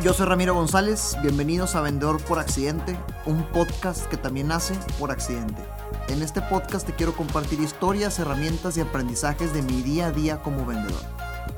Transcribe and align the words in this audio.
Yo 0.00 0.14
soy 0.14 0.26
Ramiro 0.26 0.54
González, 0.54 1.16
bienvenidos 1.22 1.74
a 1.74 1.80
Vendedor 1.80 2.22
por 2.22 2.38
Accidente, 2.38 2.96
un 3.26 3.42
podcast 3.50 4.06
que 4.06 4.16
también 4.16 4.46
nace 4.46 4.74
por 4.96 5.10
accidente. 5.10 5.60
En 6.06 6.22
este 6.22 6.40
podcast 6.40 6.86
te 6.86 6.94
quiero 6.94 7.16
compartir 7.16 7.58
historias, 7.58 8.20
herramientas 8.20 8.76
y 8.76 8.80
aprendizajes 8.80 9.52
de 9.52 9.62
mi 9.62 9.82
día 9.82 10.06
a 10.06 10.12
día 10.12 10.40
como 10.40 10.64
vendedor. 10.64 11.02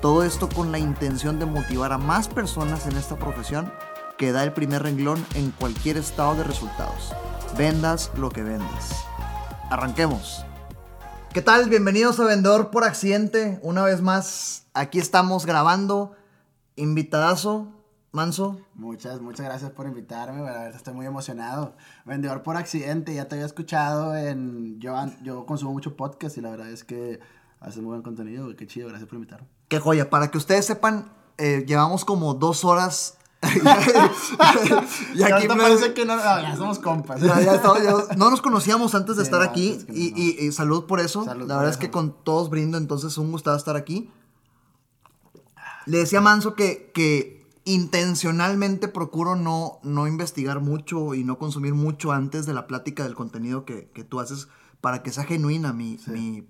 Todo 0.01 0.23
esto 0.23 0.49
con 0.49 0.73
la 0.73 0.79
intención 0.79 1.39
de 1.39 1.45
motivar 1.45 1.93
a 1.93 1.99
más 1.99 2.29
personas 2.29 2.87
en 2.87 2.97
esta 2.97 3.17
profesión 3.17 3.71
que 4.17 4.33
da 4.33 4.43
el 4.43 4.55
primer 4.55 4.85
renglón 4.85 5.23
en 5.35 5.51
cualquier 5.51 5.99
estado 5.99 6.35
de 6.37 6.45
resultados. 6.45 7.13
Vendas 7.59 8.11
lo 8.17 8.31
que 8.31 8.43
vendes. 8.43 9.05
Arranquemos. 9.69 10.47
¿Qué 11.35 11.43
tal? 11.43 11.69
Bienvenidos 11.69 12.19
a 12.19 12.25
Vendedor 12.25 12.71
por 12.71 12.85
Accidente. 12.85 13.61
Una 13.63 13.83
vez 13.83 14.01
más, 14.01 14.65
aquí 14.73 14.99
estamos 14.99 15.45
grabando. 15.45 16.13
Invitadazo, 16.77 17.80
Manso. 18.13 18.61
Muchas, 18.75 19.21
muchas 19.21 19.47
gracias 19.47 19.71
por 19.71 19.87
invitarme. 19.87 20.39
La 20.39 20.53
verdad 20.53 20.75
estoy 20.75 20.95
muy 20.95 21.07
emocionado. 21.07 21.75
Vendedor 22.05 22.43
por 22.43 22.57
accidente, 22.57 23.15
ya 23.15 23.29
te 23.29 23.37
había 23.37 23.47
escuchado 23.47 24.17
en. 24.17 24.81
Yo, 24.81 24.95
yo 25.23 25.47
consumo 25.47 25.73
mucho 25.73 25.97
podcast 25.97 26.37
y 26.37 26.41
la 26.41 26.51
verdad 26.51 26.71
es 26.71 26.83
que 26.83 27.21
haces 27.61 27.77
muy 27.77 27.91
buen 27.91 28.03
contenido. 28.03 28.55
Qué 28.57 28.67
chido, 28.67 28.89
gracias 28.89 29.09
por 29.09 29.17
invitarme. 29.17 29.47
Qué 29.69 29.79
joya. 29.79 30.11
Para 30.11 30.29
que 30.31 30.39
ustedes 30.39 30.67
sepan, 30.67 31.13
eh, 31.39 31.65
llevamos 31.67 32.05
como 32.05 32.35
dos 32.35 32.65
horas. 32.65 33.17
y 35.15 35.23
aquí 35.23 35.49
me 35.49 35.57
parece 35.57 35.95
que 35.95 36.05
no, 36.05 36.17
no, 36.17 36.23
ya 36.23 36.57
somos 36.57 36.81
compas. 36.81 37.21
Ya, 37.21 37.41
ya 37.41 37.55
estamos, 37.55 37.83
ya, 37.83 38.17
no 38.17 38.29
nos 38.29 38.43
conocíamos 38.43 38.95
antes 38.95 39.17
de 39.17 39.23
sí, 39.23 39.29
estar 39.29 39.41
no, 39.41 39.49
aquí 39.49 39.79
y, 39.89 40.13
y, 40.21 40.47
y, 40.47 40.53
salud 40.53 40.85
por 40.87 41.01
eso. 41.01 41.25
Salud 41.25 41.47
la 41.47 41.57
verdad 41.57 41.71
es 41.71 41.79
que 41.79 41.91
con 41.91 42.13
todos 42.25 42.51
brindo, 42.51 42.77
entonces 42.77 43.17
un 43.17 43.31
gustado 43.31 43.57
estar 43.57 43.77
aquí. 43.77 44.11
Le 45.87 45.99
decía 45.99 46.19
a 46.19 46.23
Manso 46.23 46.55
que, 46.55 46.91
que 46.93 47.40
intencionalmente 47.65 48.89
procuro 48.89 49.37
no, 49.37 49.81
no 49.83 50.07
investigar 50.07 50.61
mucho 50.61 51.15
y 51.15 51.25
no 51.25 51.39
consumir 51.39 51.75
mucho 51.75 52.13
antes 52.13 52.47
de 52.47 52.55
la 52.55 52.67
plática 52.67 53.05
del 53.05 53.15
contenido 53.15 53.65
que, 53.65 53.91
que 53.91 54.05
tú 54.05 54.21
haces 54.21 54.49
para 54.81 55.03
que 55.03 55.13
sea 55.13 55.25
genuina 55.25 55.73
mi, 55.73 55.99
sí. 55.99 56.11
mi 56.11 56.49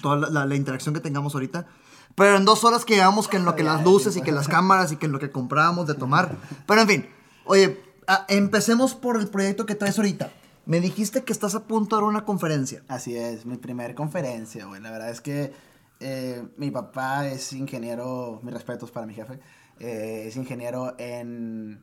toda 0.00 0.16
la, 0.16 0.30
la, 0.30 0.46
la, 0.46 0.54
interacción 0.54 0.94
que 0.94 1.00
tengamos 1.00 1.34
ahorita. 1.34 1.66
Pero 2.14 2.36
en 2.36 2.44
dos 2.44 2.64
horas 2.64 2.84
que 2.84 2.96
llevamos 2.96 3.28
que 3.28 3.36
en 3.36 3.44
lo 3.44 3.54
que 3.54 3.62
las 3.62 3.84
luces 3.84 4.16
y 4.16 4.22
que 4.22 4.32
las 4.32 4.48
cámaras 4.48 4.90
y 4.92 4.96
que 4.96 5.06
en 5.06 5.12
lo 5.12 5.18
que 5.18 5.30
comprábamos 5.30 5.86
de 5.86 5.94
tomar. 5.94 6.36
Pero 6.66 6.80
en 6.80 6.88
fin, 6.88 7.08
oye, 7.44 7.80
a, 8.06 8.26
empecemos 8.28 8.94
por 8.94 9.18
el 9.18 9.28
proyecto 9.28 9.66
que 9.66 9.76
traes 9.76 9.98
ahorita. 9.98 10.32
Me 10.66 10.80
dijiste 10.80 11.24
que 11.24 11.32
estás 11.32 11.54
a 11.54 11.64
punto 11.64 11.96
de 11.96 12.02
dar 12.02 12.08
una 12.08 12.24
conferencia. 12.24 12.82
Así 12.88 13.16
es, 13.16 13.46
mi 13.46 13.56
primer 13.56 13.94
conferencia, 13.94 14.66
güey. 14.66 14.80
La 14.80 14.90
verdad 14.90 15.10
es 15.10 15.20
que 15.20 15.52
eh, 16.00 16.42
mi 16.56 16.70
papá 16.70 17.28
es 17.28 17.52
ingeniero, 17.52 18.40
mis 18.42 18.52
respetos 18.52 18.90
para 18.90 19.06
mi 19.06 19.14
jefe, 19.14 19.38
eh, 19.80 20.24
es 20.26 20.36
ingeniero 20.36 20.94
en, 20.98 21.82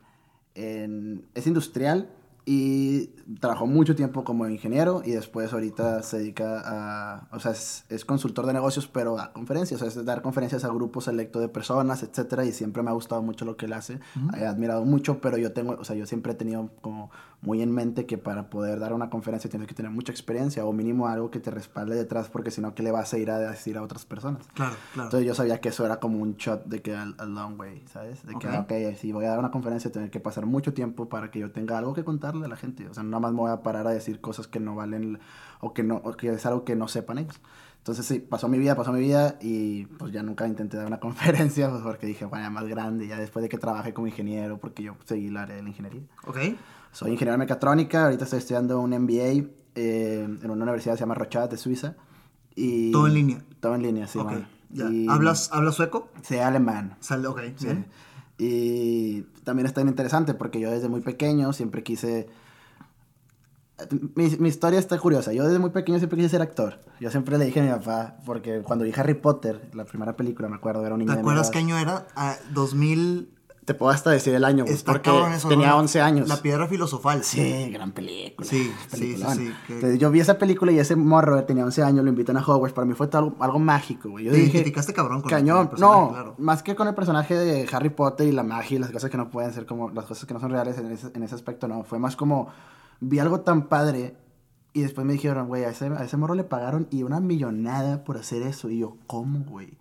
en, 0.54 1.26
es 1.34 1.46
industrial 1.46 2.10
y 2.50 3.08
trabajó 3.40 3.66
mucho 3.66 3.94
tiempo 3.94 4.24
como 4.24 4.48
ingeniero 4.48 5.02
y 5.04 5.10
después 5.10 5.52
ahorita 5.52 6.02
se 6.02 6.16
dedica 6.16 6.62
a, 6.64 7.28
o 7.30 7.38
sea, 7.40 7.52
es, 7.52 7.84
es 7.90 8.06
consultor 8.06 8.46
de 8.46 8.54
negocios, 8.54 8.88
pero 8.88 9.18
a 9.18 9.34
conferencias, 9.34 9.82
o 9.82 9.90
sea, 9.90 10.00
es 10.00 10.06
dar 10.06 10.22
conferencias 10.22 10.64
a 10.64 10.68
grupos 10.68 11.04
selectos 11.04 11.42
de 11.42 11.48
personas, 11.50 12.02
etcétera, 12.02 12.46
y 12.46 12.52
siempre 12.52 12.82
me 12.82 12.88
ha 12.88 12.94
gustado 12.94 13.20
mucho 13.22 13.44
lo 13.44 13.58
que 13.58 13.66
él 13.66 13.74
hace, 13.74 13.96
uh 14.16 14.20
-huh. 14.20 14.38
he 14.38 14.46
admirado 14.46 14.86
mucho, 14.86 15.20
pero 15.20 15.36
yo 15.36 15.52
tengo, 15.52 15.76
o 15.78 15.84
sea, 15.84 15.94
yo 15.94 16.06
siempre 16.06 16.32
he 16.32 16.36
tenido 16.36 16.70
como 16.80 17.10
muy 17.40 17.62
en 17.62 17.72
mente 17.72 18.04
que 18.04 18.18
para 18.18 18.50
poder 18.50 18.80
dar 18.80 18.92
una 18.92 19.10
conferencia 19.10 19.48
tienes 19.48 19.68
que 19.68 19.74
tener 19.74 19.92
mucha 19.92 20.10
experiencia 20.10 20.64
o 20.64 20.72
mínimo 20.72 21.06
algo 21.06 21.30
que 21.30 21.38
te 21.38 21.50
respalde 21.50 21.94
detrás, 21.94 22.28
porque 22.28 22.50
si 22.50 22.60
no, 22.60 22.74
¿qué 22.74 22.82
le 22.82 22.90
vas 22.90 23.14
a 23.14 23.18
ir 23.18 23.30
a 23.30 23.38
decir 23.38 23.78
a 23.78 23.82
otras 23.82 24.04
personas? 24.04 24.46
Claro, 24.54 24.74
claro. 24.92 25.08
Entonces 25.08 25.26
yo 25.26 25.34
sabía 25.34 25.60
que 25.60 25.68
eso 25.68 25.86
era 25.86 26.00
como 26.00 26.18
un 26.18 26.36
shot 26.36 26.64
de 26.64 26.82
que 26.82 26.94
a, 26.94 27.02
a 27.16 27.24
long 27.24 27.58
way, 27.58 27.84
¿sabes? 27.92 28.26
De 28.26 28.34
que, 28.34 28.48
okay. 28.48 28.88
ok, 28.90 28.96
si 28.98 29.12
voy 29.12 29.24
a 29.26 29.30
dar 29.30 29.38
una 29.38 29.52
conferencia, 29.52 29.92
tengo 29.92 30.10
que 30.10 30.20
pasar 30.20 30.46
mucho 30.46 30.74
tiempo 30.74 31.08
para 31.08 31.30
que 31.30 31.38
yo 31.38 31.52
tenga 31.52 31.78
algo 31.78 31.94
que 31.94 32.04
contarle 32.04 32.44
a 32.44 32.48
la 32.48 32.56
gente, 32.56 32.88
o 32.88 32.94
sea, 32.94 33.04
nada 33.04 33.20
más 33.20 33.32
me 33.32 33.38
voy 33.38 33.52
a 33.52 33.62
parar 33.62 33.86
a 33.86 33.90
decir 33.90 34.20
cosas 34.20 34.48
que 34.48 34.58
no 34.58 34.74
valen 34.74 35.20
o 35.60 35.72
que, 35.72 35.84
no, 35.84 35.96
o 35.96 36.12
que 36.12 36.30
es 36.30 36.44
algo 36.44 36.64
que 36.64 36.74
no 36.74 36.88
sepan 36.88 37.18
ellos. 37.18 37.40
Entonces 37.78 38.04
sí, 38.04 38.18
pasó 38.18 38.48
mi 38.48 38.58
vida, 38.58 38.74
pasó 38.74 38.92
mi 38.92 39.00
vida 39.00 39.38
y 39.40 39.86
pues 39.86 40.12
ya 40.12 40.22
nunca 40.22 40.46
intenté 40.46 40.76
dar 40.76 40.86
una 40.86 41.00
conferencia 41.00 41.70
pues, 41.70 41.82
porque 41.82 42.06
dije, 42.06 42.24
bueno, 42.24 42.44
ya 42.44 42.50
más 42.50 42.66
grande, 42.66 43.06
ya 43.06 43.16
después 43.16 43.42
de 43.42 43.48
que 43.48 43.58
trabajé 43.58 43.94
como 43.94 44.08
ingeniero, 44.08 44.58
porque 44.58 44.82
yo 44.82 44.96
seguí 45.04 45.30
la 45.30 45.42
área 45.42 45.56
de 45.56 45.62
la 45.62 45.68
ingeniería. 45.68 46.02
Ok. 46.26 46.38
Soy 46.92 47.12
ingeniero 47.12 47.32
de 47.32 47.38
mecatrónica, 47.38 48.04
ahorita 48.04 48.24
estoy 48.24 48.40
estudiando 48.40 48.80
un 48.80 48.90
MBA 48.90 49.48
eh, 49.74 50.24
en 50.24 50.50
una 50.50 50.64
universidad 50.64 50.94
que 50.94 50.98
se 50.98 51.02
llama 51.02 51.14
Rochat 51.14 51.50
de 51.50 51.56
Suiza. 51.56 51.96
Y 52.54 52.90
todo 52.92 53.06
en 53.06 53.14
línea. 53.14 53.44
Todo 53.60 53.74
en 53.74 53.82
línea, 53.82 54.06
sí. 54.06 54.18
Okay. 54.18 54.46
Y, 54.72 55.08
¿Hablas, 55.08 55.50
¿Hablas 55.52 55.74
sueco? 55.76 56.10
Sí, 56.22 56.38
alemán. 56.38 56.96
Sal, 57.00 57.24
ok, 57.24 57.40
sí. 57.56 57.66
Bien. 57.66 57.86
Y 58.38 59.22
también 59.44 59.66
está 59.66 59.80
interesante 59.80 60.34
porque 60.34 60.60
yo 60.60 60.70
desde 60.70 60.88
muy 60.88 61.00
pequeño 61.00 61.52
siempre 61.52 61.82
quise 61.82 62.28
mi, 64.14 64.28
mi, 64.38 64.48
historia 64.48 64.78
está 64.78 64.98
curiosa. 64.98 65.32
Yo 65.32 65.44
desde 65.44 65.58
muy 65.58 65.70
pequeño 65.70 65.98
siempre 65.98 66.16
quise 66.16 66.30
ser 66.30 66.42
actor. 66.42 66.80
Yo 67.00 67.10
siempre 67.10 67.38
le 67.38 67.44
dije 67.44 67.60
a 67.60 67.62
mi 67.62 67.70
papá, 67.70 68.16
porque 68.26 68.62
cuando 68.62 68.84
vi 68.84 68.92
Harry 68.96 69.14
Potter, 69.14 69.70
la 69.72 69.84
primera 69.84 70.16
película, 70.16 70.48
me 70.48 70.56
acuerdo, 70.56 70.84
era 70.84 70.94
un 70.94 71.00
niño 71.00 71.14
¿Te 71.14 71.20
acuerdas 71.20 71.50
qué 71.50 71.58
año 71.58 71.78
era? 71.78 72.06
Uh, 72.16 72.52
2000... 72.54 73.34
Te 73.68 73.74
puedo 73.74 73.92
hasta 73.92 74.08
decir 74.08 74.34
el 74.34 74.46
año, 74.46 74.64
Está 74.64 74.92
porque 74.92 75.10
eso, 75.34 75.46
tenía 75.46 75.68
¿no? 75.68 75.80
11 75.80 76.00
años. 76.00 76.26
La 76.26 76.40
piedra 76.40 76.66
filosofal. 76.68 77.22
Sí, 77.22 77.68
gran 77.70 77.92
película. 77.92 78.48
Sí, 78.48 78.72
sí, 78.86 79.14
sí. 79.14 79.22
sí 79.36 79.54
que... 79.66 79.74
Entonces, 79.74 79.98
yo 79.98 80.10
vi 80.10 80.20
esa 80.20 80.38
película 80.38 80.72
y 80.72 80.78
ese 80.78 80.96
morro 80.96 81.44
tenía 81.44 81.66
11 81.66 81.82
años, 81.82 82.02
lo 82.02 82.08
invitan 82.08 82.38
a 82.38 82.40
Hogwarts. 82.40 82.72
Para 82.74 82.86
mí 82.86 82.94
fue 82.94 83.10
algo, 83.12 83.36
algo 83.40 83.58
mágico, 83.58 84.08
güey. 84.08 84.24
Yo 84.24 84.32
Te 84.32 84.38
dije, 84.38 84.52
identificaste 84.52 84.94
cabrón 84.94 85.20
con 85.20 85.28
cañón. 85.28 85.68
El 85.74 85.80
no, 85.80 86.08
claro. 86.08 86.34
más 86.38 86.62
que 86.62 86.74
con 86.74 86.88
el 86.88 86.94
personaje 86.94 87.34
de 87.34 87.68
Harry 87.70 87.90
Potter 87.90 88.26
y 88.26 88.32
la 88.32 88.42
magia 88.42 88.76
y 88.76 88.78
las 88.78 88.90
cosas 88.90 89.10
que 89.10 89.18
no 89.18 89.28
pueden 89.28 89.52
ser 89.52 89.66
como, 89.66 89.90
las 89.90 90.06
cosas 90.06 90.24
que 90.24 90.32
no 90.32 90.40
son 90.40 90.50
reales 90.50 90.78
en 90.78 90.90
ese, 90.90 91.10
en 91.14 91.22
ese 91.22 91.34
aspecto, 91.34 91.68
no. 91.68 91.84
Fue 91.84 91.98
más 91.98 92.16
como, 92.16 92.48
vi 93.00 93.18
algo 93.18 93.40
tan 93.40 93.68
padre 93.68 94.16
y 94.72 94.80
después 94.80 95.06
me 95.06 95.12
dijeron, 95.12 95.46
güey, 95.46 95.64
a 95.64 95.68
ese, 95.68 95.88
a 95.88 96.04
ese 96.04 96.16
morro 96.16 96.34
le 96.34 96.44
pagaron 96.44 96.88
y 96.90 97.02
una 97.02 97.20
millonada 97.20 98.02
por 98.04 98.16
hacer 98.16 98.40
eso. 98.40 98.70
Y 98.70 98.78
yo, 98.78 98.96
¿cómo, 99.06 99.40
güey? 99.40 99.76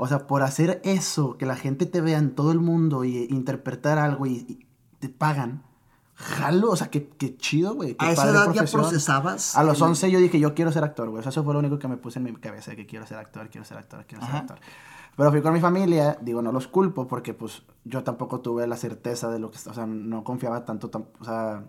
O 0.00 0.06
sea, 0.06 0.28
por 0.28 0.44
hacer 0.44 0.80
eso, 0.84 1.36
que 1.36 1.44
la 1.44 1.56
gente 1.56 1.84
te 1.84 2.00
vea 2.00 2.18
en 2.18 2.36
todo 2.36 2.52
el 2.52 2.60
mundo 2.60 3.04
y 3.04 3.26
interpretar 3.30 3.98
algo 3.98 4.26
y, 4.26 4.46
y 4.48 4.66
te 5.00 5.08
pagan. 5.08 5.64
Jalo, 6.14 6.70
o 6.70 6.76
sea, 6.76 6.88
qué, 6.88 7.08
qué 7.08 7.36
chido, 7.36 7.74
güey. 7.74 7.96
¿A 7.98 8.12
esa 8.12 8.30
edad 8.30 8.52
ya 8.52 8.62
procesabas? 8.64 9.56
A 9.56 9.64
los 9.64 9.82
11 9.82 10.08
yo 10.12 10.20
dije, 10.20 10.38
yo 10.38 10.54
quiero 10.54 10.70
ser 10.70 10.84
actor, 10.84 11.08
güey. 11.10 11.18
O 11.18 11.22
sea, 11.22 11.30
eso 11.30 11.42
fue 11.42 11.52
lo 11.52 11.58
único 11.58 11.80
que 11.80 11.88
me 11.88 11.96
puse 11.96 12.20
en 12.20 12.26
mi 12.26 12.32
cabeza, 12.36 12.76
que 12.76 12.86
quiero 12.86 13.06
ser 13.06 13.18
actor, 13.18 13.50
quiero 13.50 13.64
ser 13.64 13.76
actor, 13.76 14.04
quiero 14.06 14.24
ser 14.24 14.36
actor. 14.36 14.60
Pero 15.16 15.32
fui 15.32 15.42
con 15.42 15.52
mi 15.52 15.60
familia, 15.60 16.16
digo, 16.20 16.42
no 16.42 16.52
los 16.52 16.68
culpo 16.68 17.08
porque, 17.08 17.34
pues, 17.34 17.64
yo 17.84 18.04
tampoco 18.04 18.40
tuve 18.40 18.68
la 18.68 18.76
certeza 18.76 19.28
de 19.30 19.40
lo 19.40 19.50
que... 19.50 19.58
O 19.68 19.74
sea, 19.74 19.84
no 19.84 20.22
confiaba 20.22 20.64
tanto, 20.64 20.90
o 21.18 21.24
sea, 21.24 21.64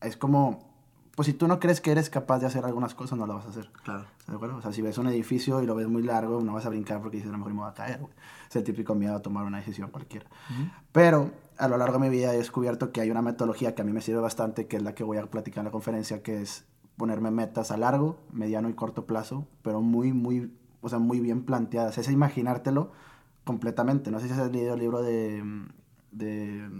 es 0.00 0.16
como 0.16 0.69
pues 1.14 1.26
si 1.26 1.34
tú 1.34 1.48
no 1.48 1.58
crees 1.60 1.80
que 1.80 1.90
eres 1.90 2.08
capaz 2.08 2.38
de 2.38 2.46
hacer 2.46 2.64
algunas 2.64 2.94
cosas, 2.94 3.18
no 3.18 3.26
lo 3.26 3.34
vas 3.34 3.46
a 3.46 3.50
hacer. 3.50 3.70
Claro. 3.84 4.06
¿De 4.26 4.34
acuerdo? 4.34 4.56
O 4.56 4.62
sea, 4.62 4.72
si 4.72 4.80
ves 4.80 4.96
un 4.98 5.08
edificio 5.08 5.62
y 5.62 5.66
lo 5.66 5.74
ves 5.74 5.88
muy 5.88 6.02
largo, 6.02 6.40
no 6.40 6.54
vas 6.54 6.66
a 6.66 6.68
brincar 6.68 7.00
porque 7.00 7.16
dices, 7.18 7.28
a 7.28 7.32
lo 7.32 7.38
mejor 7.38 7.52
me 7.52 7.60
voy 7.60 7.70
a 7.70 7.74
caer, 7.74 7.98
güey. 8.00 8.12
Es 8.48 8.56
el 8.56 8.64
típico 8.64 8.94
miedo 8.94 9.14
a 9.14 9.20
tomar 9.20 9.44
una 9.44 9.58
decisión 9.58 9.90
cualquiera. 9.90 10.26
Uh 10.28 10.52
-huh. 10.52 10.70
Pero 10.92 11.30
a 11.58 11.68
lo 11.68 11.76
largo 11.76 11.98
de 11.98 12.08
mi 12.08 12.08
vida 12.08 12.32
he 12.32 12.38
descubierto 12.38 12.92
que 12.92 13.00
hay 13.00 13.10
una 13.10 13.22
metodología 13.22 13.74
que 13.74 13.82
a 13.82 13.84
mí 13.84 13.92
me 13.92 14.00
sirve 14.00 14.20
bastante, 14.20 14.66
que 14.66 14.76
es 14.76 14.82
la 14.82 14.94
que 14.94 15.04
voy 15.04 15.18
a 15.18 15.26
platicar 15.26 15.62
en 15.62 15.66
la 15.66 15.70
conferencia, 15.70 16.22
que 16.22 16.40
es 16.40 16.64
ponerme 16.96 17.30
metas 17.30 17.70
a 17.70 17.76
largo, 17.76 18.18
mediano 18.32 18.68
y 18.68 18.74
corto 18.74 19.06
plazo, 19.06 19.46
pero 19.62 19.80
muy, 19.80 20.12
muy, 20.12 20.54
o 20.80 20.88
sea, 20.88 20.98
muy 20.98 21.20
bien 21.20 21.44
planteadas. 21.44 21.98
Es 21.98 22.08
imaginártelo 22.10 22.92
completamente. 23.44 24.10
No 24.10 24.20
sé 24.20 24.28
si 24.28 24.32
has 24.32 24.50
leído 24.50 24.74
el 24.74 24.80
libro 24.80 25.02
de, 25.02 25.42
de 26.12 26.70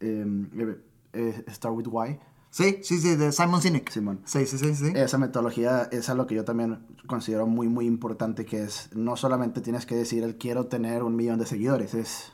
eh, 0.00 0.80
eh, 1.12 1.44
Start 1.48 1.74
With 1.74 1.86
Why 1.88 2.18
Sí, 2.50 2.80
sí, 2.82 2.98
sí, 2.98 3.14
de 3.14 3.30
Simon 3.30 3.62
Sinek. 3.62 3.90
Simón. 3.90 4.20
Sí, 4.24 4.44
sí, 4.44 4.58
sí, 4.58 4.74
sí. 4.74 4.92
Esa 4.96 5.18
metodología 5.18 5.88
es 5.92 6.08
algo 6.10 6.26
que 6.26 6.34
yo 6.34 6.44
también 6.44 6.80
considero 7.06 7.46
muy, 7.46 7.68
muy 7.68 7.86
importante, 7.86 8.44
que 8.44 8.64
es, 8.64 8.90
no 8.92 9.16
solamente 9.16 9.60
tienes 9.60 9.86
que 9.86 9.94
decir 9.94 10.24
el 10.24 10.36
quiero 10.36 10.66
tener 10.66 11.04
un 11.04 11.14
millón 11.14 11.38
de 11.38 11.46
seguidores, 11.46 11.94
es, 11.94 12.32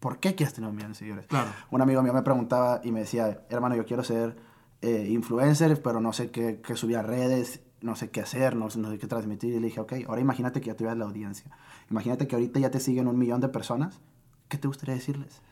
¿por 0.00 0.20
qué 0.20 0.34
quieres 0.34 0.54
tener 0.54 0.70
un 0.70 0.76
millón 0.76 0.92
de 0.92 0.98
seguidores? 0.98 1.26
Claro. 1.26 1.50
Un 1.70 1.82
amigo 1.82 2.02
mío 2.02 2.14
me 2.14 2.22
preguntaba 2.22 2.80
y 2.82 2.92
me 2.92 3.00
decía, 3.00 3.42
hermano, 3.50 3.76
yo 3.76 3.84
quiero 3.84 4.02
ser 4.02 4.36
eh, 4.80 5.06
influencer, 5.10 5.82
pero 5.82 6.00
no 6.00 6.14
sé 6.14 6.30
qué, 6.30 6.62
qué, 6.66 6.74
subir 6.74 6.96
a 6.96 7.02
redes, 7.02 7.60
no 7.82 7.94
sé 7.94 8.08
qué 8.08 8.22
hacer, 8.22 8.56
no, 8.56 8.68
no 8.74 8.90
sé 8.90 8.98
qué 8.98 9.06
transmitir. 9.06 9.52
Y 9.54 9.60
le 9.60 9.66
dije, 9.66 9.80
ok, 9.80 9.92
ahora 10.08 10.22
imagínate 10.22 10.62
que 10.62 10.68
ya 10.68 10.76
tuvieras 10.76 10.96
la 10.96 11.04
audiencia. 11.04 11.50
Imagínate 11.90 12.26
que 12.26 12.36
ahorita 12.36 12.58
ya 12.58 12.70
te 12.70 12.80
siguen 12.80 13.06
un 13.06 13.18
millón 13.18 13.42
de 13.42 13.48
personas. 13.48 14.00
¿Qué 14.48 14.56
te 14.56 14.66
gustaría 14.66 14.94
decirles? 14.94 15.42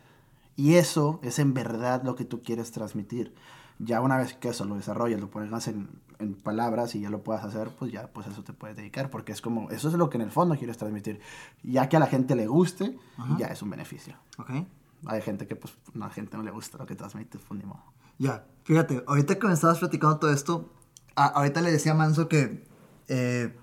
Y 0.57 0.77
eso 0.77 1.21
es 1.23 1.39
en 1.39 1.53
verdad 1.53 2.03
lo 2.03 2.17
que 2.17 2.25
tú 2.25 2.43
quieres 2.43 2.73
transmitir 2.73 3.35
ya 3.79 4.01
una 4.01 4.17
vez 4.17 4.35
que 4.35 4.49
eso 4.49 4.65
lo 4.65 4.77
desarrolles, 4.77 5.21
lo 5.21 5.31
pongas 5.31 5.69
en, 5.69 5.89
en, 6.19 6.35
palabras 6.35 6.95
y 6.95 7.01
ya 7.01 7.11
lo 7.11 7.23
puedas 7.23 7.45
hacer, 7.45 7.71
pues 7.79 7.93
ya 7.93 8.09
pues 8.09 8.27
eso 8.27 8.43
te 8.43 8.53
puedes 8.53 8.77
dedicar, 8.77 9.11
porque 9.11 9.33
es 9.33 9.41
como, 9.41 9.71
eso 9.71 9.89
es 9.89 9.95
lo 9.95 10.09
que 10.09 10.17
en 10.17 10.23
el 10.23 10.31
fondo 10.31 10.57
quieres 10.57 10.79
transmitir. 10.79 11.21
Ya 11.63 11.89
que 11.89 11.97
a 11.97 12.01
la 12.01 12.07
gente 12.07 12.35
le 12.35 12.47
guste, 12.47 12.99
Ajá. 13.17 13.37
ya 13.39 13.47
es 13.49 13.63
un 13.63 13.71
beneficio. 13.71 14.17
Okay. 14.39 14.67
Hay 15.07 15.21
gente 15.23 15.47
que 15.47 15.57
pues 15.57 15.75
a 15.95 15.99
la 15.99 16.11
gente 16.11 16.37
no 16.37 16.43
le 16.43 16.51
gusta 16.51 16.79
lo 16.79 16.87
que 16.87 16.95
transmites, 16.95 17.41
pues 17.47 17.61
ni 17.61 17.67
modo. 17.67 17.83
Ya, 18.19 18.47
fíjate, 18.65 19.05
ahorita 19.07 19.39
que 19.39 19.47
me 19.47 19.53
estabas 19.53 19.79
platicando 19.79 20.19
todo 20.19 20.33
esto, 20.33 20.73
a, 21.15 21.27
ahorita 21.27 21.61
le 21.61 21.71
decía 21.71 21.93
a 21.93 21.95
Manso 21.95 22.29
que 22.29 22.65
eh, 23.09 23.55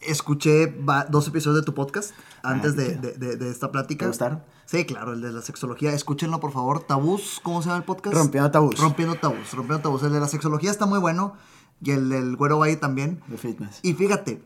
escuché 0.00 0.74
dos 1.10 1.28
episodios 1.28 1.60
de 1.60 1.64
tu 1.64 1.74
podcast 1.74 2.12
antes 2.42 2.76
de, 2.76 2.96
de, 2.96 3.50
esta 3.50 3.70
plática. 3.70 4.04
¿Te 4.04 4.08
gustaron? 4.08 4.42
Sí, 4.70 4.84
claro, 4.84 5.14
el 5.14 5.20
de 5.20 5.32
la 5.32 5.42
sexología. 5.42 5.92
Escúchenlo, 5.92 6.38
por 6.38 6.52
favor. 6.52 6.84
Tabús, 6.84 7.40
¿cómo 7.42 7.60
se 7.60 7.66
llama 7.66 7.78
el 7.78 7.84
podcast? 7.84 8.14
Rompiendo 8.14 8.52
tabús. 8.52 8.78
Rompiendo 8.78 9.16
tabús, 9.16 9.52
rompiendo 9.52 9.82
tabús. 9.82 10.04
El 10.04 10.12
de 10.12 10.20
la 10.20 10.28
sexología 10.28 10.70
está 10.70 10.86
muy 10.86 11.00
bueno. 11.00 11.34
Y 11.82 11.90
el 11.90 12.08
del 12.08 12.36
Güero 12.36 12.60
Valle 12.60 12.76
también. 12.76 13.20
De 13.26 13.36
fitness. 13.36 13.80
Y 13.82 13.94
fíjate, 13.94 14.40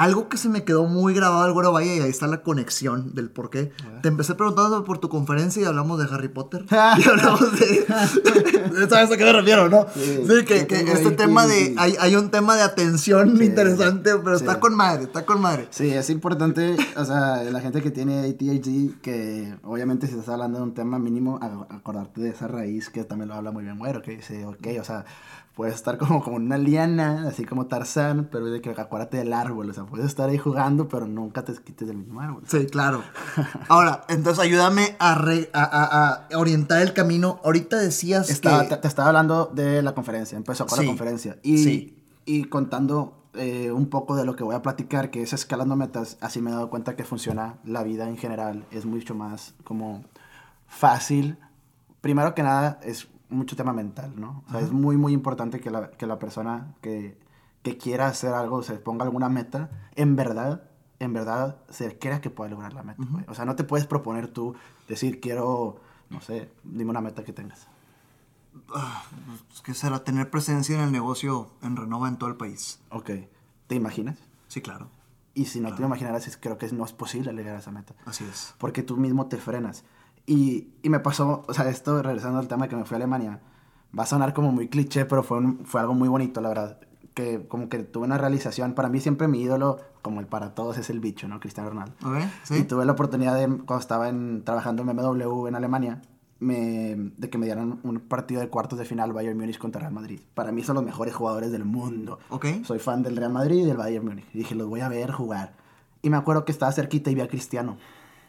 algo 0.00 0.30
que 0.30 0.38
se 0.38 0.48
me 0.48 0.64
quedó 0.64 0.86
muy 0.86 1.12
grabado 1.12 1.42
al 1.42 1.52
Güero 1.52 1.72
Valle 1.72 1.96
y 1.96 2.00
ahí 2.00 2.08
está 2.08 2.26
la 2.26 2.42
conexión 2.42 3.14
del 3.14 3.28
por 3.28 3.50
qué. 3.50 3.70
Te 4.00 4.08
empecé 4.08 4.34
preguntando 4.34 4.82
por 4.82 4.96
tu 4.96 5.10
conferencia 5.10 5.60
y 5.60 5.66
hablamos 5.66 5.98
de 5.98 6.06
Harry 6.10 6.28
Potter. 6.28 6.64
y 6.70 7.06
hablamos 7.06 7.52
de... 7.60 7.84
¿Sabes 8.88 9.12
a 9.12 9.16
qué 9.18 9.24
me 9.24 9.32
refiero, 9.34 9.68
no? 9.68 9.86
Sí, 9.94 10.44
que, 10.46 10.66
que 10.66 10.90
este 10.90 11.10
tema 11.10 11.46
de... 11.46 11.74
Hay, 11.76 11.96
hay, 12.00 12.16
un 12.16 12.30
tema 12.30 12.56
de 12.56 12.62
atención 12.62 13.42
interesante, 13.42 14.12
pero 14.24 14.36
está 14.36 14.58
con 14.58 14.74
madre, 14.74 15.02
está 15.02 15.26
con 15.26 15.38
madre. 15.38 15.68
Sí, 15.68 15.90
es 15.90 16.08
importante, 16.08 16.76
o 16.96 17.04
sea, 17.04 17.42
la 17.42 17.60
gente 17.60 17.82
que 17.82 17.90
tiene 17.90 18.20
ATHD, 18.20 19.02
que 19.02 19.54
obviamente 19.64 20.06
si 20.06 20.14
estás 20.14 20.30
hablando 20.30 20.60
de 20.60 20.64
un 20.64 20.72
tema 20.72 20.98
mínimo, 20.98 21.38
acordarte 21.68 22.22
de 22.22 22.30
esa 22.30 22.48
raíz 22.48 22.88
que 22.88 23.04
también 23.04 23.28
lo 23.28 23.34
habla 23.34 23.50
muy 23.50 23.64
bien 23.64 23.78
Güero, 23.78 24.00
que 24.00 24.16
dice, 24.16 24.46
ok, 24.46 24.66
o 24.80 24.84
sea 24.84 25.04
puedes 25.60 25.74
estar 25.74 25.98
como, 25.98 26.22
como 26.24 26.36
una 26.36 26.56
liana, 26.56 27.28
así 27.28 27.44
como 27.44 27.66
Tarzán, 27.66 28.30
pero 28.32 28.46
de 28.46 28.62
que 28.62 28.70
acuérdate 28.70 29.18
del 29.18 29.34
árbol, 29.34 29.68
o 29.68 29.74
sea, 29.74 29.84
puedes 29.84 30.06
estar 30.06 30.30
ahí 30.30 30.38
jugando, 30.38 30.88
pero 30.88 31.06
nunca 31.06 31.44
te 31.44 31.52
quites 31.52 31.86
del 31.86 31.98
mismo 31.98 32.18
árbol. 32.18 32.42
Sí, 32.46 32.64
claro. 32.64 33.02
Ahora, 33.68 34.04
entonces 34.08 34.42
ayúdame 34.42 34.96
a, 34.98 35.12
a, 35.52 36.28
a, 36.32 36.38
orientar 36.38 36.80
el 36.80 36.94
camino. 36.94 37.40
Ahorita 37.44 37.76
decías 37.76 38.40
que... 38.40 38.48
Te, 38.48 38.88
estaba 38.88 39.08
hablando 39.08 39.50
de 39.54 39.82
la 39.82 39.94
conferencia, 39.94 40.38
empezó 40.38 40.64
con 40.64 40.78
la 40.78 40.86
conferencia. 40.86 41.36
Y, 41.42 41.92
y 42.24 42.44
contando 42.44 43.26
eh, 43.34 43.70
un 43.70 43.90
poco 43.90 44.16
de 44.16 44.24
lo 44.24 44.36
que 44.36 44.44
voy 44.44 44.54
a 44.54 44.62
platicar, 44.62 45.10
que 45.10 45.20
es 45.20 45.34
escalando 45.34 45.76
metas, 45.76 46.16
así 46.22 46.40
me 46.40 46.48
he 46.48 46.54
dado 46.54 46.70
cuenta 46.70 46.96
que 46.96 47.04
funciona 47.04 47.58
la 47.66 47.82
vida 47.82 48.08
en 48.08 48.16
general, 48.16 48.64
es 48.70 48.86
mucho 48.86 49.14
más 49.14 49.52
como 49.62 50.04
fácil. 50.66 51.36
Primero 52.00 52.34
que 52.34 52.42
nada, 52.42 52.80
es 52.82 53.08
mucho 53.30 53.56
tema 53.56 53.72
mental, 53.72 54.12
¿no? 54.16 54.44
O 54.48 54.50
sea, 54.50 54.60
es 54.60 54.72
muy, 54.72 54.96
muy 54.96 55.12
importante 55.12 55.60
que 55.60 55.70
la, 55.70 55.90
que 55.90 56.06
la 56.06 56.18
persona 56.18 56.74
que, 56.80 57.18
que, 57.62 57.78
quiera 57.78 58.06
hacer 58.06 58.34
algo, 58.34 58.62
se 58.62 58.74
ponga 58.74 59.04
alguna 59.04 59.28
meta, 59.28 59.70
en 59.94 60.16
verdad, 60.16 60.64
en 60.98 61.12
verdad, 61.12 61.56
se 61.70 61.98
crea 61.98 62.20
que 62.20 62.30
puede 62.30 62.50
lograr 62.50 62.72
la 62.72 62.82
meta. 62.82 63.02
O 63.28 63.34
sea, 63.34 63.44
no 63.44 63.56
te 63.56 63.64
puedes 63.64 63.86
proponer 63.86 64.28
tú 64.28 64.54
decir, 64.88 65.20
quiero, 65.20 65.80
no 66.10 66.20
sé, 66.20 66.50
dime 66.62 66.90
una 66.90 67.00
meta 67.00 67.24
que 67.24 67.32
tengas. 67.32 67.68
Ah, 68.74 69.04
¿Qué 69.64 69.74
será? 69.74 70.04
Tener 70.04 70.30
presencia 70.30 70.76
en 70.76 70.82
el 70.82 70.92
negocio 70.92 71.50
en 71.62 71.76
Renova 71.76 72.08
en 72.08 72.16
todo 72.16 72.28
el 72.28 72.36
país. 72.36 72.80
Ok. 72.90 73.10
¿Te 73.66 73.74
imaginas? 73.74 74.18
Sí, 74.48 74.60
claro. 74.60 74.88
Y 75.34 75.46
si 75.46 75.60
no 75.60 75.74
te 75.74 75.82
imaginas, 75.82 76.36
creo 76.38 76.58
que 76.58 76.70
no 76.72 76.84
es 76.84 76.92
posible 76.92 77.32
llegar 77.32 77.56
a 77.56 77.60
esa 77.60 77.70
meta. 77.70 77.94
Así 78.04 78.24
es. 78.24 78.54
Porque 78.58 78.82
tú 78.82 78.96
mismo 78.96 79.26
te 79.26 79.36
frenas. 79.36 79.84
Y, 80.26 80.68
y, 80.82 80.88
me 80.90 81.00
pasó, 81.00 81.44
o 81.48 81.54
sea, 81.54 81.68
esto 81.68 82.02
regresando 82.02 82.38
al 82.38 82.48
tema 82.48 82.68
que 82.68 82.76
me 82.76 82.84
fui 82.84 82.94
a 82.94 82.98
Alemania, 82.98 83.40
va 83.98 84.04
a 84.04 84.06
sonar 84.06 84.32
como 84.32 84.52
muy 84.52 84.68
cliché, 84.68 85.04
pero 85.04 85.22
fue, 85.22 85.40
fue 85.64 85.80
algo 85.80 85.94
muy 85.94 86.08
bonito, 86.08 86.40
la 86.40 86.48
verdad. 86.48 86.80
Que 87.14 87.46
como 87.48 87.68
que 87.68 87.78
tuve 87.80 88.04
una 88.04 88.18
realización, 88.18 88.74
para 88.74 88.88
mí 88.88 89.00
siempre 89.00 89.26
mi 89.26 89.40
ídolo, 89.40 89.80
como 90.02 90.20
el 90.20 90.26
para 90.26 90.54
todos, 90.54 90.78
es 90.78 90.90
el 90.90 91.00
bicho, 91.00 91.26
¿no? 91.26 91.40
Cristiano 91.40 91.70
Ronaldo. 91.70 91.94
Okay, 92.04 92.32
¿sí? 92.44 92.56
Y 92.58 92.62
tuve 92.64 92.84
la 92.84 92.92
oportunidad 92.92 93.34
de, 93.34 93.46
cuando 93.46 93.80
estaba 93.80 94.08
en, 94.08 94.44
trabajando 94.44 94.82
en 94.82 94.96
BMW 94.96 95.48
en 95.48 95.54
Alemania, 95.56 96.02
me, 96.40 96.96
de 96.96 97.30
que 97.30 97.38
me 97.38 97.46
dieran 97.46 97.80
un 97.82 98.00
partido 98.00 98.40
de 98.40 98.48
cuartos 98.48 98.78
de 98.78 98.84
final 98.84 99.12
Bayern 99.12 99.38
Múnich 99.38 99.58
contra 99.58 99.80
Real 99.80 99.92
Madrid. 99.92 100.20
Para 100.34 100.52
mí 100.52 100.62
son 100.62 100.74
los 100.76 100.84
mejores 100.84 101.14
jugadores 101.14 101.52
del 101.52 101.64
mundo. 101.64 102.18
Okay. 102.30 102.64
Soy 102.64 102.78
fan 102.78 103.02
del 103.02 103.16
Real 103.16 103.32
Madrid 103.32 103.58
y 103.58 103.64
del 103.66 103.76
Bayern 103.76 104.04
Múnich. 104.04 104.26
Y 104.32 104.38
dije, 104.38 104.54
los 104.54 104.68
voy 104.68 104.80
a 104.80 104.88
ver 104.88 105.12
jugar. 105.12 105.54
Y 106.02 106.08
me 106.08 106.16
acuerdo 106.16 106.44
que 106.44 106.52
estaba 106.52 106.72
cerquita 106.72 107.10
y 107.10 107.14
vi 107.14 107.20
a 107.20 107.28
Cristiano. 107.28 107.76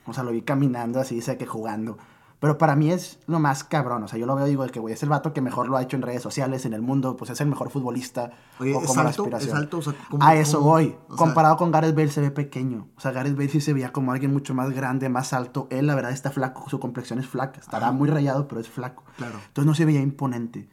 O 0.06 0.14
sea, 0.14 0.24
lo 0.24 0.32
vi 0.32 0.42
caminando 0.42 1.00
así, 1.00 1.22
sé 1.22 1.38
que 1.38 1.46
jugando. 1.46 1.98
Pero 2.42 2.58
para 2.58 2.76
mí 2.76 2.92
es 2.92 3.20
lo 3.28 3.40
más 3.40 3.64
cabrón. 3.64 4.02
O 4.02 4.08
sea, 4.08 4.18
yo 4.18 4.26
lo 4.26 4.36
veo 4.36 4.48
y 4.48 4.50
digo 4.50 4.66
que, 4.66 4.80
güey, 4.80 4.96
es 4.96 5.04
el 5.04 5.10
vato 5.10 5.32
que 5.32 5.42
mejor 5.42 5.70
lo 5.70 5.78
ha 5.78 5.84
hecho 5.84 5.96
en 5.96 6.02
redes 6.02 6.24
sociales, 6.24 6.66
en 6.66 6.74
el 6.74 6.82
mundo. 6.82 7.16
Pues 7.16 7.30
es 7.30 7.40
el 7.40 7.48
mejor 7.48 7.70
futbolista. 7.70 8.32
Oye, 8.60 8.74
o 8.74 8.82
como 8.82 9.00
alto, 9.00 9.30
es 9.38 9.54
alto, 9.54 9.78
o 9.78 9.82
sea, 9.84 9.94
A 10.20 10.36
eso 10.36 10.60
voy. 10.60 10.96
Comparado 11.08 11.56
con 11.56 11.70
Gareth 11.72 11.96
Bale 11.96 12.10
se 12.10 12.20
ve 12.20 12.32
pequeño. 12.32 12.88
O 12.98 13.00
sea, 13.00 13.12
Gareth 13.12 13.36
Bale 13.36 13.50
sí 13.50 13.62
se 13.62 13.74
veía 13.74 13.94
como 13.94 14.12
alguien 14.12 14.34
mucho 14.34 14.56
más 14.56 14.72
grande, 14.72 15.08
más 15.08 15.34
alto. 15.34 15.68
Él, 15.70 15.86
la 15.86 15.94
verdad, 15.94 16.12
está 16.12 16.32
flaco. 16.32 16.68
Su 16.68 16.80
complexión 16.80 17.20
es 17.20 17.28
flaca. 17.28 17.60
Estará 17.60 17.92
muy 17.92 18.10
rayado, 18.10 18.48
pero 18.48 18.60
es 18.60 18.68
flaco. 18.68 19.04
Claro. 19.18 19.38
Entonces 19.50 19.68
no 19.68 19.76
se 19.76 19.86
veía 19.86 20.02
imponente. 20.02 20.68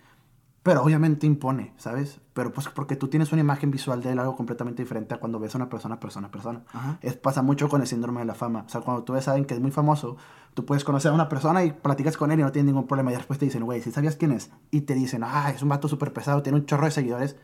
Pero 0.68 0.82
obviamente 0.82 1.26
impone, 1.26 1.72
¿sabes? 1.78 2.20
Pero 2.34 2.52
pues 2.52 2.68
porque 2.68 2.94
tú 2.94 3.08
tienes 3.08 3.32
una 3.32 3.40
imagen 3.40 3.70
visual 3.70 4.02
de 4.02 4.12
él 4.12 4.18
algo 4.18 4.36
completamente 4.36 4.82
diferente 4.82 5.14
a 5.14 5.16
cuando 5.16 5.38
ves 5.38 5.54
a 5.54 5.56
una 5.56 5.70
persona, 5.70 5.98
persona, 5.98 6.30
persona. 6.30 6.62
Es, 7.00 7.16
pasa 7.16 7.40
mucho 7.40 7.70
con 7.70 7.80
el 7.80 7.86
síndrome 7.86 8.20
de 8.20 8.26
la 8.26 8.34
fama. 8.34 8.64
O 8.66 8.68
sea, 8.68 8.82
cuando 8.82 9.02
tú 9.02 9.14
ves 9.14 9.28
a 9.28 9.30
alguien 9.30 9.46
que 9.46 9.54
es 9.54 9.60
muy 9.60 9.70
famoso, 9.70 10.18
tú 10.52 10.66
puedes 10.66 10.84
conocer 10.84 11.10
a 11.10 11.14
una 11.14 11.30
persona 11.30 11.64
y 11.64 11.72
platicas 11.72 12.18
con 12.18 12.32
él 12.32 12.40
y 12.40 12.42
no 12.42 12.52
tienes 12.52 12.66
ningún 12.66 12.86
problema. 12.86 13.10
Y 13.10 13.14
después 13.14 13.38
te 13.38 13.46
dicen, 13.46 13.64
güey, 13.64 13.80
si 13.80 13.92
sabías 13.92 14.16
quién 14.16 14.30
es? 14.30 14.50
Y 14.70 14.82
te 14.82 14.92
dicen, 14.92 15.22
ah, 15.24 15.50
es 15.50 15.62
un 15.62 15.70
vato 15.70 15.88
súper 15.88 16.12
pesado, 16.12 16.42
tiene 16.42 16.58
un 16.58 16.66
chorro 16.66 16.84
de 16.84 16.90
seguidores. 16.90 17.36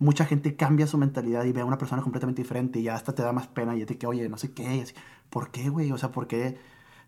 Mucha 0.00 0.24
gente 0.24 0.56
cambia 0.56 0.88
su 0.88 0.98
mentalidad 0.98 1.44
y 1.44 1.52
ve 1.52 1.60
a 1.60 1.64
una 1.64 1.78
persona 1.78 2.02
completamente 2.02 2.42
diferente 2.42 2.80
y 2.80 2.82
ya 2.82 2.96
hasta 2.96 3.14
te 3.14 3.22
da 3.22 3.30
más 3.30 3.46
pena 3.46 3.76
y 3.76 3.86
te 3.86 3.96
que, 3.96 4.08
oye, 4.08 4.28
no 4.28 4.38
sé 4.38 4.52
qué. 4.54 4.84
¿Por 5.30 5.52
qué, 5.52 5.68
güey? 5.68 5.92
O 5.92 5.98
sea, 5.98 6.10
¿por 6.10 6.26
qué 6.26 6.58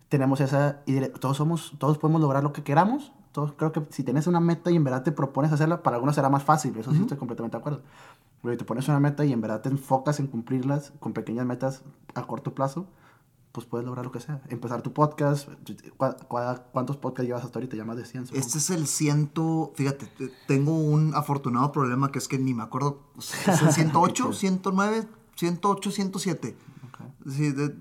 tenemos 0.08 0.40
esa... 0.40 0.82
Y 0.86 1.00
todos 1.20 1.36
somos, 1.36 1.74
todos 1.78 1.98
podemos 1.98 2.20
lograr 2.20 2.42
lo 2.42 2.52
que 2.52 2.62
queramos 2.62 3.12
todos, 3.32 3.52
creo 3.52 3.72
que 3.72 3.82
si 3.90 4.02
tienes 4.02 4.26
una 4.26 4.40
meta 4.40 4.70
y 4.70 4.76
en 4.76 4.84
verdad 4.84 5.02
te 5.02 5.12
propones 5.12 5.52
hacerla, 5.52 5.82
para 5.82 5.96
algunos 5.96 6.14
será 6.14 6.28
más 6.28 6.42
fácil, 6.42 6.76
eso 6.76 6.92
sí 6.92 7.00
estoy 7.00 7.18
completamente 7.18 7.56
de 7.56 7.60
acuerdo. 7.60 7.82
Pero 8.42 8.54
si 8.54 8.58
te 8.58 8.64
pones 8.64 8.88
una 8.88 9.00
meta 9.00 9.24
y 9.24 9.32
en 9.32 9.40
verdad 9.40 9.60
te 9.60 9.68
enfocas 9.68 10.18
en 10.20 10.28
cumplirlas 10.28 10.92
con 11.00 11.12
pequeñas 11.12 11.44
metas 11.44 11.82
a 12.14 12.26
corto 12.26 12.54
plazo, 12.54 12.86
pues 13.52 13.66
puedes 13.66 13.86
lograr 13.86 14.04
lo 14.04 14.12
que 14.12 14.20
sea. 14.20 14.40
Empezar 14.48 14.82
tu 14.82 14.92
podcast. 14.92 15.48
¿Cuántos 15.96 16.96
podcasts 16.96 17.26
llevas 17.26 17.44
hasta 17.44 17.58
ahorita? 17.58 17.76
Ya 17.76 17.84
más 17.84 17.96
de 17.96 18.04
100. 18.04 18.28
Este 18.32 18.58
es 18.58 18.70
el 18.70 18.86
ciento. 18.86 19.72
Fíjate, 19.74 20.08
tengo 20.46 20.78
un 20.78 21.14
afortunado 21.14 21.72
problema 21.72 22.12
que 22.12 22.18
es 22.18 22.28
que 22.28 22.38
ni 22.38 22.54
me 22.54 22.62
acuerdo. 22.62 23.02
¿Es 23.18 23.62
el 23.62 23.72
108, 23.72 24.32
109, 24.32 25.08
108, 25.34 25.90
107? 25.90 26.56
Okay. 26.88 27.32
Sí, 27.32 27.50
de, 27.52 27.74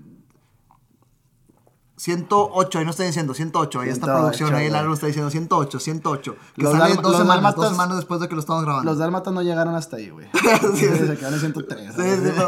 108, 1.98 2.78
ahí 2.78 2.84
no 2.84 2.92
estoy 2.92 3.06
diciendo 3.06 3.34
108, 3.34 3.80
ahí 3.80 3.88
está 3.88 4.06
producción, 4.06 4.54
ahí 4.54 4.66
el 4.66 4.74
árbol 4.76 4.94
está 4.94 5.08
diciendo 5.08 5.30
108, 5.30 5.80
108. 5.80 6.36
Que 6.54 6.62
los 6.62 6.72
sale 6.72 6.94
dos, 6.94 7.16
semanas, 7.16 7.56
dos 7.56 7.68
semanas 7.70 7.96
después 7.96 8.20
de 8.20 8.28
que 8.28 8.34
lo 8.36 8.40
estamos 8.40 8.62
grabando. 8.62 8.88
Los 8.88 8.98
dálmatas 8.98 9.34
no 9.34 9.42
llegaron 9.42 9.74
hasta 9.74 9.96
ahí, 9.96 10.10
güey. 10.10 10.28
sí, 10.76 10.86
se 10.86 11.16
quedaron 11.16 11.34
en 11.34 11.40
103. 11.40 11.96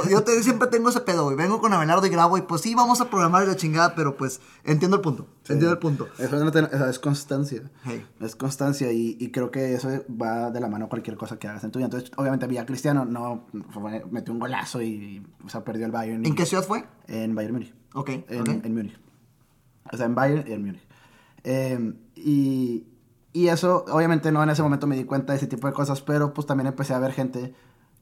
yo 0.08 0.22
siempre 0.42 0.68
tengo 0.68 0.88
ese 0.88 1.00
pedo, 1.00 1.24
güey. 1.24 1.36
Vengo 1.36 1.60
con 1.60 1.72
Abelardo 1.72 2.06
y 2.06 2.10
grabo 2.10 2.38
y 2.38 2.42
pues 2.42 2.60
sí, 2.60 2.76
vamos 2.76 3.00
a 3.00 3.10
programar 3.10 3.44
la 3.46 3.56
chingada, 3.56 3.96
pero 3.96 4.16
pues 4.16 4.40
entiendo 4.62 4.96
el 4.96 5.02
punto. 5.02 5.26
Entiendo 5.48 5.72
el 5.72 5.78
punto. 5.78 6.06
es 6.16 6.98
constancia. 7.00 7.62
Es 8.20 8.36
constancia 8.36 8.92
y, 8.92 9.16
y, 9.18 9.32
creo 9.32 9.50
que 9.50 9.74
eso 9.74 9.88
va 10.10 10.50
de 10.52 10.60
la 10.60 10.68
mano 10.68 10.88
cualquier 10.88 11.16
cosa 11.16 11.40
que 11.40 11.48
hagas 11.48 11.64
en 11.64 11.72
tu 11.72 11.80
vida. 11.80 11.86
Entonces, 11.86 12.12
obviamente, 12.16 12.46
Villa 12.46 12.64
Cristiano 12.64 13.04
no 13.04 13.46
metió 14.12 14.32
un 14.32 14.38
golazo 14.38 14.80
y, 14.80 15.26
o 15.44 15.48
sea, 15.48 15.64
perdió 15.64 15.86
el 15.86 15.92
Bayern. 15.92 16.24
¿En 16.24 16.36
qué 16.36 16.46
ciudad 16.46 16.62
fue? 16.62 16.84
En 17.08 17.34
Bayern 17.34 17.54
Múnich. 17.54 17.74
Ok. 17.94 18.10
En, 18.28 18.62
en 18.64 18.74
Múnich. 18.74 19.09
O 19.92 19.96
sea, 19.96 20.06
en 20.06 20.14
Bayern 20.14 20.48
y 20.48 20.52
en 20.52 20.64
Múnich. 20.64 20.86
Em, 21.44 21.96
y, 22.14 22.86
y, 23.32 23.48
eso, 23.48 23.84
obviamente 23.90 24.30
no 24.32 24.42
en 24.42 24.50
ese 24.50 24.62
momento 24.62 24.86
me 24.86 24.96
di 24.96 25.04
cuenta 25.04 25.32
de 25.32 25.38
ese 25.38 25.46
tipo 25.46 25.66
de 25.66 25.72
cosas, 25.72 26.02
pero 26.02 26.34
pues 26.34 26.46
también 26.46 26.66
empecé 26.66 26.94
a 26.94 26.98
ver 26.98 27.12
gente 27.12 27.54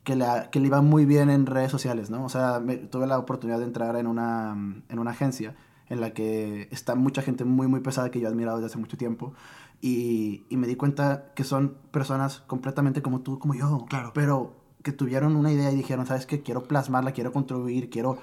que 0.05 0.17
le, 0.17 0.27
que 0.51 0.61
le 0.61 0.67
iba 0.67 0.81
muy 0.83 1.05
bien 1.05 1.31
en 1.31 1.47
redes 1.47 1.71
sociales, 1.71 2.11
¿no? 2.11 2.25
O 2.25 2.29
sea, 2.29 2.63
tuve 2.91 3.07
la 3.07 3.19
oportunidad 3.19 3.59
de 3.59 3.65
entrar 3.65 3.97
en 3.97 4.07
una, 4.07 4.57
en 4.89 4.99
una 4.99 5.11
agencia 5.11 5.55
en 5.89 6.01
la 6.01 6.13
que 6.13 6.69
está 6.71 6.95
mucha 6.95 7.23
gente 7.23 7.45
muy, 7.45 7.67
muy 7.67 7.81
pesada 7.81 8.11
que 8.11 8.21
yo 8.21 8.29
he 8.29 8.31
admirado 8.31 8.59
desde 8.59 8.67
hace 8.67 8.79
mucho 8.79 8.97
tiempo. 8.97 9.35
Y, 9.81 10.45
y 10.49 10.57
me 10.57 10.67
di 10.67 10.77
cuenta 10.77 11.33
que 11.35 11.45
son 11.45 11.77
personas 11.91 12.41
completamente 12.47 13.01
como 13.03 13.21
tú, 13.21 13.39
como 13.39 13.55
yo. 13.55 13.87
Claro. 13.89 14.13
Pero 14.15 14.57
que 14.83 14.93
tuvieron 14.93 15.37
una 15.37 15.53
idea 15.53 15.71
y 15.71 15.77
dijeron, 15.77 16.07
¿sabes 16.07 16.27
qué? 16.27 16.43
Quiero 16.43 16.65
plasmarla, 16.65 17.13
quiero 17.13 17.33
contribuir, 17.33 17.91
quiero 17.91 18.19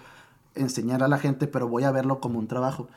enseñar 0.53 1.03
a 1.03 1.07
la 1.07 1.17
gente, 1.17 1.48
pero 1.48 1.67
voy 1.67 1.84
a 1.84 1.91
verlo 1.91 2.19
como 2.19 2.39
un 2.39 2.48
trabajo 2.48 2.88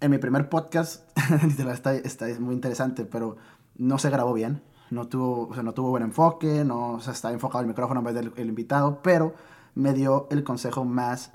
en 0.00 0.10
mi 0.10 0.18
primer 0.18 0.48
podcast, 0.48 1.06
está, 1.58 1.94
está, 1.94 2.28
es 2.28 2.40
muy 2.40 2.54
interesante, 2.54 3.04
pero 3.04 3.36
no 3.76 3.98
se 3.98 4.10
grabó 4.10 4.32
bien. 4.32 4.62
No 4.90 5.06
tuvo, 5.06 5.48
o 5.48 5.54
sea, 5.54 5.62
no 5.62 5.72
tuvo 5.72 5.90
buen 5.90 6.02
enfoque, 6.02 6.64
no 6.64 6.94
o 6.94 7.00
sea, 7.00 7.12
estaba 7.12 7.32
enfocado 7.32 7.62
el 7.62 7.68
micrófono 7.68 8.00
en 8.00 8.06
vez 8.06 8.14
del 8.14 8.48
invitado, 8.48 9.00
pero 9.02 9.34
me 9.76 9.92
dio 9.92 10.26
el 10.30 10.42
consejo 10.42 10.84
más 10.84 11.30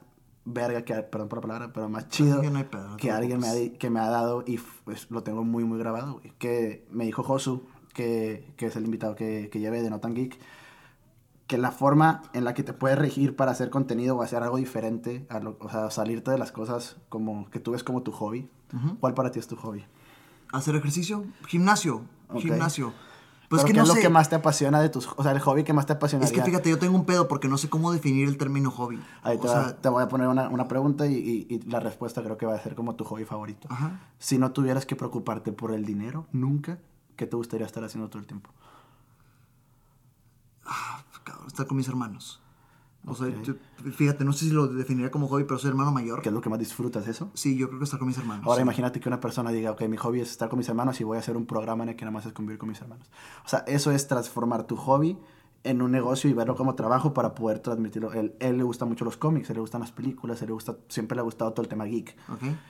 verga 0.45 0.83
que, 0.83 0.93
perdón 0.95 1.27
por 1.27 1.39
la 1.39 1.41
palabra, 1.41 1.73
pero 1.73 1.89
más 1.89 2.07
chido 2.09 2.41
que 2.97 3.11
alguien 3.11 3.39
me 3.39 3.47
ha, 3.47 3.77
que 3.77 3.89
me 3.89 3.99
ha 3.99 4.09
dado 4.09 4.43
y 4.45 4.59
pues 4.83 5.09
lo 5.09 5.23
tengo 5.23 5.43
muy, 5.43 5.63
muy 5.63 5.79
grabado, 5.79 6.21
Que 6.37 6.85
me 6.91 7.05
dijo 7.05 7.23
Josu, 7.23 7.63
que, 7.93 8.53
que 8.57 8.67
es 8.67 8.75
el 8.75 8.85
invitado 8.85 9.15
que, 9.15 9.49
que 9.51 9.59
llevé 9.59 9.81
de 9.81 9.89
Notan 9.89 10.13
Geek, 10.13 10.37
que 11.47 11.57
la 11.57 11.71
forma 11.71 12.23
en 12.33 12.43
la 12.43 12.53
que 12.53 12.63
te 12.63 12.73
puedes 12.73 12.97
regir 12.97 13.35
para 13.35 13.51
hacer 13.51 13.69
contenido 13.69 14.17
o 14.17 14.21
hacer 14.21 14.41
algo 14.41 14.57
diferente, 14.57 15.27
o 15.59 15.69
sea, 15.69 15.91
salirte 15.91 16.31
de 16.31 16.37
las 16.37 16.51
cosas 16.51 16.97
como 17.09 17.49
que 17.51 17.59
tú 17.59 17.71
ves 17.71 17.83
como 17.83 18.01
tu 18.01 18.11
hobby. 18.11 18.49
¿Cuál 18.99 19.13
para 19.13 19.31
ti 19.31 19.39
es 19.39 19.47
tu 19.47 19.55
hobby? 19.55 19.85
Hacer 20.51 20.75
ejercicio, 20.75 21.25
gimnasio, 21.47 22.01
gimnasio. 22.37 22.93
Pues 23.47 23.63
que 23.63 23.73
¿Qué 23.73 23.79
es 23.79 23.87
lo 23.87 23.93
que 23.93 24.09
más 24.09 24.27
te 24.27 24.35
apasiona 24.35 24.81
de 24.81 24.89
tus... 24.89 25.07
O 25.15 25.21
sea, 25.23 25.31
el 25.31 25.39
hobby 25.39 25.63
que 25.63 25.71
más 25.71 25.85
te 25.85 25.93
apasiona? 25.93 26.25
Es 26.25 26.31
que 26.31 26.41
fíjate, 26.41 26.69
yo 26.69 26.79
tengo 26.79 26.95
un 26.95 27.05
pedo 27.05 27.27
porque 27.27 27.47
no 27.47 27.57
sé 27.57 27.69
cómo 27.69 27.91
definir 27.91 28.27
el 28.27 28.37
término 28.37 28.71
hobby. 28.71 28.99
Ahí 29.21 29.37
te, 29.37 29.47
te 29.81 29.87
voy 29.87 30.01
a 30.01 30.07
poner 30.07 30.27
una, 30.27 30.49
una 30.49 30.67
pregunta 30.67 31.05
y, 31.05 31.45
y, 31.47 31.59
la 31.69 31.79
respuesta 31.79 32.23
creo 32.23 32.37
que 32.37 32.47
va 32.47 32.55
a 32.55 32.59
ser 32.59 32.73
como 32.73 32.95
tu 32.95 33.03
hobby 33.03 33.23
favorito. 33.23 33.67
Ajá. 33.69 34.01
Si 34.17 34.39
no 34.39 34.51
tuvieras 34.51 34.87
que 34.87 34.95
preocuparte 34.95 35.51
por 35.51 35.73
el 35.73 35.85
dinero, 35.85 36.25
nunca, 36.31 36.79
¿qué 37.15 37.27
te 37.27 37.35
gustaría 37.35 37.67
estar 37.67 37.83
haciendo 37.83 38.09
todo 38.09 38.19
el 38.19 38.25
tiempo? 38.25 38.49
Cabrón, 41.25 41.47
estar 41.47 41.67
con 41.67 41.75
mis 41.75 41.89
hermanos. 41.89 42.41
O 43.07 43.13
sea, 43.13 43.27
fíjate, 43.95 44.25
no 44.25 44.33
sé 44.33 44.45
si 44.45 44.51
lo 44.51 44.67
definiría 44.67 45.11
como 45.11 45.27
hobby, 45.27 45.43
pero 45.43 45.59
soy 45.59 45.69
hermano 45.69 45.91
mayor. 45.91 46.21
¿Qué 46.21 46.29
es 46.29 46.33
lo 46.33 46.41
que 46.41 46.49
más 46.49 46.57
disfrutas, 46.57 47.07
eso? 47.07 47.29
Sí, 47.35 47.55
yo 47.55 47.67
creo 47.67 47.79
que 47.79 47.83
estar 47.83 47.99
con 47.99 48.07
mis 48.07 48.17
hermanos. 48.17 48.47
Ahora 48.47 48.61
imagínate 48.61 48.99
que 48.99 49.09
una 49.09 49.19
persona 49.19 49.51
diga, 49.51 49.71
ok, 49.71 49.81
mi 49.83 49.97
hobby 49.97 50.21
es 50.21 50.31
estar 50.31 50.49
con 50.49 50.57
mis 50.57 50.67
hermanos 50.69 50.99
y 51.01 51.03
voy 51.03 51.17
a 51.17 51.19
hacer 51.19 51.37
un 51.37 51.45
programa 51.45 51.83
en 51.83 51.89
el 51.89 51.95
que 51.95 52.05
nada 52.05 52.13
más 52.13 52.25
es 52.25 52.33
convivir 52.33 52.57
con 52.57 52.69
mis 52.69 52.81
hermanos. 52.81 53.11
O 53.45 53.49
sea, 53.49 53.59
eso 53.67 53.91
es 53.91 54.07
transformar 54.07 54.65
tu 54.65 54.75
hobby 54.75 55.19
en 55.65 55.81
un 55.81 55.91
negocio 55.91 56.29
y 56.29 56.33
verlo 56.33 56.55
como 56.55 56.75
trabajo 56.75 57.13
para 57.13 57.33
poder 57.33 57.59
transmitirlo. 57.59 58.13
Él, 58.13 58.35
él 58.39 58.57
le 58.57 58.63
gusta 58.63 58.85
mucho 58.85 59.03
los 59.03 59.17
cómics, 59.17 59.49
él 59.49 59.55
le 59.55 59.61
gustan 59.61 59.81
las 59.81 59.91
películas, 59.91 60.39
él 60.41 60.47
le 60.47 60.53
gusta, 60.53 60.77
siempre 60.87 61.15
le 61.15 61.21
ha 61.21 61.23
gustado 61.23 61.51
todo 61.53 61.63
el 61.63 61.67
tema 61.67 61.85
geek. 61.85 62.15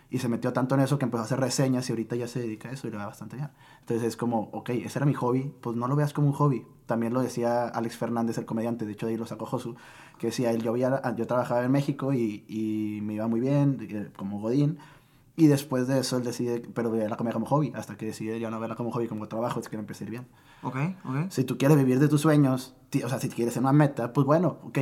Y 0.09 0.19
se 0.19 0.29
metió 0.29 0.53
tanto 0.53 0.75
en 0.75 0.81
eso 0.81 0.97
que 0.97 1.03
empezó 1.03 1.21
a 1.21 1.25
hacer 1.25 1.39
reseñas 1.39 1.89
y 1.89 1.91
ahorita 1.91 2.15
ya 2.15 2.27
se 2.27 2.39
dedica 2.39 2.69
a 2.69 2.71
eso 2.71 2.87
y 2.87 2.91
le 2.91 2.97
va 2.97 3.05
bastante 3.05 3.35
bien. 3.35 3.49
Entonces 3.81 4.07
es 4.07 4.17
como, 4.17 4.49
ok, 4.53 4.69
ese 4.69 4.97
era 4.97 5.05
mi 5.05 5.13
hobby, 5.13 5.53
pues 5.61 5.75
no 5.75 5.87
lo 5.87 5.95
veas 5.95 6.13
como 6.13 6.27
un 6.27 6.33
hobby. 6.33 6.65
También 6.85 7.13
lo 7.13 7.21
decía 7.21 7.67
Alex 7.67 7.97
Fernández, 7.97 8.37
el 8.37 8.45
comediante, 8.45 8.85
de 8.85 8.93
hecho 8.93 9.07
de 9.07 9.13
ahí 9.13 9.17
lo 9.17 9.25
sacó 9.25 9.45
Josu, 9.45 9.75
que 10.17 10.27
decía, 10.27 10.51
él, 10.51 10.61
yo, 10.61 10.75
yo 10.77 11.27
trabajaba 11.27 11.65
en 11.65 11.71
México 11.71 12.13
y, 12.13 12.45
y 12.47 13.01
me 13.01 13.15
iba 13.15 13.27
muy 13.27 13.41
bien, 13.41 13.77
eh, 13.89 14.09
como 14.15 14.39
Godín, 14.39 14.77
y 15.37 15.47
después 15.47 15.87
de 15.87 15.99
eso 15.99 16.17
él 16.17 16.23
decide, 16.23 16.61
pero 16.73 16.93
la 16.93 17.17
comedia 17.17 17.33
como 17.33 17.45
hobby, 17.45 17.73
hasta 17.75 17.97
que 17.97 18.05
decide 18.05 18.39
ya 18.39 18.49
no 18.49 18.59
verla 18.59 18.75
como 18.75 18.91
hobby, 18.91 19.07
como 19.07 19.27
trabajo, 19.27 19.59
es 19.59 19.67
que 19.67 19.75
empecé 19.75 20.03
a 20.03 20.07
ir 20.07 20.11
bien. 20.11 20.27
Ok, 20.63 20.77
ok. 21.03 21.15
Si 21.29 21.43
tú 21.43 21.57
quieres 21.57 21.77
vivir 21.77 21.99
de 21.99 22.07
tus 22.07 22.21
sueños, 22.21 22.75
o 23.03 23.09
sea, 23.09 23.19
si 23.19 23.29
quieres 23.29 23.57
una 23.57 23.73
meta, 23.73 24.13
pues 24.13 24.25
bueno, 24.25 24.59
ok, 24.63 24.79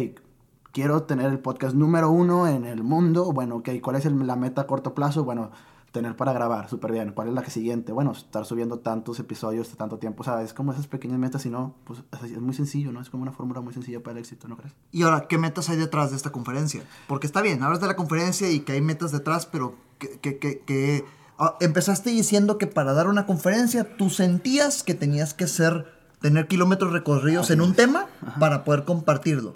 quiero 0.72 1.04
tener 1.04 1.32
el 1.32 1.40
podcast 1.40 1.76
número 1.76 2.12
uno 2.12 2.48
en 2.48 2.66
el 2.66 2.84
mundo, 2.84 3.32
bueno, 3.32 3.58
ok, 3.58 3.70
¿cuál 3.82 3.96
es 3.96 4.06
la 4.06 4.36
meta 4.36 4.62
a 4.62 4.68
corto 4.68 4.94
plazo? 4.94 5.24
Bueno, 5.24 5.52
tener 5.92 6.16
para 6.16 6.34
grabar, 6.34 6.70
súper 6.70 6.92
bien. 6.92 7.14
¿Cuál 7.14 7.28
es 7.28 7.34
la 7.36 7.44
que 7.44 7.52
siguiente? 7.52 7.92
Bueno, 7.92 8.12
estar 8.12 8.46
subiendo 8.46 8.80
tantos 8.80 9.20
episodios 9.20 9.70
de 9.70 9.76
tanto 9.76 10.00
tiempo, 10.00 10.22
o 10.22 10.24
sea, 10.24 10.42
es 10.42 10.54
como 10.54 10.72
esas 10.72 10.88
pequeñas 10.88 11.20
metas, 11.20 11.46
y 11.46 11.52
no, 11.52 11.76
pues 11.84 12.04
es 12.24 12.42
muy 12.42 12.56
sencillo, 12.56 12.92
¿no? 12.92 13.00
Es 13.00 13.12
como 13.12 13.22
una 13.22 13.32
fórmula 13.32 13.62
muy 13.62 13.74
sencilla 13.74 14.02
para 14.02 14.14
el 14.14 14.18
éxito, 14.18 14.48
¿no 14.48 14.58
crees? 14.58 14.74
Y 14.92 15.04
ahora, 15.04 15.28
¿qué 15.28 15.38
metas 15.38 15.70
hay 15.70 15.78
detrás 15.78 16.10
de 16.10 16.18
esta 16.18 16.32
conferencia? 16.32 16.84
Porque 17.08 17.28
está 17.28 17.42
bien, 17.42 17.62
hablas 17.62 17.80
de 17.80 17.88
la 17.88 17.96
conferencia 17.96 18.50
y 18.52 18.62
que 18.62 18.72
hay 18.72 18.82
metas 18.82 19.12
detrás, 19.12 19.46
pero 19.46 19.76
que, 20.22 20.40
que, 20.40 20.60
que 20.60 21.06
Ah, 21.40 21.58
empezaste 21.60 22.12
diciendo 22.12 22.58
que 22.58 22.68
para 22.68 22.94
dar 22.94 23.08
una 23.08 23.26
conferencia 23.26 23.98
tú 23.98 24.10
sentías 24.10 24.84
que 24.84 24.94
tenías 24.94 25.34
que 25.34 25.48
ser, 25.48 25.88
tener 26.22 26.48
kilómetros 26.48 26.94
recorridos 26.94 27.50
en 27.50 27.62
un 27.62 27.74
tema 27.74 28.08
para 28.40 28.64
poder 28.64 28.86
compartirlo. 28.86 29.54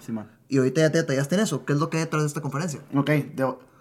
y 0.48 0.58
ahorita 0.58 0.80
ya 0.80 0.92
te 0.92 0.98
detallaste 0.98 1.36
en 1.36 1.42
eso. 1.42 1.64
¿Qué 1.64 1.72
es 1.72 1.78
lo 1.78 1.88
que 1.88 1.98
hay 1.98 2.04
detrás 2.04 2.22
de 2.22 2.28
esta 2.28 2.40
conferencia? 2.40 2.80
Ok, 2.94 3.10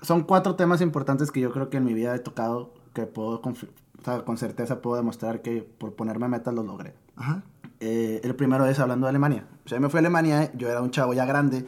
son 0.03 0.23
cuatro 0.23 0.55
temas 0.55 0.81
importantes 0.81 1.31
que 1.31 1.39
yo 1.39 1.51
creo 1.51 1.69
que 1.69 1.77
en 1.77 1.85
mi 1.85 1.93
vida 1.93 2.15
he 2.15 2.19
tocado, 2.19 2.73
que 2.93 3.07
puedo, 3.07 3.41
con 3.41 4.37
certeza 4.37 4.81
puedo 4.81 4.95
demostrar 4.95 5.41
que 5.41 5.63
por 5.63 5.93
ponerme 5.95 6.27
metas 6.27 6.53
lo 6.53 6.63
logré. 6.63 6.93
Eh, 7.79 8.21
el 8.23 8.35
primero 8.35 8.65
es 8.67 8.79
hablando 8.79 9.07
de 9.07 9.09
Alemania. 9.09 9.47
O 9.65 9.69
sea, 9.69 9.79
yo 9.79 9.81
me 9.81 9.89
fui 9.89 9.97
a 9.97 10.01
Alemania, 10.01 10.51
yo 10.55 10.69
era 10.69 10.81
un 10.81 10.91
chavo 10.91 11.13
ya 11.13 11.25
grande. 11.25 11.65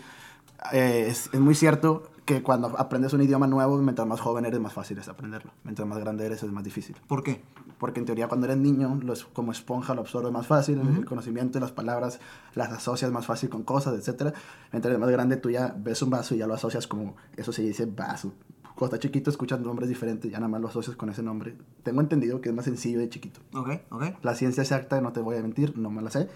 Eh, 0.73 1.07
es, 1.07 1.29
es, 1.33 1.39
muy 1.39 1.55
cierto 1.55 2.11
que 2.29 2.43
cuando 2.43 2.67
aprendes 2.77 3.11
un 3.13 3.23
idioma 3.23 3.47
nuevo, 3.47 3.75
mientras 3.79 4.07
más 4.07 4.19
joven 4.19 4.45
eres, 4.45 4.59
más 4.59 4.71
fácil 4.71 4.99
es 4.99 5.09
aprenderlo. 5.09 5.51
Mientras 5.63 5.87
más 5.87 5.97
grande 5.97 6.27
eres, 6.27 6.43
es 6.43 6.51
más 6.51 6.63
difícil. 6.63 6.95
¿Por 7.07 7.23
qué? 7.23 7.41
Porque 7.79 7.99
en 7.99 8.05
teoría 8.05 8.27
cuando 8.27 8.45
eres 8.45 8.57
niño, 8.57 8.99
lo 9.01 9.13
es, 9.13 9.25
como 9.25 9.51
esponja 9.51 9.95
lo 9.95 10.01
absorbes 10.01 10.31
más 10.31 10.45
fácil, 10.45 10.79
el 10.79 11.05
conocimiento 11.05 11.57
y 11.57 11.61
las 11.61 11.71
palabras 11.71 12.19
las 12.53 12.71
asocias 12.71 13.11
más 13.11 13.25
fácil 13.25 13.49
con 13.49 13.63
cosas, 13.63 13.95
etc. 13.95 14.31
Mientras 14.71 14.91
eres 14.91 14.99
más 14.99 15.09
grande, 15.09 15.37
tú 15.37 15.49
ya 15.49 15.73
ves 15.75 16.03
un 16.03 16.11
vaso 16.11 16.35
y 16.35 16.37
ya 16.37 16.45
lo 16.45 16.53
asocias 16.53 16.85
como, 16.85 17.15
eso 17.35 17.51
se 17.51 17.63
dice 17.63 17.87
vaso. 17.87 18.31
Cuando 18.75 18.93
estás 18.93 18.99
chiquito 18.99 19.31
escuchas 19.31 19.59
nombres 19.59 19.89
diferentes, 19.89 20.29
ya 20.31 20.37
nada 20.37 20.49
más 20.49 20.61
lo 20.61 20.67
asocias 20.67 20.95
con 20.95 21.09
ese 21.09 21.23
nombre. 21.23 21.57
Tengo 21.81 21.99
entendido 21.99 22.41
que 22.41 22.49
es 22.49 22.55
más 22.55 22.65
sencillo 22.65 22.99
de 22.99 23.09
chiquito. 23.09 23.39
Ok, 23.55 23.69
ok. 23.89 24.03
La 24.21 24.35
ciencia 24.35 24.61
exacta, 24.61 25.01
no 25.01 25.13
te 25.13 25.19
voy 25.19 25.35
a 25.35 25.41
mentir, 25.41 25.75
no 25.79 25.89
me 25.89 26.03
la 26.03 26.11
sé. 26.11 26.29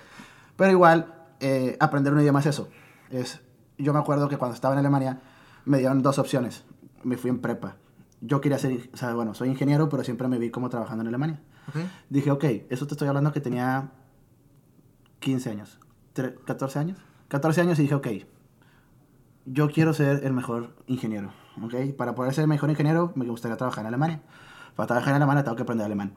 Pero 0.55 0.71
igual, 0.71 1.13
eh, 1.39 1.77
aprender 1.79 2.13
un 2.13 2.19
idioma 2.19 2.39
es 2.39 2.47
eso. 2.47 2.67
Es, 3.11 3.41
yo 3.77 3.93
me 3.93 3.99
acuerdo 3.99 4.27
que 4.27 4.37
cuando 4.37 4.55
estaba 4.55 4.73
en 4.73 4.79
Alemania, 4.79 5.21
me 5.65 5.79
dieron 5.79 6.01
dos 6.01 6.19
opciones. 6.19 6.63
Me 7.03 7.17
fui 7.17 7.29
en 7.29 7.39
prepa. 7.39 7.77
Yo 8.21 8.41
quería 8.41 8.57
ser, 8.57 8.89
o 8.93 8.97
sea, 8.97 9.13
bueno, 9.13 9.33
soy 9.33 9.49
ingeniero, 9.49 9.89
pero 9.89 10.03
siempre 10.03 10.27
me 10.27 10.39
vi 10.39 10.49
como 10.49 10.69
trabajando 10.69 11.01
en 11.01 11.07
Alemania. 11.09 11.41
Dije, 12.09 12.31
ok, 12.31 12.43
eso 12.69 12.87
te 12.87 12.93
estoy 12.93 13.07
hablando 13.07 13.31
que 13.31 13.41
tenía 13.41 13.91
15 15.19 15.49
años, 15.49 15.79
14 16.13 16.79
años. 16.79 16.97
14 17.27 17.61
años 17.61 17.79
y 17.79 17.83
dije, 17.83 17.95
ok, 17.95 18.07
yo 19.45 19.69
quiero 19.69 19.93
ser 19.93 20.23
el 20.23 20.33
mejor 20.33 20.75
ingeniero, 20.87 21.33
¿ok? 21.61 21.95
Para 21.97 22.15
poder 22.15 22.33
ser 22.33 22.43
el 22.43 22.49
mejor 22.49 22.69
ingeniero 22.69 23.11
me 23.15 23.25
gustaría 23.25 23.57
trabajar 23.57 23.81
en 23.81 23.87
Alemania. 23.87 24.21
Para 24.75 24.87
trabajar 24.87 25.09
en 25.11 25.15
Alemania 25.17 25.43
tengo 25.43 25.55
que 25.55 25.63
aprender 25.63 25.85
alemán 25.85 26.13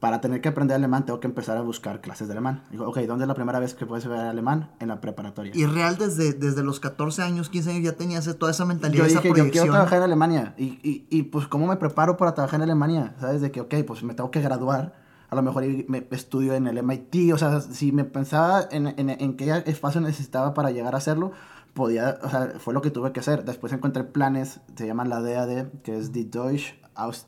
para 0.00 0.20
tener 0.20 0.40
que 0.40 0.48
aprender 0.48 0.76
alemán 0.76 1.04
tengo 1.04 1.18
que 1.18 1.26
empezar 1.26 1.56
a 1.56 1.62
buscar 1.62 2.00
clases 2.00 2.28
de 2.28 2.32
alemán. 2.32 2.62
Digo, 2.70 2.86
ok, 2.86 2.98
¿dónde 3.00 3.24
es 3.24 3.28
la 3.28 3.34
primera 3.34 3.58
vez 3.58 3.74
que 3.74 3.84
puedes 3.84 4.06
ver 4.06 4.20
alemán? 4.20 4.70
En 4.78 4.88
la 4.88 5.00
preparatoria. 5.00 5.52
Y 5.54 5.66
real 5.66 5.96
desde, 5.98 6.32
desde 6.32 6.62
los 6.62 6.78
14 6.78 7.22
años, 7.22 7.48
15 7.48 7.70
años 7.70 7.82
ya 7.82 7.92
tenías 7.92 8.24
toda 8.38 8.52
esa 8.52 8.64
mentalidad, 8.64 9.08
yo 9.08 9.22
dije, 9.22 9.28
Yo 9.36 9.50
quiero 9.50 9.72
trabajar 9.72 9.98
en 9.98 10.04
Alemania. 10.04 10.54
Y, 10.56 10.78
y, 10.82 11.06
y, 11.10 11.24
pues, 11.24 11.48
¿cómo 11.48 11.66
me 11.66 11.76
preparo 11.76 12.16
para 12.16 12.34
trabajar 12.34 12.58
en 12.58 12.64
Alemania? 12.64 13.14
¿Sabes? 13.20 13.40
De 13.40 13.50
que, 13.50 13.60
ok, 13.60 13.74
pues 13.86 14.02
me 14.04 14.14
tengo 14.14 14.30
que 14.30 14.40
graduar. 14.40 14.94
A 15.30 15.34
lo 15.34 15.42
mejor 15.42 15.64
me 15.88 16.06
estudio 16.12 16.54
en 16.54 16.68
el 16.68 16.82
MIT. 16.82 17.32
O 17.34 17.38
sea, 17.38 17.60
si 17.60 17.90
me 17.90 18.04
pensaba 18.04 18.68
en, 18.70 18.86
en, 18.86 19.10
en 19.10 19.36
qué 19.36 19.64
espacio 19.66 20.00
necesitaba 20.00 20.54
para 20.54 20.70
llegar 20.70 20.94
a 20.94 20.98
hacerlo, 20.98 21.32
podía, 21.74 22.18
o 22.22 22.30
sea, 22.30 22.52
fue 22.58 22.72
lo 22.72 22.82
que 22.82 22.90
tuve 22.90 23.12
que 23.12 23.20
hacer. 23.20 23.44
Después 23.44 23.72
encontré 23.72 24.04
planes, 24.04 24.60
se 24.76 24.86
llaman 24.86 25.08
la 25.08 25.20
DAD, 25.20 25.66
que 25.82 25.98
es 25.98 26.12
die 26.12 26.24
Deutsch, 26.24 26.74
Aus, 26.94 27.26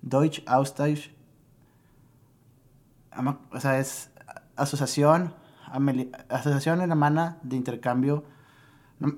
Deutsch 0.00 0.42
Austausch 0.46 1.10
o 3.52 3.60
sea, 3.60 3.78
es 3.78 4.10
asociación, 4.56 5.34
asociación 6.28 6.80
alemana 6.80 7.38
de 7.42 7.56
intercambio, 7.56 8.24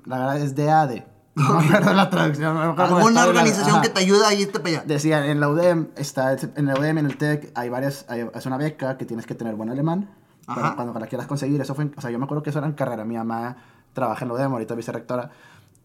la 0.05 0.17
verdad 0.17 0.37
es 0.37 0.55
DAD. 0.55 1.03
No 1.37 1.61
me 1.61 1.79
la 1.79 2.09
traducción. 2.09 2.57
Alguna 2.57 3.27
organización 3.27 3.81
que 3.81 3.89
te 3.89 3.99
ayuda 3.99 4.29
a 4.29 4.33
irte 4.33 4.59
para 4.59 4.77
allá. 4.77 4.83
Decía, 4.87 5.27
en 5.27 5.39
la 5.39 5.49
UDEM, 5.49 5.89
está, 5.95 6.33
en 6.33 6.65
la 6.65 6.73
UDEM, 6.73 6.97
en 6.97 7.05
el 7.05 7.17
TEC, 7.17 7.51
hay 7.53 7.69
varias, 7.69 8.07
es 8.09 8.45
una 8.47 8.57
beca 8.57 8.97
que 8.97 9.05
tienes 9.05 9.27
que 9.27 9.35
tener 9.35 9.55
buen 9.55 9.69
alemán. 9.69 10.09
Para, 10.47 10.75
cuando 10.75 10.97
la 10.97 11.07
quieras 11.07 11.27
conseguir, 11.27 11.61
eso 11.61 11.75
fue, 11.75 11.91
o 11.95 12.01
sea, 12.01 12.09
yo 12.09 12.17
me 12.17 12.25
acuerdo 12.25 12.41
que 12.41 12.49
eso 12.49 12.59
era 12.59 12.67
en 12.67 12.73
carrera. 12.73 13.05
Mi 13.05 13.17
mamá 13.17 13.57
trabaja 13.93 14.25
en 14.25 14.29
la 14.29 14.33
UDEM, 14.33 14.51
ahorita 14.53 14.73
vicerectora. 14.73 15.29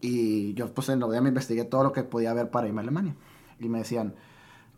Y 0.00 0.54
yo, 0.54 0.72
pues, 0.72 0.88
en 0.88 1.00
la 1.00 1.06
UDEM 1.06 1.26
investigué 1.26 1.64
todo 1.64 1.82
lo 1.82 1.92
que 1.92 2.02
podía 2.02 2.32
ver 2.32 2.50
para 2.50 2.66
irme 2.66 2.80
a 2.80 2.84
Alemania. 2.84 3.14
Y 3.58 3.68
me 3.68 3.78
decían, 3.78 4.14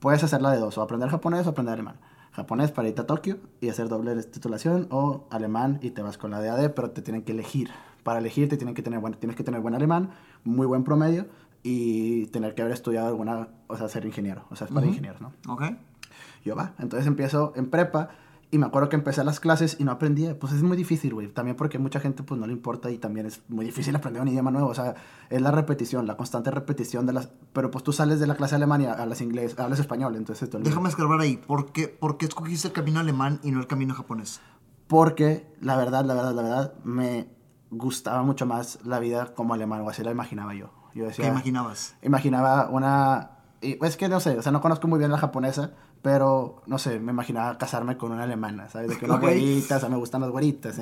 puedes 0.04 0.22
hacerla 0.22 0.50
de 0.50 0.58
dos, 0.58 0.76
o 0.76 0.82
aprender 0.82 1.08
japonés 1.08 1.46
o 1.46 1.50
aprender 1.50 1.72
alemán 1.72 1.96
japonés 2.32 2.70
para 2.72 2.88
irte 2.88 3.00
a 3.00 3.06
Tokio 3.06 3.38
y 3.62 3.70
hacer 3.70 3.88
doble 3.88 4.22
titulación 4.24 4.86
o 4.90 5.26
alemán 5.30 5.78
y 5.80 5.92
te 5.92 6.02
vas 6.02 6.18
con 6.18 6.30
la 6.30 6.42
DAD, 6.42 6.72
pero 6.72 6.90
te 6.90 7.00
tienen 7.00 7.22
que 7.22 7.32
elegir. 7.32 7.70
Para 8.02 8.18
elegir 8.18 8.50
te 8.50 8.58
tienen 8.58 8.74
que 8.74 8.82
tener, 8.82 8.98
bueno, 8.98 9.16
tienes 9.16 9.34
que 9.34 9.44
tener 9.44 9.62
buen 9.62 9.74
alemán, 9.74 10.10
muy 10.44 10.66
buen 10.66 10.84
promedio 10.84 11.26
y 11.62 12.26
tener 12.26 12.54
que 12.54 12.60
haber 12.60 12.74
estudiado 12.74 13.06
alguna, 13.06 13.48
o 13.66 13.78
sea, 13.78 13.88
ser 13.88 14.04
ingeniero, 14.04 14.44
o 14.50 14.56
sea, 14.56 14.66
es 14.66 14.74
para 14.74 14.84
ingenieros, 14.84 15.22
¿no? 15.22 15.32
Ok. 15.48 15.62
Yo 16.44 16.54
va, 16.54 16.74
entonces 16.80 17.06
empiezo 17.06 17.54
en 17.56 17.70
prepa 17.70 18.10
y 18.54 18.58
me 18.58 18.66
acuerdo 18.66 18.88
que 18.88 18.94
empecé 18.94 19.24
las 19.24 19.40
clases 19.40 19.78
y 19.80 19.84
no 19.84 19.90
aprendía. 19.90 20.38
Pues 20.38 20.52
es 20.52 20.62
muy 20.62 20.76
difícil, 20.76 21.12
güey. 21.12 21.26
También 21.26 21.56
porque 21.56 21.80
mucha 21.80 21.98
gente 21.98 22.22
pues 22.22 22.40
no 22.40 22.46
le 22.46 22.52
importa 22.52 22.88
y 22.88 22.98
también 22.98 23.26
es 23.26 23.42
muy 23.48 23.64
difícil 23.64 23.96
aprender 23.96 24.22
un 24.22 24.28
idioma 24.28 24.52
nuevo. 24.52 24.68
O 24.68 24.74
sea, 24.76 24.94
es 25.28 25.42
la 25.42 25.50
repetición, 25.50 26.06
la 26.06 26.16
constante 26.16 26.52
repetición 26.52 27.04
de 27.04 27.14
las... 27.14 27.30
Pero 27.52 27.72
pues 27.72 27.82
tú 27.82 27.92
sales 27.92 28.20
de 28.20 28.28
la 28.28 28.36
clase 28.36 28.52
de 28.52 28.58
Alemania, 28.58 28.92
hablas 28.92 29.22
inglés, 29.22 29.58
hablas 29.58 29.80
español, 29.80 30.14
entonces... 30.14 30.48
Te 30.48 30.58
Déjame 30.58 30.88
escarbar 30.88 31.18
ahí. 31.18 31.36
¿Por 31.36 31.72
qué, 31.72 31.88
¿Por 31.88 32.16
qué 32.16 32.26
escogiste 32.26 32.68
el 32.68 32.74
camino 32.74 33.00
alemán 33.00 33.40
y 33.42 33.50
no 33.50 33.58
el 33.58 33.66
camino 33.66 33.92
japonés? 33.92 34.40
Porque 34.86 35.52
la 35.60 35.76
verdad, 35.76 36.04
la 36.04 36.14
verdad, 36.14 36.32
la 36.32 36.42
verdad, 36.42 36.74
me 36.84 37.26
gustaba 37.72 38.22
mucho 38.22 38.46
más 38.46 38.78
la 38.84 39.00
vida 39.00 39.34
como 39.34 39.54
alemán, 39.54 39.80
o 39.80 39.90
así 39.90 40.04
la 40.04 40.12
imaginaba 40.12 40.54
yo. 40.54 40.70
yo 40.94 41.06
decía, 41.06 41.24
¿Qué 41.24 41.30
imaginabas? 41.32 41.96
Imaginaba 42.02 42.68
una... 42.68 43.30
Y, 43.60 43.84
es 43.84 43.96
que 43.96 44.08
no 44.08 44.20
sé, 44.20 44.38
o 44.38 44.42
sea, 44.42 44.52
no 44.52 44.60
conozco 44.60 44.86
muy 44.86 45.00
bien 45.00 45.10
la 45.10 45.18
japonesa, 45.18 45.72
pero, 46.04 46.56
no 46.66 46.76
sé, 46.76 47.00
me 47.00 47.12
imaginaba 47.12 47.56
casarme 47.56 47.96
con 47.96 48.12
una 48.12 48.24
alemana, 48.24 48.68
¿sabes? 48.68 48.90
De 48.90 48.98
que 48.98 49.08
las 49.08 49.18
güeritas, 49.18 49.78
o 49.78 49.80
sea, 49.80 49.88
me 49.88 49.96
gustan 49.96 50.20
las 50.20 50.28
güeritas. 50.28 50.78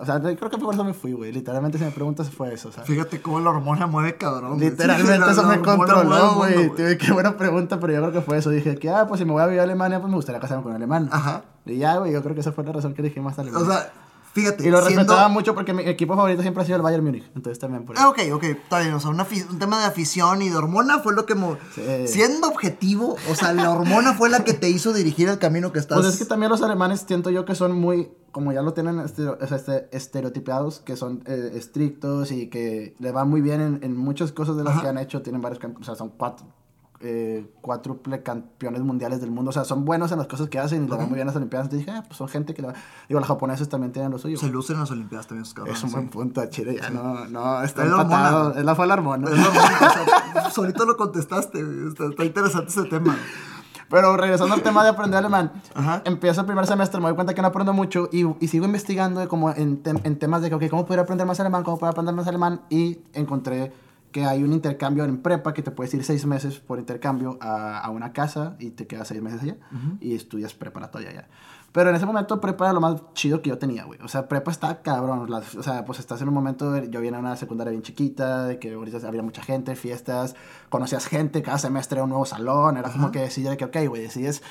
O 0.00 0.06
sea, 0.06 0.18
creo 0.22 0.48
que 0.48 0.56
por 0.56 0.72
eso 0.72 0.82
me 0.82 0.94
fui, 0.94 1.12
güey. 1.12 1.30
Literalmente, 1.30 1.76
si 1.76 1.84
me 1.84 1.90
preguntas, 1.90 2.30
fue 2.30 2.54
eso, 2.54 2.72
¿sabes? 2.72 2.88
Fíjate 2.88 3.20
cómo 3.20 3.38
la 3.40 3.50
hormona 3.50 3.86
mueve 3.86 4.16
cabrón. 4.16 4.58
Literalmente 4.58 5.30
eso 5.30 5.46
me 5.46 5.60
controló, 5.60 6.36
güey. 6.36 6.70
Qué 6.96 7.12
buena 7.12 7.36
pregunta, 7.36 7.78
pero 7.78 7.92
yo 7.92 8.00
creo 8.00 8.12
que 8.12 8.22
fue 8.22 8.38
eso. 8.38 8.48
Dije 8.48 8.76
que, 8.76 8.88
ah, 8.88 9.06
pues 9.06 9.18
si 9.18 9.26
me 9.26 9.32
voy 9.32 9.42
a 9.42 9.44
vivir 9.44 9.60
a 9.60 9.64
Alemania, 9.64 10.00
pues 10.00 10.08
me 10.08 10.16
gustaría 10.16 10.40
casarme 10.40 10.62
con 10.62 10.72
un 10.72 10.76
alemán. 10.76 11.10
Ajá. 11.12 11.42
Y 11.66 11.76
ya, 11.76 11.98
güey, 11.98 12.10
yo 12.14 12.22
creo 12.22 12.34
que 12.34 12.40
esa 12.40 12.52
fue 12.52 12.64
la 12.64 12.72
razón 12.72 12.94
que 12.94 13.02
dije 13.02 13.20
más 13.20 13.36
tarde. 13.36 13.54
O 13.54 13.66
sea, 13.66 13.92
Fíjate. 14.32 14.66
Y 14.66 14.70
lo 14.70 14.80
respetaba 14.80 15.28
mucho 15.28 15.54
porque 15.54 15.74
mi 15.74 15.82
equipo 15.82 16.14
favorito 16.16 16.42
siempre 16.42 16.62
ha 16.62 16.66
sido 16.66 16.76
el 16.76 16.82
Bayern 16.82 17.04
Múnich. 17.04 17.24
Entonces 17.34 17.58
también 17.58 17.84
por 17.84 17.96
eso. 17.96 18.04
Ah, 18.04 18.08
ok, 18.08 18.18
ok. 18.32 18.44
Está 18.44 18.80
bien. 18.80 18.94
O 18.94 19.00
sea, 19.00 19.10
un 19.10 19.58
tema 19.58 19.78
de 19.78 19.84
afición 19.84 20.42
y 20.42 20.48
de 20.48 20.56
hormona 20.56 21.00
fue 21.00 21.14
lo 21.14 21.26
que. 21.26 21.36
Siendo 22.06 22.48
objetivo, 22.48 23.16
o 23.30 23.34
sea, 23.34 23.52
la 23.52 23.70
hormona 23.70 24.14
fue 24.14 24.30
la 24.30 24.44
que 24.44 24.54
te 24.54 24.68
hizo 24.70 24.92
dirigir 24.92 25.28
el 25.28 25.38
camino 25.38 25.72
que 25.72 25.78
estás. 25.78 25.98
Pues 25.98 26.12
es 26.12 26.18
que 26.18 26.24
también 26.24 26.50
los 26.50 26.62
alemanes 26.62 27.04
siento 27.06 27.30
yo 27.30 27.44
que 27.44 27.54
son 27.54 27.72
muy 27.72 28.10
como 28.32 28.50
ya 28.52 28.62
lo 28.62 28.72
tienen 28.72 28.98
estereo, 28.98 29.36
o 29.40 29.46
sea, 29.46 29.58
este, 29.58 29.88
estereotipados, 29.92 30.80
que 30.80 30.96
son 30.96 31.22
eh, 31.26 31.52
estrictos 31.54 32.32
y 32.32 32.48
que 32.48 32.96
le 32.98 33.12
va 33.12 33.26
muy 33.26 33.42
bien 33.42 33.60
en, 33.60 33.80
en 33.82 33.94
muchas 33.94 34.32
cosas 34.32 34.56
de 34.56 34.64
las 34.64 34.80
que 34.80 34.88
han 34.88 34.96
hecho, 34.96 35.20
tienen 35.20 35.42
varios, 35.42 35.62
o 35.78 35.84
sea, 35.84 35.94
son 35.94 36.08
cuatro, 36.16 36.46
eh, 37.02 37.46
cuádruple 37.60 38.22
campeones 38.22 38.80
mundiales 38.82 39.20
del 39.20 39.30
mundo. 39.30 39.50
O 39.50 39.52
sea, 39.52 39.64
son 39.64 39.84
buenos 39.84 40.12
en 40.12 40.18
las 40.18 40.26
cosas 40.28 40.48
que 40.48 40.58
hacen 40.58 40.84
y 40.84 40.88
le 40.88 40.96
van 40.96 41.06
muy 41.08 41.14
bien 41.16 41.22
en 41.22 41.26
las 41.26 41.36
Olimpiadas. 41.36 41.66
Entonces 41.66 41.86
dije, 41.86 41.98
ah, 41.98 42.04
pues 42.06 42.16
son 42.16 42.28
gente 42.28 42.54
que. 42.54 42.62
Digo, 42.62 43.20
los 43.20 43.26
japoneses 43.26 43.68
también 43.68 43.92
tienen 43.92 44.10
lo 44.12 44.18
suyo. 44.18 44.38
Se 44.38 44.46
lucen 44.48 44.76
en 44.76 44.80
las 44.80 44.90
Olimpiadas 44.90 45.26
también, 45.26 45.42
esos 45.42 45.54
cabrones. 45.54 45.78
Es 45.78 45.84
un 45.84 45.92
buen 45.92 46.08
punto, 46.08 46.44
Chile. 46.46 46.78
Ya 46.80 46.90
no, 46.90 47.26
no, 47.26 47.62
está 47.62 47.84
Es 47.84 47.90
la 47.90 48.02
empatado. 48.02 48.38
hormona. 48.38 48.60
Es 48.60 48.64
la 48.64 48.74
fue 48.74 48.86
la 48.86 48.94
hormona. 48.94 49.28
Es 49.30 49.38
o 49.38 49.52
sea, 49.52 50.50
solito 50.54 50.84
lo 50.84 50.96
contestaste, 50.96 51.62
güey. 51.62 51.88
Está, 51.88 52.06
está 52.06 52.24
interesante 52.24 52.68
ese 52.70 52.84
tema. 52.84 53.16
Pero 53.90 54.16
regresando 54.16 54.54
al 54.54 54.62
tema 54.62 54.82
de 54.84 54.88
aprender 54.88 55.18
alemán, 55.18 55.52
Ajá. 55.74 56.00
empiezo 56.06 56.40
el 56.40 56.46
primer 56.46 56.66
semestre, 56.66 56.98
me 56.98 57.08
doy 57.08 57.14
cuenta 57.14 57.34
que 57.34 57.42
no 57.42 57.48
aprendo 57.48 57.74
mucho 57.74 58.08
y, 58.10 58.24
y 58.42 58.48
sigo 58.48 58.64
investigando 58.64 59.28
como 59.28 59.50
en, 59.50 59.82
en 59.84 60.18
temas 60.18 60.40
de 60.40 60.48
que, 60.48 60.54
ok, 60.54 60.62
¿cómo 60.70 60.86
poder 60.86 61.00
aprender 61.00 61.26
más 61.26 61.38
alemán? 61.40 61.62
¿Cómo 61.62 61.78
poder 61.78 61.92
aprender 61.92 62.14
más 62.14 62.26
alemán? 62.26 62.62
Y 62.70 63.00
encontré 63.12 63.70
que 64.12 64.24
hay 64.24 64.42
un 64.44 64.52
intercambio 64.52 65.04
en 65.04 65.22
prepa 65.22 65.52
que 65.54 65.62
te 65.62 65.70
puedes 65.70 65.92
ir 65.94 66.04
seis 66.04 66.26
meses 66.26 66.58
por 66.60 66.78
intercambio 66.78 67.38
a, 67.40 67.78
a 67.80 67.90
una 67.90 68.12
casa 68.12 68.56
y 68.58 68.70
te 68.70 68.86
quedas 68.86 69.08
seis 69.08 69.22
meses 69.22 69.42
allá 69.42 69.56
y 70.00 70.14
estudias 70.14 70.54
preparatoria 70.54 71.10
allá. 71.10 71.28
Pero 71.72 71.88
en 71.88 71.96
ese 71.96 72.04
momento 72.04 72.38
prepa 72.38 72.66
era 72.66 72.74
lo 72.74 72.82
más 72.82 73.00
chido 73.14 73.40
que 73.40 73.48
yo 73.48 73.56
tenía, 73.56 73.84
güey. 73.84 73.98
O 74.02 74.08
sea, 74.08 74.28
prepa 74.28 74.50
está 74.50 74.82
cabrón. 74.82 75.30
Las- 75.30 75.54
o 75.54 75.62
sea, 75.62 75.86
pues 75.86 75.98
estás 76.00 76.20
en 76.20 76.28
un 76.28 76.34
momento, 76.34 76.76
yo 76.84 77.00
vine 77.00 77.16
a 77.16 77.20
una 77.20 77.34
secundaria 77.36 77.70
bien 77.70 77.82
chiquita, 77.82 78.44
de 78.44 78.58
que 78.58 78.74
ahorita 78.74 78.98
había 79.08 79.22
mucha 79.22 79.42
gente, 79.42 79.74
fiestas, 79.74 80.36
conocías 80.68 81.06
gente, 81.06 81.40
cada 81.40 81.56
semestre 81.56 81.96
era 81.96 82.04
un 82.04 82.10
nuevo 82.10 82.26
salón, 82.26 82.76
era 82.76 82.92
como 82.92 83.10
que 83.10 83.20
decidir 83.20 83.56
que, 83.56 83.64
ok, 83.64 83.76
güey, 83.88 84.02
decides 84.02 84.42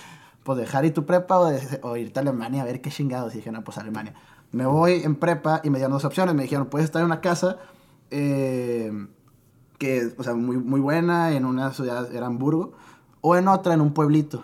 pues 0.43 0.57
dejar 0.57 0.83
ir 0.85 0.95
tu 0.95 1.05
prepa 1.05 1.37
o, 1.37 1.45
de- 1.45 1.79
o 1.83 1.95
irte 1.95 2.19
a 2.19 2.23
Alemania 2.23 2.63
a 2.63 2.65
ver 2.65 2.81
qué 2.81 2.89
chingados. 2.89 3.35
Y 3.35 3.37
dije, 3.37 3.51
no, 3.51 3.63
pues 3.63 3.77
Alemania. 3.77 4.15
Me 4.51 4.65
voy 4.65 5.03
en 5.03 5.15
prepa 5.15 5.61
y 5.63 5.69
me 5.69 5.77
dieron 5.77 5.91
dos 5.93 6.03
opciones. 6.05 6.33
Me 6.33 6.41
dijeron, 6.41 6.65
puedes 6.65 6.85
estar 6.85 7.01
en 7.01 7.05
una 7.05 7.21
casa 7.21 7.57
eh, 8.09 8.91
que, 9.81 10.13
o 10.15 10.23
sea, 10.23 10.35
muy, 10.35 10.57
muy 10.57 10.79
buena, 10.79 11.31
en 11.31 11.43
una 11.43 11.73
ciudad, 11.73 12.13
era 12.13 12.27
Hamburgo, 12.27 12.73
o 13.19 13.35
en 13.35 13.47
otra, 13.47 13.73
en 13.73 13.81
un 13.81 13.95
pueblito, 13.95 14.43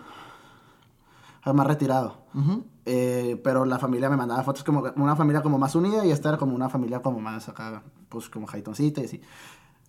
más 1.44 1.64
retirado. 1.64 2.24
Ujú. 2.34 2.64
Eh, 2.84 3.40
pero 3.44 3.64
la 3.64 3.78
familia 3.78 4.10
me 4.10 4.16
mandaba 4.16 4.42
fotos 4.42 4.64
como 4.64 4.82
una 4.96 5.14
familia 5.14 5.40
como 5.40 5.56
más 5.56 5.76
unida 5.76 6.04
y 6.04 6.10
esta 6.10 6.30
era 6.30 6.38
como 6.38 6.56
una 6.56 6.68
familia 6.68 7.02
como 7.02 7.20
más 7.20 7.48
acá, 7.48 7.84
pues 8.08 8.28
como 8.28 8.48
jaitoncita 8.48 9.00
y 9.00 9.04
así. 9.04 9.20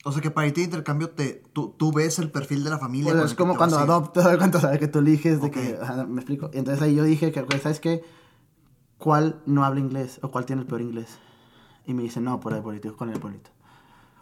O 0.06 0.12
sea 0.12 0.22
que 0.22 0.30
para 0.30 0.46
irte 0.46 0.62
de 0.62 0.66
intercambio, 0.66 1.10
te, 1.10 1.44
tú, 1.52 1.74
tú 1.76 1.92
ves 1.92 2.20
el 2.20 2.30
perfil 2.30 2.64
de 2.64 2.70
la 2.70 2.78
familia. 2.78 3.12
Pues 3.14 3.32
es 3.32 3.34
como 3.34 3.58
cuando 3.58 3.80
adoptas, 3.80 4.28
cuando 4.38 4.60
sabes 4.60 4.78
que 4.78 4.88
tú 4.88 5.00
eliges, 5.00 5.42
de 5.42 5.48
Ok. 5.48 5.54
que, 5.54 5.80
ajá, 5.82 6.06
me 6.06 6.22
explico. 6.22 6.52
Entonces 6.54 6.84
ahí 6.84 6.94
yo 6.94 7.04
dije 7.04 7.32
que, 7.32 7.42
güey, 7.42 7.60
¿sabes 7.60 7.80
qué? 7.80 8.04
¿Cuál 9.00 9.42
no 9.48 9.66
habla 9.66 9.80
inglés 9.80 10.20
o 10.22 10.30
cuál 10.30 10.46
tiene 10.46 10.62
el 10.62 10.68
peor 10.68 10.82
inglés? 10.82 11.18
Y 11.88 11.96
me 11.96 12.04
dice, 12.04 12.22
no, 12.22 12.40
por 12.40 12.54
el 12.54 12.62
pueblito, 12.62 12.96
con 12.96 13.10
el 13.10 13.20
pueblito. 13.20 13.50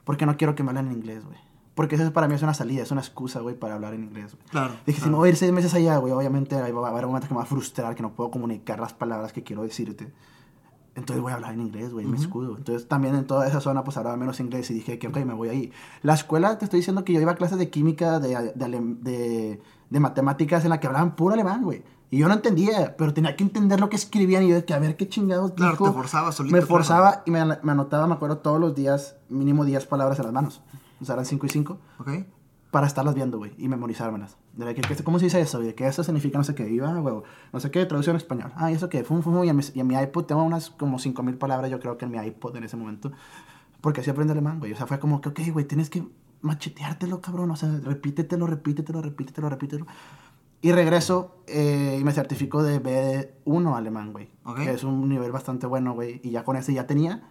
Porque 0.08 0.26
no 0.26 0.38
quiero 0.38 0.56
que 0.56 0.64
me 0.64 0.70
hablen 0.70 0.88
en 0.88 0.94
inglés, 0.94 1.26
güey. 1.26 1.38
Porque 1.76 1.96
eso 1.96 2.14
para 2.14 2.30
mí 2.30 2.34
es 2.34 2.42
una 2.42 2.54
salida, 2.54 2.82
es 2.82 2.92
una 2.92 3.02
excusa, 3.02 3.42
güey, 3.42 3.60
para 3.60 3.76
hablar 3.76 3.94
en 3.94 4.06
inglés, 4.06 4.34
güey. 4.34 4.48
Claro. 4.50 4.74
Dije, 4.86 5.00
si 5.00 5.02
claro. 5.02 5.12
me 5.12 5.18
voy 5.18 5.28
a 5.28 5.32
ir 5.32 5.36
seis 5.36 5.52
meses 5.52 5.74
allá, 5.74 5.98
güey, 5.98 6.14
obviamente 6.14 6.56
va 6.56 6.88
a 6.88 6.92
haber 6.92 7.06
momentos 7.06 7.28
que 7.28 7.34
me 7.34 7.40
va 7.40 7.44
a 7.44 7.48
frustrar, 7.48 7.94
que 7.94 8.02
no 8.02 8.14
puedo 8.14 8.32
comunicar 8.32 8.80
las 8.80 8.94
palabras 8.94 9.34
que 9.34 9.44
quiero 9.44 9.64
decirte. 9.64 10.14
Entonces 10.96 11.22
voy 11.22 11.34
a 11.34 11.36
hablar 11.36 11.54
en 11.54 11.60
inglés, 11.60 11.92
güey, 11.92 12.06
me 12.06 12.16
escudo. 12.16 12.56
Entonces 12.58 12.88
también 12.88 13.16
en 13.16 13.28
toda 13.28 13.46
esa 13.48 13.60
zona 13.60 13.84
pues 13.84 13.98
hablaba 13.98 14.16
menos 14.16 14.40
inglés 14.40 14.72
y 14.72 14.76
dije 14.76 14.98
que, 14.98 15.10
ok, 15.10 15.18
me 15.18 15.34
voy 15.34 15.50
ahí. 15.50 15.72
La 16.04 16.14
escuela, 16.14 16.58
te 16.58 16.64
estoy 16.64 16.80
diciendo 16.80 17.04
que 17.04 17.12
yo 17.12 17.20
iba 17.20 17.34
a 17.34 17.36
clases 17.36 17.58
de 17.60 17.70
química, 17.70 18.22
de, 18.22 18.54
de, 18.56 18.96
de, 19.02 19.62
de 19.90 20.00
matemáticas 20.00 20.64
en 20.64 20.70
la 20.70 20.80
que 20.80 20.88
hablaban 20.88 21.18
puro 21.18 21.34
alemán, 21.34 21.64
güey. 21.64 21.84
Y 22.10 22.20
yo 22.20 22.28
no 22.28 22.34
entendía, 22.36 22.96
pero 22.98 23.14
tenía 23.14 23.36
que 23.36 23.44
entender 23.44 23.80
lo 23.82 23.90
que 23.90 23.98
escribían 23.98 24.44
y 24.44 24.50
yo 24.50 24.56
de 24.56 24.64
que 24.66 24.74
a 24.74 24.80
ver 24.80 24.96
qué 24.96 25.10
chingados 25.10 25.52
Claro, 25.52 25.74
dijo. 25.74 25.86
te 25.86 25.92
forzabas 25.92 26.36
solito, 26.36 26.54
Me 26.54 26.60
claro. 26.60 26.68
forzaba 26.76 27.24
y 27.26 27.32
me, 27.32 27.44
me 27.46 27.72
anotaba, 27.72 28.08
me 28.08 28.14
acuerdo, 28.14 28.38
todos 28.38 28.60
los 28.62 28.74
días, 28.76 29.18
mínimo 29.30 29.66
10 29.66 29.86
palabras 29.88 30.18
en 30.20 30.26
las 30.26 30.34
manos. 30.34 30.62
O 31.02 31.06
sea, 31.06 31.14
eran 31.14 31.26
5 31.26 31.46
y 31.46 31.50
5 31.50 31.78
Ok. 32.00 32.10
para 32.72 32.88
estarlas 32.88 33.14
viendo, 33.14 33.38
güey, 33.38 33.54
y 33.58 33.68
memorizármelas. 33.68 34.38
De 34.54 34.74
que, 34.74 35.04
¿Cómo 35.04 35.20
se 35.20 35.26
dice 35.26 35.40
eso? 35.42 35.60
De 35.60 35.76
que 35.76 35.86
eso 35.86 36.04
significa 36.04 36.38
no 36.38 36.44
sé 36.44 36.56
qué. 36.56 36.68
Iba, 36.70 36.92
güey, 36.94 37.16
no 37.54 37.60
sé 37.60 37.70
qué, 37.72 37.86
traducción 37.86 38.16
en 38.16 38.22
español. 38.22 38.52
Ah, 38.56 38.72
¿y 38.72 38.76
eso 38.76 38.88
qué? 38.90 39.04
Fum, 39.04 39.22
fum, 39.22 39.34
fum. 39.36 39.44
Y, 39.44 39.50
en 39.50 39.56
mi, 39.58 39.64
y 39.74 39.80
en 39.82 39.88
mi 39.88 39.96
iPod 39.96 40.24
tengo 40.26 40.42
unas 40.44 40.70
como 40.72 40.98
5000 41.00 41.36
palabras, 41.38 41.70
yo 41.70 41.80
creo 41.80 41.98
que 41.98 42.06
en 42.06 42.12
mi 42.12 42.18
iPod 42.18 42.56
en 42.56 42.64
ese 42.64 42.78
momento. 42.78 43.12
Porque 43.82 44.02
así 44.02 44.10
aprende 44.10 44.32
alemán, 44.32 44.60
güey. 44.60 44.72
O 44.74 44.76
sea, 44.78 44.88
fue 44.88 44.98
como 44.98 45.20
que, 45.22 45.30
ok, 45.30 45.40
güey, 45.52 45.66
tienes 45.66 45.90
que 45.90 46.04
macheteártelo, 46.42 47.22
cabrón. 47.22 47.52
O 47.52 47.56
sea, 47.56 47.70
repítetelo, 47.84 48.48
repítetelo, 48.48 49.02
repítetelo, 49.02 49.50
repítetelo. 49.50 49.86
Y 50.62 50.72
regreso 50.72 51.36
eh, 51.48 51.98
y 52.00 52.04
me 52.04 52.12
certifico 52.12 52.64
de 52.64 52.82
B1 52.82 53.76
alemán, 53.76 54.12
güey. 54.12 54.30
Ok. 54.44 54.58
Que 54.58 54.72
es 54.72 54.84
un 54.84 55.08
nivel 55.08 55.32
bastante 55.32 55.68
bueno, 55.68 55.94
güey. 55.94 56.20
Y 56.24 56.32
ya 56.32 56.44
con 56.44 56.56
ese 56.58 56.74
ya 56.74 56.88
tenía 56.88 57.24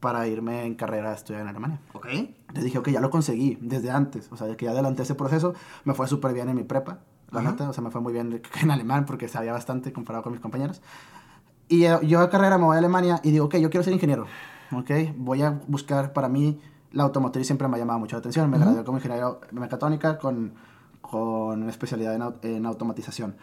para 0.00 0.26
irme 0.26 0.64
en 0.64 0.74
carrera 0.74 1.10
a 1.10 1.14
estudiar 1.14 1.42
en 1.42 1.48
Alemania. 1.48 1.80
Ok. 1.92 2.06
Entonces 2.06 2.64
dije, 2.64 2.78
ok, 2.78 2.88
ya 2.90 3.00
lo 3.00 3.10
conseguí 3.10 3.58
desde 3.60 3.90
antes. 3.90 4.30
O 4.32 4.36
sea, 4.36 4.54
que 4.56 4.64
ya 4.64 4.70
adelanté 4.70 5.02
ese 5.02 5.14
proceso. 5.14 5.54
Me 5.84 5.94
fue 5.94 6.06
súper 6.08 6.32
bien 6.32 6.48
en 6.48 6.56
mi 6.56 6.64
prepa, 6.64 7.00
la 7.30 7.40
Ajá. 7.40 7.50
neta. 7.50 7.68
O 7.68 7.72
sea, 7.72 7.82
me 7.84 7.90
fue 7.90 8.00
muy 8.00 8.12
bien 8.12 8.40
en 8.62 8.70
alemán 8.70 9.04
porque 9.04 9.28
sabía 9.28 9.52
bastante 9.52 9.92
comparado 9.92 10.22
con 10.22 10.32
mis 10.32 10.40
compañeros. 10.40 10.80
Y 11.68 11.84
eh, 11.84 11.98
yo 12.06 12.20
a 12.20 12.30
carrera 12.30 12.58
me 12.58 12.64
voy 12.64 12.76
a 12.76 12.78
Alemania 12.78 13.20
y 13.22 13.32
digo, 13.32 13.46
ok, 13.46 13.56
yo 13.56 13.70
quiero 13.70 13.84
ser 13.84 13.92
ingeniero. 13.92 14.26
Ok, 14.72 14.90
voy 15.16 15.42
a 15.42 15.60
buscar 15.66 16.12
para 16.12 16.28
mí. 16.28 16.60
La 16.92 17.02
automotriz 17.02 17.46
siempre 17.46 17.68
me 17.68 17.76
ha 17.76 17.78
llamado 17.78 17.98
mucho 17.98 18.16
la 18.16 18.20
atención. 18.20 18.48
Me 18.50 18.58
gradué 18.58 18.82
como 18.84 18.98
ingeniero 18.98 19.40
mecatrónica 19.52 20.18
con, 20.18 20.54
con 21.10 21.62
una 21.62 21.70
especialidad 21.70 22.14
en, 22.14 22.56
en 22.56 22.66
automatización. 22.66 23.36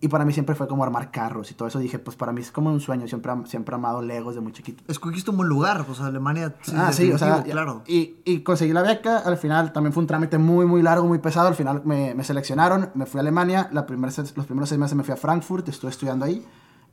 Y 0.00 0.08
para 0.08 0.24
mí 0.26 0.34
siempre 0.34 0.54
fue 0.54 0.68
como 0.68 0.84
armar 0.84 1.10
carros 1.10 1.50
y 1.50 1.54
todo 1.54 1.66
eso. 1.68 1.78
Dije, 1.78 1.98
pues 1.98 2.14
para 2.14 2.30
mí 2.32 2.40
es 2.42 2.50
como 2.52 2.70
un 2.70 2.80
sueño. 2.80 3.08
Siempre, 3.08 3.32
am- 3.32 3.46
siempre 3.46 3.74
he 3.74 3.76
amado 3.76 4.02
Legos 4.02 4.34
de 4.34 4.42
muy 4.42 4.52
chiquito. 4.52 4.82
Escogiste 4.86 5.30
un 5.30 5.38
buen 5.38 5.48
lugar, 5.48 5.84
pues 5.86 5.98
Alemania. 6.00 6.54
ah, 6.76 6.92
sí, 6.92 7.10
o 7.10 7.16
sea, 7.16 7.42
claro. 7.42 7.82
Y, 7.86 8.16
y 8.26 8.40
conseguí 8.40 8.72
la 8.74 8.82
beca, 8.82 9.18
al 9.18 9.38
final 9.38 9.72
también 9.72 9.94
fue 9.94 10.02
un 10.02 10.06
trámite 10.06 10.36
muy, 10.36 10.66
muy 10.66 10.82
largo, 10.82 11.06
muy 11.06 11.20
pesado, 11.20 11.48
al 11.48 11.54
final 11.54 11.82
me, 11.86 12.14
me 12.14 12.22
seleccionaron, 12.24 12.90
me 12.94 13.06
fui 13.06 13.18
a 13.18 13.22
Alemania, 13.22 13.70
la 13.72 13.86
primer, 13.86 14.10
los 14.18 14.46
primeros 14.46 14.68
seis 14.68 14.78
meses 14.78 14.94
me 14.94 15.04
fui 15.04 15.14
a 15.14 15.16
Frankfurt, 15.16 15.68
estuve 15.70 15.90
estudiando 15.92 16.26
ahí, 16.26 16.44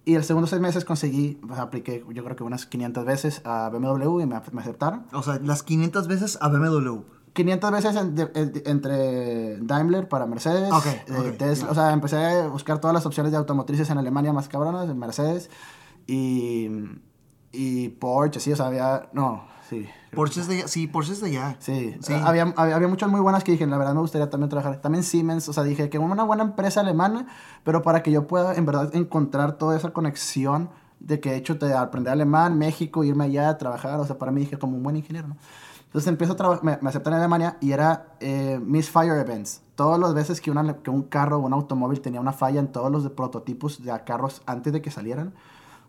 y 0.05 0.15
el 0.15 0.23
segundo 0.23 0.47
seis 0.47 0.61
meses 0.61 0.85
conseguí, 0.85 1.37
pues, 1.45 1.59
apliqué 1.59 2.05
yo 2.13 2.23
creo 2.23 2.35
que 2.37 2.43
unas 2.43 2.65
500 2.65 3.03
veces 3.03 3.41
a 3.45 3.69
BMW 3.69 4.21
y 4.21 4.25
me, 4.25 4.39
me 4.53 4.61
aceptaron. 4.61 5.03
O 5.11 5.21
sea, 5.21 5.37
las 5.43 5.63
500 5.63 6.07
veces 6.07 6.37
a 6.39 6.47
BMW. 6.47 6.99
500 7.33 7.71
veces 7.71 7.95
en- 7.95 8.15
de- 8.15 8.31
en- 8.35 8.61
entre 8.65 9.57
Daimler 9.59 10.07
para 10.09 10.25
Mercedes, 10.25 10.71
Ok, 10.71 10.85
eh, 10.85 11.35
Tesla, 11.37 11.71
o 11.71 11.73
sea, 11.75 11.91
empecé 11.93 12.17
a 12.17 12.47
buscar 12.47 12.79
todas 12.79 12.93
las 12.93 13.05
opciones 13.05 13.31
de 13.31 13.37
automotrices 13.37 13.89
en 13.89 13.97
Alemania 13.97 14.33
más 14.33 14.47
cabronas, 14.47 14.89
en 14.89 14.97
Mercedes, 14.99 15.49
y, 16.07 16.69
y 17.51 17.89
Porsche, 17.89 18.39
sí, 18.39 18.51
o 18.51 18.55
sea, 18.55 18.67
había, 18.67 19.09
no, 19.13 19.43
sí. 19.69 19.87
Porsche 20.13 20.41
es 20.41 20.47
de 20.47 20.55
allá. 20.57 20.67
Sí, 20.67 20.87
Porsche 20.87 21.13
es 21.13 21.21
de 21.21 21.27
allá. 21.27 21.55
Sí, 21.59 21.95
Sí. 22.01 22.13
Había, 22.13 22.53
había, 22.57 22.75
había 22.75 22.87
muchas 22.89 23.09
muy 23.09 23.21
buenas 23.21 23.43
que 23.45 23.53
dije, 23.53 23.65
la 23.65 23.77
verdad 23.77 23.93
me 23.93 24.01
gustaría 24.01 24.29
también 24.29 24.49
trabajar. 24.49 24.81
También 24.81 25.03
Siemens, 25.05 25.47
o 25.47 25.53
sea, 25.53 25.63
dije 25.63 25.89
que 25.89 25.97
una 25.99 26.23
buena 26.23 26.43
empresa 26.43 26.81
alemana, 26.81 27.27
pero 27.63 27.81
para 27.81 28.03
que 28.03 28.11
yo 28.11 28.27
pueda 28.27 28.55
en 28.55 28.65
verdad 28.65 28.93
encontrar 28.93 29.53
toda 29.57 29.77
esa 29.77 29.91
conexión 29.91 30.69
de 30.99 31.19
que 31.21 31.31
he 31.31 31.35
hecho 31.37 31.55
de 31.55 31.73
aprender 31.73 32.11
alemán, 32.11 32.57
México, 32.57 33.03
irme 33.05 33.23
allá 33.23 33.49
a 33.49 33.57
trabajar, 33.57 33.99
o 34.01 34.05
sea, 34.05 34.17
para 34.17 34.31
mí 34.33 34.41
dije 34.41 34.59
como 34.59 34.75
un 34.75 34.83
buen 34.83 34.97
ingeniero, 34.97 35.29
¿no? 35.29 35.37
Entonces 35.91 36.07
empiezo 36.07 36.37
a 36.41 36.59
me, 36.63 36.79
me 36.81 36.87
aceptan 36.87 37.11
en 37.11 37.19
Alemania 37.19 37.57
y 37.59 37.73
era 37.73 38.15
eh, 38.21 38.61
Misfire 38.63 39.19
Events. 39.19 39.61
Todas 39.75 39.99
las 39.99 40.13
veces 40.13 40.39
que, 40.39 40.49
un 40.49 41.03
carro 41.09 41.35
o 41.35 41.41
un 41.41 41.51
automóvil 41.51 41.99
tenía 41.99 42.21
una 42.21 42.31
falla 42.31 42.61
en 42.61 42.69
todos 42.69 42.89
los 42.89 43.09
prototipos 43.09 43.83
de 43.83 43.91
carros 44.05 44.41
antes 44.45 44.71
de 44.71 44.81
que 44.81 44.89
salieran. 44.89 45.33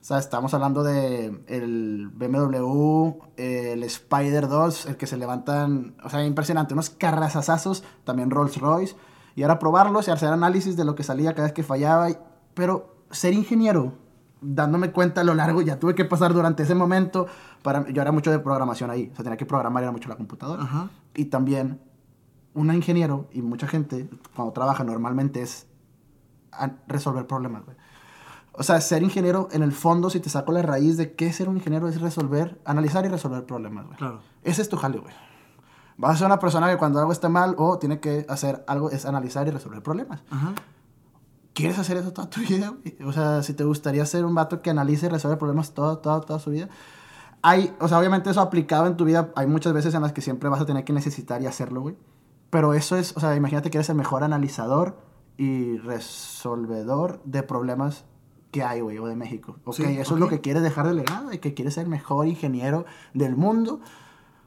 O 0.01 0.05
sea, 0.05 0.19
estamos 0.19 0.53
hablando 0.55 0.83
de 0.83 1.45
el 1.47 2.09
BMW, 2.13 3.13
el 3.37 3.85
Spider 3.85 4.49
2, 4.49 4.87
el 4.87 4.97
que 4.97 5.07
se 5.07 5.17
levantan, 5.17 5.95
o 6.03 6.11
sea, 6.11 6.27
impresionante, 6.27 6.75
unos 6.75 6.91
carrazazazos, 6.91 7.85
también 8.03 8.31
Rolls 8.31 8.57
Royce, 8.57 8.97
y 9.37 9.45
ahora 9.45 9.61
probarlos 9.61 10.09
y 10.09 10.11
hacer 10.11 10.31
análisis 10.31 10.77
de 10.77 10.85
lo 10.85 10.97
que 10.97 11.05
salía 11.05 11.33
cada 11.35 11.45
vez 11.45 11.53
que 11.53 11.63
fallaba. 11.63 12.09
Pero 12.55 12.97
ser 13.13 13.35
ingeniero, 13.35 13.93
dándome 14.43 14.91
cuenta 14.91 15.23
a 15.23 15.25
lo 15.25 15.35
largo, 15.35 15.63
ya 15.63 15.79
tuve 15.79 15.95
que 15.95 16.05
pasar 16.05 16.35
durante 16.35 16.65
ese 16.65 16.75
momento, 16.75 17.27
para, 17.63 17.89
yo 17.91 18.03
era 18.03 18.13
mucho 18.13 18.31
de 18.31 18.39
programación 18.41 18.91
ahí, 18.91 19.09
o 19.13 19.15
sea, 19.15 19.23
tenía 19.23 19.37
que 19.37 19.47
programar, 19.47 19.83
era 19.83 19.93
mucho 19.93 20.09
la 20.09 20.17
computadora. 20.17 20.63
Ajá. 20.63 20.91
Y 21.15 21.27
también, 21.27 21.81
un 22.55 22.73
ingeniero 22.75 23.29
y 23.33 23.41
mucha 23.41 23.67
gente, 23.67 24.11
cuando 24.35 24.53
trabaja 24.53 24.85
normalmente 24.85 25.41
es 25.43 25.67
resolver 26.87 27.27
problemas, 27.27 27.65
güey. 27.65 27.77
O 28.55 28.63
sea, 28.63 28.81
ser 28.83 29.03
ingeniero, 29.03 29.49
en 29.53 29.63
el 29.63 29.73
fondo, 29.73 30.11
si 30.11 30.21
te 30.21 30.29
saco 30.29 30.53
la 30.53 30.61
raíz 30.61 30.99
de 30.99 31.15
qué 31.15 31.29
es 31.29 31.37
ser 31.37 31.49
un 31.49 31.57
ingeniero, 31.57 31.89
es 31.89 32.01
resolver, 32.01 32.61
analizar 32.67 33.07
y 33.07 33.09
resolver 33.09 33.47
problemas, 33.47 33.87
güey. 33.87 33.97
Claro. 33.97 34.21
Ese 34.43 34.61
es 34.61 34.69
tu 34.69 34.77
jale, 34.77 34.99
güey. 34.99 35.15
Vas 35.97 36.15
a 36.15 36.19
ser 36.19 36.27
una 36.27 36.39
persona 36.39 36.71
que 36.71 36.77
cuando 36.77 36.99
algo 36.99 37.13
esté 37.13 37.31
mal 37.31 37.55
o 37.57 37.79
tiene 37.79 38.01
que 38.01 38.27
hacer 38.29 38.63
algo, 38.67 38.91
es 38.91 39.07
analizar 39.07 39.47
y 39.47 39.51
resolver 39.51 39.83
problemas. 39.83 40.21
Ajá. 40.31 40.53
¿Quieres 41.55 41.79
hacer 41.79 41.97
eso 41.97 42.13
toda 42.13 42.31
tu 42.31 42.41
vida, 42.49 42.71
güey? 42.71 42.97
O 43.09 43.13
sea, 43.13 43.43
si 43.43 43.55
te 43.55 43.65
gustaría 43.65 44.05
ser 44.07 44.25
un 44.25 44.35
vato 44.35 44.63
que 44.63 44.71
analice 44.71 45.07
y 45.07 45.09
resuelve 45.09 45.37
problemas 45.37 45.73
toda, 45.73 46.01
toda, 46.01 46.21
toda 46.21 46.39
su 46.39 46.51
vida. 46.51 46.69
Hay, 47.43 47.75
o 47.81 47.89
sea, 47.89 47.99
obviamente 47.99 48.31
eso 48.31 48.41
aplicado 48.41 48.87
en 48.87 48.97
tu 48.97 49.05
vida, 49.05 49.33
hay 49.35 49.47
muchas 49.47 49.73
veces 49.73 49.95
en 49.95 50.03
las 50.03 50.13
que 50.13 50.21
siempre 50.21 50.49
vas 50.49 50.61
a 50.61 50.67
tener 50.67 50.85
que 50.85 50.93
necesitar 50.93 51.43
y 51.43 51.47
hacerlo, 51.47 51.81
güey. 51.81 51.97
Pero 52.51 52.75
eso 52.75 52.97
es, 52.97 53.17
o 53.17 53.21
sea, 53.21 53.35
imagínate 53.35 53.71
que 53.71 53.79
eres 53.79 53.89
el 53.89 53.97
mejor 53.97 54.23
analizador 54.23 54.99
y 55.37 55.79
resolvedor 55.79 57.21
de 57.25 57.43
problemas 57.43 58.05
que 58.53 58.63
hay, 58.63 58.81
güey, 58.81 58.99
o 58.99 59.07
de 59.07 59.17
México. 59.17 59.57
Ok, 59.65 59.81
eso 59.81 60.15
es 60.15 60.21
lo 60.21 60.29
que 60.29 60.41
quieres 60.41 60.63
dejar 60.63 60.87
de 60.87 60.95
legado, 60.95 61.33
y 61.33 61.39
que 61.39 61.55
quieres 61.55 61.75
ser 61.75 61.85
el 61.85 61.91
mejor 61.91 62.27
ingeniero 62.27 62.85
del 63.15 63.35
mundo. 63.35 63.81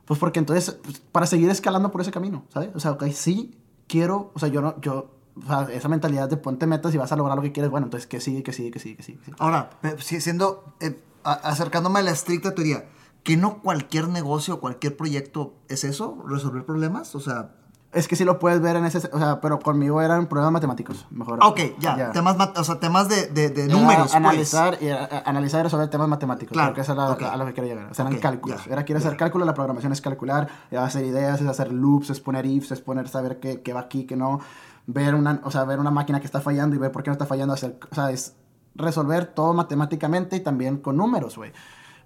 Pues 0.06 0.20
porque 0.20 0.40
entonces, 0.40 0.80
pues, 0.84 1.00
para 1.00 1.26
seguir 1.26 1.50
escalando 1.50 1.92
por 1.92 2.02
ese 2.02 2.12
camino, 2.12 2.46
¿sabes? 2.50 2.70
O 2.76 2.80
sea, 2.80 2.92
ok, 2.92 3.06
sí 3.12 3.58
quiero, 3.88 4.32
o 4.36 4.40
sea, 4.40 4.50
yo 4.50 4.62
no, 4.62 4.80
yo, 4.80 5.15
o 5.38 5.48
sea, 5.48 5.68
esa 5.72 5.90
mentalidad 5.90 6.30
de 6.30 6.38
ponte 6.38 6.68
metas 6.68 6.94
y 6.94 6.98
vas 6.98 7.12
a 7.12 7.16
lograr 7.16 7.36
lo 7.36 7.44
que 7.44 7.52
quieres, 7.52 7.70
bueno, 7.70 7.88
entonces 7.88 8.08
que 8.08 8.20
sigue, 8.20 8.44
que 8.44 8.54
sigue, 8.54 8.72
que 8.72 8.80
sigue, 8.80 8.98
que 8.98 9.04
sigue. 9.04 9.20
Ahora, 9.38 9.72
siendo, 10.00 10.74
eh, 10.80 11.00
acercándome 11.24 12.00
a 12.00 12.04
la 12.04 12.12
estricta 12.12 12.56
teoría, 12.56 12.86
que 13.24 13.38
no 13.38 13.62
cualquier 13.62 14.08
negocio, 14.08 14.60
cualquier 14.60 14.96
proyecto 14.96 15.56
es 15.68 15.84
eso, 15.84 16.24
resolver 16.28 16.66
problemas, 16.66 17.16
o 17.16 17.20
sea, 17.20 17.52
es 17.96 18.10
que 18.10 18.18
sí 18.18 18.26
lo 18.26 18.40
puedes 18.40 18.60
ver 18.62 18.76
en 18.76 18.86
ese... 18.86 18.98
O 19.14 19.18
sea, 19.18 19.40
pero 19.40 19.58
conmigo 19.58 20.02
eran 20.02 20.28
problemas 20.28 20.52
matemáticos, 20.52 21.08
mejor. 21.12 21.40
Ok, 21.42 21.62
ya. 21.80 22.12
Temas, 22.12 22.36
o 22.58 22.64
sea, 22.66 22.78
temas 22.78 23.08
de, 23.08 23.28
de, 23.28 23.68
números, 23.70 24.08
pues. 24.08 24.16
analizar, 24.16 24.78
y, 24.82 24.90
analizar 24.90 25.62
y 25.62 25.64
resolver 25.64 25.90
temas 25.90 26.10
matemáticos. 26.10 26.52
Claro. 26.52 26.72
Porque 26.72 26.82
eso 26.82 26.92
es 26.92 27.00
a, 27.00 27.38
lo 27.38 27.46
que 27.46 27.54
quiero 27.54 27.70
llegar. 27.70 27.90
O 27.90 27.94
sea, 27.94 28.06
eran 28.06 28.20
cálculos. 28.20 28.68
Era, 28.68 28.84
quieres 28.84 29.06
hacer 29.06 29.18
cálculo, 29.18 29.46
la 29.46 29.54
programación 29.54 29.94
es 29.94 30.02
calcular, 30.02 30.50
es 30.70 30.78
hacer 30.78 31.06
ideas, 31.06 31.40
es 31.40 31.48
hacer 31.48 31.72
loops, 31.72 32.10
es 32.10 32.20
poner 32.20 32.46
ifs, 32.46 32.72
es 32.72 32.82
poner, 32.82 33.08
saber 33.08 33.40
qué, 33.40 33.62
qué 33.62 33.72
va 33.72 33.80
aquí, 33.80 34.06
qué 34.06 34.18
no. 34.18 34.42
Ver 34.88 35.16
una, 35.16 35.42
o 35.44 35.52
sea, 35.52 35.64
ver 35.64 35.80
una 35.80 35.92
máquina 35.92 36.20
que 36.20 36.26
está 36.26 36.42
fallando 36.42 36.76
y 36.76 36.80
ver 36.80 36.92
por 36.92 37.04
qué 37.04 37.10
no 37.10 37.14
está 37.14 37.26
fallando. 37.26 37.54
Hacer, 37.54 37.80
o 37.90 37.96
sea, 37.96 38.12
es 38.12 38.36
resolver 38.76 39.28
todo 39.28 39.54
matemáticamente 39.54 40.36
y 40.36 40.40
también 40.42 40.78
con 40.78 40.98
números, 40.98 41.38
güey. 41.38 41.52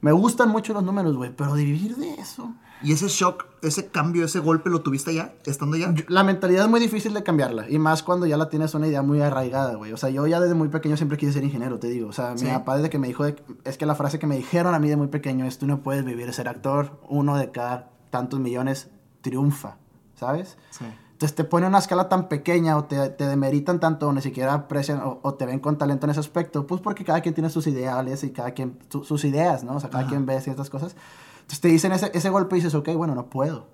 Me 0.01 0.13
gustan 0.13 0.49
mucho 0.49 0.73
los 0.73 0.83
números, 0.83 1.17
güey, 1.17 1.35
pero 1.35 1.55
de 1.55 1.65
vivir 1.65 1.97
de 1.97 2.13
eso... 2.15 2.53
¿Y 2.81 2.93
ese 2.93 3.09
shock, 3.09 3.45
ese 3.61 3.87
cambio, 3.87 4.23
ese 4.23 4.39
golpe 4.39 4.69
lo 4.69 4.81
tuviste 4.81 5.13
ya, 5.13 5.33
estando 5.45 5.75
ya? 5.75 5.93
La 6.07 6.23
mentalidad 6.23 6.63
es 6.63 6.69
muy 6.69 6.79
difícil 6.79 7.13
de 7.13 7.23
cambiarla. 7.23 7.69
Y 7.69 7.77
más 7.77 8.03
cuando 8.03 8.25
ya 8.25 8.37
la 8.37 8.47
tienes 8.47 8.73
una 8.73 8.87
idea 8.87 9.01
muy 9.01 9.19
arraigada, 9.19 9.75
güey. 9.75 9.91
O 9.91 9.97
sea, 9.97 10.09
yo 10.09 10.25
ya 10.27 10.39
desde 10.39 10.55
muy 10.55 10.69
pequeño 10.69 10.95
siempre 10.95 11.17
quise 11.17 11.33
ser 11.33 11.43
ingeniero, 11.43 11.77
te 11.77 11.89
digo. 11.89 12.07
O 12.07 12.13
sea, 12.13 12.35
mi 12.35 12.47
papá 12.47 12.77
desde 12.77 12.89
que 12.89 12.97
me 12.97 13.07
dijo... 13.07 13.25
es 13.25 13.77
que 13.77 13.85
la 13.85 13.95
frase 13.95 14.17
que 14.17 14.27
me 14.27 14.37
dijeron 14.37 14.73
a 14.73 14.79
mí 14.79 14.87
de 14.87 14.95
muy 14.95 15.07
pequeño 15.07 15.45
es, 15.45 15.57
tú 15.57 15.67
no 15.67 15.81
puedes 15.81 16.05
vivir 16.05 16.25
de 16.27 16.31
ser 16.31 16.47
actor. 16.47 17.01
Uno 17.09 17.35
de 17.35 17.51
cada 17.51 17.91
tantos 18.11 18.39
millones 18.39 18.89
triunfa, 19.19 19.75
¿sabes? 20.15 20.57
Sí. 20.69 20.85
Entonces 21.19 21.35
te 21.35 21.43
pone 21.43 21.67
una 21.67 21.79
escala 21.79 22.07
tan 22.07 22.29
pequeña 22.29 22.77
o 22.77 22.85
te, 22.85 23.09
te 23.09 23.27
demeritan 23.27 23.81
tanto 23.81 24.07
o 24.07 24.13
ni 24.13 24.21
siquiera 24.21 24.53
aprecian 24.53 25.01
o, 25.03 25.33
te 25.33 25.45
ven 25.45 25.59
con 25.59 25.77
talento 25.77 26.05
en 26.05 26.11
ese 26.11 26.21
aspecto. 26.21 26.65
Pues 26.65 26.79
porque 26.79 27.03
cada 27.03 27.19
quien 27.19 27.35
tiene 27.35 27.49
sus 27.49 27.67
ideales 27.67 28.23
y 28.23 28.29
cada 28.29 28.51
quien... 28.51 28.79
sus 28.87 29.25
ideas, 29.25 29.65
¿no? 29.65 29.75
O 29.75 29.79
sea, 29.81 29.89
cada 29.89 30.07
quien 30.07 30.25
ve 30.25 30.39
ciertas 30.39 30.69
cosas. 30.69 30.95
Entonces 31.41 31.59
te 31.59 31.67
dicen 31.67 31.91
ese, 31.91 32.09
ese 32.13 32.29
golpe 32.29 32.55
y 32.55 32.59
dices, 32.59 32.73
ok, 32.73 32.93
bueno, 32.95 33.15
no 33.15 33.25
puedo. 33.29 33.67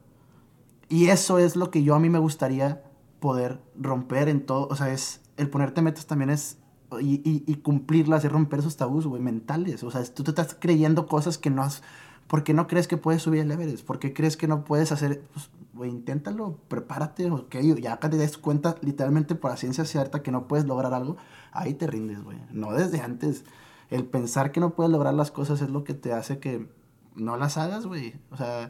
Y 0.90 1.10
eso 1.10 1.38
es 1.38 1.56
lo 1.56 1.70
que 1.70 1.84
yo 1.84 1.94
a 1.94 2.00
mí 2.00 2.10
me 2.10 2.18
gustaría 2.18 2.82
poder 3.20 3.62
romper 3.80 4.28
en 4.28 4.44
todo. 4.44 4.68
O 4.72 4.76
sea, 4.76 4.90
es 4.90 5.22
el 5.38 5.48
ponerte 5.48 5.84
metas 5.84 6.08
también 6.08 6.32
es. 6.32 6.58
Y, 7.00 7.22
y, 7.24 7.44
y 7.46 7.58
cumplirlas 7.58 8.26
y 8.26 8.28
romper 8.28 8.62
esos 8.62 8.76
tabús, 8.76 9.06
güey, 9.06 9.22
mentales. 9.22 9.84
O 9.84 9.92
sea, 9.92 10.04
tú 10.04 10.24
te 10.24 10.32
estás 10.32 10.58
creyendo 10.60 11.06
cosas 11.06 11.38
que 11.38 11.52
no 11.52 11.62
has. 11.62 11.84
¿Por 12.26 12.44
qué 12.44 12.56
no 12.56 12.66
crees 12.66 12.88
que 12.88 12.98
puedes 12.98 13.22
subir 13.22 13.42
el 13.42 13.52
Everest? 13.52 13.86
¿Por 13.86 14.00
qué 14.00 14.14
crees 14.14 14.36
que 14.36 14.48
no 14.48 14.64
puedes 14.64 14.92
hacer.? 14.92 15.22
Pues, 15.32 15.52
güey, 15.76 15.92
inténtalo, 15.92 16.58
prepárate, 16.70 17.30
ok. 17.30 17.56
Ya 17.82 17.98
que 17.98 18.10
te 18.10 18.18
des 18.18 18.38
cuenta, 18.38 18.76
literalmente 18.82 19.36
por 19.36 19.52
la 19.52 19.58
ciencia 19.58 19.86
cierta, 19.86 20.24
que 20.24 20.32
no 20.32 20.48
puedes 20.48 20.66
lograr 20.66 20.94
algo, 20.94 21.18
ahí 21.52 21.74
te 21.74 21.86
rindes, 21.86 22.24
güey. 22.24 22.40
No 22.52 22.72
desde 22.72 23.02
antes. 23.02 23.44
El 23.90 24.06
pensar 24.06 24.52
que 24.52 24.60
no 24.60 24.74
puedes 24.74 24.92
lograr 24.92 25.14
las 25.14 25.32
cosas 25.32 25.62
es 25.62 25.70
lo 25.70 25.84
que 25.84 25.94
te 25.94 26.14
hace 26.14 26.40
que 26.40 26.70
no 27.16 27.38
las 27.38 27.58
hagas, 27.58 27.86
güey. 27.86 28.16
O 28.32 28.38
sea, 28.38 28.70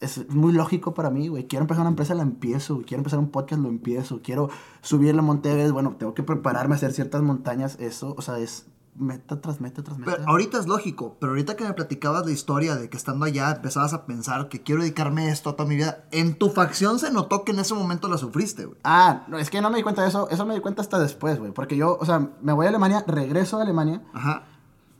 es 0.00 0.28
muy 0.28 0.52
lógico 0.52 0.94
para 0.94 1.10
mí, 1.10 1.28
güey. 1.28 1.46
Quiero 1.46 1.64
empezar 1.64 1.80
una 1.80 1.90
empresa, 1.90 2.14
la 2.14 2.22
empiezo. 2.22 2.82
Quiero 2.86 3.00
empezar 3.00 3.18
un 3.18 3.30
podcast, 3.30 3.62
lo 3.62 3.68
empiezo. 3.68 4.20
Quiero 4.22 4.50
subir 4.82 5.14
la 5.14 5.22
monte 5.22 5.70
bueno, 5.72 5.96
tengo 5.96 6.14
que 6.14 6.22
prepararme 6.22 6.74
a 6.74 6.76
hacer 6.76 6.92
ciertas 6.92 7.22
montañas. 7.22 7.76
Eso, 7.80 8.14
o 8.16 8.22
sea, 8.22 8.38
es 8.38 8.66
meta 8.98 9.40
tras 9.40 9.60
meta 9.60 9.82
tras 9.82 9.98
meta. 9.98 10.12
Pero 10.16 10.28
ahorita 10.28 10.58
es 10.58 10.66
lógico, 10.66 11.16
pero 11.20 11.32
ahorita 11.32 11.56
que 11.56 11.64
me 11.64 11.72
platicabas 11.72 12.24
la 12.26 12.32
historia 12.32 12.76
de 12.76 12.88
que 12.88 12.96
estando 12.96 13.24
allá 13.24 13.50
empezabas 13.50 13.92
a 13.92 14.06
pensar 14.06 14.48
que 14.48 14.62
quiero 14.62 14.82
dedicarme 14.82 15.28
a 15.28 15.32
esto 15.32 15.54
toda 15.54 15.68
mi 15.68 15.76
vida, 15.76 16.04
en 16.10 16.34
tu 16.34 16.50
facción 16.50 16.98
se 16.98 17.12
notó 17.12 17.44
que 17.44 17.52
en 17.52 17.60
ese 17.60 17.74
momento 17.74 18.08
la 18.08 18.18
sufriste, 18.18 18.66
güey. 18.66 18.78
Ah, 18.84 19.24
no, 19.28 19.38
es 19.38 19.50
que 19.50 19.60
no 19.60 19.70
me 19.70 19.76
di 19.76 19.82
cuenta 19.82 20.02
de 20.02 20.08
eso, 20.08 20.28
eso 20.30 20.46
me 20.46 20.54
di 20.54 20.60
cuenta 20.60 20.82
hasta 20.82 20.98
después, 20.98 21.38
güey, 21.38 21.52
porque 21.52 21.76
yo, 21.76 21.98
o 22.00 22.04
sea, 22.04 22.30
me 22.40 22.52
voy 22.52 22.66
a 22.66 22.68
Alemania, 22.68 23.04
regreso 23.06 23.58
a 23.58 23.62
Alemania. 23.62 24.02
Ajá 24.12 24.44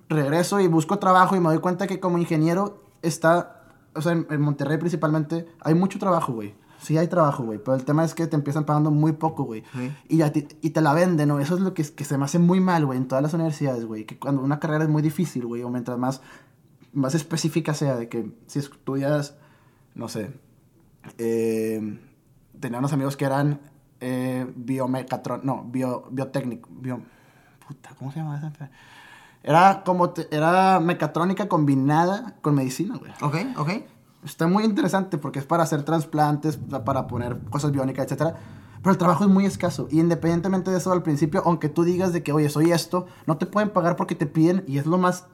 regreso 0.09 0.61
y 0.61 0.68
busco 0.68 0.98
trabajo 0.98 1.37
y 1.37 1.40
me 1.40 1.48
doy 1.48 1.59
cuenta 1.59 1.87
que 1.87 2.00
como 2.00 2.18
ingeniero 2.18 2.82
está, 3.02 3.62
o 3.94 4.02
sea, 4.02 4.12
en, 4.12 4.40
Monterrey 4.40 4.78
principalmente, 4.78 5.48
hay 5.61 5.74
mucho 5.74 5.98
trabajo, 5.98 6.32
güey. 6.32 6.54
Sí 6.80 6.98
hay 6.98 7.08
trabajo, 7.08 7.44
güey, 7.44 7.58
pero 7.58 7.74
el 7.74 7.84
tema 7.84 8.04
es 8.04 8.14
que 8.14 8.26
te 8.26 8.36
empiezan 8.36 8.64
pagando 8.64 8.90
muy 8.90 9.12
poco, 9.12 9.44
güey. 9.44 9.64
Y, 10.08 10.18
te, 10.30 10.48
y 10.60 10.70
te 10.70 10.80
la 10.80 10.92
venden, 10.92 11.28
¿no? 11.28 11.40
Eso 11.40 11.54
es 11.54 11.60
lo 11.60 11.74
que, 11.74 11.82
que 11.82 12.04
se 12.04 12.18
me 12.18 12.24
hace 12.24 12.38
muy 12.38 12.60
mal, 12.60 12.84
güey, 12.86 12.98
en 12.98 13.08
todas 13.08 13.22
las 13.22 13.34
universidades, 13.34 13.84
güey. 13.84 14.04
Que 14.04 14.18
cuando 14.18 14.42
una 14.42 14.60
carrera 14.60 14.84
es 14.84 14.90
muy 14.90 15.02
difícil, 15.02 15.46
güey, 15.46 15.62
o 15.62 15.70
mientras 15.70 15.98
más, 15.98 16.20
más 16.92 17.14
específica 17.14 17.74
sea, 17.74 17.96
de 17.96 18.08
que 18.08 18.30
si 18.46 18.58
estudias, 18.58 19.36
no 19.94 20.08
sé, 20.08 20.32
eh, 21.18 21.98
tenía 22.60 22.78
unos 22.78 22.92
amigos 22.92 23.16
que 23.16 23.24
eran 23.24 23.60
eh, 24.00 24.46
biomecatron, 24.54 25.40
no, 25.44 25.64
bio, 25.64 26.06
biotécnico, 26.10 26.68
bio, 26.72 27.00
puta, 27.66 27.90
¿cómo 27.98 28.12
se 28.12 28.20
llama 28.20 28.36
esa? 28.36 28.70
Era 29.42 29.82
como, 29.84 30.12
era 30.30 30.80
mecatrónica 30.80 31.48
combinada 31.48 32.34
con 32.42 32.54
medicina, 32.54 32.96
güey. 32.96 33.12
Ok, 33.22 33.36
ok. 33.56 33.70
Está 34.26 34.46
muy 34.46 34.64
interesante 34.64 35.18
porque 35.18 35.38
es 35.38 35.44
para 35.44 35.62
hacer 35.62 35.84
trasplantes, 35.84 36.58
para 36.84 37.06
poner 37.06 37.38
cosas 37.48 37.70
biónicas, 37.70 38.10
etc. 38.10 38.34
Pero 38.82 38.90
el 38.90 38.98
trabajo 38.98 39.24
es 39.24 39.30
muy 39.30 39.46
escaso. 39.46 39.86
Y 39.90 40.00
independientemente 40.00 40.70
de 40.70 40.78
eso, 40.78 40.92
al 40.92 41.02
principio, 41.02 41.42
aunque 41.46 41.68
tú 41.68 41.84
digas 41.84 42.12
de 42.12 42.22
que, 42.22 42.32
oye, 42.32 42.48
soy 42.48 42.72
esto, 42.72 43.06
no 43.26 43.38
te 43.38 43.46
pueden 43.46 43.70
pagar 43.70 43.96
porque 43.96 44.14
te 44.14 44.26
piden, 44.26 44.64
y 44.66 44.78
es 44.78 44.86
lo 44.86 44.98
más 44.98 45.26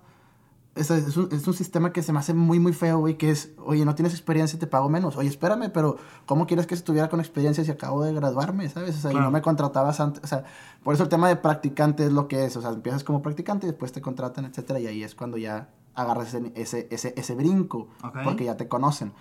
es, 0.74 0.90
es, 0.90 1.16
un, 1.16 1.28
es, 1.32 1.46
un, 1.46 1.52
sistema 1.52 1.92
que 1.92 2.02
se 2.02 2.12
me 2.12 2.18
hace 2.18 2.32
muy, 2.32 2.58
muy 2.58 2.72
feo, 2.72 2.98
güey, 3.00 3.18
que 3.18 3.30
es, 3.30 3.50
oye, 3.58 3.84
no 3.84 3.94
tienes 3.94 4.14
experiencia 4.14 4.58
te 4.58 4.66
pago 4.66 4.88
menos. 4.88 5.16
Oye, 5.16 5.28
espérame, 5.28 5.70
pero 5.70 5.96
¿cómo 6.24 6.46
quieres 6.46 6.66
que 6.66 6.74
estuviera 6.74 7.10
con 7.10 7.20
experiencia 7.20 7.62
si 7.62 7.70
acabo 7.70 8.02
de 8.02 8.14
graduarme, 8.14 8.68
sabes? 8.70 8.96
O 8.96 9.00
sea, 9.00 9.12
y 9.12 9.16
no 9.16 9.30
me 9.30 9.42
contratabas 9.42 10.00
antes. 10.00 10.24
O 10.24 10.26
sea, 10.26 10.44
por 10.82 10.94
eso 10.94 11.02
el 11.02 11.08
tema 11.10 11.28
de 11.28 11.36
practicante 11.36 12.06
es 12.06 12.12
lo 12.12 12.26
que 12.26 12.46
es. 12.46 12.56
O 12.56 12.62
sea, 12.62 12.70
empiezas 12.70 13.04
como 13.04 13.20
practicante 13.20 13.66
y 13.66 13.70
después 13.70 13.92
te 13.92 14.00
contratan, 14.00 14.46
etcétera, 14.46 14.80
y 14.80 14.86
ahí 14.86 15.02
es 15.02 15.14
cuando 15.14 15.36
ya 15.36 15.68
agarras 15.94 16.34
ese, 16.34 16.86
ese, 16.90 17.14
ese, 17.16 17.34
brinco, 17.34 17.88
porque 18.24 18.44
ya 18.44 18.56
te 18.56 18.68
conocen. 18.68 19.12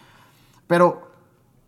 Pero 0.68 1.12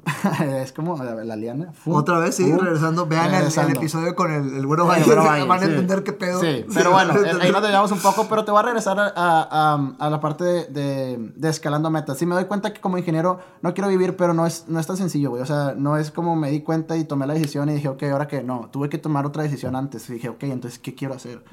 es 0.62 0.74
como 0.74 1.02
la, 1.02 1.36
liana. 1.36 1.72
Otra 1.86 2.20
vez, 2.20 2.36
sí, 2.36 2.52
regresando. 2.52 3.06
Vean 3.06 3.34
El, 3.34 3.76
episodio 3.76 4.16
con 4.16 4.32
el, 4.32 4.58
el 4.58 4.66
bueno 4.66 4.86
Valle. 4.88 5.16
van 5.16 5.52
a 5.52 5.66
entender 5.66 6.04
qué 6.04 6.12
pedo. 6.12 6.42
Sí, 6.42 6.66
pero 6.74 6.92
bueno, 6.92 7.14
ahí 7.42 7.52
nos 7.52 7.62
llevamos 7.64 7.92
un 7.92 8.00
poco, 8.00 8.28
pero 8.28 8.44
te 8.44 8.52
voy 8.52 8.60
a 8.60 8.64
regresar 8.64 9.00
a, 9.00 9.12
a, 9.16 9.96
a 9.98 10.10
la 10.10 10.20
parte 10.20 10.44
de, 10.44 10.66
de, 10.66 11.32
de, 11.36 11.50
escalando 11.50 11.90
metas. 11.90 12.18
Sí, 12.18 12.26
me 12.26 12.36
doy 12.36 12.46
cuenta 12.46 12.74
que 12.74 12.82
como 12.82 12.98
ingeniero 12.98 13.40
no 13.62 13.74
quiero 13.74 13.90
vivir, 13.90 14.18
pero 14.18 14.34
no 14.34 14.46
es, 14.46 14.66
no 14.68 14.80
es 14.80 14.88
tan 14.88 14.98
sencillo, 14.98 15.30
güey. 15.30 15.42
O 15.42 15.46
sea, 15.46 15.74
no 15.78 15.98
es 15.98 16.12
como 16.12 16.36
me 16.36 16.52
di 16.52 16.62
cuenta 16.62 16.98
y 16.98 17.06
tomé 17.06 17.26
la 17.26 17.34
decisión 17.34 17.70
y 17.70 17.74
dije, 17.74 17.88
ok, 17.88 18.04
ahora 18.04 18.28
que 18.28 18.44
no, 18.44 18.70
tuve 18.72 18.90
que 18.90 18.98
tomar 18.98 19.26
otra 19.26 19.44
decisión 19.44 19.76
antes. 19.76 20.10
Y 20.10 20.14
dije, 20.14 20.30
ok, 20.30 20.44
entonces, 20.44 20.80
¿qué 20.80 20.96
quiero 20.96 21.14
hacer? 21.14 21.44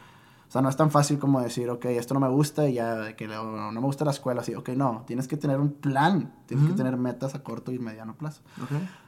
O 0.50 0.52
sea, 0.52 0.62
no 0.62 0.68
es 0.68 0.74
tan 0.74 0.90
fácil 0.90 1.20
como 1.20 1.40
decir, 1.40 1.70
ok, 1.70 1.84
esto 1.84 2.12
no 2.12 2.18
me 2.18 2.28
gusta 2.28 2.68
y 2.68 2.74
ya, 2.74 3.14
que 3.14 3.28
no, 3.28 3.70
me 3.70 3.78
gusta 3.78 4.04
la 4.04 4.10
escuela, 4.10 4.40
así, 4.40 4.52
ok, 4.56 4.70
no, 4.70 5.04
tienes 5.06 5.28
que 5.28 5.36
tener 5.36 5.60
un 5.60 5.70
plan, 5.70 6.34
tienes 6.46 6.66
que 6.66 6.72
tener 6.72 6.96
metas 6.96 7.36
a 7.36 7.44
corto 7.44 7.70
y 7.70 7.78
mediano 7.78 8.16
plazo. 8.16 8.42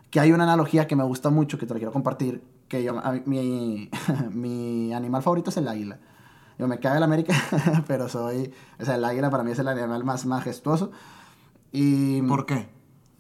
Que 0.09 0.21
hay 0.21 0.31
una 0.31 0.45
analogía 0.45 0.87
que 0.87 0.95
me 0.95 1.03
gusta 1.03 1.31
mucho, 1.31 1.59
que 1.59 1.67
te 1.67 1.75
la 1.75 1.81
quiero 1.81 1.91
compartir, 1.91 2.45
que 2.69 2.85
yo, 2.85 2.95
mi, 3.27 3.91
mi 4.31 4.95
animal 4.95 5.21
favorito 5.21 5.51
es 5.51 5.57
el 5.57 5.67
águila. 5.67 5.99
Yo 6.61 6.69
me 6.69 6.79
cae 6.79 6.99
el 6.99 7.03
América, 7.03 7.35
pero 7.89 8.09
soy, 8.09 8.55
o 8.79 8.85
sea, 8.85 8.95
el 8.95 9.05
águila 9.05 9.29
para 9.29 9.43
mí 9.43 9.51
es 9.51 9.59
el 9.59 9.67
animal 9.67 10.05
más 10.05 10.25
majestuoso. 10.25 10.93
Y, 11.73 12.23
¿Por 12.23 12.47
qué? 12.47 12.69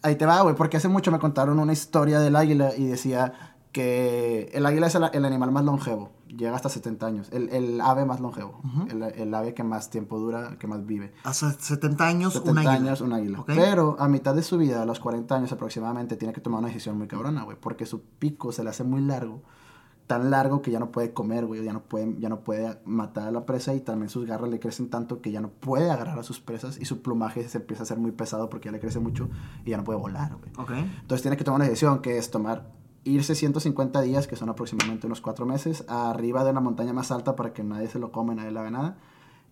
Ahí 0.02 0.14
te 0.14 0.26
va, 0.26 0.42
güey, 0.42 0.54
porque 0.54 0.76
hace 0.76 0.86
mucho 0.86 1.10
me 1.10 1.18
contaron 1.18 1.58
una 1.58 1.72
historia 1.72 2.20
del 2.20 2.36
águila 2.36 2.70
y 2.76 2.84
decía 2.84 3.32
que 3.72 4.50
el 4.52 4.66
águila 4.66 4.86
es 4.86 4.94
el, 4.94 5.24
animal 5.24 5.50
más 5.50 5.64
longevo, 5.64 6.10
llega 6.36 6.54
hasta 6.54 6.68
70 6.68 7.06
años, 7.06 7.28
el, 7.32 7.48
el 7.50 7.80
ave 7.80 8.04
más 8.04 8.20
longevo, 8.20 8.60
el, 8.88 9.02
el, 9.02 9.34
ave 9.34 9.54
que 9.54 9.62
más 9.62 9.90
tiempo 9.90 10.18
dura, 10.18 10.56
que 10.58 10.66
más 10.66 10.84
vive. 10.86 11.12
Hasta 11.24 11.52
70 11.52 12.06
años 12.06 12.32
70 12.34 12.50
un 12.50 12.58
águila. 12.58 12.72
años 12.74 13.00
un 13.00 13.12
águila. 13.12 13.44
Pero 13.46 13.96
a 13.98 14.08
mitad 14.08 14.34
de 14.34 14.42
su 14.42 14.58
vida, 14.58 14.82
a 14.82 14.86
los 14.86 15.00
40 15.00 15.34
años 15.34 15.52
aproximadamente, 15.52 16.16
tiene 16.16 16.32
que 16.32 16.40
tomar 16.40 16.60
una 16.60 16.68
decisión 16.68 16.98
muy 16.98 17.06
cabrona, 17.06 17.44
güey, 17.44 17.56
porque 17.60 17.86
su 17.86 18.02
pico 18.02 18.52
se 18.52 18.64
le 18.64 18.70
hace 18.70 18.84
muy 18.84 19.02
largo, 19.02 19.42
tan 20.06 20.30
largo 20.30 20.62
que 20.62 20.70
ya 20.70 20.78
no 20.78 20.90
puede 20.90 21.12
comer, 21.12 21.46
güey, 21.46 21.64
ya 21.64 21.72
no 21.72 21.82
puede, 21.82 22.16
ya 22.18 22.28
no 22.28 22.40
puede 22.40 22.78
matar 22.84 23.28
a 23.28 23.30
la 23.30 23.46
presa 23.46 23.74
y 23.74 23.80
también 23.80 24.08
sus 24.08 24.26
garras 24.26 24.50
le 24.50 24.58
crecen 24.60 24.90
tanto 24.90 25.20
que 25.20 25.30
ya 25.30 25.40
no 25.40 25.50
puede 25.50 25.90
agarrar 25.90 26.18
a 26.18 26.22
sus 26.22 26.40
presas 26.40 26.78
y 26.78 26.84
su 26.84 27.02
plumaje 27.02 27.48
se 27.48 27.58
empieza 27.58 27.82
a 27.82 27.84
hacer 27.84 27.98
muy 27.98 28.12
pesado 28.12 28.48
porque 28.48 28.66
ya 28.66 28.72
le 28.72 28.80
crece 28.80 28.98
mucho 28.98 29.28
y 29.64 29.70
ya 29.70 29.76
no 29.76 29.84
puede 29.84 29.98
volar, 29.98 30.36
güey. 30.36 30.80
Entonces 30.80 31.22
tiene 31.22 31.36
que 31.36 31.44
tomar 31.44 31.60
una 31.60 31.66
decisión 31.66 32.00
que 32.00 32.18
es 32.18 32.30
tomar 32.30 32.81
irse 33.04 33.34
150 33.34 34.00
días, 34.00 34.26
que 34.26 34.36
son 34.36 34.48
aproximadamente 34.48 35.06
unos 35.06 35.20
4 35.20 35.44
meses, 35.44 35.84
arriba 35.88 36.44
de 36.44 36.50
una 36.50 36.60
montaña 36.60 36.92
más 36.92 37.10
alta 37.10 37.34
para 37.34 37.52
que 37.52 37.64
nadie 37.64 37.88
se 37.88 37.98
lo 37.98 38.12
come, 38.12 38.34
nadie 38.34 38.52
le 38.52 38.60
haga 38.60 38.70
nada, 38.70 38.96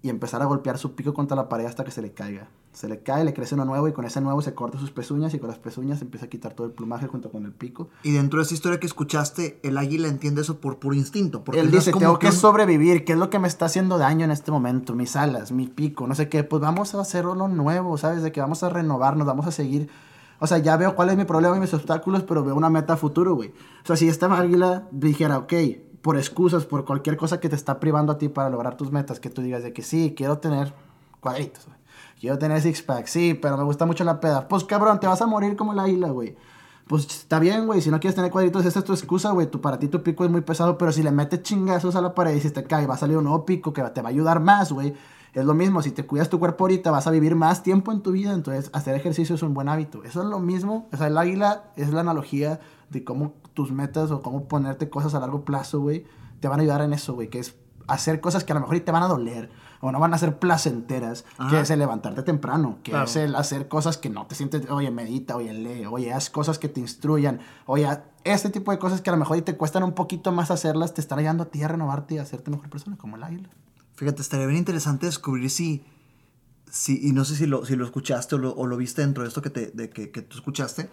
y 0.03 0.09
empezar 0.09 0.41
a 0.41 0.47
golpear 0.47 0.79
su 0.79 0.95
pico 0.95 1.13
contra 1.13 1.37
la 1.37 1.49
pared 1.49 1.67
hasta 1.67 1.85
que 1.85 1.91
se 1.91 2.01
le 2.01 2.13
caiga. 2.13 2.49
Se 2.73 2.89
le 2.89 3.03
cae, 3.03 3.25
le 3.25 3.35
crece 3.35 3.57
uno 3.57 3.65
nuevo 3.65 3.89
y 3.89 3.93
con 3.93 4.05
ese 4.05 4.21
nuevo 4.21 4.41
se 4.41 4.55
corta 4.55 4.79
sus 4.79 4.93
pezuñas 4.93 5.35
y 5.35 5.41
con 5.41 5.49
las 5.49 5.59
pezuñas 5.59 6.01
empieza 6.01 6.27
a 6.27 6.29
quitar 6.29 6.55
todo 6.55 6.69
el 6.69 6.73
plumaje 6.73 7.09
junto 7.09 7.31
con 7.31 7.45
el 7.45 7.53
pico. 7.53 7.89
Y 8.05 8.13
dentro 8.13 8.39
de 8.39 8.45
esa 8.45 8.55
historia 8.55 8.79
que 8.79 8.87
escuchaste, 8.87 9.59
el 9.65 9.77
águila 9.77 10.07
entiende 10.07 10.43
eso 10.43 10.61
por 10.61 10.79
puro 10.79 10.95
instinto. 10.95 11.43
Porque 11.43 11.61
Él 11.61 11.71
dice, 11.71 11.93
tengo 11.93 12.19
que 12.21 12.31
sobrevivir, 12.31 13.05
¿qué 13.05 13.15
es 13.15 13.19
lo 13.19 13.29
que 13.29 13.41
me 13.41 13.49
está 13.49 13.67
haciendo 13.67 13.99
daño 13.99 14.25
en 14.25 14.31
este 14.31 14.53
momento? 14.53 14.95
Mis 14.95 15.17
alas, 15.17 15.51
mi 15.51 15.67
pico, 15.67 16.07
no 16.07 16.15
sé 16.15 16.29
qué. 16.29 16.45
Pues 16.45 16.63
vamos 16.63 16.95
a 16.95 17.01
hacer 17.01 17.27
uno 17.27 17.49
nuevo, 17.49 17.99
¿sabes? 17.99 18.23
De 18.23 18.31
que 18.31 18.41
vamos 18.41 18.63
a 18.63 18.69
renovarnos, 18.69 19.27
vamos 19.27 19.49
a 19.49 19.51
seguir... 19.51 19.91
O 20.41 20.47
sea, 20.47 20.59
ya 20.59 20.77
veo 20.77 20.97
cuál 20.97 21.11
es 21.11 21.17
mi 21.17 21.25
problema 21.25 21.57
y 21.57 21.61
mis 21.61 21.73
obstáculos, 21.75 22.23
pero 22.25 22.43
veo 22.43 22.57
una 22.57 22.71
meta 22.71 22.97
futuro, 22.97 23.35
güey. 23.35 23.51
O 23.85 23.87
sea, 23.87 23.97
si 23.97 24.09
esta 24.09 24.27
águila 24.27 24.89
dijera, 24.91 25.39
ok, 25.39 25.53
por 26.03 26.17
excusas, 26.17 26.65
por 26.65 26.85
cualquier 26.85 27.17
cosa 27.17 27.41
que 27.41 27.49
te 27.49 27.57
está 27.57 27.79
privando 27.79 28.13
a 28.13 28.19
ti 28.19 28.29
para 28.29 28.51
lograr 28.51 28.77
tus 28.77 28.91
metas, 28.91 29.21
que 29.21 29.31
tú 29.31 29.43
digas 29.43 29.63
de 29.63 29.73
que 29.73 29.83
sí, 29.83 30.15
quiero 30.17 30.39
tener 30.39 30.73
cuadritos. 31.21 31.69
Quiero 32.19 32.39
tener 32.39 32.61
six 32.61 32.83
pack, 32.83 33.07
sí, 33.07 33.35
pero 33.35 33.57
me 33.57 33.65
gusta 33.65 33.87
mucho 33.87 34.05
la 34.05 34.21
peda. 34.21 34.47
Pues 34.49 34.65
cabrón, 34.65 35.01
te 35.01 35.07
vas 35.07 35.23
a 35.23 35.27
morir 35.27 35.57
como 35.57 35.73
la 35.73 35.89
isla, 35.89 36.09
güey. 36.09 36.37
Pues 36.87 37.07
está 37.07 37.39
bien, 37.39 37.67
güey. 37.67 37.81
Si 37.81 37.91
no 37.91 38.01
quieres 38.01 38.15
tener 38.15 38.31
cuadritos, 38.31 38.65
esa 38.67 38.81
es 38.81 38.85
tu 38.85 38.93
excusa, 38.93 39.31
güey. 39.31 39.47
Para 39.47 39.79
ti 39.79 39.89
tu 39.89 40.03
pico 40.03 40.25
es 40.25 40.31
muy 40.31 40.41
pesado, 40.41 40.77
pero 40.77 40.93
si 40.93 41.03
le 41.03 41.13
metes 41.13 41.43
chingazos 41.43 41.97
a 41.97 42.01
la 42.01 42.15
pared 42.15 42.35
y 42.35 42.41
si 42.41 42.51
te 42.51 42.65
cae, 42.65 42.87
va 42.87 42.95
a 42.95 42.99
salir 42.99 43.17
un 43.17 43.25
nuevo 43.25 43.47
pico 43.47 43.73
que 43.73 43.83
te 43.83 44.03
va 44.03 44.09
a 44.09 44.11
ayudar 44.11 44.41
más, 44.41 44.73
güey. 44.73 44.95
Es 45.33 45.45
lo 45.45 45.55
mismo, 45.55 45.83
si 45.83 45.91
te 45.91 46.07
cuidas 46.07 46.29
tu 46.29 46.39
cuerpo 46.39 46.65
ahorita, 46.65 46.91
vas 46.91 47.07
a 47.07 47.11
vivir 47.11 47.37
más 47.37 47.63
tiempo 47.63 47.93
en 47.93 48.01
tu 48.01 48.13
vida. 48.13 48.33
Entonces, 48.33 48.71
hacer 48.73 48.95
ejercicio 48.95 49.35
es 49.35 49.43
un 49.43 49.55
buen 49.55 49.69
hábito. 49.69 50.03
Eso 50.05 50.23
es 50.23 50.29
lo 50.29 50.41
mismo. 50.41 50.89
O 50.93 50.97
sea, 50.97 51.07
el 51.07 51.17
águila 51.17 51.65
es 51.77 51.93
la 51.93 52.01
analogía 52.01 52.61
de 52.91 53.05
cómo 53.05 53.35
tus 53.55 53.73
metas 53.73 54.11
o 54.11 54.23
cómo 54.23 54.49
ponerte 54.49 54.91
cosas 54.91 55.15
a 55.15 55.21
largo 55.21 55.45
plazo, 55.45 55.81
güey, 55.81 56.05
te 56.41 56.49
van 56.49 56.61
a 56.61 56.63
ayudar 56.63 56.83
en 56.83 56.93
eso, 56.93 57.15
güey, 57.15 57.29
que 57.29 57.39
es 57.39 57.57
hacer 57.87 58.21
cosas 58.21 58.45
que 58.45 58.53
a 58.53 58.55
lo 58.55 58.61
mejor 58.61 58.79
te 58.81 58.93
van 58.93 59.03
a 59.03 59.09
doler 59.09 59.51
o 59.81 59.91
no 59.91 59.99
van 59.99 60.15
a 60.15 60.19
ser 60.19 60.39
placenteras, 60.39 61.25
que 61.49 61.61
es 61.61 61.71
el 61.71 61.79
levantarte 61.79 62.23
temprano, 62.23 62.79
que 62.83 62.93
es 63.03 63.17
el 63.17 63.35
hacer 63.35 63.67
cosas 63.67 63.97
que 63.97 64.11
no 64.11 64.27
te 64.27 64.35
sientes, 64.35 64.71
oye, 64.71 64.91
medita, 64.91 65.37
oye, 65.37 65.53
lee, 65.55 65.87
oye, 65.87 66.13
haz 66.13 66.31
cosas 66.31 66.59
que 66.59 66.69
te 66.69 66.81
instruyan, 66.81 67.41
oye, 67.67 67.89
este 68.25 68.51
tipo 68.51 68.71
de 68.73 68.79
cosas 68.79 69.01
que 69.01 69.11
a 69.11 69.15
lo 69.15 69.19
mejor 69.19 69.41
te 69.41 69.57
cuestan 69.57 69.83
un 69.83 69.93
poquito 69.93 70.33
más 70.33 70.51
hacerlas, 70.51 70.93
te 70.93 71.01
están 71.01 71.19
ayudando 71.19 71.45
a 71.45 71.47
ti 71.47 71.63
a 71.63 71.69
renovarte 71.69 72.15
y 72.15 72.19
a 72.19 72.23
hacerte 72.23 72.51
mejor 72.51 72.69
persona, 72.69 72.97
como 72.99 73.17
el 73.17 73.23
águila. 73.23 73.49
Fíjate, 74.01 74.23
estaría 74.23 74.47
bien 74.47 74.57
interesante 74.57 75.05
descubrir 75.05 75.51
si, 75.51 75.85
si 76.71 77.07
y 77.07 77.13
no 77.13 77.27
sé 77.27 77.37
si 77.37 77.45
lo, 77.45 77.67
si 77.67 77.77
lo 77.77 77.85
escuchaste 77.85 78.35
o 78.35 78.39
lo, 78.39 78.55
o 78.55 78.67
lo 78.67 78.79
viste 78.79 79.03
dentro 79.03 79.25
de 79.25 79.29
esto 79.29 79.43
que, 79.43 79.51
te, 79.51 79.67
de, 79.75 79.91
que, 79.91 80.11
que 80.11 80.23
tú 80.23 80.39
escuchaste, 80.39 80.89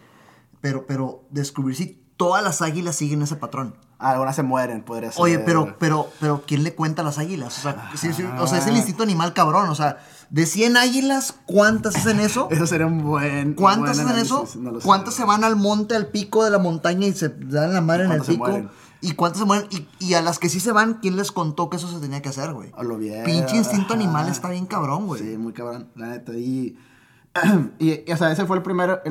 pero, 0.59 0.85
pero 0.85 1.23
descubrir 1.29 1.77
si 1.77 2.03
todas 2.17 2.43
las 2.43 2.61
águilas 2.61 2.97
siguen 2.97 3.21
ese 3.21 3.37
patrón. 3.37 3.75
Algunas 3.97 4.35
se 4.35 4.43
mueren, 4.43 4.83
podría 4.83 5.13
ser. 5.13 5.21
Oye, 5.21 5.39
pero, 5.39 5.77
pero, 5.79 6.09
pero, 6.19 6.43
¿quién 6.45 6.65
le 6.65 6.75
cuenta 6.75 7.01
a 7.01 7.05
las 7.05 7.17
águilas? 7.17 7.57
O 7.59 7.61
sea, 7.61 7.91
o 8.41 8.45
sea, 8.45 8.57
es 8.57 8.67
el 8.67 8.75
instinto 8.75 9.03
animal 9.03 9.33
cabrón. 9.33 9.69
O 9.69 9.75
sea, 9.75 9.99
de 10.29 10.45
100 10.45 10.75
águilas, 10.75 11.33
¿cuántas 11.45 11.95
hacen 11.95 12.19
eso? 12.19 12.49
Eso 12.51 12.67
sería 12.67 12.87
un 12.87 13.03
buen. 13.03 13.53
¿Cuántas 13.53 13.99
hacen 13.99 14.19
eso? 14.19 14.45
¿Cuántas 14.83 15.13
se 15.13 15.23
van 15.23 15.45
al 15.45 15.55
monte, 15.55 15.95
al 15.95 16.07
pico 16.07 16.43
de 16.43 16.49
la 16.49 16.59
montaña 16.59 17.07
y 17.07 17.13
se 17.13 17.29
dan 17.29 17.73
la 17.73 17.79
madre 17.79 18.03
en 18.03 18.11
el 18.11 18.21
pico? 18.21 18.69
¿Y 19.01 19.13
cuántas 19.13 19.39
se 19.39 19.45
mueren? 19.45 19.67
Y, 19.99 20.13
a 20.13 20.21
las 20.21 20.39
que 20.39 20.49
sí 20.49 20.59
se 20.59 20.71
van, 20.71 20.95
¿quién 20.95 21.15
les 21.15 21.31
contó 21.31 21.69
que 21.69 21.77
eso 21.77 21.87
se 21.87 21.99
tenía 21.99 22.21
que 22.21 22.29
hacer, 22.29 22.53
güey? 22.53 22.71
A 22.75 22.83
lo 22.83 22.97
bien. 22.97 23.23
Pinche 23.23 23.57
instinto 23.57 23.93
animal 23.93 24.27
está 24.29 24.49
bien 24.49 24.65
cabrón, 24.65 25.07
güey. 25.07 25.21
Sí, 25.21 25.37
muy 25.37 25.53
cabrón, 25.53 25.89
la 25.95 26.07
neta. 26.07 26.33
Y, 26.33 26.77
y, 27.79 28.11
o 28.11 28.17
sea, 28.17 28.31
ese 28.31 28.45
fue 28.45 28.57
el 28.57 28.63
primer, 28.63 29.01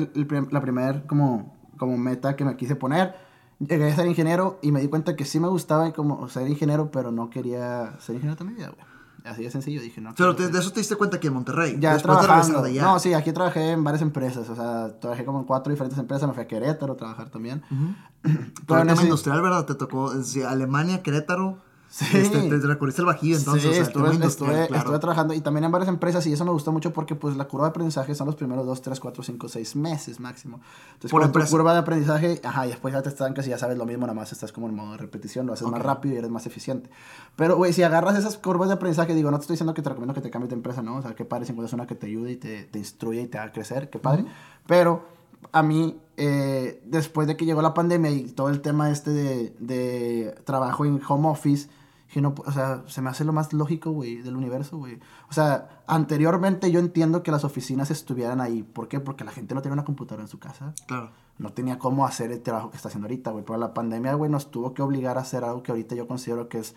la 0.51 0.61
primer 0.61 1.05
como, 1.05 1.55
como 1.77 1.97
meta 1.97 2.35
que 2.35 2.45
me 2.45 2.55
quise 2.57 2.75
poner 2.75 3.27
llegué 3.59 3.91
a 3.91 3.95
ser 3.95 4.07
ingeniero 4.07 4.59
y 4.61 4.71
me 4.71 4.81
di 4.81 4.87
cuenta 4.87 5.15
que 5.15 5.25
sí 5.25 5.39
me 5.39 5.47
gustaba 5.47 5.91
como 5.93 6.27
ser 6.29 6.47
ingeniero, 6.47 6.91
pero 6.91 7.11
no 7.11 7.29
quería 7.29 7.95
ser 7.99 8.15
ingeniero 8.15 8.45
vida, 8.45 8.69
güey. 8.69 8.96
Así 9.27 9.43
de 9.43 9.51
sencillo, 9.51 9.81
dije, 9.81 10.01
no. 10.01 10.13
Pero 10.15 10.33
de 10.33 10.57
eso 10.57 10.71
te 10.71 10.79
diste 10.79 10.95
cuenta 10.95 11.19
que 11.19 11.27
en 11.27 11.33
Monterrey. 11.33 11.77
Ya 11.79 11.97
trabajando. 11.97 12.61
De 12.61 12.73
No, 12.73 12.99
sí, 12.99 13.13
aquí 13.13 13.31
trabajé 13.31 13.71
en 13.71 13.83
varias 13.83 14.01
empresas. 14.01 14.49
O 14.49 14.55
sea, 14.55 14.99
trabajé 14.99 15.25
como 15.25 15.39
en 15.39 15.45
cuatro 15.45 15.71
diferentes 15.71 15.99
empresas. 15.99 16.27
Me 16.27 16.33
fui 16.33 16.43
a 16.43 16.47
Querétaro 16.47 16.93
a 16.93 16.97
trabajar 16.97 17.29
también. 17.29 17.63
Pero 18.67 18.81
en 18.81 18.87
tema 18.87 19.03
industrial, 19.03 19.41
¿verdad? 19.41 19.65
Te 19.65 19.75
tocó 19.75 20.11
Alemania, 20.47 21.03
Querétaro. 21.03 21.59
Sí. 21.89 22.05
Este, 22.17 22.41
te, 22.41 22.67
recurriste 22.67 23.01
al 23.01 23.05
bajío, 23.05 23.37
entonces. 23.37 23.75
Sí, 23.75 23.81
estuve, 23.81 24.11
estuve, 24.11 24.99
trabajando 24.99 25.33
y 25.33 25.39
también 25.39 25.63
en 25.63 25.71
varias 25.71 25.87
empresas 25.87 26.25
y 26.27 26.33
eso 26.33 26.43
me 26.43 26.51
gustó 26.51 26.71
mucho 26.71 26.91
porque 26.91 27.15
pues 27.15 27.37
la 27.37 27.47
curva 27.47 27.67
de 27.67 27.69
aprendizaje 27.69 28.13
son 28.13 28.27
los 28.27 28.35
primeros 28.35 28.65
2, 28.65 28.81
3, 28.81 28.99
4, 28.99 29.23
5, 29.23 29.47
6 29.47 29.75
meses 29.77 30.19
máximo. 30.19 30.59
Entonces, 30.93 31.11
Por 31.11 31.31
tu 31.31 31.49
curva 31.49 31.73
de 31.73 31.79
aprendizaje, 31.79 32.41
ajá, 32.43 32.65
y 32.65 32.69
después 32.69 32.93
ya 32.93 33.01
te 33.01 33.09
estancas 33.09 33.47
y 33.47 33.51
ya 33.51 33.57
sabes 33.57 33.77
lo 33.77 33.85
mismo, 33.85 34.05
nada 34.05 34.13
más 34.13 34.31
estás 34.31 34.51
como 34.51 34.67
en 34.67 34.75
modo 34.75 34.91
de 34.91 34.97
repetición, 34.97 35.47
lo 35.47 35.53
haces 35.53 35.67
más 35.67 35.81
rápido 35.81 36.15
y 36.15 36.17
eres 36.17 36.29
más 36.29 36.45
eficiente. 36.45 36.89
Pero, 37.35 37.55
güey, 37.55 37.71
si 37.71 37.83
agarras 37.83 38.17
esas 38.17 38.37
curvas 38.37 38.67
de 38.67 38.75
aprendizaje, 38.75 39.15
digo, 39.15 39.31
no 39.31 39.37
te 39.37 39.43
estoy 39.43 39.53
diciendo 39.53 39.73
que 39.73 39.81
te 39.81 39.89
recomiendo 39.89 40.13
que 40.13 40.21
te 40.21 40.29
cambies 40.29 40.49
de 40.49 40.55
empresa, 40.55 40.81
¿no? 40.81 40.97
O 40.97 41.01
sea, 41.01 41.15
qué 41.15 41.23
padre 41.23 41.45
si 41.45 41.53
encuentras 41.53 41.73
una 41.73 41.87
que 41.87 41.95
te 41.95 42.07
ayude 42.07 42.33
y 42.33 42.35
te, 42.35 42.65
te 42.65 42.79
instruye 42.79 43.21
y 43.21 43.27
te 43.27 43.37
haga 43.37 43.53
crecer, 43.53 43.89
qué 43.89 43.99
padre. 43.99 44.25
Pero 44.65 45.05
a 45.51 45.63
mí, 45.63 45.97
eh, 46.17 46.81
después 46.85 47.27
de 47.27 47.37
que 47.37 47.45
llegó 47.45 47.61
la 47.61 47.73
pandemia 47.73 48.11
y 48.11 48.25
todo 48.31 48.49
el 48.49 48.61
tema 48.61 48.91
este 48.91 49.11
de, 49.11 49.55
de 49.59 50.35
trabajo 50.43 50.85
en 50.85 50.99
home 51.07 51.29
office, 51.29 51.69
que 52.11 52.21
no, 52.21 52.33
o 52.37 52.51
sea, 52.51 52.83
se 52.87 53.01
me 53.01 53.09
hace 53.09 53.25
lo 53.25 53.33
más 53.33 53.51
lógico, 53.51 53.91
güey, 53.91 54.21
del 54.21 54.35
universo, 54.35 54.77
güey. 54.77 54.99
O 55.29 55.33
sea, 55.33 55.83
anteriormente 55.87 56.71
yo 56.71 56.79
entiendo 56.79 57.21
que 57.21 57.31
las 57.31 57.43
oficinas 57.43 57.91
estuvieran 57.91 58.39
ahí. 58.39 58.63
¿Por 58.63 58.87
qué? 58.87 58.99
Porque 58.99 59.23
la 59.23 59.31
gente 59.31 59.53
no 59.53 59.61
tenía 59.61 59.73
una 59.73 59.83
computadora 59.83 60.23
en 60.23 60.29
su 60.29 60.39
casa. 60.39 60.73
Claro. 60.87 61.11
No 61.37 61.51
tenía 61.51 61.77
cómo 61.77 62.05
hacer 62.05 62.31
el 62.31 62.41
trabajo 62.41 62.69
que 62.69 62.77
está 62.77 62.87
haciendo 62.87 63.07
ahorita, 63.07 63.31
güey. 63.31 63.43
Pero 63.43 63.59
la 63.59 63.73
pandemia, 63.73 64.13
güey, 64.13 64.31
nos 64.31 64.51
tuvo 64.51 64.73
que 64.73 64.81
obligar 64.81 65.17
a 65.17 65.21
hacer 65.21 65.43
algo 65.43 65.63
que 65.63 65.71
ahorita 65.71 65.95
yo 65.95 66.07
considero 66.07 66.47
que 66.47 66.59
es 66.59 66.75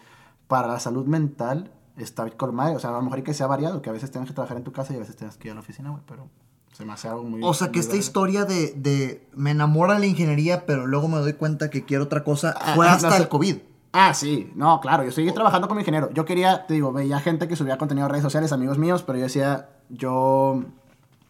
para 0.48 0.66
la 0.66 0.80
salud 0.80 1.06
mental, 1.06 1.72
está 1.96 2.28
colmado. 2.30 2.74
O 2.74 2.80
sea, 2.80 2.90
a 2.90 2.94
lo 2.94 3.02
mejor 3.02 3.18
hay 3.18 3.24
que 3.24 3.34
sea 3.34 3.46
variado, 3.46 3.82
que 3.82 3.90
a 3.90 3.92
veces 3.92 4.10
tengas 4.10 4.28
que 4.28 4.34
trabajar 4.34 4.56
en 4.56 4.64
tu 4.64 4.72
casa 4.72 4.92
y 4.92 4.96
a 4.96 5.00
veces 5.00 5.14
tengas 5.14 5.36
que 5.36 5.48
ir 5.48 5.52
a 5.52 5.54
la 5.54 5.60
oficina, 5.60 5.90
güey, 5.90 6.02
pero... 6.06 6.28
Se 6.72 6.84
me 6.84 6.92
hace 6.92 7.08
algo 7.08 7.24
muy... 7.24 7.40
O 7.42 7.52
sea, 7.52 7.72
que 7.72 7.80
esta 7.80 7.96
historia 7.96 8.44
de, 8.44 8.72
de, 8.76 9.28
me 9.34 9.50
enamora 9.50 9.98
la 9.98 10.06
ingeniería, 10.06 10.66
pero 10.66 10.86
luego 10.86 11.08
me 11.08 11.18
doy 11.18 11.32
cuenta 11.34 11.68
que 11.68 11.84
quiero 11.84 12.04
otra 12.04 12.22
cosa, 12.22 12.54
ah, 12.58 12.74
fue 12.74 12.88
hasta 12.88 13.16
el 13.16 13.28
COVID. 13.28 13.56
Ah, 13.92 14.14
sí, 14.14 14.52
no, 14.54 14.80
claro, 14.80 15.02
yo 15.04 15.10
seguí 15.10 15.32
trabajando 15.32 15.66
como 15.66 15.80
ingeniero. 15.80 16.10
Yo 16.12 16.24
quería, 16.24 16.66
te 16.66 16.74
digo, 16.74 16.92
veía 16.92 17.18
gente 17.18 17.48
que 17.48 17.56
subía 17.56 17.76
contenido 17.76 18.06
a 18.06 18.08
redes 18.08 18.22
sociales, 18.22 18.52
amigos 18.52 18.78
míos, 18.78 19.02
pero 19.02 19.18
yo 19.18 19.24
decía, 19.24 19.70
yo... 19.88 20.62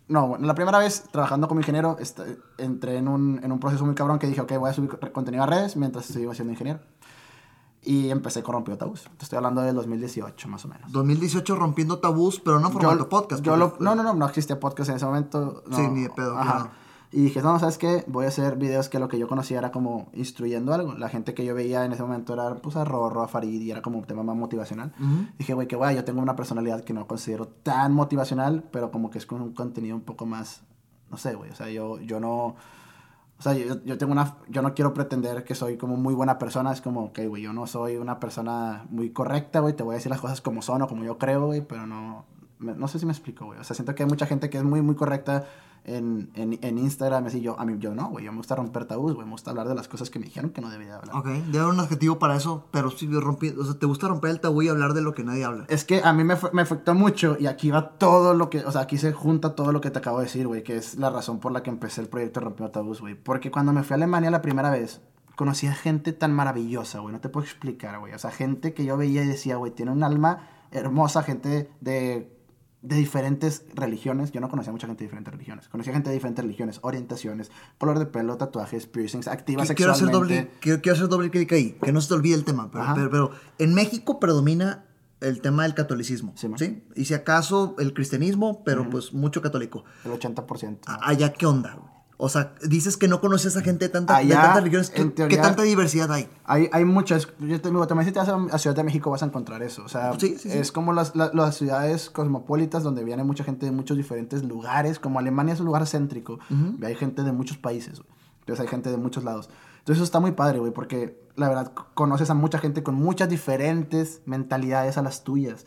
No, 0.08 0.26
bueno, 0.26 0.44
la 0.44 0.54
primera 0.56 0.78
vez 0.78 1.04
trabajando 1.12 1.46
como 1.46 1.60
ingeniero 1.60 1.96
este, 2.00 2.38
entré 2.58 2.96
en 2.96 3.06
un, 3.06 3.40
en 3.44 3.52
un 3.52 3.60
proceso 3.60 3.84
muy 3.86 3.94
cabrón 3.94 4.18
que 4.18 4.26
dije, 4.26 4.40
ok, 4.40 4.52
voy 4.58 4.70
a 4.70 4.72
subir 4.72 4.90
contenido 5.12 5.44
a 5.44 5.46
redes 5.46 5.76
mientras 5.76 6.06
sigo 6.06 6.34
siendo 6.34 6.52
ingeniero. 6.52 6.80
Y 7.82 8.10
empecé 8.10 8.42
con 8.42 8.54
Rompiendo 8.54 8.84
Tabús. 8.84 9.08
Te 9.16 9.24
estoy 9.24 9.36
hablando 9.36 9.62
del 9.62 9.74
2018, 9.76 10.48
más 10.48 10.64
o 10.64 10.68
menos. 10.68 10.90
2018 10.92 11.54
rompiendo 11.54 11.98
tabús, 11.98 12.40
pero 12.40 12.60
no 12.60 12.70
formato 12.70 13.08
podcast. 13.08 13.42
Yo 13.42 13.56
lo, 13.56 13.76
no, 13.78 13.94
no, 13.94 14.02
no, 14.02 14.12
no 14.12 14.26
existía 14.26 14.60
podcast 14.60 14.90
en 14.90 14.96
ese 14.96 15.06
momento. 15.06 15.62
sí, 15.70 15.88
ni 15.88 16.02
de 16.02 16.10
pedo. 16.10 16.36
Ajá. 16.36 16.72
Y 17.12 17.22
dije, 17.22 17.42
no, 17.42 17.58
¿sabes 17.58 17.76
qué? 17.76 18.04
Voy 18.06 18.24
a 18.24 18.28
hacer 18.28 18.56
videos 18.56 18.88
que 18.88 19.00
lo 19.00 19.08
que 19.08 19.18
yo 19.18 19.26
conocía 19.26 19.58
era 19.58 19.72
como 19.72 20.10
instruyendo 20.12 20.72
algo. 20.72 20.94
La 20.94 21.08
gente 21.08 21.34
que 21.34 21.44
yo 21.44 21.56
veía 21.56 21.84
en 21.84 21.92
ese 21.92 22.02
momento 22.02 22.34
era 22.34 22.54
pues 22.56 22.76
a 22.76 22.84
Rorro, 22.84 23.22
a 23.22 23.28
Farid 23.28 23.60
y 23.60 23.70
era 23.72 23.82
como 23.82 23.98
un 23.98 24.04
tema 24.04 24.22
más 24.22 24.36
motivacional. 24.36 24.92
Dije, 25.36 25.54
güey, 25.54 25.66
que 25.66 25.74
guay, 25.74 25.96
yo 25.96 26.04
tengo 26.04 26.22
una 26.22 26.36
personalidad 26.36 26.84
que 26.84 26.92
no 26.92 27.08
considero 27.08 27.48
tan 27.48 27.92
motivacional, 27.94 28.62
pero 28.70 28.92
como 28.92 29.10
que 29.10 29.18
es 29.18 29.26
con 29.26 29.42
un 29.42 29.54
contenido 29.54 29.96
un 29.96 30.02
poco 30.02 30.24
más, 30.24 30.62
no 31.10 31.16
sé, 31.16 31.34
güey, 31.34 31.50
o 31.50 31.54
sea, 31.56 31.68
yo, 31.68 31.98
yo 32.00 32.20
no... 32.20 32.54
O 33.38 33.42
sea, 33.42 33.54
yo, 33.54 33.82
yo, 33.84 33.96
tengo 33.96 34.12
una... 34.12 34.36
Yo 34.48 34.60
no 34.60 34.74
quiero 34.74 34.92
pretender 34.92 35.44
que 35.44 35.54
soy 35.54 35.78
como 35.78 35.96
muy 35.96 36.12
buena 36.12 36.38
persona. 36.38 36.72
Es 36.72 36.82
como, 36.82 37.04
ok, 37.04 37.20
güey, 37.26 37.42
yo 37.42 37.54
no 37.54 37.66
soy 37.66 37.96
una 37.96 38.20
persona 38.20 38.84
muy 38.90 39.12
correcta, 39.12 39.60
güey. 39.60 39.72
Te 39.72 39.82
voy 39.82 39.94
a 39.94 39.96
decir 39.96 40.10
las 40.10 40.20
cosas 40.20 40.42
como 40.42 40.60
son 40.60 40.82
o 40.82 40.88
como 40.88 41.04
yo 41.04 41.16
creo, 41.16 41.46
güey. 41.46 41.62
Pero 41.62 41.86
no... 41.86 42.26
No 42.58 42.86
sé 42.86 42.98
si 42.98 43.06
me 43.06 43.12
explico, 43.12 43.46
güey. 43.46 43.58
O 43.58 43.64
sea, 43.64 43.74
siento 43.74 43.94
que 43.94 44.02
hay 44.02 44.08
mucha 44.10 44.26
gente 44.26 44.50
que 44.50 44.58
es 44.58 44.64
muy, 44.64 44.82
muy 44.82 44.94
correcta 44.94 45.46
en, 45.84 46.30
en, 46.34 46.58
en 46.62 46.78
Instagram, 46.78 47.26
así 47.26 47.40
yo, 47.40 47.58
a 47.58 47.64
mí 47.64 47.76
yo 47.78 47.94
no, 47.94 48.08
güey, 48.08 48.24
yo 48.24 48.32
me 48.32 48.38
gusta 48.38 48.54
romper 48.54 48.84
tabús, 48.84 49.14
güey, 49.14 49.26
me 49.26 49.32
gusta 49.32 49.50
hablar 49.50 49.68
de 49.68 49.74
las 49.74 49.88
cosas 49.88 50.10
que 50.10 50.18
me 50.18 50.26
dijeron 50.26 50.50
que 50.50 50.60
no 50.60 50.70
debía 50.70 50.96
hablar. 50.96 51.16
Ok, 51.16 51.26
debe 51.26 51.60
haber 51.60 51.74
un 51.74 51.80
adjetivo 51.80 52.18
para 52.18 52.36
eso, 52.36 52.66
pero 52.70 52.90
sí, 52.90 53.06
rompí, 53.08 53.50
o 53.50 53.64
sea, 53.64 53.74
te 53.74 53.86
gusta 53.86 54.08
romper 54.08 54.30
el 54.30 54.40
tabú 54.40 54.62
y 54.62 54.68
hablar 54.68 54.94
de 54.94 55.02
lo 55.02 55.14
que 55.14 55.24
nadie 55.24 55.44
habla. 55.44 55.64
Es 55.68 55.84
que 55.84 56.02
a 56.02 56.12
mí 56.12 56.24
me, 56.24 56.36
me 56.52 56.62
afectó 56.62 56.94
mucho 56.94 57.36
y 57.38 57.46
aquí 57.46 57.70
va 57.70 57.90
todo 57.90 58.34
lo 58.34 58.50
que, 58.50 58.64
o 58.64 58.72
sea, 58.72 58.82
aquí 58.82 58.98
se 58.98 59.12
junta 59.12 59.54
todo 59.54 59.72
lo 59.72 59.80
que 59.80 59.90
te 59.90 59.98
acabo 59.98 60.18
de 60.18 60.24
decir, 60.24 60.46
güey, 60.46 60.62
que 60.62 60.76
es 60.76 60.96
la 60.96 61.10
razón 61.10 61.40
por 61.40 61.52
la 61.52 61.62
que 61.62 61.70
empecé 61.70 62.00
el 62.00 62.08
proyecto 62.08 62.40
Rompiendo 62.40 62.70
Tabús, 62.70 63.00
güey, 63.00 63.14
porque 63.14 63.50
cuando 63.50 63.72
me 63.72 63.82
fui 63.82 63.94
a 63.94 63.96
Alemania 63.96 64.30
la 64.30 64.42
primera 64.42 64.70
vez, 64.70 65.00
conocí 65.36 65.66
a 65.66 65.72
gente 65.72 66.12
tan 66.12 66.32
maravillosa, 66.32 66.98
güey, 66.98 67.14
no 67.14 67.20
te 67.20 67.30
puedo 67.30 67.46
explicar, 67.46 67.98
güey, 67.98 68.12
o 68.12 68.18
sea, 68.18 68.30
gente 68.30 68.74
que 68.74 68.84
yo 68.84 68.96
veía 68.96 69.24
y 69.24 69.26
decía, 69.26 69.56
güey, 69.56 69.72
tiene 69.72 69.92
un 69.92 70.02
alma 70.02 70.48
hermosa, 70.70 71.22
gente 71.22 71.70
de 71.80 72.39
de 72.82 72.96
diferentes 72.96 73.64
religiones. 73.74 74.32
Yo 74.32 74.40
no 74.40 74.48
conocía 74.48 74.72
mucha 74.72 74.86
gente 74.86 75.04
de 75.04 75.06
diferentes 75.06 75.32
religiones. 75.32 75.68
Conocía 75.68 75.92
gente 75.92 76.08
de 76.08 76.14
diferentes 76.14 76.44
religiones, 76.44 76.78
orientaciones, 76.82 77.50
color 77.78 77.98
de 77.98 78.06
pelo, 78.06 78.36
tatuajes, 78.36 78.86
piercings, 78.86 79.28
activas 79.28 79.70
quiero 79.72 79.94
sexualmente. 79.94 80.34
Hacer 80.34 80.50
doble, 80.60 80.80
quiero, 80.80 80.96
hacer 80.96 81.08
doble 81.08 81.30
clic 81.30 81.52
ahí, 81.52 81.72
que 81.82 81.92
no 81.92 82.00
se 82.00 82.08
te 82.08 82.14
olvide 82.14 82.34
el 82.34 82.44
tema. 82.44 82.70
Pero, 82.70 83.10
pero, 83.10 83.30
en 83.58 83.74
México 83.74 84.18
predomina 84.18 84.84
el 85.20 85.42
tema 85.42 85.64
del 85.64 85.74
catolicismo. 85.74 86.32
Sí, 86.36 86.82
Y 86.96 87.04
si 87.04 87.14
acaso 87.14 87.76
el 87.78 87.92
cristianismo, 87.92 88.64
pero 88.64 88.88
pues 88.88 89.12
mucho 89.12 89.42
católico. 89.42 89.84
El 90.04 90.12
80%. 90.12 90.78
Allá, 90.86 91.32
¿qué 91.32 91.46
onda? 91.46 91.78
O 92.22 92.28
sea, 92.28 92.52
dices 92.62 92.98
que 92.98 93.08
no 93.08 93.18
conoces 93.20 93.56
a 93.56 93.62
gente 93.62 93.86
de, 93.86 93.88
tanta, 93.88 94.18
de 94.18 94.28
tantas 94.28 94.62
regiones. 94.62 94.90
¿Qué, 94.90 95.10
¿Qué, 95.10 95.36
tanta 95.38 95.62
diversidad 95.62 96.12
hay? 96.12 96.28
Hay, 96.44 96.68
hay 96.70 96.84
muchas. 96.84 97.28
Yo 97.38 97.60
te, 97.62 97.70
también 97.70 98.04
si 98.04 98.12
te 98.12 98.18
vas 98.18 98.28
a 98.28 98.58
Ciudad 98.58 98.76
de 98.76 98.84
México 98.84 99.10
vas 99.10 99.22
a 99.22 99.26
encontrar 99.26 99.62
eso. 99.62 99.82
O 99.84 99.88
sea, 99.88 100.12
es 100.44 100.70
como 100.70 100.92
las, 100.92 101.16
las, 101.16 101.56
ciudades 101.56 102.10
cosmopolitas 102.10 102.82
donde 102.82 103.04
viene 103.04 103.24
mucha 103.24 103.42
gente 103.42 103.64
de 103.64 103.72
muchos 103.72 103.96
diferentes 103.96 104.44
lugares. 104.44 104.98
Como 104.98 105.18
Alemania 105.18 105.54
es 105.54 105.60
un 105.60 105.66
lugar 105.66 105.86
céntrico. 105.86 106.38
Hay 106.82 106.94
gente 106.94 107.22
de 107.22 107.32
muchos 107.32 107.56
países. 107.56 108.02
Entonces 108.40 108.60
hay 108.60 108.68
gente 108.68 108.90
de 108.90 108.98
muchos 108.98 109.24
lados. 109.24 109.48
Entonces 109.78 109.96
eso 109.96 110.04
está 110.04 110.20
muy 110.20 110.32
padre, 110.32 110.58
güey, 110.58 110.72
porque 110.72 111.18
la 111.36 111.48
verdad 111.48 111.72
conoces 111.94 112.28
a 112.28 112.34
mucha 112.34 112.58
gente 112.58 112.82
con 112.82 112.96
muchas 112.96 113.30
diferentes 113.30 114.20
mentalidades 114.26 114.98
a 114.98 115.02
las 115.02 115.24
tuyas. 115.24 115.64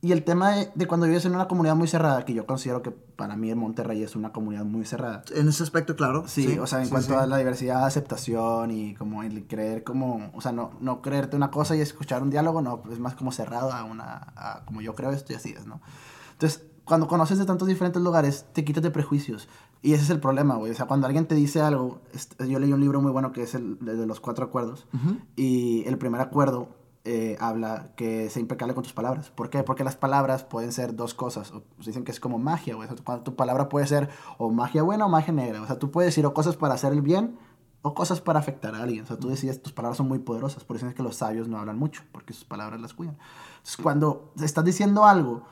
Y 0.00 0.12
el 0.12 0.22
tema 0.22 0.52
de, 0.52 0.86
cuando 0.86 1.06
vives 1.06 1.24
en 1.24 1.34
una 1.34 1.48
comunidad 1.48 1.74
muy 1.74 1.88
cerrada, 1.88 2.24
que 2.24 2.32
yo 2.32 2.46
considero 2.46 2.82
que 2.82 2.92
para 2.92 3.34
mí 3.34 3.50
en 3.50 3.58
Monterrey 3.58 4.04
es 4.04 4.14
una 4.14 4.32
comunidad 4.32 4.64
muy 4.64 4.84
cerrada. 4.84 5.24
En 5.34 5.48
ese 5.48 5.64
aspecto, 5.64 5.96
claro. 5.96 6.22
Sí, 6.28 6.56
o 6.58 6.68
sea, 6.68 6.82
en 6.82 6.88
cuanto 6.88 7.18
a 7.18 7.26
la 7.26 7.36
diversidad, 7.36 7.84
aceptación 7.84 8.70
y 8.70 8.94
como 8.94 9.24
el 9.24 9.48
creer 9.48 9.82
como, 9.82 10.30
o 10.34 10.40
sea, 10.40 10.52
no, 10.52 10.70
no 10.80 11.02
creerte 11.02 11.34
una 11.34 11.50
cosa 11.50 11.74
y 11.74 11.80
escuchar 11.80 12.22
un 12.22 12.30
diálogo, 12.30 12.62
no, 12.62 12.80
es 12.92 13.00
más 13.00 13.16
como 13.16 13.32
cerrado 13.32 13.72
a 13.72 13.82
una, 13.82 14.32
a 14.36 14.64
como 14.66 14.80
yo 14.82 14.94
creo 14.94 15.10
esto 15.10 15.32
y 15.32 15.36
así 15.36 15.50
es, 15.50 15.66
¿no? 15.66 15.80
Entonces, 16.32 16.62
cuando 16.84 17.08
conoces 17.08 17.38
de 17.38 17.44
tantos 17.44 17.66
diferentes 17.66 18.00
lugares, 18.00 18.46
te 18.52 18.64
quitas 18.64 18.84
de 18.84 18.92
prejuicios. 18.92 19.48
Y 19.82 19.94
ese 19.94 20.04
es 20.04 20.10
el 20.10 20.20
problema, 20.20 20.54
güey. 20.56 20.70
O 20.70 20.74
sea, 20.74 20.86
cuando 20.86 21.06
alguien 21.06 21.26
te 21.26 21.34
dice 21.34 21.60
algo, 21.60 22.00
yo 22.38 22.58
leí 22.60 22.72
un 22.72 22.80
libro 22.80 23.00
muy 23.00 23.10
bueno 23.10 23.32
que 23.32 23.42
es 23.42 23.54
el 23.54 23.78
de 23.80 24.06
los 24.06 24.20
cuatro 24.20 24.44
acuerdos. 24.44 24.86
Y 25.36 25.84
el 25.86 25.98
primer 25.98 26.20
acuerdo 26.20 26.77
eh, 27.10 27.38
habla 27.40 27.88
que 27.96 28.28
sea 28.28 28.42
impecable 28.42 28.74
con 28.74 28.82
tus 28.82 28.92
palabras. 28.92 29.30
¿Por 29.30 29.48
qué? 29.48 29.62
Porque 29.62 29.82
las 29.82 29.96
palabras 29.96 30.44
pueden 30.44 30.72
ser 30.72 30.94
dos 30.94 31.14
cosas. 31.14 31.50
O, 31.52 31.62
dicen 31.78 32.04
que 32.04 32.12
es 32.12 32.20
como 32.20 32.38
magia, 32.38 32.74
güey. 32.74 32.86
cuando 33.02 33.24
tu 33.24 33.34
palabra 33.34 33.70
puede 33.70 33.86
ser 33.86 34.10
o 34.36 34.50
magia 34.50 34.82
buena 34.82 35.06
o 35.06 35.08
magia 35.08 35.32
negra. 35.32 35.62
O 35.62 35.66
sea, 35.66 35.78
tú 35.78 35.90
puedes 35.90 36.08
decir 36.08 36.26
o 36.26 36.34
cosas 36.34 36.56
para 36.56 36.74
hacer 36.74 36.92
el 36.92 37.00
bien 37.00 37.38
o 37.80 37.94
cosas 37.94 38.20
para 38.20 38.40
afectar 38.40 38.74
a 38.74 38.82
alguien. 38.82 39.04
O 39.04 39.06
sea, 39.06 39.16
tú 39.16 39.30
decides, 39.30 39.62
tus 39.62 39.72
palabras 39.72 39.96
son 39.96 40.06
muy 40.06 40.18
poderosas. 40.18 40.64
Por 40.64 40.76
eso 40.76 40.86
es 40.86 40.94
que 40.94 41.02
los 41.02 41.16
sabios 41.16 41.48
no 41.48 41.58
hablan 41.58 41.78
mucho, 41.78 42.02
porque 42.12 42.34
sus 42.34 42.44
palabras 42.44 42.78
las 42.78 42.92
cuidan. 42.92 43.16
Entonces, 43.52 43.78
cuando 43.82 44.30
estás 44.42 44.66
diciendo 44.66 45.06
algo, 45.06 45.44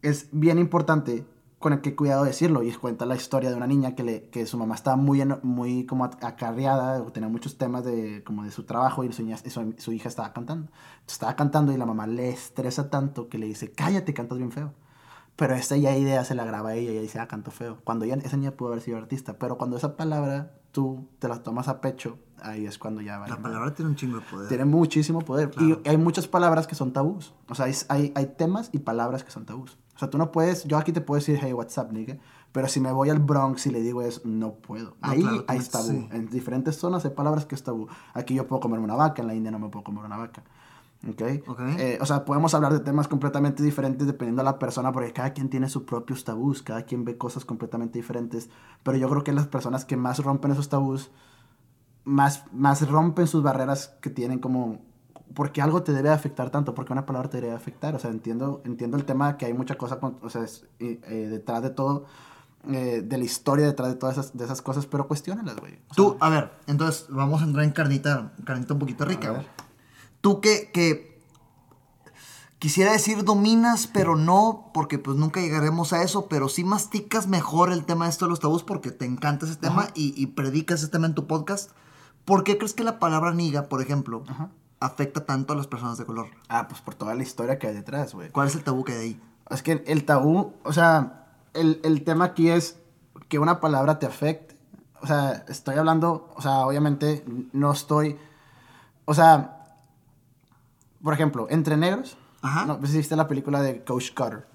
es 0.00 0.28
bien 0.32 0.58
importante 0.58 1.26
con 1.64 1.72
el 1.72 1.80
que 1.80 1.96
cuidado 1.96 2.24
decirlo. 2.24 2.62
Y 2.62 2.70
cuenta 2.74 3.06
la 3.06 3.16
historia 3.16 3.48
de 3.48 3.56
una 3.56 3.66
niña 3.66 3.94
que, 3.94 4.02
le, 4.02 4.28
que 4.28 4.44
su 4.44 4.58
mamá 4.58 4.74
estaba 4.74 4.98
muy, 4.98 5.24
muy 5.42 5.86
como 5.86 6.04
acarreada, 6.04 7.02
tenía 7.06 7.30
muchos 7.30 7.56
temas 7.56 7.86
de, 7.86 8.22
como 8.22 8.44
de 8.44 8.50
su 8.50 8.64
trabajo 8.64 9.02
y 9.02 9.10
su, 9.14 9.74
su, 9.78 9.92
hija 9.92 10.10
estaba 10.10 10.34
cantando. 10.34 10.70
estaba 11.08 11.34
cantando 11.36 11.72
y 11.72 11.78
la 11.78 11.86
mamá 11.86 12.06
le 12.06 12.28
estresa 12.28 12.90
tanto 12.90 13.30
que 13.30 13.38
le 13.38 13.46
dice, 13.46 13.72
cállate, 13.72 14.12
cantas 14.12 14.36
bien 14.36 14.52
feo. 14.52 14.74
Pero 15.36 15.54
esta 15.54 15.74
ya 15.78 15.96
idea 15.96 16.22
se 16.26 16.34
la 16.34 16.44
graba 16.44 16.68
a 16.68 16.74
ella 16.74 16.90
y 16.90 16.92
ella 16.92 17.00
dice, 17.00 17.18
ah, 17.18 17.28
canto 17.28 17.50
feo. 17.50 17.78
Cuando 17.82 18.04
ella, 18.04 18.16
esa 18.16 18.36
niña 18.36 18.50
pudo 18.50 18.68
haber 18.68 18.82
sido 18.82 18.98
artista, 18.98 19.38
pero 19.38 19.56
cuando 19.56 19.78
esa 19.78 19.96
palabra 19.96 20.58
tú 20.70 21.08
te 21.18 21.28
la 21.28 21.42
tomas 21.42 21.68
a 21.68 21.80
pecho, 21.80 22.18
ahí 22.42 22.66
es 22.66 22.76
cuando 22.76 23.00
ya 23.00 23.16
va. 23.16 23.26
La 23.26 23.40
palabra 23.40 23.72
tiene 23.72 23.88
un 23.92 23.96
chingo 23.96 24.18
de 24.18 24.26
poder. 24.30 24.48
Tiene 24.48 24.66
muchísimo 24.66 25.22
poder. 25.22 25.50
Y 25.58 25.78
hay 25.88 25.96
muchas 25.96 26.28
palabras 26.28 26.66
que 26.66 26.74
son 26.74 26.92
tabús. 26.92 27.32
O 27.48 27.54
sea, 27.54 27.68
hay, 27.88 28.12
hay 28.14 28.26
temas 28.36 28.68
y 28.70 28.80
palabras 28.80 29.24
que 29.24 29.30
son 29.30 29.46
tabús. 29.46 29.78
O 29.94 29.98
sea, 29.98 30.10
tú 30.10 30.18
no 30.18 30.32
puedes, 30.32 30.64
yo 30.64 30.76
aquí 30.76 30.92
te 30.92 31.00
puedo 31.00 31.20
decir, 31.20 31.38
hey, 31.40 31.52
what's 31.52 31.78
up, 31.78 31.92
nigga. 31.92 32.18
Pero 32.52 32.68
si 32.68 32.80
me 32.80 32.92
voy 32.92 33.10
al 33.10 33.18
Bronx 33.18 33.66
y 33.66 33.70
le 33.70 33.80
digo 33.80 34.02
eso, 34.02 34.20
no 34.24 34.54
puedo. 34.54 34.96
ahí 35.00 35.24
hay 35.48 35.60
tabú. 35.60 36.08
En 36.12 36.28
diferentes 36.28 36.76
zonas 36.76 37.04
hay 37.04 37.10
palabras 37.10 37.46
que 37.46 37.54
es 37.54 37.62
tabú. 37.62 37.88
Aquí 38.12 38.34
yo 38.34 38.46
puedo 38.46 38.60
comerme 38.60 38.84
una 38.84 38.94
vaca, 38.94 39.22
en 39.22 39.28
la 39.28 39.34
India 39.34 39.50
no 39.50 39.58
me 39.58 39.68
puedo 39.68 39.84
comer 39.84 40.04
una 40.04 40.16
vaca. 40.16 40.42
¿Ok? 41.08 41.48
okay. 41.48 41.76
Eh, 41.78 41.98
o 42.00 42.06
sea, 42.06 42.24
podemos 42.24 42.54
hablar 42.54 42.72
de 42.72 42.80
temas 42.80 43.08
completamente 43.08 43.62
diferentes 43.62 44.06
dependiendo 44.06 44.40
de 44.40 44.44
la 44.44 44.58
persona, 44.58 44.92
porque 44.92 45.12
cada 45.12 45.32
quien 45.32 45.50
tiene 45.50 45.68
sus 45.68 45.82
propios 45.82 46.24
tabús, 46.24 46.62
cada 46.62 46.82
quien 46.82 47.04
ve 47.04 47.18
cosas 47.18 47.44
completamente 47.44 47.98
diferentes. 47.98 48.48
Pero 48.82 48.96
yo 48.98 49.08
creo 49.08 49.24
que 49.24 49.32
las 49.32 49.46
personas 49.46 49.84
que 49.84 49.96
más 49.96 50.20
rompen 50.20 50.52
esos 50.52 50.68
tabús, 50.68 51.10
más, 52.04 52.44
más 52.52 52.88
rompen 52.88 53.26
sus 53.26 53.42
barreras 53.42 53.96
que 54.00 54.10
tienen 54.10 54.38
como 54.38 54.80
porque 55.32 55.62
algo 55.62 55.82
te 55.82 55.92
debe 55.92 56.10
afectar 56.10 56.50
tanto, 56.50 56.74
porque 56.74 56.92
una 56.92 57.06
palabra 57.06 57.30
te 57.30 57.40
debe 57.40 57.54
afectar. 57.54 57.94
O 57.94 57.98
sea, 57.98 58.10
entiendo, 58.10 58.62
entiendo 58.64 58.96
el 58.96 59.04
tema 59.04 59.36
que 59.36 59.46
hay 59.46 59.54
mucha 59.54 59.76
cosa, 59.76 59.98
o 60.00 60.30
sea, 60.30 60.44
eh, 60.78 61.28
detrás 61.30 61.62
de 61.62 61.70
todo, 61.70 62.04
eh, 62.70 63.02
de 63.04 63.18
la 63.18 63.24
historia 63.24 63.66
detrás 63.66 63.88
de 63.88 63.96
todas 63.96 64.16
esas, 64.16 64.36
de 64.36 64.44
esas 64.44 64.62
cosas, 64.62 64.86
pero 64.86 65.06
cuestionalas, 65.06 65.56
güey. 65.56 65.78
Tú, 65.94 66.16
a 66.20 66.28
ver, 66.30 66.52
entonces 66.66 67.06
vamos 67.08 67.42
a 67.42 67.44
entrar 67.44 67.64
en 67.64 67.72
carnita, 67.72 68.32
carnita 68.44 68.74
un 68.74 68.80
poquito 68.80 69.04
rica, 69.04 69.30
güey. 69.30 69.46
Tú 70.20 70.40
que, 70.40 70.70
que 70.72 71.20
quisiera 72.58 72.92
decir 72.92 73.24
dominas, 73.24 73.86
pero 73.86 74.16
no, 74.16 74.70
porque 74.72 74.98
pues 74.98 75.18
nunca 75.18 75.40
llegaremos 75.40 75.92
a 75.92 76.02
eso, 76.02 76.28
pero 76.28 76.48
sí 76.48 76.64
masticas 76.64 77.26
mejor 77.26 77.70
el 77.70 77.84
tema 77.84 78.06
de 78.06 78.12
esto 78.12 78.24
de 78.24 78.30
los 78.30 78.40
tabús 78.40 78.62
porque 78.62 78.90
te 78.90 79.04
encanta 79.04 79.44
ese 79.44 79.56
tema 79.56 79.88
y, 79.94 80.14
y, 80.16 80.28
predicas 80.28 80.80
ese 80.80 80.88
tema 80.90 81.06
en 81.06 81.14
tu 81.14 81.26
podcast. 81.26 81.70
¿Por 82.24 82.44
qué 82.44 82.56
crees 82.56 82.72
que 82.72 82.84
la 82.84 82.98
palabra 82.98 83.34
niga, 83.34 83.68
por 83.68 83.82
ejemplo, 83.82 84.24
afecta 84.80 85.24
tanto 85.24 85.52
a 85.52 85.56
las 85.56 85.66
personas 85.66 85.98
de 85.98 86.04
color? 86.04 86.28
Ah, 86.48 86.68
pues 86.68 86.80
por 86.80 86.94
toda 86.94 87.14
la 87.14 87.22
historia 87.22 87.58
que 87.58 87.66
hay 87.66 87.74
detrás, 87.74 88.14
güey. 88.14 88.30
¿Cuál 88.30 88.48
es 88.48 88.54
el 88.54 88.64
tabú 88.64 88.84
que 88.84 88.92
hay 88.92 88.98
ahí? 88.98 89.20
Es 89.50 89.62
que 89.62 89.82
el 89.86 90.04
tabú, 90.04 90.54
o 90.62 90.72
sea, 90.72 91.26
el, 91.52 91.80
el 91.84 92.02
tema 92.04 92.26
aquí 92.26 92.50
es 92.50 92.78
que 93.28 93.38
una 93.38 93.60
palabra 93.60 93.98
te 93.98 94.06
afecte. 94.06 94.56
O 95.00 95.06
sea, 95.06 95.44
estoy 95.48 95.76
hablando, 95.76 96.32
o 96.34 96.40
sea, 96.40 96.66
obviamente 96.66 97.24
no 97.52 97.72
estoy, 97.72 98.18
o 99.04 99.12
sea, 99.12 99.64
por 101.02 101.12
ejemplo, 101.12 101.46
entre 101.50 101.76
negros, 101.76 102.16
Ajá. 102.40 102.64
no 102.64 102.84
sé 102.86 102.96
viste 102.96 103.14
la 103.14 103.28
película 103.28 103.60
de 103.60 103.84
Coach 103.84 104.14
Carter. 104.14 104.46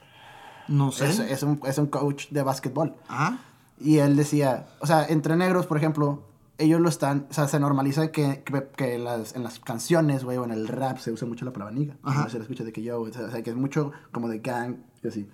No 0.68 0.92
sé. 0.92 1.10
Es, 1.10 1.20
es, 1.20 1.44
un, 1.44 1.60
es 1.66 1.78
un 1.78 1.88
coach 1.88 2.30
de 2.30 2.42
básquetbol. 2.42 2.96
Ajá. 3.08 3.38
Y 3.80 4.00
él 4.00 4.16
decía, 4.16 4.68
o 4.82 4.88
sea, 4.88 5.06
entre 5.06 5.36
negros, 5.36 5.66
por 5.66 5.78
ejemplo, 5.78 6.24
ellos 6.60 6.82
lo 6.82 6.90
están, 6.90 7.26
o 7.30 7.34
sea, 7.34 7.48
se 7.48 7.60
normaliza 7.60 8.12
que, 8.12 8.44
que, 8.76 9.00
las, 9.00 9.34
en 9.34 9.44
las 9.44 9.60
canciones, 9.60 10.26
güey, 10.26 10.38
o 10.38 10.44
en 10.44 10.52
el 10.52 10.68
rap 10.68 10.98
se 10.98 11.12
usa 11.12 11.26
mucho 11.28 11.46
la 11.46 11.54
palabra 11.54 11.74
niga. 11.74 11.96
Ajá. 12.04 12.30
se 12.30 12.38
le 12.38 12.44
escucha 12.44 12.66
de 12.66 12.74
que 12.74 12.84
yo, 12.84 13.02
o 13.02 13.12
sea, 13.12 13.42
que 13.42 13.50
es 13.50 13.56
mucho 13.56 13.94
como 14.12 14.28
de 14.28 14.40
gang 14.40 14.76
y 15.02 15.08
así. 15.08 15.30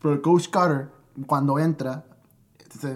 Pero 0.00 0.22
Coach 0.22 0.48
Carter, 0.50 0.88
cuando 1.26 1.58
entra, 1.58 2.04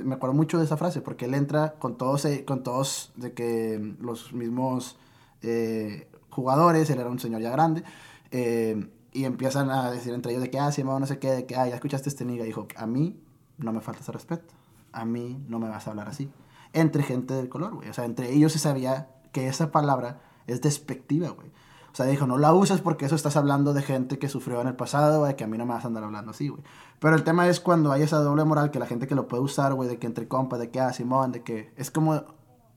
me 0.04 0.14
acuerdo 0.14 0.34
mucho 0.34 0.58
de 0.58 0.64
esa 0.64 0.76
frase, 0.76 1.00
porque 1.00 1.24
él 1.24 1.34
entra 1.34 1.72
con 1.72 1.98
todos, 1.98 2.24
eh, 2.24 2.44
con 2.44 2.62
todos 2.62 3.12
de 3.16 3.32
que 3.32 3.96
los 4.00 4.32
mismos 4.32 4.96
eh, 5.42 6.08
jugadores, 6.30 6.88
él 6.90 7.00
era 7.00 7.10
un 7.10 7.18
señor 7.18 7.42
ya 7.42 7.50
grande, 7.50 7.82
eh, 8.30 8.88
y 9.12 9.24
empiezan 9.24 9.70
a 9.70 9.90
decir 9.90 10.14
entre 10.14 10.32
ellos 10.32 10.42
de 10.42 10.50
que, 10.50 10.60
ah, 10.60 10.70
sí, 10.70 10.84
no 10.84 11.04
sé 11.06 11.18
qué, 11.18 11.32
de 11.32 11.46
que, 11.46 11.56
ah, 11.56 11.66
ya 11.66 11.74
escuchaste 11.74 12.08
este 12.08 12.24
niga, 12.24 12.44
y 12.44 12.46
dijo, 12.46 12.68
a 12.76 12.86
mí 12.86 13.20
no 13.58 13.72
me 13.72 13.80
falta 13.80 14.02
ese 14.02 14.12
respeto, 14.12 14.54
a 14.92 15.04
mí 15.04 15.44
no 15.48 15.58
me 15.58 15.68
vas 15.68 15.88
a 15.88 15.90
hablar 15.90 16.08
así 16.08 16.30
entre 16.76 17.02
gente 17.02 17.34
del 17.34 17.48
color, 17.48 17.74
güey. 17.74 17.88
O 17.88 17.92
sea, 17.92 18.04
entre 18.04 18.32
ellos 18.32 18.52
se 18.52 18.58
sabía 18.58 19.08
que 19.32 19.48
esa 19.48 19.72
palabra 19.72 20.20
es 20.46 20.60
despectiva, 20.60 21.30
güey. 21.30 21.48
O 21.92 21.96
sea, 21.96 22.04
dijo, 22.06 22.26
no 22.26 22.36
la 22.36 22.52
uses 22.52 22.82
porque 22.82 23.06
eso 23.06 23.14
estás 23.14 23.36
hablando 23.36 23.72
de 23.72 23.82
gente 23.82 24.18
que 24.18 24.28
sufrió 24.28 24.60
en 24.60 24.68
el 24.68 24.76
pasado, 24.76 25.20
güey, 25.20 25.34
que 25.34 25.44
a 25.44 25.46
mí 25.46 25.56
no 25.56 25.64
me 25.64 25.72
vas 25.72 25.84
a 25.84 25.88
andar 25.88 26.04
hablando 26.04 26.32
así, 26.32 26.48
güey. 26.48 26.62
Pero 27.00 27.16
el 27.16 27.24
tema 27.24 27.48
es 27.48 27.58
cuando 27.58 27.90
hay 27.90 28.02
esa 28.02 28.18
doble 28.18 28.44
moral 28.44 28.70
que 28.70 28.78
la 28.78 28.86
gente 28.86 29.06
que 29.06 29.14
lo 29.14 29.28
puede 29.28 29.42
usar, 29.42 29.72
güey, 29.72 29.88
de 29.88 29.98
que 29.98 30.06
entre 30.06 30.28
compas, 30.28 30.58
de 30.58 30.70
que, 30.70 30.78
ah, 30.78 30.92
Simón, 30.92 31.32
de 31.32 31.42
que 31.42 31.72
es 31.76 31.90
como... 31.90 32.22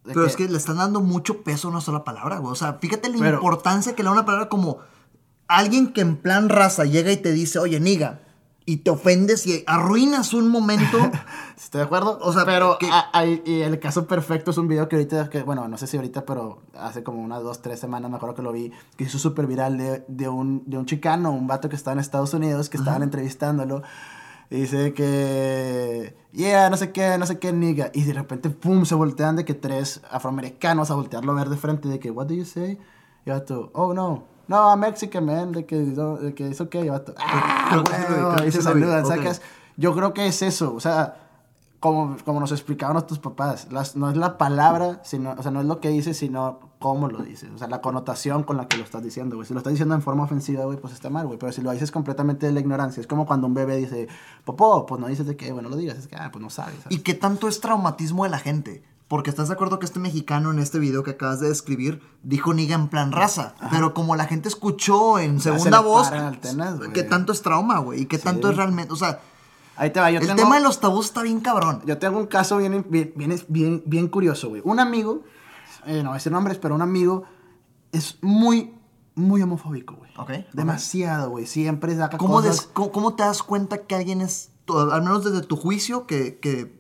Pero 0.03 0.25
es 0.25 0.37
que 0.37 0.47
le 0.47 0.57
están 0.57 0.77
dando 0.77 1.01
mucho 1.01 1.43
peso 1.43 1.67
a 1.67 1.71
una 1.71 1.81
sola 1.81 2.05
palabra, 2.05 2.39
güey. 2.39 2.53
O 2.53 2.55
sea, 2.55 2.75
fíjate 2.75 3.09
la 3.09 3.29
importancia 3.29 3.93
que 3.93 4.01
le 4.01 4.07
da 4.07 4.13
una 4.13 4.25
palabra 4.25 4.47
como 4.47 4.77
alguien 5.49 5.91
que 5.91 5.99
en 5.99 6.15
plan 6.15 6.47
raza 6.47 6.85
llega 6.85 7.11
y 7.11 7.17
te 7.17 7.33
dice, 7.33 7.59
oye, 7.59 7.81
niga, 7.81 8.21
y 8.69 8.77
te 8.77 8.91
ofendes 8.91 9.47
y 9.47 9.63
arruinas 9.65 10.31
un 10.35 10.47
momento. 10.47 10.99
¿Estoy 11.57 11.79
de 11.79 11.85
acuerdo? 11.85 12.19
O 12.21 12.31
sea, 12.31 12.45
pero 12.45 12.77
hay, 13.13 13.41
y 13.43 13.61
el 13.61 13.79
caso 13.79 14.05
perfecto 14.05 14.51
es 14.51 14.59
un 14.59 14.67
video 14.67 14.87
que 14.87 14.95
ahorita, 14.95 15.27
que, 15.31 15.41
bueno, 15.41 15.67
no 15.67 15.75
sé 15.75 15.87
si 15.87 15.97
ahorita, 15.97 16.23
pero 16.23 16.61
hace 16.77 17.01
como 17.01 17.19
unas 17.19 17.41
dos, 17.41 17.63
tres 17.63 17.79
semanas 17.79 18.11
me 18.11 18.17
acuerdo 18.17 18.35
que 18.35 18.43
lo 18.43 18.51
vi, 18.51 18.71
que 18.95 19.05
hizo 19.05 19.17
súper 19.17 19.47
viral 19.47 19.79
de, 19.79 20.05
de, 20.07 20.29
un, 20.29 20.61
de 20.67 20.77
un 20.77 20.85
chicano, 20.85 21.31
un 21.31 21.47
vato 21.47 21.67
que 21.67 21.75
estaba 21.75 21.93
en 21.93 21.99
Estados 21.99 22.31
Unidos, 22.35 22.69
que 22.69 22.77
estaban 22.77 23.01
entrevistándolo. 23.01 23.81
Y 24.51 24.57
dice 24.57 24.93
que, 24.93 26.15
yeah, 26.31 26.69
no 26.69 26.77
sé 26.77 26.91
qué, 26.91 27.17
no 27.17 27.25
sé 27.25 27.39
qué, 27.39 27.51
nigga. 27.51 27.89
Y 27.95 28.03
de 28.03 28.13
repente, 28.13 28.51
pum, 28.51 28.85
se 28.85 28.93
voltean 28.93 29.35
de 29.35 29.45
que 29.45 29.55
tres 29.55 30.01
afroamericanos 30.11 30.91
a 30.91 30.93
voltearlo 30.93 31.31
a 31.31 31.35
ver 31.35 31.49
de 31.49 31.57
frente, 31.57 31.89
de 31.89 31.97
que, 31.97 32.11
what 32.11 32.27
do 32.27 32.35
you 32.35 32.45
say? 32.45 32.77
Y 33.25 33.31
vato, 33.31 33.71
oh 33.73 33.95
no 33.95 34.38
no, 34.49 34.75
Mexican, 34.77 35.25
man, 35.25 35.51
de 35.51 35.65
que, 35.65 35.77
de 35.77 36.33
que 36.33 36.49
es 36.49 36.59
ok, 36.61 36.75
ah, 37.17 37.83
bueno, 37.87 38.45
y 38.47 38.51
se 38.51 38.63
saludan, 38.63 39.05
sacas. 39.05 39.43
Yo 39.77 39.95
creo 39.95 40.11
que 40.13 40.25
es 40.25 40.41
eso, 40.41 40.73
o 40.73 40.79
sea, 40.79 41.17
como, 41.79 42.17
como 42.25 42.39
nos 42.39 42.51
explicaban 42.51 42.95
nuestros 42.95 43.19
papás, 43.19 43.71
las, 43.71 43.95
no 43.95 44.09
es 44.09 44.17
la 44.17 44.39
palabra, 44.39 45.01
sino, 45.03 45.35
o 45.37 45.43
sea, 45.43 45.51
no 45.51 45.61
es 45.61 45.67
lo 45.67 45.79
que 45.79 45.89
dices, 45.89 46.17
sino 46.17 46.59
cómo 46.79 47.07
lo 47.09 47.19
dices, 47.19 47.51
o 47.53 47.59
sea, 47.59 47.67
la 47.67 47.79
connotación 47.79 48.41
con 48.41 48.57
la 48.57 48.67
que 48.67 48.77
lo 48.77 48.83
estás 48.83 49.03
diciendo, 49.03 49.35
güey. 49.35 49.47
Si 49.47 49.53
lo 49.53 49.59
estás 49.59 49.71
diciendo 49.71 49.93
en 49.93 50.01
forma 50.01 50.23
ofensiva, 50.23 50.65
güey, 50.65 50.79
pues 50.79 50.93
está 50.93 51.11
mal, 51.11 51.27
güey, 51.27 51.37
pero 51.37 51.51
si 51.51 51.61
lo 51.61 51.71
dices 51.71 51.91
completamente 51.91 52.47
de 52.47 52.51
la 52.51 52.59
ignorancia, 52.59 53.01
es 53.01 53.07
como 53.07 53.27
cuando 53.27 53.45
un 53.45 53.53
bebé 53.53 53.77
dice, 53.77 54.07
popó, 54.45 54.87
pues 54.87 54.99
no 54.99 55.07
dices 55.07 55.27
de 55.27 55.37
que, 55.37 55.53
bueno, 55.53 55.69
lo 55.69 55.75
digas, 55.75 55.99
es 55.99 56.07
que, 56.07 56.15
ah, 56.15 56.29
pues 56.33 56.41
no 56.41 56.49
sabes. 56.49 56.75
¿Y 56.89 56.99
qué 56.99 57.13
tanto 57.13 57.47
es 57.47 57.61
traumatismo 57.61 58.23
de 58.23 58.31
la 58.31 58.39
gente? 58.39 58.83
Porque 59.09 59.31
estás 59.31 59.47
de 59.47 59.55
acuerdo 59.55 59.79
que 59.79 59.87
este 59.87 59.99
mexicano 59.99 60.51
en 60.51 60.59
este 60.59 60.77
video 60.77 61.03
que 61.03 61.11
acabas 61.11 61.39
de 61.39 61.49
describir 61.49 62.01
dijo 62.23 62.53
niga 62.53 62.75
en 62.75 62.87
plan 62.87 63.11
raza. 63.11 63.55
Pero 63.71 63.93
como 63.95 64.15
la 64.15 64.25
gente 64.25 64.47
escuchó 64.47 65.19
en 65.19 65.41
segunda 65.41 65.81
voz, 65.81 66.09
¿qué 66.93 67.03
tanto 67.03 67.33
es 67.33 67.41
trauma, 67.41 67.79
güey? 67.79 68.03
¿Y 68.03 68.05
qué 68.05 68.19
tanto 68.19 68.51
es 68.51 68.55
realmente? 68.55 68.93
O 68.93 68.95
sea, 68.95 69.19
Ahí 69.79 69.91
te 69.91 69.99
va, 70.01 70.11
yo 70.11 70.19
El 70.19 70.35
tema 70.35 70.57
de 70.57 70.61
los 70.61 70.81
tabús 70.81 71.05
está 71.05 71.23
bien 71.23 71.39
cabrón. 71.39 71.81
Yo 71.85 71.97
tengo 71.97 72.19
un 72.19 72.27
caso 72.27 72.57
bien, 72.57 72.85
bien, 72.89 73.13
bien, 73.47 73.81
bien, 73.85 74.07
curioso, 74.09 74.49
güey. 74.49 74.61
Un 74.65 74.81
amigo, 74.81 75.23
eh, 75.85 76.03
no 76.03 76.09
voy 76.09 76.11
a 76.11 76.13
decir 76.15 76.33
nombres, 76.33 76.57
pero 76.57 76.75
un 76.75 76.81
amigo 76.81 77.23
es 77.93 78.17
muy, 78.21 78.73
muy 79.15 79.41
homofóbico, 79.41 79.95
güey. 79.95 80.11
Ok. 80.17 80.31
Demasiado, 80.51 81.29
güey. 81.29 81.45
Siempre 81.45 81.95
saca 81.95 82.17
¿Cómo, 82.17 82.33
cosas... 82.33 82.69
¿cómo, 82.73 83.15
te 83.15 83.23
das 83.23 83.41
cuenta 83.41 83.77
que 83.85 83.95
alguien 83.95 84.19
es, 84.19 84.51
al 84.67 85.01
menos 85.01 85.23
desde 85.23 85.47
tu 85.47 85.55
juicio, 85.55 86.05
que, 86.05 86.39
que 86.39 86.78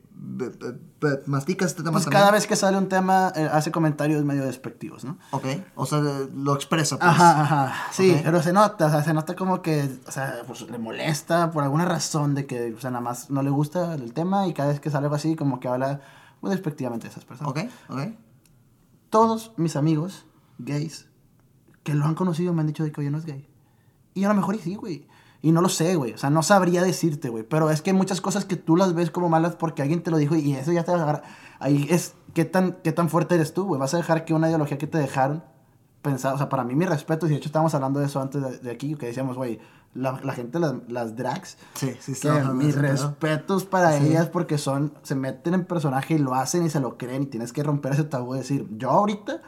masticas 1.25 1.71
este 1.71 1.81
tema 1.81 1.93
pues 1.93 2.07
cada 2.07 2.31
vez 2.31 2.45
que 2.45 2.55
sale 2.55 2.77
un 2.77 2.89
tema 2.89 3.31
eh, 3.35 3.49
hace 3.51 3.71
comentarios 3.71 4.23
medio 4.25 4.43
despectivos, 4.45 5.05
¿no? 5.05 5.17
Ok, 5.31 5.45
o 5.75 5.85
sea, 5.85 5.99
lo 5.99 6.53
expresa, 6.53 6.97
pues. 6.97 7.09
Ajá, 7.09 7.41
ajá, 7.41 7.73
sí, 7.91 8.19
pero 8.23 8.41
se 8.41 8.51
nota, 8.51 8.87
o 8.87 8.89
sea, 8.89 9.03
se 9.03 9.13
nota 9.13 9.35
como 9.35 9.61
que, 9.61 9.89
o 10.07 10.11
sea, 10.11 10.43
pues 10.45 10.61
le 10.69 10.77
molesta 10.77 11.51
por 11.51 11.63
alguna 11.63 11.85
razón 11.85 12.35
de 12.35 12.45
que, 12.45 12.73
o 12.73 12.79
sea, 12.79 12.91
nada 12.91 13.01
más 13.01 13.29
no 13.29 13.41
le 13.43 13.49
gusta 13.49 13.93
el 13.95 14.13
tema 14.13 14.47
y 14.47 14.53
cada 14.53 14.69
vez 14.69 14.79
que 14.79 14.89
sale 14.89 15.05
algo 15.05 15.15
así, 15.15 15.35
como 15.35 15.59
que 15.59 15.67
habla 15.67 16.01
muy 16.41 16.51
despectivamente 16.51 17.07
de 17.07 17.11
esas 17.11 17.25
personas. 17.25 17.51
Ok, 17.51 17.59
ok. 17.89 18.01
Todos 19.09 19.53
mis 19.57 19.75
amigos 19.75 20.25
gays 20.57 21.07
que 21.83 21.93
lo 21.93 22.05
han 22.05 22.15
conocido 22.15 22.53
me 22.53 22.61
han 22.61 22.67
dicho 22.67 22.83
de 22.83 22.91
que 22.91 23.01
oye 23.01 23.09
no 23.09 23.17
es 23.17 23.25
gay. 23.25 23.47
Y 24.13 24.25
a 24.25 24.27
lo 24.27 24.35
mejor 24.35 24.55
y 24.55 24.59
sí, 24.59 24.75
güey. 24.75 25.07
Y 25.41 25.51
no 25.51 25.61
lo 25.61 25.69
sé, 25.69 25.95
güey. 25.95 26.13
O 26.13 26.17
sea, 26.17 26.29
no 26.29 26.43
sabría 26.43 26.83
decirte, 26.83 27.29
güey. 27.29 27.43
Pero 27.43 27.69
es 27.69 27.81
que 27.81 27.91
hay 27.91 27.95
muchas 27.95 28.19
cosas 28.19 28.45
que 28.45 28.57
tú 28.57 28.75
las 28.75 28.93
ves 28.93 29.09
como 29.09 29.29
malas 29.29 29.55
porque 29.55 29.81
alguien 29.81 30.03
te 30.03 30.11
lo 30.11 30.17
dijo 30.17 30.35
y 30.35 30.53
eso 30.53 30.71
ya 30.71 30.83
te 30.83 30.91
va 30.91 30.99
a 30.99 31.03
agarrar. 31.03 31.23
Ahí 31.59 31.87
es, 31.89 32.13
¿qué 32.33 32.45
tan, 32.45 32.77
qué 32.83 32.91
tan 32.91 33.09
fuerte 33.09 33.35
eres 33.35 33.53
tú, 33.53 33.65
güey? 33.65 33.79
Vas 33.79 33.93
a 33.93 33.97
dejar 33.97 34.25
que 34.25 34.33
una 34.33 34.47
ideología 34.49 34.77
que 34.77 34.87
te 34.87 34.97
dejaron 34.97 35.43
pensar. 36.01 36.33
O 36.33 36.37
sea, 36.37 36.49
para 36.49 36.63
mí, 36.63 36.75
mi 36.75 36.85
respeto, 36.85 37.25
y 37.25 37.29
de 37.29 37.35
hecho 37.35 37.47
estábamos 37.47 37.73
hablando 37.73 37.99
de 37.99 38.07
eso 38.07 38.21
antes 38.21 38.61
de, 38.61 38.71
aquí, 38.71 38.95
que 38.95 39.07
decíamos, 39.07 39.37
güey, 39.37 39.59
la, 39.93 40.19
la, 40.23 40.33
gente, 40.33 40.59
las, 40.59 40.75
las 40.89 41.15
drags. 41.15 41.57
Sí, 41.73 41.95
sí, 41.99 42.15
sí. 42.15 42.27
mis 42.53 42.75
respetos 42.75 43.65
para 43.65 43.95
ellas 43.97 44.27
porque 44.27 44.57
son, 44.57 44.93
se 45.03 45.15
meten 45.15 45.53
en 45.53 45.65
personaje 45.65 46.15
y 46.15 46.17
lo 46.17 46.35
hacen 46.35 46.65
y 46.65 46.69
se 46.69 46.81
lo 46.81 46.97
creen 46.97 47.23
y 47.23 47.25
tienes 47.27 47.53
que 47.53 47.63
romper 47.63 47.93
ese 47.93 48.03
tabú 48.03 48.33
de 48.33 48.39
decir, 48.39 48.67
yo 48.77 48.89
ahorita 48.91 49.41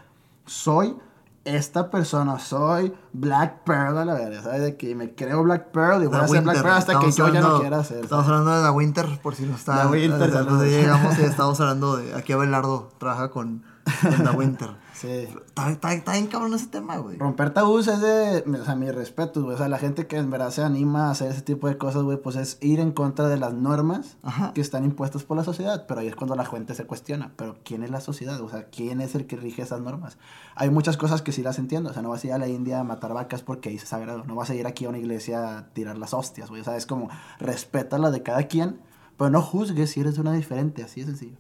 soy 0.46 0.96
esta 1.44 1.90
persona 1.90 2.38
soy 2.40 2.94
Black 3.14 3.64
Pearl 3.64 3.98
a 3.98 4.06
la 4.06 4.14
verdad, 4.14 4.44
¿sabes? 4.44 4.62
De 4.62 4.78
que 4.78 4.94
me 4.96 5.16
creo 5.16 5.44
Black 5.44 5.72
Pearl 5.72 6.04
y 6.04 6.08
voy 6.08 6.18
a 6.18 6.28
ser 6.28 6.44
Black 6.44 6.62
Pearl 6.62 6.78
hasta 6.78 7.00
que 7.00 7.12
yo 7.12 7.30
ya 7.30 7.42
no 7.42 7.60
quiera 7.60 7.84
ser. 7.84 8.04
Estamos 8.04 8.26
hablando 8.28 8.56
de 8.56 8.64
The 8.64 8.70
Winter, 8.70 9.20
por 9.22 9.36
si 9.36 9.44
no 9.44 9.56
está. 9.56 9.84
The 9.84 9.88
Winter, 9.88 10.32
saludos. 10.32 10.66
llegamos 10.66 11.18
y 11.20 11.24
estamos 11.24 11.60
hablando 11.60 11.98
de. 11.98 12.14
Aquí 12.14 12.34
Abelardo 12.34 12.90
trabaja 13.00 13.32
con, 13.32 13.64
The 14.02 14.38
Winter. 14.38 14.70
Sí. 14.94 15.08
Está, 15.08 15.72
está, 15.72 15.94
está, 15.94 16.12
bien 16.14 16.28
cabrón 16.28 16.54
ese 16.54 16.68
tema, 16.68 16.98
güey. 16.98 17.18
Romper 17.18 17.54
tabús 17.54 17.88
es 17.88 18.02
de, 18.02 18.44
o 18.48 18.66
sea, 18.66 18.76
mi 18.76 18.92
respeto, 18.92 19.42
güey. 19.44 19.56
O 19.56 19.58
sea, 19.58 19.68
la 19.68 19.80
gente 19.80 20.06
que 20.06 20.18
en 20.18 20.30
verdad 20.30 20.52
se 20.52 20.64
anima 20.64 21.08
a 21.08 21.12
hacer 21.12 21.32
ese 21.32 21.42
tipo 21.42 21.68
de 21.68 21.78
cosas, 21.78 22.04
güey, 22.04 22.18
pues 22.18 22.36
es 22.36 22.58
ir 22.62 22.80
en 22.80 22.92
contra 22.92 23.28
de 23.28 23.38
las 23.38 23.54
normas 23.54 24.18
que 24.54 24.62
están 24.62 24.84
impuestas 24.84 25.24
por 25.24 25.38
la 25.38 25.44
sociedad. 25.44 25.86
Pero 25.88 26.02
ahí 26.02 26.08
es 26.08 26.16
cuando 26.16 26.36
la 26.36 26.46
gente 26.46 26.76
se 26.76 26.86
cuestiona, 26.86 27.32
pero 27.36 27.58
¿quién 27.64 27.84
es 27.84 27.90
la 27.90 28.02
sociedad? 28.02 28.40
O 28.42 28.50
sea, 28.50 28.66
¿quién 28.66 29.02
es 29.02 29.16
el 29.16 29.26
que 29.26 29.38
rige 29.38 29.64
esas 29.64 29.82
normas? 29.82 30.18
Hay 30.56 30.70
muchas 30.70 30.98
cosas 30.98 31.22
que 31.22 31.32
sí 31.32 31.42
las 31.42 31.58
entiendo. 31.58 31.90
O 31.90 31.94
sea, 31.94 32.02
no 32.02 32.10
vas 32.10 32.24
a 32.24 32.28
ir 32.28 32.34
a 32.34 32.38
la 32.38 32.48
India 32.48 32.80
a 32.80 32.84
matar 32.84 33.14
vacas 33.14 33.42
porque 33.42 33.70
ahí 33.70 33.76
es 33.78 33.84
sagrado. 33.84 34.24
No 34.26 34.36
vas 34.36 34.50
a 34.50 34.56
ir 34.56 34.68
aquí 34.68 34.86
a 34.86 34.90
una 34.90 35.00
iglesia 35.00 35.58
a 35.58 35.74
tirar 35.74 35.98
las 35.98 36.14
hostias, 36.14 36.50
güey. 36.50 36.62
O 36.62 36.64
sea, 36.64 36.78
es 36.78 36.86
como, 36.86 37.10
respeta 37.40 37.98
la 37.98 38.12
de 38.12 38.22
cada 38.22 38.44
quien, 38.44 38.80
pero 39.18 39.32
no 39.32 39.42
juzgues 39.42 39.90
si 39.90 40.02
eres 40.02 40.20
una 40.20 40.34
diferente. 40.34 40.84
Así 40.84 41.02
de 41.02 41.08
sencillo. 41.08 41.38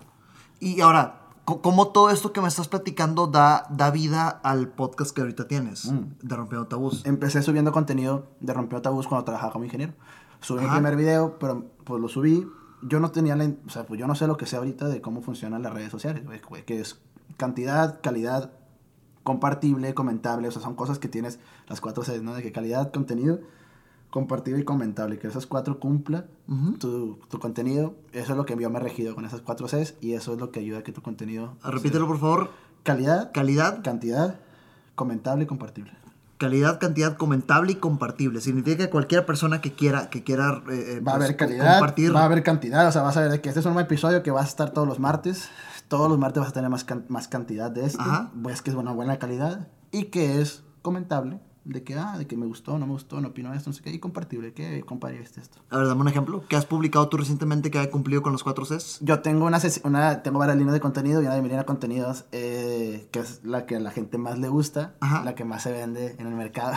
Y 0.59 0.81
ahora, 0.81 1.20
¿Cómo 1.45 1.87
todo 1.87 2.09
esto 2.09 2.33
que 2.33 2.39
me 2.39 2.47
estás 2.47 2.67
platicando 2.67 3.27
da, 3.27 3.65
da 3.69 3.89
vida 3.91 4.29
al 4.29 4.69
podcast 4.69 5.13
que 5.13 5.21
ahorita 5.21 5.47
tienes 5.47 5.91
mm. 5.91 6.19
de 6.21 6.35
Rompiendo 6.35 6.67
Tabús? 6.67 7.05
Empecé 7.05 7.41
subiendo 7.41 7.71
contenido 7.71 8.27
de 8.39 8.53
Rompiendo 8.53 8.81
Tabús 8.81 9.07
cuando 9.07 9.25
trabajaba 9.25 9.51
como 9.51 9.65
ingeniero. 9.65 9.93
Subí 10.39 10.63
mi 10.63 10.69
primer 10.69 10.95
video, 10.95 11.37
pero 11.39 11.65
pues 11.83 12.01
lo 12.01 12.07
subí. 12.07 12.47
Yo 12.83 12.99
no 12.99 13.11
tenía 13.11 13.35
la, 13.35 13.51
o 13.65 13.69
sea, 13.69 13.85
pues 13.85 13.99
yo 13.99 14.07
no 14.07 14.15
sé 14.15 14.27
lo 14.27 14.37
que 14.37 14.45
sé 14.45 14.55
ahorita 14.55 14.87
de 14.87 15.01
cómo 15.01 15.21
funcionan 15.21 15.61
las 15.61 15.73
redes 15.73 15.91
sociales, 15.91 16.23
que 16.65 16.79
es 16.79 16.99
cantidad, 17.37 17.99
calidad, 18.01 18.53
compartible, 19.23 19.93
comentable, 19.93 20.47
o 20.47 20.51
sea, 20.51 20.61
son 20.61 20.75
cosas 20.75 20.99
que 20.99 21.07
tienes 21.07 21.39
las 21.67 21.81
cuatro 21.81 22.03
Cs, 22.03 22.23
¿no? 22.23 22.33
De 22.33 22.41
que 22.41 22.51
calidad, 22.51 22.91
contenido 22.91 23.39
compartido 24.11 24.59
y 24.59 24.63
comentable, 24.63 25.17
que 25.17 25.27
esas 25.27 25.47
cuatro 25.47 25.79
cumpla 25.79 26.25
tu, 26.79 27.17
tu, 27.29 27.39
contenido. 27.39 27.95
Eso 28.11 28.33
es 28.33 28.37
lo 28.37 28.45
que 28.45 28.55
yo 28.59 28.69
me 28.69 28.77
he 28.77 28.81
regido 28.81 29.15
con 29.15 29.25
esas 29.25 29.41
cuatro 29.41 29.67
Cs 29.67 29.95
y 30.01 30.13
eso 30.13 30.33
es 30.33 30.39
lo 30.39 30.51
que 30.51 30.59
ayuda 30.59 30.79
a 30.79 30.83
que 30.83 30.91
tu 30.91 31.01
contenido... 31.01 31.55
Ah, 31.63 31.71
repítelo, 31.71 32.05
por 32.05 32.19
favor. 32.19 32.51
Calidad. 32.83 33.31
Calidad. 33.33 33.81
Cantidad. 33.83 34.35
Comentable 34.95 35.45
y 35.45 35.47
compartible. 35.47 35.93
Calidad, 36.37 36.79
cantidad, 36.79 37.15
comentable 37.15 37.71
y 37.71 37.75
compartible. 37.75 38.41
Significa 38.41 38.85
que 38.85 38.89
cualquier 38.89 39.25
persona 39.25 39.61
que 39.61 39.71
quiera, 39.71 40.09
que 40.09 40.23
quiera 40.23 40.61
eh, 40.69 40.97
eh, 40.97 40.99
va 40.99 41.13
a 41.13 41.15
haber 41.15 41.29
pues, 41.29 41.37
calidad, 41.37 41.79
compartir... 41.79 42.13
va 42.13 42.21
a 42.21 42.25
haber 42.25 42.43
cantidad. 42.43 42.87
O 42.87 42.91
sea, 42.91 43.03
vas 43.03 43.15
a 43.15 43.21
ver 43.21 43.39
que 43.39 43.47
este 43.47 43.61
es 43.61 43.65
un 43.65 43.79
episodio 43.79 44.23
que 44.23 44.31
va 44.31 44.41
a 44.41 44.45
estar 44.45 44.71
todos 44.71 44.87
los 44.87 44.99
martes. 44.99 45.49
Todos 45.87 46.09
los 46.09 46.19
martes 46.19 46.41
vas 46.41 46.49
a 46.49 46.53
tener 46.53 46.69
más, 46.69 46.85
más 47.07 47.29
cantidad 47.29 47.71
de 47.71 47.85
esto. 47.85 48.03
Ves 48.33 48.61
que 48.61 48.71
es 48.71 48.75
una 48.75 48.91
buena 48.91 49.19
calidad 49.19 49.69
y 49.91 50.05
que 50.05 50.41
es 50.41 50.63
comentable 50.81 51.39
de 51.63 51.83
que, 51.83 51.95
ah, 51.95 52.17
de 52.17 52.25
que 52.25 52.35
me 52.35 52.45
gustó, 52.45 52.79
no 52.79 52.87
me 52.87 52.93
gustó, 52.93 53.21
no 53.21 53.29
opino 53.29 53.53
esto, 53.53 53.69
no 53.69 53.73
sé 53.73 53.83
qué, 53.83 53.91
y 53.91 53.99
compartible, 53.99 54.53
¿qué 54.53 54.83
compariste 54.83 55.41
esto? 55.41 55.59
A 55.69 55.77
ver, 55.77 55.87
dame 55.87 56.01
un 56.01 56.07
ejemplo. 56.07 56.43
¿Qué 56.47 56.55
has 56.55 56.65
publicado 56.65 57.07
tú 57.07 57.17
recientemente 57.17 57.69
que 57.69 57.79
haya 57.79 57.91
cumplido 57.91 58.21
con 58.21 58.31
los 58.31 58.43
cuatro 58.43 58.65
Cs? 58.65 58.99
Yo 59.01 59.19
tengo 59.21 59.45
una, 59.45 59.59
una 59.83 60.23
tengo 60.23 60.39
varias 60.39 60.57
líneas 60.57 60.73
de 60.73 60.79
contenido 60.79 61.21
y 61.21 61.25
una 61.25 61.35
de 61.35 61.41
mis 61.41 61.49
líneas 61.49 61.63
de 61.63 61.67
contenidos, 61.67 62.25
eh, 62.31 63.07
que 63.11 63.19
es 63.19 63.43
la 63.43 63.65
que 63.65 63.75
a 63.75 63.79
la 63.79 63.91
gente 63.91 64.17
más 64.17 64.39
le 64.39 64.49
gusta, 64.49 64.95
la 65.01 65.35
que 65.35 65.45
más 65.45 65.63
se 65.63 65.71
vende 65.71 66.15
en 66.17 66.27
el 66.27 66.33
mercado. 66.33 66.73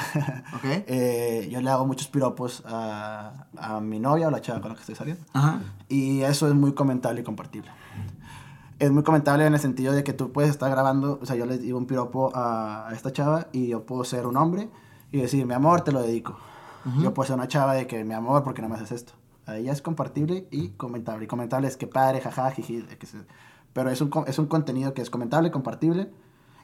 Okay. 0.59 0.85
eh, 0.87 1.49
yo 1.51 1.61
le 1.61 1.71
hago 1.71 1.87
muchos 1.87 2.09
piropos 2.09 2.63
a, 2.67 3.47
a 3.57 3.81
mi 3.81 3.99
novia 3.99 4.29
o 4.29 4.31
la 4.31 4.41
chava 4.41 4.61
con 4.61 4.71
la 4.71 4.75
que 4.75 4.81
estoy 4.81 4.95
saliendo. 4.95 5.25
Ajá. 5.33 5.61
Y 5.89 6.21
eso 6.23 6.49
es 6.49 6.55
muy 6.55 6.75
comentable 6.75 7.23
y 7.23 7.25
compartible 7.25 7.71
es 8.85 8.93
muy 8.93 9.03
comentable 9.03 9.47
en 9.47 9.55
el 9.55 9.61
sentido 9.61 9.93
de 9.93 10.05
que 10.05 10.13
tú 10.13 10.33
puedes 10.33 10.51
estar 10.51 10.71
grabando, 10.71 11.19
o 11.21 11.27
sea, 11.27 11.37
yo 11.37 11.47
le 11.47 11.59
digo 11.59 11.79
un 11.79 11.87
piropo 11.87 12.31
a, 12.35 12.91
esta 12.93 13.13
chava 13.13 13.49
y 13.53 13.69
yo 13.69 13.85
puedo 13.85 14.05
ser 14.05 14.27
un 14.27 14.37
hombre 14.37 14.69
y 15.11 15.21
decir, 15.21 15.47
mi 15.47 15.55
amor, 15.55 15.83
te 15.83 15.93
lo 15.93 16.03
dedico. 16.03 16.37
Yo 17.01 17.15
puedo 17.15 17.27
ser 17.27 17.37
una 17.37 17.49
chava 17.49 17.73
de 17.73 17.87
que, 17.87 18.05
mi 18.05 18.13
amor, 18.13 18.45
¿por 18.45 18.53
qué 18.53 18.61
no 18.61 18.69
me 18.69 18.75
haces 18.75 18.93
esto? 18.93 19.15
Ahí 19.47 19.71
es 19.71 19.81
compartible 19.81 20.47
y 20.51 20.69
comentable. 20.71 21.25
Y 21.25 21.29
comentable 21.29 21.67
es 21.67 21.79
que 21.79 21.87
padre, 21.87 22.21
jaja, 22.21 22.51
jiji, 22.51 22.85
pero 23.73 23.91
es 23.91 24.03
un, 24.03 24.11
es 24.27 24.39
un 24.39 24.47
contenido 24.47 24.93
que 24.93 25.01
es 25.01 25.09
comentable, 25.09 25.51
compartible 25.51 26.11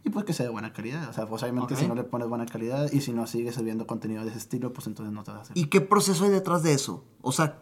y 0.03 0.11
pues 0.11 0.25
que 0.25 0.33
sea 0.33 0.47
de 0.47 0.53
buena 0.53 0.73
calidad. 0.73 1.09
O 1.09 1.13
sea, 1.13 1.27
pues 1.27 1.43
obviamente 1.43 1.77
si 1.77 1.87
no 1.87 1.95
le 1.95 2.05
pones 2.05 2.29
buena 2.29 2.47
calidad 2.47 2.91
y 2.91 3.01
si 3.01 3.13
no 3.13 3.27
sigues 3.27 3.55
subiendo 3.55 3.87
contenido 3.87 4.23
de 4.23 4.31
ese 4.31 4.39
estilo, 4.39 4.73
pues 4.73 4.87
entonces 4.87 5.13
no 5.13 5.25
te 5.25 5.31
vas 5.31 5.41
a 5.41 5.43
hacer. 5.43 5.59
¿Y 5.59 5.67
qué 5.67 5.81
proceso 5.81 6.25
hay 6.25 6.31
detrás 6.31 6.63
de 6.63 6.73
eso? 6.73 7.05
O 7.21 7.33
sea, 7.33 7.61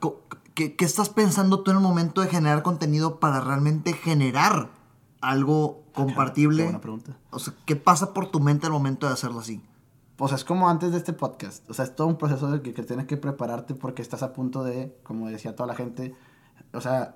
¿qué, 0.59 0.75
qué 0.75 0.85
estás 0.85 1.09
pensando 1.09 1.61
tú 1.61 1.71
en 1.71 1.77
el 1.77 1.83
momento 1.85 2.21
de 2.21 2.27
generar 2.27 2.65
contenido 2.65 3.21
para 3.21 3.41
realmente 3.41 3.93
generar 3.93 4.71
algo 5.21 5.85
compartible? 5.95 6.65
Buena 6.65 6.81
pregunta. 6.81 7.17
O 7.31 7.39
sea, 7.39 7.55
¿qué 7.65 7.77
pasa 7.77 8.13
por 8.13 8.27
tu 8.33 8.41
mente 8.41 8.67
al 8.67 8.73
momento 8.73 9.07
de 9.07 9.13
hacerlo 9.13 9.39
así? 9.39 9.63
Pues 10.17 10.33
es 10.33 10.45
como 10.45 10.69
antes 10.69 10.91
de 10.91 10.99
este 10.99 11.13
podcast. 11.13 11.71
O 11.71 11.75
sea, 11.75 11.85
es 11.85 11.95
todo 11.95 12.09
un 12.09 12.19
proceso 12.19 12.51
de 12.51 12.61
que, 12.61 12.75
que 12.75 12.83
tienes 12.83 13.07
que 13.07 13.17
prepararte 13.17 13.77
porque 13.77 14.03
estás 14.03 14.25
a 14.25 14.33
punto 14.33 14.65
de, 14.65 14.99
como 15.05 15.29
decía 15.29 15.55
toda 15.55 15.69
la 15.69 15.77
gente, 15.77 16.17
o 16.73 16.81
sea, 16.81 17.15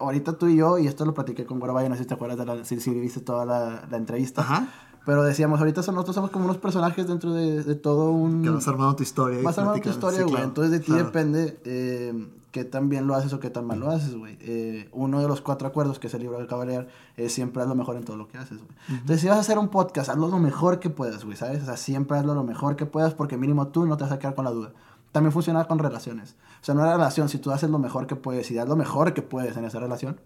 ahorita 0.00 0.32
tú 0.36 0.48
y 0.48 0.56
yo, 0.56 0.76
y 0.76 0.88
esto 0.88 1.04
lo 1.04 1.14
platiqué 1.14 1.46
con 1.46 1.60
Guarabaya, 1.60 1.88
no 1.88 1.94
sé 1.94 2.02
si 2.02 2.08
te 2.08 2.14
acuerdas 2.14 2.38
de 2.38 2.44
la, 2.44 2.64
si, 2.64 2.80
si 2.80 2.90
viste 2.90 3.20
toda 3.20 3.44
la, 3.44 3.86
la 3.88 3.96
entrevista. 3.98 4.40
Ajá. 4.40 4.66
Pero 5.06 5.22
decíamos, 5.22 5.60
ahorita 5.60 5.80
nosotros 5.80 6.16
somos 6.16 6.30
como 6.30 6.46
unos 6.46 6.58
personajes 6.58 7.06
dentro 7.06 7.32
de, 7.32 7.62
de 7.62 7.74
todo 7.76 8.10
un... 8.10 8.42
Que 8.42 8.50
vas 8.50 8.66
armando 8.66 8.96
tu 8.96 9.04
historia. 9.04 9.40
Vas 9.44 9.56
armando 9.58 9.80
tu 9.80 9.88
historia, 9.90 10.24
güey. 10.24 10.42
Entonces 10.42 10.72
de 10.72 10.80
ti 10.80 10.92
depende 10.92 11.60
eh, 11.64 12.39
qué 12.50 12.64
tan 12.64 12.88
bien 12.88 13.06
lo 13.06 13.14
haces 13.14 13.32
o 13.32 13.40
qué 13.40 13.50
tan 13.50 13.66
mal 13.66 13.80
lo 13.80 13.90
haces, 13.90 14.14
güey. 14.14 14.36
Eh, 14.40 14.88
uno 14.92 15.20
de 15.20 15.28
los 15.28 15.40
cuatro 15.40 15.68
acuerdos, 15.68 15.98
que 15.98 16.08
es 16.08 16.14
el 16.14 16.22
libro 16.22 16.38
del 16.38 16.46
caballero, 16.46 16.86
es 17.16 17.32
siempre 17.32 17.62
haz 17.62 17.68
lo 17.68 17.74
mejor 17.74 17.96
en 17.96 18.04
todo 18.04 18.16
lo 18.16 18.28
que 18.28 18.38
haces, 18.38 18.58
güey. 18.58 18.70
Entonces 18.88 19.20
si 19.20 19.28
vas 19.28 19.36
a 19.36 19.40
hacer 19.40 19.58
un 19.58 19.68
podcast, 19.68 20.08
hazlo 20.08 20.28
lo 20.28 20.38
mejor 20.38 20.80
que 20.80 20.90
puedas, 20.90 21.24
güey, 21.24 21.36
¿sabes? 21.36 21.62
O 21.62 21.66
sea, 21.66 21.76
siempre 21.76 22.18
hazlo 22.18 22.34
lo 22.34 22.44
mejor 22.44 22.76
que 22.76 22.86
puedas 22.86 23.14
porque 23.14 23.36
mínimo 23.36 23.68
tú 23.68 23.86
no 23.86 23.96
te 23.96 24.04
vas 24.04 24.12
a 24.12 24.18
quedar 24.18 24.34
con 24.34 24.44
la 24.44 24.50
duda. 24.50 24.72
También 25.12 25.32
funciona 25.32 25.64
con 25.64 25.78
relaciones. 25.78 26.36
O 26.60 26.64
sea, 26.64 26.74
no 26.74 26.82
una 26.82 26.92
relación, 26.92 27.28
si 27.28 27.38
tú 27.38 27.50
haces 27.50 27.70
lo 27.70 27.78
mejor 27.78 28.06
que 28.06 28.16
puedes 28.16 28.50
y 28.50 28.54
das 28.54 28.68
lo 28.68 28.76
mejor 28.76 29.14
que 29.14 29.22
puedes 29.22 29.56
en 29.56 29.64
esa 29.64 29.80
relación, 29.80 30.20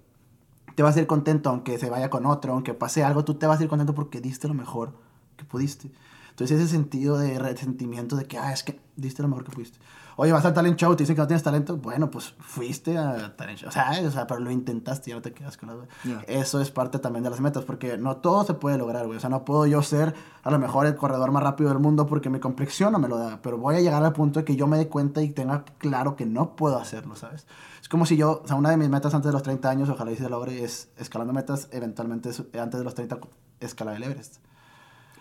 te 0.74 0.82
vas 0.82 0.96
a 0.96 1.00
ir 1.00 1.06
contento 1.06 1.50
aunque 1.50 1.78
se 1.78 1.90
vaya 1.90 2.10
con 2.10 2.26
otro, 2.26 2.52
aunque 2.52 2.74
pase 2.74 3.04
algo, 3.04 3.24
tú 3.24 3.34
te 3.34 3.46
vas 3.46 3.60
a 3.60 3.62
ir 3.62 3.68
contento 3.68 3.94
porque 3.94 4.20
diste 4.20 4.48
lo 4.48 4.54
mejor 4.54 4.92
que 5.36 5.44
pudiste. 5.44 5.90
Entonces 6.30 6.60
ese 6.60 6.68
sentido 6.68 7.16
de 7.16 7.38
resentimiento 7.38 8.16
de 8.16 8.24
que, 8.24 8.38
ah, 8.38 8.52
es 8.52 8.64
que 8.64 8.80
diste 8.96 9.22
lo 9.22 9.28
mejor 9.28 9.44
que 9.44 9.52
pudiste. 9.52 9.78
Oye, 10.16 10.32
vas 10.32 10.44
al 10.44 10.54
talent 10.54 10.78
show, 10.78 10.94
te 10.94 11.02
dicen 11.02 11.16
que 11.16 11.22
no 11.22 11.26
tienes 11.26 11.42
talento, 11.42 11.76
bueno, 11.76 12.10
pues 12.10 12.34
fuiste 12.38 12.96
a 12.96 13.34
talent 13.36 13.58
show. 13.58 13.68
O 13.68 13.72
sea, 13.72 13.92
o 14.06 14.10
sea 14.10 14.26
pero 14.26 14.40
lo 14.40 14.50
intentaste 14.50 15.10
y 15.10 15.12
ya 15.12 15.16
no 15.16 15.22
te 15.22 15.32
quedas 15.32 15.56
con 15.56 15.68
la 15.68 15.74
duda. 15.74 15.86
Eso 16.26 16.60
es 16.60 16.70
parte 16.70 16.98
también 16.98 17.24
de 17.24 17.30
las 17.30 17.40
metas, 17.40 17.64
porque 17.64 17.98
no 17.98 18.16
todo 18.18 18.44
se 18.44 18.54
puede 18.54 18.78
lograr, 18.78 19.06
güey. 19.06 19.16
O 19.16 19.20
sea, 19.20 19.30
no 19.30 19.44
puedo 19.44 19.66
yo 19.66 19.82
ser 19.82 20.14
a 20.42 20.50
lo 20.50 20.58
mejor 20.58 20.86
el 20.86 20.94
corredor 20.94 21.32
más 21.32 21.42
rápido 21.42 21.70
del 21.70 21.78
mundo 21.78 22.06
porque 22.06 22.30
mi 22.30 22.38
complexión 22.38 22.92
no 22.92 22.98
me 22.98 23.08
lo 23.08 23.18
da, 23.18 23.40
pero 23.42 23.58
voy 23.58 23.76
a 23.76 23.80
llegar 23.80 24.04
al 24.04 24.12
punto 24.12 24.40
de 24.40 24.44
que 24.44 24.56
yo 24.56 24.66
me 24.66 24.76
dé 24.76 24.88
cuenta 24.88 25.22
y 25.22 25.30
tenga 25.30 25.64
claro 25.78 26.16
que 26.16 26.26
no 26.26 26.54
puedo 26.54 26.78
hacerlo, 26.78 27.16
¿sabes? 27.16 27.46
Es 27.80 27.88
como 27.88 28.06
si 28.06 28.16
yo, 28.16 28.42
o 28.44 28.46
sea, 28.46 28.56
una 28.56 28.70
de 28.70 28.76
mis 28.76 28.88
metas 28.88 29.14
antes 29.14 29.26
de 29.26 29.32
los 29.32 29.42
30 29.42 29.68
años, 29.68 29.88
ojalá 29.88 30.12
y 30.12 30.16
se 30.16 30.28
logre, 30.28 30.64
es 30.64 30.90
escalando 30.96 31.32
metas, 31.32 31.68
eventualmente 31.70 32.30
antes 32.58 32.78
de 32.78 32.84
los 32.84 32.94
30, 32.94 33.18
escalar 33.60 33.96
el 33.96 34.04
Everest. 34.04 34.36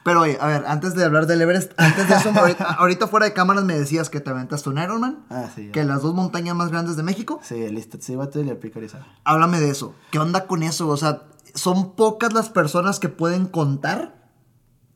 Pero 0.04 0.22
oye, 0.22 0.38
a 0.40 0.48
ver, 0.48 0.66
antes 0.68 0.96
de 0.96 1.06
hablar 1.06 1.28
del 1.28 1.42
Everest, 1.42 1.72
antes 1.78 2.08
de 2.08 2.16
eso, 2.16 2.32
ahorita, 2.78 3.08
fuera 3.08 3.26
de 3.26 3.34
cámaras 3.34 3.64
me 3.64 3.78
decías 3.78 4.10
que 4.10 4.20
te 4.20 4.30
aventaste 4.30 4.70
un 4.70 4.78
Ironman. 4.78 5.26
Ah, 5.30 5.50
sí. 5.54 5.70
Que 5.72 5.84
las 5.84 6.02
dos 6.02 6.14
montañas 6.14 6.56
más 6.56 6.70
grandes 6.70 6.98
de 6.98 7.04
México. 7.04 7.40
Sí, 7.44 7.64
el 7.64 7.78
Iztaccíhuatl 7.78 8.40
y 8.46 8.50
el 8.50 8.58
Pico 8.58 8.80
Háblame 9.24 9.60
de 9.60 9.70
eso. 9.70 9.96
¿Qué 10.12 10.20
onda 10.20 10.46
con 10.46 10.64
eso? 10.64 10.88
O 10.90 10.98
sea, 10.98 11.24
son 11.54 11.96
pocas 11.96 12.34
las 12.34 12.50
personas 12.50 13.00
que 13.00 13.10
pueden 13.10 13.46
contar 13.46 14.23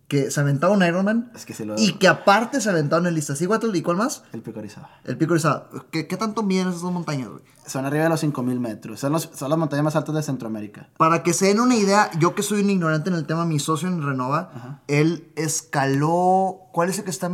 que 0.07 0.31
se 0.31 0.39
aventaron 0.39 0.81
Ironman. 0.83 1.31
Es 1.35 1.45
que 1.45 1.53
se 1.53 1.65
lo... 1.65 1.75
Y 1.77 1.93
que 1.93 2.07
aparte 2.07 2.61
se 2.61 2.69
aventaron 2.69 3.07
el 3.07 3.17
Iztaccíhuatl 3.17 3.75
y 3.75 3.81
cuál 3.81 3.97
más? 3.97 4.23
El 4.31 4.41
Pico 4.41 4.59
Orizaba. 4.59 4.89
El 5.03 5.17
Pico 5.17 5.33
Orizaba. 5.33 5.69
¿Qué, 5.91 6.03
tanto 6.05 6.43
miden 6.43 6.69
esas 6.69 6.81
dos 6.81 6.93
montañas, 6.93 7.29
güey? 7.29 7.43
Son 7.65 7.85
arriba 7.85 8.05
de 8.05 8.09
los 8.09 8.21
5000 8.21 8.59
metros. 8.59 8.99
Son, 9.01 9.19
son 9.19 9.49
las 9.49 9.59
montañas 9.59 9.83
más 9.83 9.95
altas 9.97 10.15
de 10.15 10.23
Centroamérica. 10.23 10.89
Para 10.97 11.23
que 11.23 11.33
se 11.33 11.47
den 11.47 11.59
una 11.59 11.75
idea, 11.75 12.09
yo 12.19 12.35
que 12.35 12.41
soy 12.41 12.61
un 12.61 12.69
ignorante 12.69 13.09
en 13.09 13.17
el 13.17 13.25
tema, 13.25 13.45
mi 13.45 13.59
socio 13.59 13.89
en 13.89 14.01
Renova, 14.01 14.79
él 14.87 15.29
escaló. 15.35 16.61
¿Cuál 16.71 16.89
es 16.89 16.99
el 16.99 17.03
que 17.03 17.11
está 17.11 17.29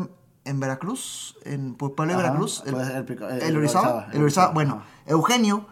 en 0.46 0.60
Veracruz? 0.60 1.38
En 1.44 1.76
Puebla 1.76 2.16
de 2.16 2.24
Veracruz. 2.24 2.64
El, 2.66 2.74
el, 2.74 3.58
Orizaba. 3.58 4.08
El 4.12 4.24
Orizaba. 4.24 4.52
Bueno, 4.52 4.82
Eugenio 5.06 5.68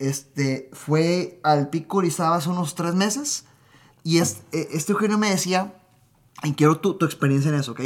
este, 0.00 0.68
fue 0.72 1.38
al 1.44 1.68
Pico 1.68 1.98
Orizaba 1.98 2.36
hace 2.36 2.48
unos 2.48 2.74
tres 2.74 2.96
meses. 2.96 3.44
Y 4.02 4.18
es, 4.18 4.42
e, 4.50 4.68
este 4.72 4.92
Eugenio 4.92 5.16
me 5.16 5.30
decía 5.30 5.74
y 6.42 6.52
quiero 6.52 6.78
tu, 6.78 6.94
tu 6.94 7.04
experiencia 7.04 7.50
en 7.50 7.56
eso, 7.56 7.72
¿ok? 7.72 7.80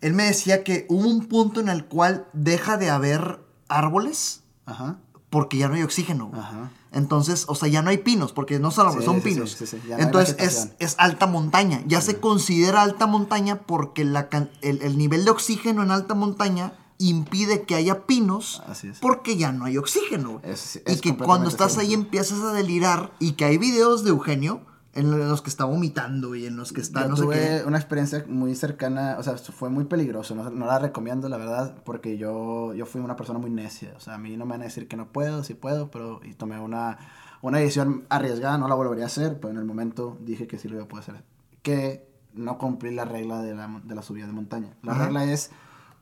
Él 0.00 0.12
me 0.12 0.24
decía 0.24 0.64
que 0.64 0.86
hubo 0.88 1.08
un 1.08 1.26
punto 1.26 1.60
en 1.60 1.68
el 1.68 1.86
cual 1.86 2.26
deja 2.32 2.76
de 2.76 2.90
haber 2.90 3.40
árboles 3.68 4.42
Ajá. 4.66 4.98
porque 5.30 5.56
ya 5.56 5.68
no 5.68 5.74
hay 5.74 5.82
oxígeno. 5.82 6.30
Ajá. 6.34 6.70
Entonces, 6.94 7.44
o 7.48 7.54
sea, 7.54 7.68
ya 7.68 7.82
no 7.82 7.90
hay 7.90 7.98
pinos, 7.98 8.32
porque 8.32 8.60
no 8.60 8.70
son 8.70 8.86
árboles, 8.86 9.04
son 9.04 9.20
pinos. 9.20 9.58
Entonces, 9.98 10.36
es, 10.38 10.68
es, 10.78 10.94
alta 10.98 11.26
montaña. 11.26 11.82
Ya 11.86 12.00
se 12.00 12.20
considera 12.20 12.82
alta 12.82 13.06
montaña 13.06 13.62
porque 13.62 14.04
la, 14.04 14.28
el, 14.62 14.80
el, 14.80 14.96
nivel 14.96 15.24
de 15.24 15.32
oxígeno 15.32 15.82
en 15.82 15.90
alta 15.90 16.14
montaña 16.14 16.74
impide 16.98 17.62
que 17.62 17.74
haya 17.74 18.06
pinos 18.06 18.62
porque 19.00 19.36
ya 19.36 19.50
no 19.50 19.64
hay 19.64 19.76
oxígeno. 19.76 20.40
y 20.86 20.96
que 21.00 21.16
cuando 21.16 21.48
estás 21.48 21.78
ahí 21.78 21.92
empiezas 21.94 22.40
a 22.40 22.52
delirar 22.52 23.12
y 23.18 23.32
que 23.32 23.44
hay 23.44 23.58
videos 23.58 24.04
de 24.04 24.10
Eugenio 24.10 24.62
en 24.94 25.28
los 25.28 25.42
que 25.42 25.50
está 25.50 25.64
vomitando 25.64 26.34
y 26.34 26.46
en 26.46 26.56
los 26.56 26.72
que 26.72 26.80
está 26.80 27.02
Yo 27.02 27.08
no 27.08 27.14
tuve 27.16 27.36
sé 27.36 27.60
qué. 27.60 27.66
una 27.66 27.78
experiencia 27.78 28.24
muy 28.28 28.54
cercana, 28.54 29.16
o 29.18 29.22
sea, 29.22 29.36
fue 29.36 29.68
muy 29.68 29.84
peligroso, 29.84 30.34
no, 30.34 30.66
la 30.66 30.78
recomiendo 30.78 31.28
la 31.28 31.36
verdad, 31.36 31.74
porque 31.84 32.16
yo, 32.16 32.72
yo 32.74 32.86
fui 32.86 33.00
una 33.00 33.16
persona 33.16 33.38
muy 33.38 33.50
necia, 33.50 33.92
o 33.96 34.00
sea, 34.00 34.14
a 34.14 34.18
mí 34.18 34.36
no 34.36 34.46
me 34.46 34.52
van 34.52 34.62
a 34.62 34.64
decir 34.64 34.86
que 34.86 34.96
no 34.96 35.12
puedo, 35.12 35.42
sí 35.42 35.54
puedo, 35.54 35.90
pero 35.90 36.20
y 36.22 36.34
tomé 36.34 36.60
una, 36.60 36.98
una 37.42 37.58
decisión 37.58 38.04
arriesgada, 38.08 38.56
no 38.56 38.68
la 38.68 38.74
volvería 38.74 39.04
a 39.04 39.08
hacer, 39.08 39.40
pero 39.40 39.50
en 39.50 39.58
el 39.58 39.64
momento 39.64 40.16
dije 40.20 40.46
que 40.46 40.58
sí 40.58 40.68
lo 40.68 40.76
iba 40.76 40.84
a 40.84 40.88
poder 40.88 41.02
hacer, 41.02 41.24
que 41.62 42.08
no 42.32 42.58
cumplí 42.58 42.94
la 42.94 43.04
regla 43.04 43.42
de 43.42 43.54
la, 43.54 43.80
de 43.84 43.94
la 43.94 44.02
subida 44.02 44.26
de 44.26 44.32
montaña. 44.32 44.76
La 44.82 44.94
regla 44.94 45.24
es, 45.24 45.50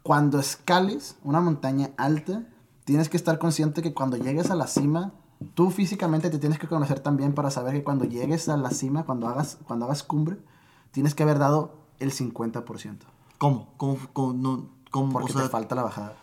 cuando 0.03 0.38
escales 0.38 1.16
una 1.22 1.40
montaña 1.40 1.90
alta, 1.97 2.45
tienes 2.84 3.09
que 3.09 3.16
estar 3.16 3.38
consciente 3.38 3.82
que 3.82 3.95
cuando 3.95 4.16
llegues 4.16 4.51
a 4.51 4.55
la 4.55 4.66
cima, 4.66 5.12
tú 5.55 5.70
físicamente 5.70 6.30
te 6.30 6.38
tienes 6.38 6.59
que 6.59 6.68
conocer 6.68 7.01
también 7.01 7.34
para 7.34 7.51
saber 7.51 7.74
que 7.74 7.84
cuando 7.84 8.05
llegues 8.05 8.49
a 8.49 8.57
la 8.57 8.70
cima, 8.70 9.05
cuando 9.05 9.28
hagas, 9.28 9.59
cuando 9.66 9.86
hagas 9.86 10.03
cumbre, 10.03 10.38
tienes 10.90 11.14
que 11.14 11.22
haber 11.22 11.38
dado 11.38 11.74
el 11.99 12.12
50%. 12.12 12.99
¿Cómo? 13.38 13.68
¿Cómo? 13.76 13.99
cómo, 14.12 14.32
no, 14.32 14.68
cómo 14.90 15.12
Porque 15.12 15.32
te 15.32 15.49
falta 15.49 15.74
la 15.74 15.82
bajada. 15.82 16.16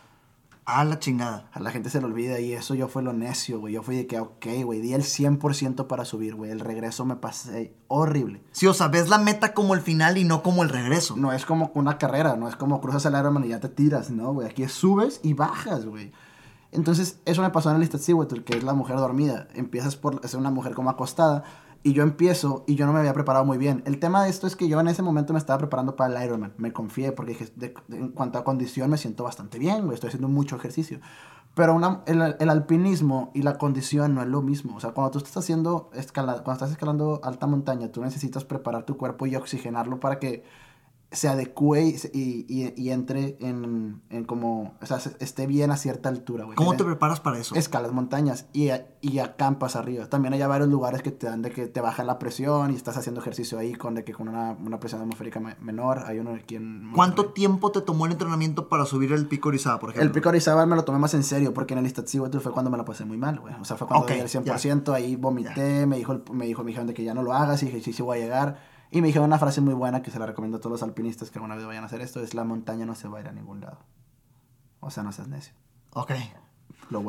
Ah, 0.72 0.84
la 0.84 1.00
chingada. 1.00 1.48
A 1.52 1.58
la 1.58 1.72
gente 1.72 1.90
se 1.90 1.98
le 1.98 2.06
olvida 2.06 2.38
y 2.38 2.52
eso 2.52 2.74
yo 2.74 2.86
fue 2.86 3.02
lo 3.02 3.12
necio, 3.12 3.58
güey. 3.58 3.74
Yo 3.74 3.82
fui 3.82 3.96
de 3.96 4.06
que, 4.06 4.20
ok, 4.20 4.46
güey, 4.64 4.80
di 4.80 4.92
el 4.92 5.02
100% 5.02 5.88
para 5.88 6.04
subir, 6.04 6.36
güey. 6.36 6.52
El 6.52 6.60
regreso 6.60 7.04
me 7.04 7.16
pasé 7.16 7.74
horrible. 7.88 8.40
Sí, 8.52 8.68
o 8.68 8.74
sea, 8.74 8.86
ves 8.86 9.08
la 9.08 9.18
meta 9.18 9.52
como 9.52 9.74
el 9.74 9.80
final 9.80 10.16
y 10.16 10.24
no 10.24 10.44
como 10.44 10.62
el 10.62 10.68
regreso. 10.68 11.16
No 11.16 11.32
es 11.32 11.44
como 11.44 11.72
una 11.74 11.98
carrera, 11.98 12.36
no 12.36 12.48
es 12.48 12.54
como 12.54 12.80
cruzas 12.80 13.04
el 13.06 13.18
Ironman 13.18 13.44
y 13.44 13.48
ya 13.48 13.58
te 13.58 13.68
tiras, 13.68 14.10
¿no, 14.10 14.32
güey? 14.32 14.46
Aquí 14.46 14.68
subes 14.68 15.18
y 15.24 15.34
bajas, 15.34 15.86
güey. 15.86 16.12
Entonces, 16.72 17.20
eso 17.24 17.42
me 17.42 17.50
pasó 17.50 17.70
en 17.70 17.76
el 17.76 17.82
Iztaccíhuatl, 17.82 18.40
que 18.42 18.56
es 18.56 18.64
la 18.64 18.74
mujer 18.74 18.96
dormida. 18.96 19.48
Empiezas 19.54 19.96
por 19.96 20.26
ser 20.26 20.38
una 20.38 20.50
mujer 20.50 20.74
como 20.74 20.90
acostada, 20.90 21.44
y 21.82 21.94
yo 21.94 22.02
empiezo 22.02 22.64
y 22.66 22.74
yo 22.74 22.86
no 22.86 22.92
me 22.92 22.98
había 22.98 23.14
preparado 23.14 23.44
muy 23.44 23.56
bien. 23.56 23.82
El 23.86 23.98
tema 23.98 24.22
de 24.22 24.30
esto 24.30 24.46
es 24.46 24.54
que 24.54 24.68
yo 24.68 24.78
en 24.80 24.88
ese 24.88 25.02
momento 25.02 25.32
me 25.32 25.38
estaba 25.38 25.58
preparando 25.58 25.96
para 25.96 26.14
el 26.14 26.26
Ironman. 26.26 26.52
Me 26.58 26.72
confié 26.72 27.12
porque 27.12 27.36
en 27.88 28.10
cuanto 28.10 28.38
a 28.38 28.44
condición 28.44 28.90
me 28.90 28.98
siento 28.98 29.24
bastante 29.24 29.58
bien, 29.58 29.90
estoy 29.92 30.08
haciendo 30.08 30.28
mucho 30.28 30.56
ejercicio. 30.56 31.00
Pero 31.54 31.80
el, 32.06 32.50
alpinismo 32.50 33.32
y 33.34 33.42
la 33.42 33.58
condición 33.58 34.14
no 34.14 34.22
es 34.22 34.28
lo 34.28 34.40
mismo. 34.42 34.76
O 34.76 34.80
sea, 34.80 34.92
cuando 34.92 35.10
tú 35.10 35.18
estás 35.18 35.38
haciendo 35.38 35.90
escala, 35.94 36.34
cuando 36.44 36.52
estás 36.52 36.70
escalando 36.70 37.20
alta 37.24 37.46
montaña, 37.46 37.90
tú 37.90 38.02
necesitas 38.02 38.44
preparar 38.44 38.84
tu 38.84 38.96
cuerpo 38.96 39.26
y 39.26 39.34
oxigenarlo 39.34 39.98
para 39.98 40.18
que 40.18 40.44
se 41.12 41.28
adecue 41.28 41.82
y, 42.12 42.46
y, 42.48 42.72
y, 42.76 42.90
entre 42.90 43.36
en, 43.40 44.00
en, 44.10 44.24
como, 44.24 44.76
o 44.80 44.86
sea, 44.86 44.98
esté 45.18 45.48
bien 45.48 45.72
a 45.72 45.76
cierta 45.76 46.08
altura, 46.08 46.44
güey. 46.44 46.54
¿Cómo 46.54 46.76
te 46.76 46.84
preparas 46.84 47.18
para 47.18 47.38
eso? 47.38 47.56
Escalas 47.56 47.90
montañas 47.90 48.46
y, 48.52 48.68
y 49.00 49.18
acampas 49.18 49.74
arriba. 49.74 50.06
También 50.06 50.34
hay 50.34 50.42
varios 50.42 50.68
lugares 50.68 51.02
que 51.02 51.10
te 51.10 51.26
dan 51.26 51.42
de 51.42 51.50
que 51.50 51.66
te 51.66 51.80
baja 51.80 52.04
la 52.04 52.20
presión 52.20 52.70
y 52.70 52.76
estás 52.76 52.96
haciendo 52.96 53.20
ejercicio 53.20 53.58
ahí 53.58 53.74
con, 53.74 53.96
de 53.96 54.04
que 54.04 54.12
con 54.12 54.28
una, 54.28 54.52
una 54.52 54.78
presión 54.78 55.00
atmosférica 55.00 55.40
menor. 55.60 56.04
Hay 56.06 56.20
uno 56.20 56.34
aquí 56.34 56.54
en... 56.54 56.92
¿Cuánto 56.94 57.32
tiempo 57.32 57.72
te 57.72 57.80
tomó 57.80 58.06
el 58.06 58.12
entrenamiento 58.12 58.68
para 58.68 58.84
subir 58.84 59.12
el 59.12 59.26
pico 59.26 59.48
Orizaba, 59.48 59.80
por 59.80 59.90
ejemplo? 59.90 60.06
El 60.06 60.12
pico 60.12 60.28
Orizaba 60.28 60.64
me 60.64 60.76
lo 60.76 60.84
tomé 60.84 61.00
más 61.00 61.14
en 61.14 61.24
serio 61.24 61.52
porque 61.52 61.74
en 61.74 61.78
el 61.78 61.86
Iztaccíhuatl 61.86 62.38
fue 62.38 62.52
cuando 62.52 62.70
me 62.70 62.76
lo 62.76 62.84
pasé 62.84 63.04
muy 63.04 63.18
mal, 63.18 63.40
güey. 63.40 63.54
O 63.60 63.64
sea, 63.64 63.76
fue 63.76 63.88
cuando 63.88 64.04
okay, 64.04 64.20
el 64.20 64.28
100%, 64.28 64.94
ahí 64.94 65.16
vomité, 65.16 65.86
me 65.86 65.96
dijo, 65.96 66.20
me 66.32 66.46
dijo, 66.46 66.62
me 66.62 66.68
dijeron 66.68 66.86
de 66.86 66.94
que 66.94 67.02
ya 67.02 67.14
no 67.14 67.24
lo 67.24 67.32
hagas 67.32 67.64
y 67.64 67.66
dije, 67.66 67.80
sí, 67.80 67.92
sí 67.92 68.00
voy 68.00 68.18
a 68.18 68.20
llegar 68.20 68.69
y 68.90 69.00
me 69.00 69.08
dijeron 69.08 69.26
una 69.26 69.38
frase 69.38 69.60
muy 69.60 69.74
buena 69.74 70.02
que 70.02 70.10
se 70.10 70.18
la 70.18 70.26
recomiendo 70.26 70.58
a 70.58 70.60
todos 70.60 70.72
los 70.72 70.82
alpinistas 70.82 71.30
que 71.30 71.38
alguna 71.38 71.56
vez 71.56 71.64
vayan 71.64 71.84
a 71.84 71.86
hacer 71.86 72.00
esto, 72.00 72.20
es 72.22 72.34
la 72.34 72.44
montaña 72.44 72.86
no 72.86 72.94
se 72.94 73.08
va 73.08 73.18
a 73.18 73.20
ir 73.20 73.28
a 73.28 73.32
ningún 73.32 73.60
lado. 73.60 73.78
O 74.80 74.90
sea, 74.90 75.02
no 75.02 75.12
seas 75.12 75.28
necio. 75.28 75.54
Ok. 75.92 76.12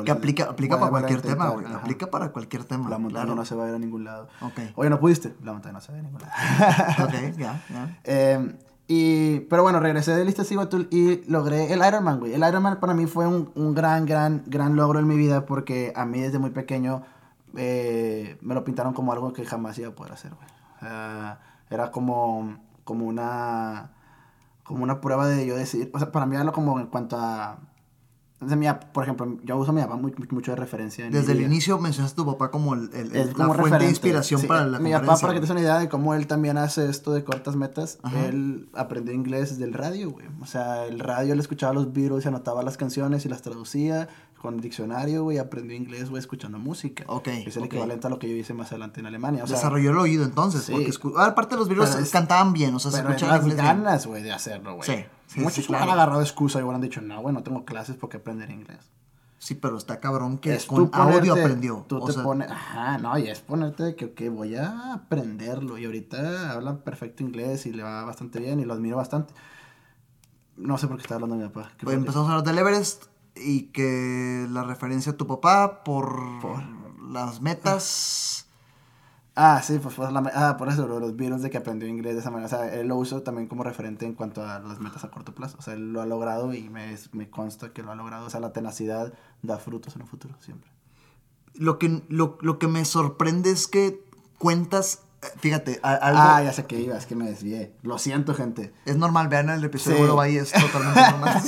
que 0.06 0.12
aplica, 0.12 0.44
aplica 0.46 0.80
para 0.80 0.92
cualquier 0.92 1.22
tema, 1.22 1.50
güey. 1.50 1.66
Aplica 1.66 2.08
para 2.08 2.32
cualquier 2.32 2.66
tema. 2.66 2.90
La 2.90 2.98
montaña 2.98 3.34
no 3.34 3.46
se 3.46 3.56
va 3.56 3.66
a 3.66 3.70
ir 3.70 3.76
a 3.76 3.80
ningún 3.80 4.04
lado. 4.04 4.28
Ok. 4.42 4.60
Oye, 4.76 4.90
no 4.90 5.00
pudiste. 5.00 5.36
La 5.44 5.54
montaña 5.54 5.74
no 5.74 5.82
se 5.82 5.92
va 5.92 5.98
a 5.98 6.02
ir 6.02 6.06
a 6.06 6.10
ningún 6.10 6.22
lado. 6.22 7.06
ok, 7.06 7.38
ya, 7.38 7.64
ya. 7.70 8.00
Eh, 8.04 8.58
y, 8.88 9.40
pero 9.42 9.64
bueno, 9.64 9.80
regresé 9.80 10.14
de 10.14 10.26
Lista 10.26 10.44
y 10.90 11.32
logré 11.32 11.72
el 11.72 11.80
Ironman, 11.86 12.20
güey. 12.20 12.34
El 12.34 12.44
Ironman 12.46 12.80
para 12.80 12.94
mí 12.94 13.06
fue 13.06 13.26
un, 13.26 13.50
un, 13.56 13.74
gran, 13.74 14.06
gran, 14.06 14.44
gran 14.48 14.76
logro 14.76 15.00
en 15.00 15.08
mi 15.08 15.16
vida 15.16 15.46
porque 15.46 15.94
a 15.96 16.06
mí 16.06 16.20
desde 16.20 16.40
muy 16.40 16.50
pequeño 16.50 17.04
eh, 17.56 18.38
me 18.42 18.54
lo 18.54 18.66
pintaron 18.66 18.94
como 18.94 19.14
algo 19.14 19.32
que 19.32 19.46
jamás 19.46 19.78
iba 19.78 19.90
a 19.90 19.96
poder 19.96 20.12
hacer, 20.12 20.34
güey. 20.36 20.48
Uh, 20.82 21.36
era 21.72 21.90
como, 21.92 22.60
como 22.84 23.08
una 23.08 23.94
como 24.64 24.84
una 24.84 25.02
prueba 25.02 25.28
de 25.28 25.46
yo 25.46 25.56
decir, 25.56 25.90
o 25.94 26.00
sea, 26.00 26.12
para 26.12 26.26
mí 26.26 26.36
era 26.36 26.52
como 26.52 26.80
en 26.80 26.88
cuanto 26.88 27.18
a 27.18 27.60
por 28.92 29.04
ejemplo, 29.04 29.38
yo 29.44 29.56
uso 29.58 29.70
a 29.70 29.74
mi 29.74 29.82
papá 29.82 29.98
mucho 29.98 30.52
de 30.52 30.56
referencia. 30.58 31.08
Desde 31.12 31.34
el 31.34 31.42
inicio 31.42 31.78
mencionaste 31.78 32.20
a 32.20 32.24
tu 32.24 32.32
papá 32.32 32.50
como, 32.50 32.74
el, 32.74 32.90
el, 32.94 33.34
la 33.38 33.54
fuente 33.54 33.78
de 33.78 33.90
inspiración 33.90 34.42
para 34.48 34.66
la 34.66 34.80
Mi 34.80 34.92
papá, 34.92 35.18
para 35.18 35.34
que 35.34 35.40
te 35.40 35.42
des 35.42 35.50
una 35.52 35.62
idea 35.62 35.78
de 35.78 35.90
cómo 35.90 36.16
él 36.16 36.26
también 36.26 36.58
hace 36.58 36.90
esto 36.90 37.12
de 37.12 37.24
cortas 37.24 37.56
metas, 37.56 38.00
él 38.26 38.68
aprendió 38.74 39.14
inglés 39.14 39.60
del 39.60 39.74
radio, 39.74 40.10
güey. 40.10 40.26
O 40.42 40.48
sea, 40.48 40.86
el 40.88 41.00
radio, 41.00 41.34
él 41.34 41.40
escuchaba 41.40 41.74
los 41.74 41.94
Beatles, 41.94 42.26
anotaba 42.26 42.64
las 42.64 42.78
canciones 42.78 43.26
y 43.28 43.30
las 43.30 43.44
traducía 43.44 44.10
con 44.42 44.56
el 44.56 44.62
diccionario, 44.62 45.24
güey, 45.24 45.38
aprendió 45.38 45.78
inglés, 45.78 46.10
güey, 46.10 46.20
escuchando 46.20 46.58
música. 46.58 47.04
Ok. 47.08 47.28
Es 47.28 47.58
el 47.58 47.66
equivalente 47.66 48.08
a 48.08 48.10
lo 48.10 48.18
que 48.18 48.28
yo 48.28 48.36
hice 48.36 48.56
más 48.56 48.72
adelante 48.72 49.00
en 49.00 49.06
Alemania. 49.06 49.44
O 49.44 49.48
sea, 49.48 49.58
Desarrolló 49.58 49.92
el 49.92 49.98
oído 50.00 50.26
entonces, 50.26 50.64
sí. 50.64 50.72
porque 50.72 50.92
ah, 51.16 51.26
aparte 51.28 51.56
los 51.56 51.70
Beatles 51.70 52.10
cantaban 52.10 52.52
bien, 52.52 52.74
o 52.74 52.80
sea, 52.80 52.92
se 52.92 53.00
escuchaban 53.02 53.48
las 53.48 53.56
ganas, 53.56 54.08
güey, 54.08 54.24
de 54.24 54.32
hacerlo, 54.32 54.78
güey. 54.78 54.90
Sí. 55.28 55.40
Muchos 55.40 55.70
han 55.70 55.90
agarrado 55.90 56.22
excusa 56.22 56.60
y 56.60 56.64
han 56.68 56.82
dicho, 56.82 57.02
no, 57.02 57.22
güey, 57.22 57.36
no 57.36 57.44
tengo 57.44 57.64
clases 57.66 57.96
porque 57.98 58.18
aprender 58.18 58.50
inglés. 58.50 58.90
Sí, 59.38 59.56
pero 59.56 59.78
está 59.78 60.00
cabrón 60.00 60.40
que 60.40 60.56
es 60.56 60.66
con 60.66 60.90
audio 60.92 61.34
aprendió. 61.34 61.86
Tú 61.88 62.04
te 62.04 62.14
pones, 62.14 62.50
ajá, 62.50 62.98
no, 62.98 63.18
y 63.18 63.28
es 63.28 63.42
ponerte 63.42 63.84
de 63.84 63.96
que, 63.96 64.06
ok, 64.06 64.22
voy 64.32 64.56
a 64.56 64.94
aprenderlo. 64.94 65.78
Y 65.78 65.86
ahorita 65.86 66.52
habla 66.52 66.78
perfecto 66.78 67.24
inglés 67.24 67.66
y 67.68 67.74
le 67.74 67.84
va 67.84 68.04
bastante 68.04 68.40
bien 68.40 68.60
y 68.60 68.66
lo 68.66 68.74
admiro 68.74 68.98
bastante. 68.98 69.34
No 70.58 70.78
sé 70.78 70.88
por 70.88 70.98
qué 70.98 71.04
está 71.04 71.16
hablando 71.16 71.36
mi 71.36 71.48
papá. 71.48 71.72
Pues 71.82 71.96
empezamos 71.96 72.28
a 72.28 72.32
hablar 72.34 72.46
del 72.46 72.58
Everest 72.58 73.11
y 73.36 73.64
que 73.68 74.48
la 74.50 74.64
referencia 74.64 75.14
a 75.14 75.18
tu 75.18 75.28
papá 75.28 75.84
por, 75.84 76.40
por... 76.42 76.64
las 77.02 77.42
metas 77.42 78.48
Ah, 79.34 79.62
sí, 79.64 79.80
pues, 79.80 79.96
pues 79.96 80.12
la, 80.12 80.20
ah, 80.36 80.58
por 80.58 80.68
eso, 80.68 80.88
los 80.88 81.16
virus 81.16 81.42
de 81.42 81.50
que 81.50 81.58
aprendió 81.58 81.88
inglés 81.88 82.16
de 82.16 82.20
esa 82.20 82.32
manera. 82.32 82.48
O 82.48 82.50
sea, 82.50 82.74
él 82.74 82.88
lo 82.88 82.98
usa 82.98 83.24
también 83.24 83.48
como 83.48 83.64
referente 83.64 84.06
en 84.06 84.14
cuanto 84.14 84.44
a 84.44 84.60
las 84.60 84.80
metas 84.80 85.06
a 85.06 85.10
corto 85.10 85.34
plazo. 85.34 85.56
O 85.58 85.62
sea, 85.62 85.74
él 85.74 85.94
lo 85.94 86.02
ha 86.02 86.06
logrado 86.06 86.54
y 86.54 86.70
me, 86.70 86.98
me 87.14 87.30
consta 87.30 87.72
que 87.72 87.82
lo 87.82 87.92
ha 87.92 87.96
logrado. 87.96 88.26
O 88.26 88.30
sea, 88.30 88.42
la 88.42 88.52
tenacidad 88.52 89.14
da 89.42 89.58
frutos 89.58 89.96
en 89.96 90.02
el 90.02 90.08
futuro, 90.08 90.36
siempre. 90.42 90.70
Lo 91.54 91.80
que, 91.80 92.04
lo, 92.10 92.38
lo 92.42 92.60
que 92.60 92.68
me 92.68 92.84
sorprende 92.84 93.52
es 93.52 93.68
que 93.68 94.04
cuentas 94.38 95.04
Fíjate, 95.38 95.80
algo... 95.84 96.20
Ah, 96.20 96.42
ya 96.44 96.52
sé 96.52 96.66
que 96.66 96.80
iba, 96.80 96.98
es 96.98 97.06
que 97.06 97.16
me 97.16 97.26
desvié. 97.26 97.76
Lo 97.84 98.00
siento, 98.00 98.34
gente. 98.34 98.74
Es 98.86 98.98
normal, 98.98 99.28
vean 99.28 99.52
el 99.52 99.64
episodio 99.64 100.20
de 100.20 100.38
es 100.38 100.52
totalmente 100.52 101.00
normal. 101.12 101.42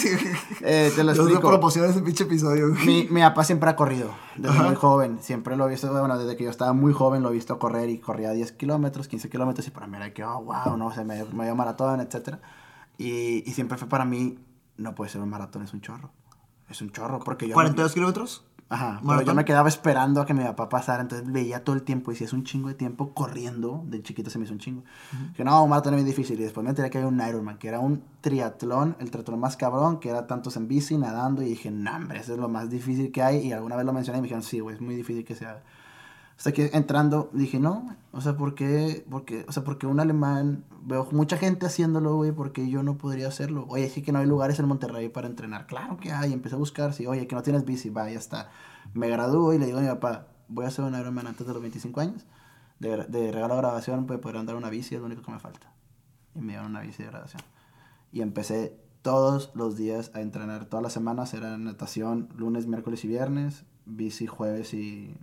eh, 0.61 0.91
te 0.95 1.03
lo 1.03 1.11
explico. 1.11 1.41
Yo 1.41 1.47
proporciono 1.49 1.89
ese 1.89 2.01
pinche 2.01 2.25
episodio. 2.25 2.67
Mi, 2.67 3.07
mi 3.09 3.21
papá 3.21 3.43
siempre 3.43 3.71
ha 3.71 3.75
corrido, 3.75 4.13
desde 4.35 4.59
muy 4.59 4.75
joven. 4.75 5.17
Siempre 5.21 5.57
lo 5.57 5.65
he 5.67 5.71
visto, 5.71 5.91
bueno, 5.91 6.19
desde 6.19 6.37
que 6.37 6.43
yo 6.43 6.51
estaba 6.51 6.73
muy 6.73 6.93
joven 6.93 7.23
lo 7.23 7.29
he 7.29 7.33
visto 7.33 7.57
correr 7.57 7.89
y 7.89 7.97
corría 7.97 8.31
10 8.31 8.51
kilómetros, 8.51 9.07
15 9.07 9.29
kilómetros 9.29 9.67
y 9.67 9.71
para 9.71 9.87
mí 9.87 9.97
era 9.97 10.13
que, 10.13 10.23
oh, 10.23 10.43
wow, 10.43 10.77
no, 10.77 10.93
se 10.93 11.03
me, 11.03 11.23
me 11.25 11.45
dio 11.45 11.55
maratón, 11.55 11.99
etc. 11.99 12.37
Y, 12.99 13.49
y 13.49 13.53
siempre 13.53 13.79
fue 13.79 13.89
para 13.89 14.05
mí, 14.05 14.37
no 14.77 14.93
puede 14.93 15.09
ser 15.09 15.21
un 15.21 15.29
maratón, 15.29 15.63
es 15.63 15.73
un 15.73 15.81
chorro. 15.81 16.11
Es 16.69 16.81
un 16.81 16.91
chorro, 16.91 17.19
porque 17.19 17.47
yo... 17.47 17.55
¿42 17.55 17.93
kilómetros? 17.93 18.45
Ajá, 18.69 19.01
pero 19.05 19.21
yo 19.21 19.35
me 19.35 19.45
quedaba 19.45 19.67
esperando 19.67 20.21
a 20.21 20.25
que 20.25 20.33
mi 20.33 20.43
papá 20.43 20.67
pasara, 20.67 21.01
entonces 21.01 21.31
veía 21.31 21.63
todo 21.63 21.75
el 21.75 21.83
tiempo 21.83 22.11
y 22.11 22.15
si 22.15 22.23
es 22.23 22.33
un 22.33 22.43
chingo 22.43 22.69
de 22.69 22.73
tiempo 22.73 23.13
corriendo, 23.13 23.83
de 23.85 24.01
chiquito 24.01 24.29
se 24.29 24.39
me 24.39 24.45
hizo 24.45 24.53
un 24.53 24.59
chingo. 24.59 24.83
Que 25.35 25.43
no, 25.43 25.63
un 25.63 25.69
maratón 25.69 25.93
es 25.93 26.01
muy 26.01 26.09
difícil 26.09 26.39
y 26.39 26.43
después 26.43 26.63
me 26.63 26.71
enteré 26.71 26.89
que 26.89 26.97
había 26.97 27.07
un 27.07 27.21
Ironman, 27.21 27.57
que 27.57 27.67
era 27.67 27.79
un 27.79 28.03
triatlón, 28.21 28.95
el 28.99 29.11
triatlón 29.11 29.39
más 29.39 29.57
cabrón, 29.57 29.99
que 29.99 30.09
era 30.09 30.25
tantos 30.25 30.57
en 30.57 30.67
bici, 30.67 30.97
nadando 30.97 31.41
y 31.41 31.45
dije, 31.45 31.69
no, 31.69 31.95
hombre, 31.95 32.19
eso 32.19 32.33
es 32.33 32.39
lo 32.39 32.49
más 32.49 32.69
difícil 32.69 33.11
que 33.11 33.21
hay 33.21 33.47
y 33.47 33.51
alguna 33.51 33.75
vez 33.75 33.85
lo 33.85 33.93
mencioné 33.93 34.17
y 34.17 34.21
me 34.21 34.25
dijeron, 34.25 34.43
sí, 34.43 34.59
güey, 34.59 34.75
es 34.75 34.81
muy 34.81 34.95
difícil 34.95 35.23
que 35.23 35.35
sea. 35.35 35.61
Hasta 36.37 36.51
que 36.51 36.71
entrando 36.73 37.29
dije, 37.33 37.59
no, 37.59 37.95
o 38.11 38.21
sea, 38.21 38.35
¿por 38.35 38.55
qué? 38.55 39.05
Porque, 39.09 39.45
o 39.47 39.51
sea, 39.51 39.63
porque 39.63 39.87
un 39.87 39.99
alemán, 39.99 40.65
veo 40.81 41.07
mucha 41.11 41.37
gente 41.37 41.65
haciéndolo, 41.65 42.15
güey, 42.15 42.31
porque 42.31 42.69
yo 42.69 42.83
no 42.83 42.97
podría 42.97 43.27
hacerlo. 43.27 43.65
Oye, 43.69 43.89
sí 43.89 44.01
que 44.01 44.11
no 44.11 44.19
hay 44.19 44.25
lugares 44.25 44.59
en 44.59 44.67
Monterrey 44.67 45.09
para 45.09 45.27
entrenar. 45.27 45.67
Claro 45.67 45.97
que 45.97 46.11
hay, 46.11 46.33
empecé 46.33 46.55
a 46.55 46.57
buscar, 46.57 46.93
sí, 46.93 47.05
oye, 47.05 47.27
que 47.27 47.35
no 47.35 47.43
tienes 47.43 47.65
bici, 47.65 47.89
va, 47.89 48.09
ya 48.09 48.19
está. 48.19 48.49
Me 48.93 49.07
gradúo 49.09 49.53
y 49.53 49.59
le 49.59 49.65
digo 49.65 49.77
a 49.77 49.81
mi 49.81 49.87
papá, 49.87 50.27
voy 50.47 50.65
a 50.65 50.67
hacer 50.69 50.83
un 50.85 50.95
Ironman 50.99 51.27
antes 51.27 51.45
de 51.45 51.53
los 51.53 51.61
25 51.61 52.01
años. 52.01 52.25
De, 52.79 53.05
de 53.05 53.31
regalo 53.31 53.55
de 53.55 53.61
grabación, 53.61 54.05
pues 54.05 54.19
poder 54.19 54.37
andar 54.37 54.55
una 54.55 54.69
bici, 54.69 54.95
es 54.95 55.01
lo 55.01 55.05
único 55.05 55.21
que 55.21 55.31
me 55.31 55.39
falta. 55.39 55.71
Y 56.35 56.41
me 56.41 56.53
dieron 56.53 56.71
una 56.71 56.81
bici 56.81 57.03
de 57.03 57.09
grabación. 57.09 57.41
Y 58.11 58.21
empecé 58.21 58.77
todos 59.01 59.51
los 59.53 59.77
días 59.77 60.11
a 60.13 60.21
entrenar. 60.21 60.65
Todas 60.65 60.83
las 60.83 60.93
semanas 60.93 61.33
era 61.33 61.57
natación, 61.57 62.29
lunes, 62.35 62.67
miércoles 62.67 63.05
y 63.05 63.07
viernes, 63.07 63.65
bici 63.85 64.27
jueves 64.27 64.73
y, 64.73 65.15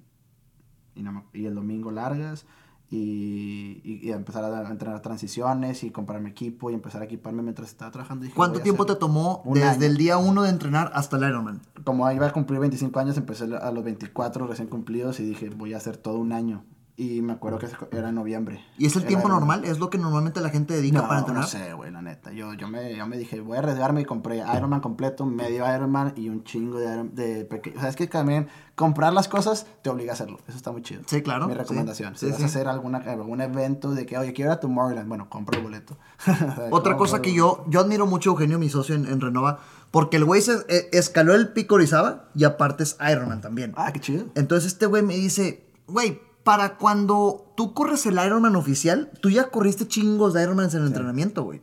y, 0.94 1.46
el 1.46 1.54
domingo 1.54 1.90
largas. 1.90 2.46
Y, 2.92 3.80
y, 3.84 4.10
empezar 4.10 4.42
a 4.44 4.68
entrenar 4.68 5.00
transiciones 5.00 5.84
y 5.84 5.92
comprarme 5.92 6.30
equipo 6.30 6.70
y 6.70 6.74
empezar 6.74 7.02
a 7.02 7.04
equiparme 7.04 7.40
mientras 7.40 7.68
estaba 7.68 7.92
trabajando. 7.92 8.26
¿Cuánto 8.34 8.60
tiempo 8.60 8.84
te 8.84 8.96
tomó 8.96 9.44
desde 9.46 9.86
el 9.86 9.96
día 9.96 10.18
1 10.18 10.42
de 10.42 10.50
entrenar 10.50 10.90
hasta 10.92 11.16
el 11.16 11.22
Ironman? 11.22 11.60
Como 11.84 12.10
iba 12.10 12.26
a 12.26 12.32
cumplir 12.32 12.58
25 12.58 12.98
años, 12.98 13.16
empecé 13.16 13.44
a 13.44 13.70
los 13.70 13.84
24 13.84 14.48
recién 14.48 14.66
cumplidos 14.66 15.20
y 15.20 15.24
dije, 15.24 15.50
voy 15.50 15.74
a 15.74 15.76
hacer 15.76 15.98
todo 15.98 16.18
un 16.18 16.32
año. 16.32 16.64
Y 17.00 17.22
me 17.22 17.32
acuerdo 17.32 17.58
que 17.58 17.66
era 17.96 18.10
en 18.10 18.14
noviembre. 18.14 18.62
¿Y 18.76 18.84
es 18.84 18.94
el 18.94 19.06
tiempo 19.06 19.26
normal? 19.26 19.64
¿Es 19.64 19.78
lo 19.78 19.88
que 19.88 19.96
normalmente 19.96 20.42
la 20.42 20.50
gente 20.50 20.74
dedica 20.74 21.08
para 21.08 21.20
entrenar? 21.20 21.44
No 21.44 21.48
sé, 21.48 21.72
güey, 21.72 21.90
la 21.90 22.02
neta. 22.02 22.30
Yo, 22.30 22.52
yo, 22.52 22.68
me, 22.68 22.94
yo 22.94 23.06
me 23.06 23.16
dije, 23.16 23.40
voy 23.40 23.56
a 23.56 23.60
arriesgarme 23.60 24.02
y 24.02 24.04
compré 24.04 24.44
Ironman 24.54 24.80
completo, 24.80 25.24
medio 25.24 25.64
Ironman 25.74 26.12
y 26.14 26.28
un 26.28 26.44
chingo 26.44 26.78
de, 26.78 27.04
de 27.04 27.46
pequeños. 27.46 27.78
O 27.78 27.80
sea, 27.80 27.88
es 27.88 27.96
que 27.96 28.06
también 28.06 28.48
comprar 28.74 29.14
las 29.14 29.28
cosas 29.28 29.66
te 29.80 29.88
obliga 29.88 30.12
a 30.12 30.14
hacerlo. 30.14 30.40
Eso 30.46 30.58
está 30.58 30.72
muy 30.72 30.82
chido. 30.82 31.00
Sí, 31.06 31.22
claro. 31.22 31.48
Mi 31.48 31.54
recomendación. 31.54 32.18
si 32.18 32.30
vas 32.30 32.42
a 32.42 32.44
hacer 32.44 32.68
alguna, 32.68 32.98
algún 32.98 33.40
evento 33.40 33.92
de 33.92 34.04
que, 34.04 34.18
oye, 34.18 34.34
quiero 34.34 34.50
ir 34.50 34.58
a 34.58 34.60
Tomorrowland, 34.60 35.08
bueno, 35.08 35.30
compro 35.30 35.56
el 35.56 35.64
boleto. 35.64 35.96
Otra 36.70 36.98
cosa 36.98 37.22
que 37.22 37.32
yo, 37.32 37.64
yo 37.68 37.80
admiro 37.80 38.04
mucho 38.06 38.28
a 38.28 38.32
Eugenio, 38.34 38.58
mi 38.58 38.68
socio 38.68 38.94
en, 38.94 39.06
en 39.06 39.22
Renova, 39.22 39.60
porque 39.90 40.18
el 40.18 40.26
güey 40.26 40.42
se 40.42 40.52
eh, 40.68 40.90
escaló 40.92 41.34
el 41.34 41.48
pico 41.54 41.76
Orizaba 41.76 42.28
y 42.34 42.44
aparte 42.44 42.82
es 42.82 42.98
Ironman 43.10 43.40
también. 43.40 43.72
Ah, 43.74 43.90
qué 43.90 44.00
chido. 44.00 44.26
Entonces 44.34 44.72
este 44.72 44.84
güey 44.84 45.02
me 45.02 45.14
dice, 45.14 45.64
güey, 45.86 46.20
para 46.44 46.76
cuando 46.76 47.52
tú 47.56 47.74
corres 47.74 48.06
el 48.06 48.18
Ironman 48.24 48.56
oficial, 48.56 49.10
tú 49.20 49.30
ya 49.30 49.50
corriste 49.50 49.86
chingos 49.86 50.34
de 50.34 50.42
Ironman 50.42 50.70
en 50.70 50.76
el 50.76 50.86
entrenamiento, 50.86 51.44
güey. 51.44 51.62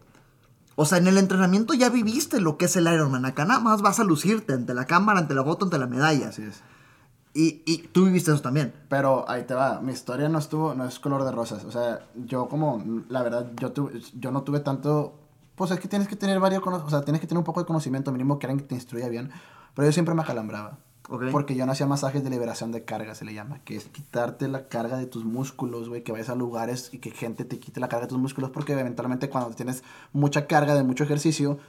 O 0.76 0.86
sea, 0.86 1.00
en 1.00 1.08
el 1.08 1.18
entrenamiento 1.18 1.74
ya 1.74 1.90
viviste 1.90 2.40
lo 2.40 2.58
que 2.58 2.66
es 2.66 2.76
el 2.76 2.88
Ironman. 2.88 3.26
Acá 3.26 3.46
nada 3.46 3.60
más 3.60 3.82
vas 3.82 4.00
a 4.00 4.04
lucirte 4.04 4.54
ante 4.54 4.76
la 4.76 4.86
cámara, 4.86 5.20
ante 5.20 5.34
la 5.34 5.44
foto, 5.44 5.66
ante 5.66 5.80
la 5.80 5.88
medalla. 5.88 6.30
Así 6.30 6.44
es. 6.44 6.62
Y, 7.34 7.64
y, 7.66 7.80
tú 7.90 8.06
viviste 8.06 8.32
eso 8.32 8.42
también. 8.42 8.74
Pero 8.88 9.28
ahí 9.28 9.44
te 9.44 9.54
va, 9.54 9.80
mi 9.82 9.92
historia 9.92 10.30
no 10.30 10.40
estuvo, 10.40 10.76
no 10.76 10.86
es 10.86 11.00
color 11.00 11.24
de 11.24 11.32
rosas. 11.32 11.66
O 11.66 11.72
sea, 11.72 12.02
yo 12.16 12.48
como, 12.48 12.84
la 13.10 13.24
verdad, 13.24 13.52
yo, 13.60 13.74
yo 14.14 14.32
no 14.32 14.44
tuve 14.44 14.60
tanto, 14.60 15.20
pues 15.56 15.72
es 15.72 15.80
que 15.80 15.88
tienes 15.88 16.08
que 16.08 16.16
tener 16.16 16.40
varios, 16.40 16.62
o 16.66 16.90
sea, 16.90 17.02
tienes 17.02 17.22
que 17.22 17.28
tener 17.28 17.40
un 17.40 17.44
poco 17.44 17.60
de 17.60 17.66
conocimiento 17.66 18.12
mínimo 18.12 18.38
que 18.38 18.46
alguien 18.46 18.60
que 18.60 18.70
te 18.70 18.76
instruya 18.76 19.10
bien. 19.10 19.32
Pero 19.74 19.88
yo 19.88 19.92
siempre 19.92 20.16
me 20.16 20.22
acalambraba. 20.22 20.80
Porque 21.08 21.56
yo 21.56 21.66
no 21.66 21.72
hacía 21.72 21.86
masajes 21.86 22.24
de 22.24 22.30
liberación 22.30 22.72
de 22.72 22.84
carga, 22.84 23.16
se 23.16 23.26
le 23.26 23.34
llama, 23.34 23.60
que 23.60 23.76
es 23.76 23.86
quitarte 23.86 24.48
la 24.48 24.68
carga 24.68 24.98
de 24.98 25.06
tus 25.06 25.24
músculos, 25.24 25.90
güey, 25.90 26.04
que 26.04 26.12
vayas 26.12 26.30
a 26.30 26.36
lugares 26.36 26.90
y 26.92 27.00
que 27.00 27.12
gente 27.12 27.46
te 27.46 27.60
quite 27.60 27.80
la 27.80 27.88
carga 27.88 28.06
de 28.06 28.10
tus 28.10 28.20
músculos, 28.20 28.52
porque 28.52 28.74
eventualmente 28.74 29.30
cuando 29.30 29.56
tienes 29.56 29.84
mucha 30.12 30.48
carga 30.48 30.76
de 30.76 30.84
mucho 30.84 31.04
ejercicio, 31.06 31.60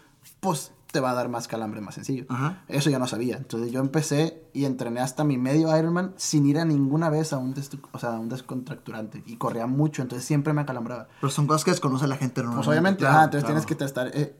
pues 0.40 0.72
te 0.90 1.00
va 1.00 1.10
a 1.10 1.14
dar 1.14 1.28
más 1.28 1.48
calambre 1.48 1.80
más 1.80 1.94
sencillo. 1.94 2.26
Eso 2.66 2.90
yo 2.90 2.98
no 2.98 3.06
sabía. 3.06 3.36
Entonces 3.36 3.70
yo 3.70 3.80
empecé 3.80 4.42
y 4.54 4.64
entrené 4.64 5.00
hasta 5.00 5.22
mi 5.22 5.36
medio 5.36 5.76
Ironman 5.76 6.14
sin 6.16 6.46
ir 6.46 6.58
a 6.58 6.64
ninguna 6.64 7.10
vez 7.10 7.32
a 7.32 7.38
un, 7.38 7.54
o 7.92 7.98
sea, 7.98 8.12
un 8.12 8.28
descontracturante. 8.28 9.22
Y 9.26 9.36
corría 9.36 9.66
mucho, 9.66 10.02
entonces 10.02 10.26
siempre 10.26 10.52
me 10.52 10.62
acalambraba. 10.62 11.08
Pero 11.20 11.30
son 11.30 11.46
cosas 11.46 11.64
que 11.64 11.72
desconoce 11.72 12.06
la 12.06 12.16
gente 12.16 12.42
¿no? 12.42 12.54
Pues 12.54 12.68
obviamente, 12.68 13.04
entonces 13.04 13.44
tienes 13.44 13.66
que 13.66 13.74
estar 13.84 14.10
eh, 14.14 14.34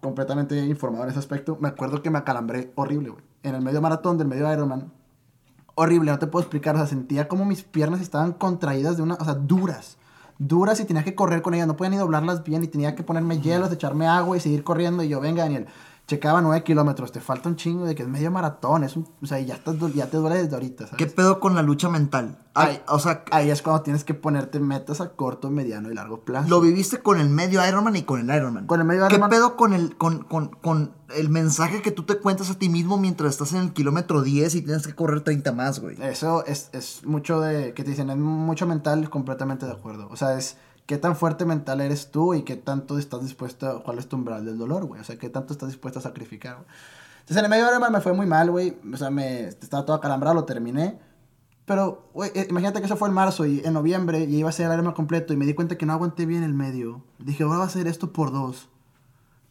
completamente 0.00 0.58
informado 0.64 1.04
en 1.04 1.10
ese 1.10 1.18
aspecto. 1.18 1.58
Me 1.60 1.68
acuerdo 1.68 2.02
que 2.02 2.10
me 2.10 2.18
acalambré 2.18 2.72
horrible, 2.74 3.10
güey 3.10 3.35
en 3.46 3.54
el 3.54 3.62
medio 3.62 3.80
maratón 3.80 4.18
del 4.18 4.26
medio 4.26 4.52
Ironman, 4.52 4.92
horrible, 5.76 6.10
no 6.10 6.18
te 6.18 6.26
puedo 6.26 6.42
explicar, 6.42 6.74
o 6.74 6.78
sea, 6.78 6.86
sentía 6.86 7.28
como 7.28 7.44
mis 7.44 7.62
piernas 7.62 8.00
estaban 8.00 8.32
contraídas 8.32 8.96
de 8.96 9.02
una, 9.02 9.14
o 9.14 9.24
sea, 9.24 9.34
duras, 9.34 9.98
duras 10.38 10.80
y 10.80 10.84
tenía 10.84 11.04
que 11.04 11.14
correr 11.14 11.42
con 11.42 11.54
ellas, 11.54 11.66
no 11.66 11.76
podía 11.76 11.90
ni 11.90 11.96
doblarlas 11.96 12.42
bien 12.42 12.64
y 12.64 12.66
tenía 12.66 12.94
que 12.96 13.04
ponerme 13.04 13.40
hielos, 13.40 13.72
echarme 13.72 14.06
agua 14.06 14.36
y 14.36 14.40
seguir 14.40 14.64
corriendo 14.64 15.02
y 15.02 15.08
yo, 15.08 15.20
venga 15.20 15.44
Daniel, 15.44 15.66
checaba 16.06 16.40
9 16.40 16.62
kilómetros, 16.62 17.10
te 17.10 17.20
falta 17.20 17.48
un 17.48 17.56
chingo 17.56 17.84
de 17.84 17.94
que 17.94 18.02
es 18.02 18.08
medio 18.08 18.30
maratón, 18.30 18.84
es 18.84 18.96
un, 18.96 19.08
o 19.20 19.26
sea, 19.26 19.40
ya, 19.40 19.54
estás, 19.54 19.76
ya 19.92 20.08
te 20.08 20.16
duele 20.16 20.36
desde 20.36 20.54
ahorita, 20.54 20.84
¿sabes? 20.84 20.98
¿Qué 20.98 21.06
pedo 21.06 21.40
con 21.40 21.56
la 21.56 21.62
lucha 21.62 21.88
mental? 21.88 22.38
Ahí, 22.54 22.80
o 22.88 22.98
sea, 22.98 23.24
ahí 23.32 23.50
es 23.50 23.60
cuando 23.60 23.82
tienes 23.82 24.04
que 24.04 24.14
ponerte 24.14 24.60
metas 24.60 25.00
a 25.00 25.10
corto, 25.10 25.50
mediano 25.50 25.90
y 25.90 25.94
largo 25.94 26.20
plazo. 26.24 26.48
Lo 26.48 26.60
viviste 26.60 26.98
con 26.98 27.20
el 27.20 27.28
medio 27.28 27.66
Ironman 27.66 27.96
y 27.96 28.02
con 28.02 28.20
el 28.20 28.34
Ironman. 28.34 28.66
Con 28.66 28.80
el 28.80 28.86
medio 28.86 29.04
Ironman. 29.06 29.28
¿Qué 29.28 29.36
pedo 29.36 29.56
con 29.56 29.74
el, 29.74 29.96
con, 29.96 30.22
con, 30.22 30.48
con 30.48 30.94
el 31.14 31.28
mensaje 31.28 31.82
que 31.82 31.90
tú 31.90 32.04
te 32.04 32.16
cuentas 32.18 32.50
a 32.50 32.54
ti 32.54 32.68
mismo 32.68 32.98
mientras 32.98 33.32
estás 33.32 33.52
en 33.52 33.60
el 33.60 33.72
kilómetro 33.72 34.22
10 34.22 34.54
y 34.54 34.62
tienes 34.62 34.86
que 34.86 34.94
correr 34.94 35.20
30 35.22 35.52
más, 35.52 35.80
güey? 35.80 36.00
Eso 36.00 36.46
es, 36.46 36.70
es 36.72 37.04
mucho 37.04 37.40
de, 37.40 37.74
que 37.74 37.84
te 37.84 37.90
dicen, 37.90 38.08
es 38.08 38.16
mucho 38.16 38.66
mental, 38.66 39.10
completamente 39.10 39.66
de 39.66 39.72
acuerdo. 39.72 40.08
O 40.10 40.16
sea, 40.16 40.38
es 40.38 40.56
qué 40.86 40.98
tan 40.98 41.16
fuerte 41.16 41.44
mental 41.44 41.80
eres 41.80 42.10
tú 42.10 42.34
y 42.34 42.42
qué 42.42 42.56
tanto 42.56 42.98
estás 42.98 43.22
dispuesto, 43.22 43.82
cuál 43.84 43.98
es 43.98 44.08
tu 44.08 44.16
umbral 44.16 44.44
del 44.44 44.56
dolor, 44.56 44.86
güey. 44.86 45.00
O 45.00 45.04
sea, 45.04 45.18
qué 45.18 45.28
tanto 45.28 45.52
estás 45.52 45.68
dispuesto 45.68 45.98
a 45.98 46.02
sacrificar, 46.02 46.54
güey. 46.54 46.66
Entonces, 47.20 47.38
en 47.38 47.44
el 47.44 47.50
medio 47.50 47.68
Ironman 47.68 47.92
me 47.92 48.00
fue 48.00 48.12
muy 48.12 48.26
mal, 48.26 48.52
güey. 48.52 48.78
O 48.92 48.96
sea, 48.96 49.10
me 49.10 49.48
estaba 49.48 49.84
todo 49.84 49.96
acalambrado, 49.96 50.34
lo 50.34 50.44
terminé. 50.44 50.96
Pero, 51.64 52.08
güey, 52.14 52.30
eh, 52.36 52.46
imagínate 52.48 52.78
que 52.78 52.86
eso 52.86 52.96
fue 52.96 53.08
en 53.08 53.14
marzo 53.14 53.44
y 53.44 53.60
en 53.64 53.72
noviembre 53.72 54.20
y 54.20 54.36
iba 54.36 54.48
a 54.48 54.52
ser 54.52 54.66
el 54.66 54.74
Ironman 54.74 54.94
completo 54.94 55.32
y 55.32 55.36
me 55.36 55.44
di 55.44 55.52
cuenta 55.52 55.76
que 55.76 55.86
no 55.86 55.92
aguanté 55.92 56.24
bien 56.24 56.44
el 56.44 56.54
medio. 56.54 57.02
Dije, 57.18 57.42
ahora 57.42 57.58
va 57.58 57.64
a 57.64 57.68
ser 57.68 57.88
esto 57.88 58.12
por 58.12 58.30
dos. 58.30 58.68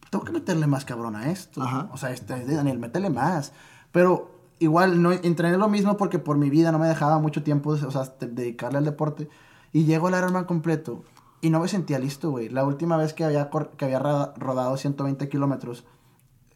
Tengo 0.09 0.23
que 0.23 0.31
meterle 0.31 0.67
más 0.67 0.85
cabrón 0.85 1.17
a 1.17 1.29
esto. 1.29 1.61
O 1.91 1.97
sea, 1.97 2.11
este, 2.11 2.45
Daniel, 2.45 2.79
métele 2.79 3.09
más. 3.09 3.51
Pero 3.91 4.31
igual 4.59 5.01
no 5.01 5.11
entrené 5.11 5.57
lo 5.57 5.67
mismo 5.67 5.97
porque 5.97 6.17
por 6.17 6.37
mi 6.37 6.49
vida 6.49 6.71
no 6.71 6.79
me 6.79 6.87
dejaba 6.87 7.19
mucho 7.19 7.43
tiempo, 7.43 7.71
o 7.71 7.91
sea, 7.91 8.13
dedicarle 8.21 8.77
al 8.77 8.85
deporte. 8.85 9.27
Y 9.73 9.83
llego 9.83 10.07
al 10.07 10.15
Ironman 10.15 10.45
completo 10.45 11.03
y 11.45 11.51
no 11.51 11.59
me 11.59 11.67
sentía 11.67 11.99
listo, 11.99 12.31
güey. 12.31 12.49
La 12.49 12.65
última 12.65 12.97
vez 12.97 13.13
que 13.13 13.23
había, 13.23 13.51
que 13.77 13.85
había 13.85 13.99
rodado 13.99 14.75
120 14.77 15.29
kilómetros, 15.29 15.85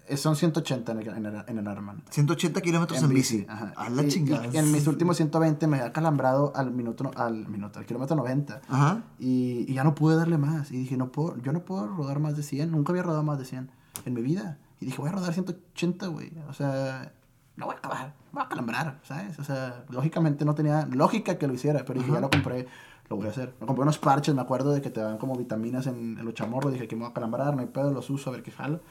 eh, 0.08 0.18
son 0.18 0.36
180 0.36 0.92
en 0.94 0.98
el, 0.98 1.08
en 1.10 1.26
el, 1.28 1.44
en 1.46 1.60
Ironman. 1.60 2.04
180 2.10 2.60
kilómetros 2.62 3.04
en, 3.04 3.10
bici. 3.10 3.46
Ajá. 3.48 3.72
A 3.76 3.88
la 3.92 4.08
chingada. 4.08 4.46
en 4.52 4.72
mis 4.72 4.88
últimos 4.88 5.18
120 5.18 5.68
me 5.68 5.78
había 5.78 5.94
calambrado 5.94 6.52
al 6.56 6.72
minuto, 6.72 7.12
al 7.16 7.48
minuto, 7.48 7.78
al 7.78 7.86
kilómetro 7.86 8.16
90. 8.16 8.62
Ajá. 8.68 9.04
Y, 9.20 9.66
y, 9.68 9.76
ya 9.76 9.84
no 9.84 9.94
pude 9.94 10.16
darle 10.16 10.40
más. 10.40 10.72
Y 10.72 10.78
dije, 10.78 10.98
no 10.98 11.12
puedo, 11.12 11.38
yo 11.38 11.54
no 11.54 11.60
puedo 11.66 11.86
rodar 11.86 12.18
más 12.18 12.36
de 12.36 12.42
100. 12.42 12.72
Nunca 12.72 12.92
había 12.92 13.04
rodado 13.04 13.22
más 13.22 13.38
de 13.38 13.46
100 13.46 13.70
en 14.06 14.14
mi 14.16 14.24
vida. 14.24 14.58
Y 14.82 14.88
dije, 14.88 14.98
voy 14.98 15.10
a 15.10 15.12
rodar 15.12 15.36
180, 15.36 16.08
güey. 16.08 16.32
O 16.50 16.54
sea, 16.54 17.14
no 17.58 17.68
voy 17.68 17.76
a 17.76 17.78
acabar. 17.78 18.16
Voy 18.32 18.42
a 18.42 18.50
calambrar, 18.50 19.00
¿sabes? 19.04 19.38
O 19.38 19.44
sea, 19.44 19.86
lógicamente 19.90 20.46
no 20.46 20.56
tenía 20.56 20.88
lógica 20.88 21.38
que 21.38 21.46
lo 21.46 21.54
hiciera. 21.54 21.86
Pero 21.86 22.00
dije, 22.00 22.12
ya 22.12 22.22
lo 22.22 22.32
compré 22.32 22.66
lo 23.10 23.16
voy 23.16 23.28
a 23.28 23.30
hacer. 23.30 23.56
Me 23.60 23.68
compré 23.68 23.84
unos 23.84 23.98
parches, 23.98 24.36
me 24.36 24.42
acuerdo 24.42 24.72
de 24.72 24.82
que 24.82 24.90
te 24.90 25.02
dan 25.02 25.18
como 25.18 25.36
vitaminas 25.36 25.88
en, 25.88 26.18
el 26.18 26.34
chamorros. 26.34 26.72
Dije 26.74 26.88
que 26.88 26.96
me 26.96 27.04
voy 27.04 27.12
a 27.12 27.14
calambrar, 27.14 27.56
no 27.56 27.62
hay 27.62 27.68
pedo, 27.68 27.92
los 27.92 28.10
uso 28.10 28.30
a 28.30 28.34
ver 28.34 28.44
qué 28.44 28.52
jalo. 28.52 28.82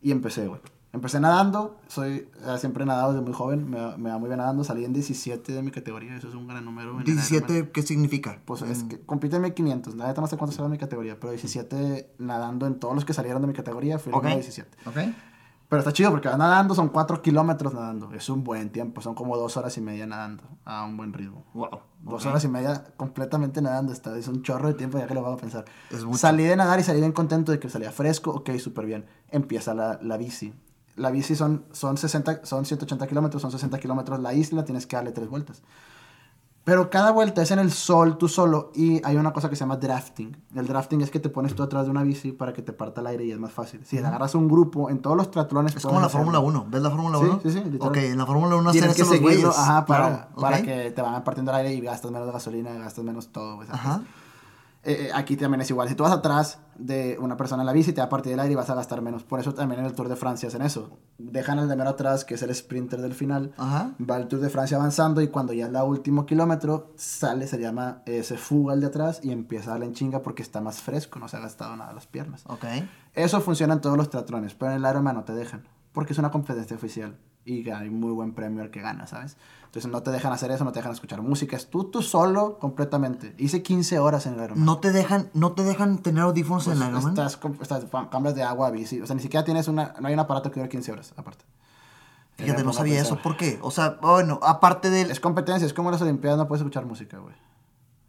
Y 0.00 0.10
empecé, 0.10 0.46
güey. 0.46 0.60
Empecé 0.92 1.20
nadando, 1.20 1.78
soy 1.88 2.28
siempre 2.58 2.86
nadado 2.86 3.12
desde 3.12 3.22
muy 3.22 3.34
joven, 3.34 3.68
me, 3.68 3.98
me 3.98 4.08
va 4.08 4.18
muy 4.18 4.28
bien 4.28 4.38
nadando, 4.38 4.64
salí 4.64 4.82
en 4.82 4.94
17 4.94 5.52
de 5.52 5.62
mi 5.62 5.70
categoría, 5.70 6.16
eso 6.16 6.28
es 6.28 6.34
un 6.34 6.46
gran 6.48 6.64
número. 6.64 6.98
¿17 7.00 7.70
qué 7.70 7.82
significa? 7.82 8.40
Pues 8.46 8.62
es 8.62 8.84
mm. 8.84 8.88
que 8.88 9.00
compite 9.00 9.36
en 9.36 9.42
1500, 9.42 9.94
la 9.94 10.14
no 10.14 10.26
sé 10.26 10.38
cuántos 10.38 10.58
era 10.58 10.68
mi 10.68 10.78
categoría, 10.78 11.20
pero 11.20 11.32
17 11.32 12.14
nadando 12.18 12.66
en 12.66 12.78
todos 12.80 12.94
los 12.94 13.04
que 13.04 13.12
salieron 13.12 13.42
de 13.42 13.48
mi 13.48 13.52
categoría, 13.52 13.98
fui 13.98 14.10
el 14.14 14.22
17. 14.22 14.70
Okay. 14.86 15.14
Pero 15.68 15.80
está 15.80 15.92
chido 15.92 16.10
porque 16.10 16.28
nadando 16.28 16.74
son 16.74 16.88
4 16.88 17.22
kilómetros 17.22 17.74
nadando. 17.74 18.12
Es 18.12 18.28
un 18.28 18.44
buen 18.44 18.70
tiempo. 18.70 19.00
Son 19.00 19.14
como 19.14 19.36
dos 19.36 19.56
horas 19.56 19.76
y 19.76 19.80
media 19.80 20.06
nadando 20.06 20.44
a 20.64 20.84
un 20.84 20.96
buen 20.96 21.12
ritmo. 21.12 21.44
Wow. 21.54 21.80
Dos 22.02 22.24
horas 22.26 22.44
y 22.44 22.48
media 22.48 22.84
completamente 22.96 23.60
nadando. 23.60 23.92
Está, 23.92 24.16
es 24.16 24.28
un 24.28 24.42
chorro 24.42 24.68
de 24.68 24.74
tiempo 24.74 24.98
ya 24.98 25.06
que 25.06 25.14
lo 25.14 25.22
vamos 25.22 25.38
a 25.38 25.40
pensar. 25.40 25.64
Salí 26.14 26.44
de 26.44 26.54
nadar 26.54 26.78
y 26.78 26.84
salí 26.84 27.00
bien 27.00 27.12
contento 27.12 27.50
de 27.50 27.58
que 27.58 27.68
salía 27.68 27.90
fresco. 27.90 28.30
Ok, 28.30 28.50
súper 28.58 28.86
bien. 28.86 29.06
Empieza 29.30 29.74
la, 29.74 29.98
la 30.02 30.16
bici. 30.16 30.54
La 30.94 31.10
bici 31.10 31.34
son, 31.34 31.64
son, 31.72 31.98
60, 31.98 32.46
son 32.46 32.64
180 32.64 33.06
kilómetros, 33.08 33.42
son 33.42 33.50
60 33.50 33.78
kilómetros 33.78 34.20
la 34.20 34.34
isla. 34.34 34.64
Tienes 34.64 34.86
que 34.86 34.94
darle 34.94 35.10
tres 35.10 35.28
vueltas. 35.28 35.62
Pero 36.66 36.90
cada 36.90 37.12
vuelta 37.12 37.42
es 37.42 37.52
en 37.52 37.60
el 37.60 37.70
sol, 37.70 38.18
tú 38.18 38.26
solo, 38.26 38.72
y 38.74 39.00
hay 39.06 39.14
una 39.14 39.32
cosa 39.32 39.48
que 39.48 39.54
se 39.54 39.60
llama 39.60 39.76
drafting. 39.76 40.36
El 40.56 40.66
drafting 40.66 41.00
es 41.00 41.12
que 41.12 41.20
te 41.20 41.28
pones 41.28 41.54
tú 41.54 41.62
atrás 41.62 41.84
de 41.84 41.92
una 41.92 42.02
bici 42.02 42.32
para 42.32 42.52
que 42.52 42.60
te 42.60 42.72
parta 42.72 43.02
el 43.02 43.06
aire 43.06 43.24
y 43.24 43.30
es 43.30 43.38
más 43.38 43.52
fácil. 43.52 43.82
Si 43.84 43.98
agarras 43.98 44.34
un 44.34 44.48
grupo, 44.48 44.90
en 44.90 44.98
todos 44.98 45.16
los 45.16 45.30
triatlones... 45.30 45.76
Es 45.76 45.84
como 45.84 46.00
la 46.00 46.08
Fórmula 46.08 46.40
1, 46.40 46.66
¿ves 46.68 46.82
la 46.82 46.90
Fórmula 46.90 47.18
1? 47.18 47.40
Sí, 47.44 47.52
sí, 47.52 47.62
sí. 47.70 47.78
Ok, 47.80 47.98
en 47.98 48.18
la 48.18 48.26
Fórmula 48.26 48.56
1 48.56 48.72
tienes 48.72 48.96
que 48.96 49.04
seguirlo, 49.04 49.50
ajá, 49.50 49.86
para, 49.86 50.30
para 50.30 50.60
que 50.60 50.90
te 50.90 51.02
van 51.02 51.22
partiendo 51.22 51.52
el 51.52 51.58
aire 51.58 51.72
y 51.72 51.80
gastas 51.80 52.10
menos 52.10 52.32
gasolina, 52.32 52.74
gastas 52.74 53.04
menos 53.04 53.28
todo. 53.28 53.58
Pues, 53.58 53.70
ajá. 53.70 54.02
Eh, 54.86 55.10
aquí 55.12 55.36
también 55.36 55.60
es 55.60 55.70
igual. 55.70 55.88
Si 55.88 55.96
tú 55.96 56.04
vas 56.04 56.12
atrás 56.12 56.60
de 56.78 57.18
una 57.20 57.36
persona 57.36 57.62
en 57.62 57.66
la 57.66 57.72
bici, 57.72 57.92
te 57.92 58.00
va 58.00 58.06
a 58.06 58.08
partir 58.08 58.30
del 58.30 58.38
aire 58.40 58.52
y 58.52 58.54
vas 58.54 58.70
a 58.70 58.74
gastar 58.76 59.02
menos. 59.02 59.24
Por 59.24 59.40
eso 59.40 59.52
también 59.52 59.80
en 59.80 59.86
el 59.86 59.94
Tour 59.94 60.08
de 60.08 60.14
Francia 60.14 60.48
hacen 60.48 60.62
eso. 60.62 60.98
Dejan 61.18 61.58
al 61.58 61.68
de 61.68 61.74
mero 61.74 61.90
atrás, 61.90 62.24
que 62.24 62.34
es 62.34 62.42
el 62.42 62.54
sprinter 62.54 63.02
del 63.02 63.12
final. 63.12 63.52
Va 63.58 64.16
el 64.16 64.28
Tour 64.28 64.40
de 64.40 64.48
Francia 64.48 64.76
avanzando 64.76 65.20
y 65.20 65.28
cuando 65.28 65.52
ya 65.52 65.66
es 65.66 65.70
el 65.70 65.76
último 65.82 66.24
kilómetro, 66.24 66.92
sale, 66.94 67.48
se 67.48 67.58
llama, 67.58 68.02
eh, 68.06 68.22
se 68.22 68.36
fuga 68.36 68.74
el 68.74 68.80
de 68.80 68.86
atrás 68.86 69.20
y 69.24 69.32
empieza 69.32 69.70
a 69.70 69.72
darle 69.72 69.86
en 69.86 69.94
chinga 69.94 70.22
porque 70.22 70.42
está 70.42 70.60
más 70.60 70.80
fresco, 70.80 71.18
no 71.18 71.26
se 71.26 71.36
ha 71.36 71.40
gastado 71.40 71.76
nada 71.76 71.92
las 71.92 72.06
piernas. 72.06 72.44
Eso 73.12 73.40
funciona 73.40 73.74
en 73.74 73.80
todos 73.80 73.96
los 73.96 74.08
teatrones, 74.08 74.54
pero 74.54 74.70
en 74.70 74.84
el 74.84 74.88
Ironman 74.88 75.16
no 75.16 75.24
te 75.24 75.32
dejan 75.32 75.64
porque 75.96 76.12
es 76.12 76.18
una 76.18 76.30
competencia 76.30 76.76
oficial 76.76 77.16
y 77.46 77.70
hay 77.70 77.88
muy 77.90 78.10
buen 78.10 78.32
premio 78.32 78.62
el 78.62 78.70
que 78.70 78.80
gana, 78.82 79.06
¿sabes? 79.06 79.36
Entonces 79.66 79.90
no 79.90 80.02
te 80.02 80.10
dejan 80.10 80.32
hacer 80.32 80.50
eso, 80.50 80.64
no 80.64 80.72
te 80.72 80.80
dejan 80.80 80.92
escuchar 80.92 81.22
música, 81.22 81.56
es 81.56 81.70
tú, 81.70 81.84
tú 81.84 82.02
solo 82.02 82.58
completamente. 82.58 83.34
Hice 83.38 83.62
15 83.62 84.00
horas 84.00 84.26
en 84.26 84.34
el 84.34 84.44
Ironman. 84.44 84.64
No 84.64 84.78
te 84.78 84.90
dejan, 84.90 85.30
no 85.32 85.52
te 85.52 85.62
dejan 85.62 85.98
tener 85.98 86.24
audífonos 86.24 86.66
en 86.66 86.72
el 86.72 86.78
pues, 86.78 86.90
Ironman. 86.90 87.10
Estás, 87.12 87.38
estás, 87.60 87.84
cambias 88.10 88.34
de 88.34 88.42
agua 88.42 88.66
a 88.66 88.70
bici, 88.70 89.00
o 89.00 89.06
sea, 89.06 89.14
ni 89.14 89.22
siquiera 89.22 89.44
tienes 89.44 89.68
una, 89.68 89.94
no 90.00 90.08
hay 90.08 90.14
un 90.14 90.20
aparato 90.20 90.50
que 90.50 90.58
dure 90.58 90.68
15 90.68 90.92
horas 90.92 91.14
aparte. 91.16 91.44
Fíjate, 92.36 92.64
no 92.64 92.72
sabía 92.72 93.00
eso, 93.00 93.16
¿por 93.22 93.36
qué? 93.36 93.58
O 93.62 93.70
sea, 93.70 93.98
bueno, 94.02 94.40
aparte 94.42 94.90
del... 94.90 95.10
Es 95.10 95.20
competencia, 95.20 95.64
es 95.64 95.72
como 95.72 95.88
en 95.88 95.92
las 95.92 96.02
Olimpiadas 96.02 96.38
no 96.38 96.46
puedes 96.46 96.60
escuchar 96.60 96.84
música, 96.84 97.18
güey. 97.18 97.34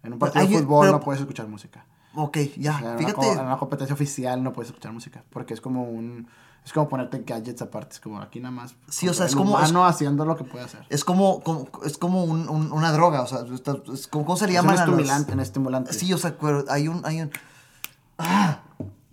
En 0.04 0.14
un 0.14 0.20
partido 0.20 0.46
de 0.46 0.58
fútbol 0.58 0.92
no 0.92 1.00
puedes 1.00 1.22
escuchar 1.22 1.48
música. 1.48 1.86
Ok, 2.16 2.38
ya, 2.58 2.96
fíjate. 2.98 3.32
en 3.34 3.40
una 3.40 3.58
competencia 3.58 3.94
oficial 3.94 4.44
no 4.44 4.52
puedes 4.52 4.70
escuchar 4.70 4.92
música, 4.92 5.24
porque 5.30 5.54
es 5.54 5.62
como 5.62 5.84
un 5.84 6.28
es 6.68 6.74
como 6.74 6.90
ponerte 6.90 7.24
gadgets 7.26 7.62
aparte, 7.62 7.94
es 7.94 8.02
como 8.02 8.20
aquí 8.20 8.42
nada 8.42 8.52
más. 8.52 8.76
Sí, 8.90 9.08
o 9.08 9.14
sea, 9.14 9.26
es 9.26 9.38
como. 9.38 9.52
Humano 9.54 9.86
haciendo 9.86 10.26
lo 10.26 10.36
que 10.36 10.44
puede 10.44 10.66
hacer. 10.66 10.86
Es 10.90 11.06
como, 11.06 11.42
es 11.86 11.98
como 11.98 12.26
un, 12.26 12.50
una 12.50 12.92
droga, 12.92 13.22
o 13.22 13.26
sea, 13.26 13.40
es 13.94 14.08
como, 14.08 14.26
¿cómo 14.26 14.36
se 14.36 14.48
le 14.48 14.54
llama? 14.54 14.74
Es 14.74 14.82
un 14.82 14.90
estimulante, 14.90 15.32
un 15.32 15.40
estimulante. 15.40 15.94
Sí, 15.94 16.12
o 16.12 16.18
sea, 16.18 16.36
hay 16.68 16.90
un. 16.90 17.06
Hay 17.06 17.22
un 17.22 17.32
ah, 18.18 18.64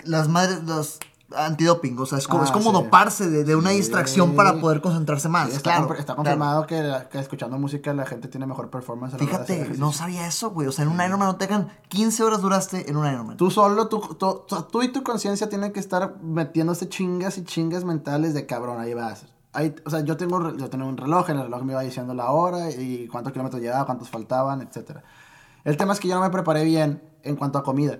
las 0.02 0.26
madres, 0.26 0.64
los 0.64 0.98
antidoping, 1.36 1.98
o 1.98 2.06
sea, 2.06 2.18
es 2.18 2.28
como, 2.28 2.44
es 2.44 2.50
ah, 2.50 2.52
como 2.52 2.72
doparse 2.72 3.28
de, 3.28 3.44
de 3.44 3.56
una 3.56 3.70
distracción 3.70 4.34
para 4.34 4.60
poder 4.60 4.80
concentrarse 4.80 5.28
más. 5.28 5.48
está, 5.48 5.76
claro, 5.76 5.94
está 5.94 6.14
confirmado 6.14 6.66
que, 6.66 6.92
que, 7.10 7.18
escuchando 7.18 7.58
música 7.58 7.92
la 7.94 8.06
gente 8.06 8.28
tiene 8.28 8.46
mejor 8.46 8.70
performance. 8.70 9.16
Fíjate, 9.16 9.74
no 9.78 9.92
sabía 9.92 10.26
eso, 10.26 10.50
güey. 10.50 10.68
O 10.68 10.72
sea, 10.72 10.84
en 10.84 10.90
un 10.90 11.00
Ironman 11.00 11.28
no 11.28 11.36
te 11.36 11.46
dejan 11.46 11.68
15 11.88 12.22
horas 12.22 12.40
duraste 12.40 12.88
en 12.88 12.96
un 12.96 13.06
Ironman. 13.06 13.36
Tú 13.36 13.50
solo, 13.50 13.88
tú, 13.88 14.00
tú, 14.18 14.44
tú 14.70 14.82
y 14.82 14.88
tu 14.88 15.02
conciencia 15.02 15.48
tienen 15.48 15.72
que 15.72 15.80
estar 15.80 16.16
metiéndose 16.22 16.88
chingas 16.88 17.38
y 17.38 17.44
chingas 17.44 17.84
mentales 17.84 18.34
de 18.34 18.46
cabrón, 18.46 18.80
ahí 18.80 18.94
vas. 18.94 19.26
Ahí, 19.52 19.74
o 19.84 19.90
sea, 19.90 20.00
yo 20.00 20.16
tengo, 20.16 20.56
yo 20.56 20.68
tengo 20.68 20.86
un 20.86 20.96
reloj, 20.96 21.30
en 21.30 21.36
el 21.36 21.44
reloj 21.44 21.62
me 21.62 21.72
iba 21.72 21.82
diciendo 21.82 22.12
la 22.12 22.30
hora 22.30 22.70
y 22.70 23.06
cuántos 23.06 23.32
kilómetros 23.32 23.62
llevaba, 23.62 23.86
cuántos 23.86 24.10
faltaban, 24.10 24.62
etc. 24.62 24.98
El 25.64 25.76
tema 25.76 25.92
es 25.92 26.00
que 26.00 26.08
yo 26.08 26.16
no 26.16 26.22
me 26.22 26.30
preparé 26.30 26.64
bien 26.64 27.02
en 27.22 27.36
cuanto 27.36 27.58
a 27.58 27.62
comida. 27.62 27.98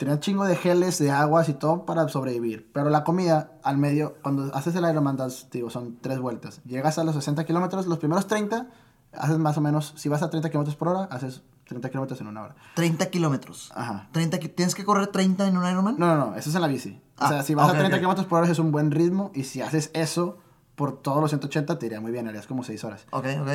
Tenía 0.00 0.18
chingo 0.18 0.46
de 0.46 0.56
geles, 0.56 0.98
de 0.98 1.10
aguas 1.10 1.50
y 1.50 1.52
todo 1.52 1.84
para 1.84 2.08
sobrevivir. 2.08 2.70
Pero 2.72 2.88
la 2.88 3.04
comida, 3.04 3.52
al 3.62 3.76
medio, 3.76 4.16
cuando 4.22 4.44
haces 4.54 4.74
el 4.74 4.88
Ironman, 4.88 5.18
digo, 5.52 5.68
son 5.68 5.98
tres 6.00 6.18
vueltas. 6.18 6.62
Llegas 6.64 6.96
a 6.96 7.04
los 7.04 7.14
60 7.16 7.44
kilómetros, 7.44 7.86
los 7.86 7.98
primeros 7.98 8.26
30, 8.26 8.66
haces 9.12 9.36
más 9.36 9.58
o 9.58 9.60
menos, 9.60 9.92
si 9.98 10.08
vas 10.08 10.22
a 10.22 10.30
30 10.30 10.48
kilómetros 10.48 10.74
por 10.74 10.88
hora, 10.88 11.04
haces 11.10 11.42
30 11.68 11.90
kilómetros 11.90 12.18
en 12.22 12.28
una 12.28 12.44
hora. 12.44 12.56
30 12.76 13.10
kilómetros. 13.10 13.72
Ajá. 13.74 14.08
30, 14.12 14.38
¿Tienes 14.38 14.74
que 14.74 14.86
correr 14.86 15.08
30 15.08 15.46
en 15.46 15.58
un 15.58 15.68
Ironman? 15.68 15.96
No, 15.98 16.06
no, 16.06 16.30
no, 16.30 16.34
eso 16.34 16.48
es 16.48 16.56
en 16.56 16.62
la 16.62 16.68
bici. 16.68 16.98
o 17.18 17.28
sea, 17.28 17.40
ah, 17.40 17.42
si 17.42 17.54
vas 17.54 17.68
a 17.68 17.76
30 17.76 17.98
kilómetros 17.98 18.26
por 18.26 18.42
hora 18.42 18.50
es 18.50 18.58
un 18.58 18.72
buen 18.72 18.92
ritmo 18.92 19.30
y 19.34 19.44
si 19.44 19.60
haces 19.60 19.90
eso 19.92 20.38
por 20.76 21.02
todos 21.02 21.20
los 21.20 21.30
180 21.30 21.78
te 21.78 21.84
iría 21.84 22.00
muy 22.00 22.10
bien, 22.10 22.26
harías 22.26 22.46
como 22.46 22.64
6 22.64 22.84
horas. 22.84 23.04
Ok, 23.10 23.26
ok. 23.42 23.48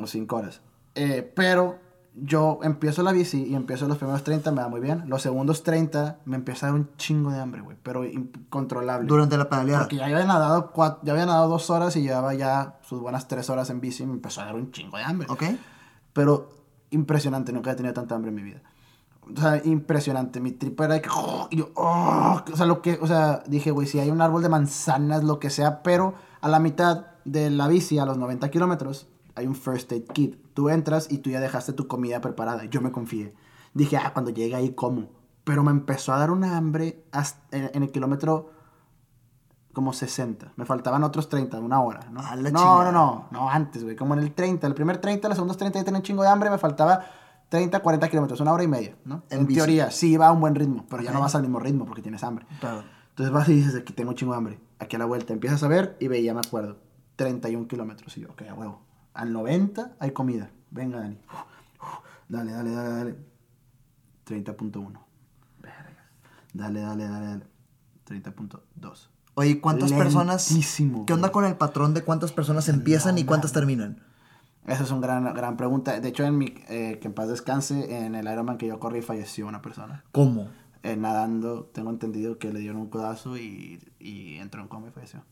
O 0.00 0.08
5 0.08 0.34
horas. 0.34 0.60
Eh, 0.96 1.32
pero 1.36 1.78
yo 2.22 2.60
empiezo 2.62 3.02
la 3.02 3.12
bici 3.12 3.44
y 3.44 3.54
empiezo 3.54 3.88
los 3.88 3.98
primeros 3.98 4.22
30, 4.24 4.50
me 4.52 4.62
da 4.62 4.68
muy 4.68 4.80
bien. 4.80 5.04
Los 5.06 5.22
segundos 5.22 5.62
30 5.62 6.18
me 6.24 6.36
empieza 6.36 6.66
a 6.66 6.70
dar 6.70 6.80
un 6.80 6.90
chingo 6.96 7.30
de 7.30 7.40
hambre, 7.40 7.60
güey, 7.60 7.76
pero 7.82 8.04
incontrolable. 8.04 9.06
Durante 9.06 9.36
la 9.36 9.48
pedaleada. 9.48 9.82
Porque 9.82 9.96
ya 9.96 10.04
había 10.06 10.24
nadado, 10.24 10.72
ya 11.02 11.12
había 11.12 11.26
nadado 11.26 11.48
dos 11.48 11.70
horas 11.70 11.96
y 11.96 12.02
llevaba 12.02 12.34
ya 12.34 12.78
sus 12.82 13.00
buenas 13.00 13.28
tres 13.28 13.50
horas 13.50 13.70
en 13.70 13.80
bici 13.80 14.02
y 14.02 14.06
me 14.06 14.12
empezó 14.12 14.40
a 14.40 14.46
dar 14.46 14.54
un 14.54 14.70
chingo 14.72 14.96
de 14.96 15.04
hambre. 15.04 15.26
Ok. 15.30 15.44
Pero 16.12 16.50
impresionante, 16.90 17.52
nunca 17.52 17.72
he 17.72 17.74
tenido 17.74 17.94
tanta 17.94 18.14
hambre 18.14 18.30
en 18.30 18.34
mi 18.34 18.42
vida. 18.42 18.62
O 19.36 19.40
sea, 19.40 19.60
impresionante. 19.64 20.40
Mi 20.40 20.52
tripa 20.52 20.86
era 20.86 21.00
que. 21.00 21.08
Oh, 21.12 21.48
yo, 21.50 21.70
oh, 21.74 22.40
o 22.50 22.56
sea, 22.56 22.66
lo 22.66 22.80
que. 22.82 22.98
O 23.00 23.06
sea, 23.06 23.42
dije, 23.46 23.70
güey, 23.70 23.86
si 23.86 23.98
hay 23.98 24.10
un 24.10 24.22
árbol 24.22 24.42
de 24.42 24.48
manzanas, 24.48 25.22
lo 25.24 25.38
que 25.38 25.50
sea, 25.50 25.82
pero 25.82 26.14
a 26.40 26.48
la 26.48 26.58
mitad 26.58 27.06
de 27.24 27.50
la 27.50 27.68
bici, 27.68 27.98
a 27.98 28.06
los 28.06 28.16
90 28.16 28.50
kilómetros, 28.50 29.06
hay 29.34 29.46
un 29.46 29.54
first 29.54 29.92
aid 29.92 30.04
kit. 30.12 30.36
Tú 30.58 30.70
entras 30.70 31.06
y 31.08 31.18
tú 31.18 31.30
ya 31.30 31.38
dejaste 31.38 31.72
tu 31.72 31.86
comida 31.86 32.20
preparada. 32.20 32.64
Yo 32.64 32.80
me 32.80 32.90
confié. 32.90 33.32
Dije, 33.74 33.96
ah, 33.96 34.10
cuando 34.12 34.32
llegue 34.32 34.56
ahí 34.56 34.72
como. 34.72 35.08
Pero 35.44 35.62
me 35.62 35.70
empezó 35.70 36.12
a 36.12 36.18
dar 36.18 36.32
una 36.32 36.56
hambre 36.56 37.04
en, 37.52 37.80
el 37.80 37.92
kilómetro 37.92 38.50
como 39.72 39.92
60. 39.92 40.54
Me 40.56 40.64
faltaban 40.64 41.04
otros 41.04 41.28
30, 41.28 41.60
una 41.60 41.80
hora, 41.80 42.08
¿no? 42.10 42.22
no, 42.50 42.82
no, 42.82 42.90
no, 42.90 43.28
no, 43.30 43.48
antes, 43.48 43.84
güey. 43.84 43.94
Como 43.94 44.14
en 44.14 44.18
el 44.18 44.34
30, 44.34 44.66
el 44.66 44.74
primer 44.74 44.98
30, 44.98 45.28
los 45.28 45.36
segundos 45.36 45.56
30 45.58 45.78
ya 45.78 45.84
tenía 45.84 45.98
un 45.98 46.02
chingo 46.02 46.24
de 46.24 46.28
hambre, 46.28 46.50
me 46.50 46.58
faltaba 46.58 47.04
30, 47.50 47.78
40 47.78 48.08
kilómetros, 48.08 48.40
una 48.40 48.52
hora 48.52 48.64
y 48.64 48.66
media, 48.66 48.96
¿no? 49.04 49.22
En, 49.30 49.46
teoría, 49.46 49.92
sí 49.92 50.16
va 50.16 50.26
a 50.26 50.32
un 50.32 50.40
buen 50.40 50.56
ritmo, 50.56 50.86
pero 50.90 51.04
ya 51.04 51.12
no 51.12 51.20
vas 51.20 51.36
al 51.36 51.42
mismo 51.42 51.60
ritmo 51.60 51.84
porque 51.84 52.02
tienes 52.02 52.24
hambre. 52.24 52.46
Claro. 52.58 52.82
Entonces 53.10 53.32
vas 53.32 53.48
y 53.48 53.54
dices, 53.54 53.76
aquí 53.76 53.92
tengo 53.92 54.10
un 54.10 54.16
chingo 54.16 54.32
de 54.32 54.38
hambre. 54.38 54.60
Aquí 54.80 54.96
a 54.96 54.98
la 54.98 55.04
vuelta 55.04 55.32
empiezas 55.32 55.62
a 55.62 55.68
ver 55.68 55.96
y 56.00 56.08
veía, 56.08 56.34
me 56.34 56.40
acuerdo, 56.40 56.78
31 57.14 57.68
kilómetros. 57.68 58.16
Y 58.16 58.22
yo, 58.22 58.30
ok, 58.30 58.42
a 58.50 58.54
huevo 58.54 58.87
al 59.14 59.32
90 59.32 59.96
hay 59.98 60.10
comida. 60.12 60.50
Venga, 60.70 61.00
Dani. 61.00 61.18
Dale, 62.28 62.52
dale, 62.52 62.70
dale, 62.70 62.90
dale. 62.90 63.16
30.1. 64.26 64.98
Dale, 66.52 66.80
dale, 66.80 67.04
dale, 67.04 67.26
dale. 67.26 67.44
30.2. 68.06 69.08
Oye, 69.34 69.60
¿cuántas 69.60 69.92
personas? 69.92 70.52
¿Qué 71.06 71.12
onda 71.12 71.30
con 71.30 71.44
el 71.44 71.56
patrón 71.56 71.94
de 71.94 72.02
cuántas 72.02 72.32
personas 72.32 72.68
empiezan 72.68 73.18
y 73.18 73.24
cuántas 73.24 73.52
terminan? 73.52 74.02
Esa 74.66 74.82
es 74.82 74.90
una 74.90 75.00
gran, 75.00 75.34
gran 75.34 75.56
pregunta. 75.56 75.98
De 75.98 76.08
hecho, 76.08 76.24
en 76.24 76.36
mi, 76.36 76.54
eh, 76.68 76.98
que 77.00 77.08
en 77.08 77.14
paz 77.14 77.28
descanse, 77.28 78.04
en 78.04 78.14
el 78.14 78.26
Ironman 78.26 78.58
que 78.58 78.66
yo 78.66 78.78
corrí 78.78 79.00
falleció 79.00 79.46
una 79.46 79.62
persona. 79.62 80.04
¿Cómo? 80.12 80.48
Eh, 80.82 80.96
nadando, 80.96 81.64
tengo 81.72 81.90
entendido 81.90 82.38
que 82.38 82.52
le 82.52 82.60
dieron 82.60 82.80
un 82.80 82.88
codazo 82.88 83.38
y, 83.38 83.80
y 83.98 84.36
entró 84.36 84.60
en 84.60 84.68
coma 84.68 84.88
y 84.88 84.90
falleció. 84.90 85.24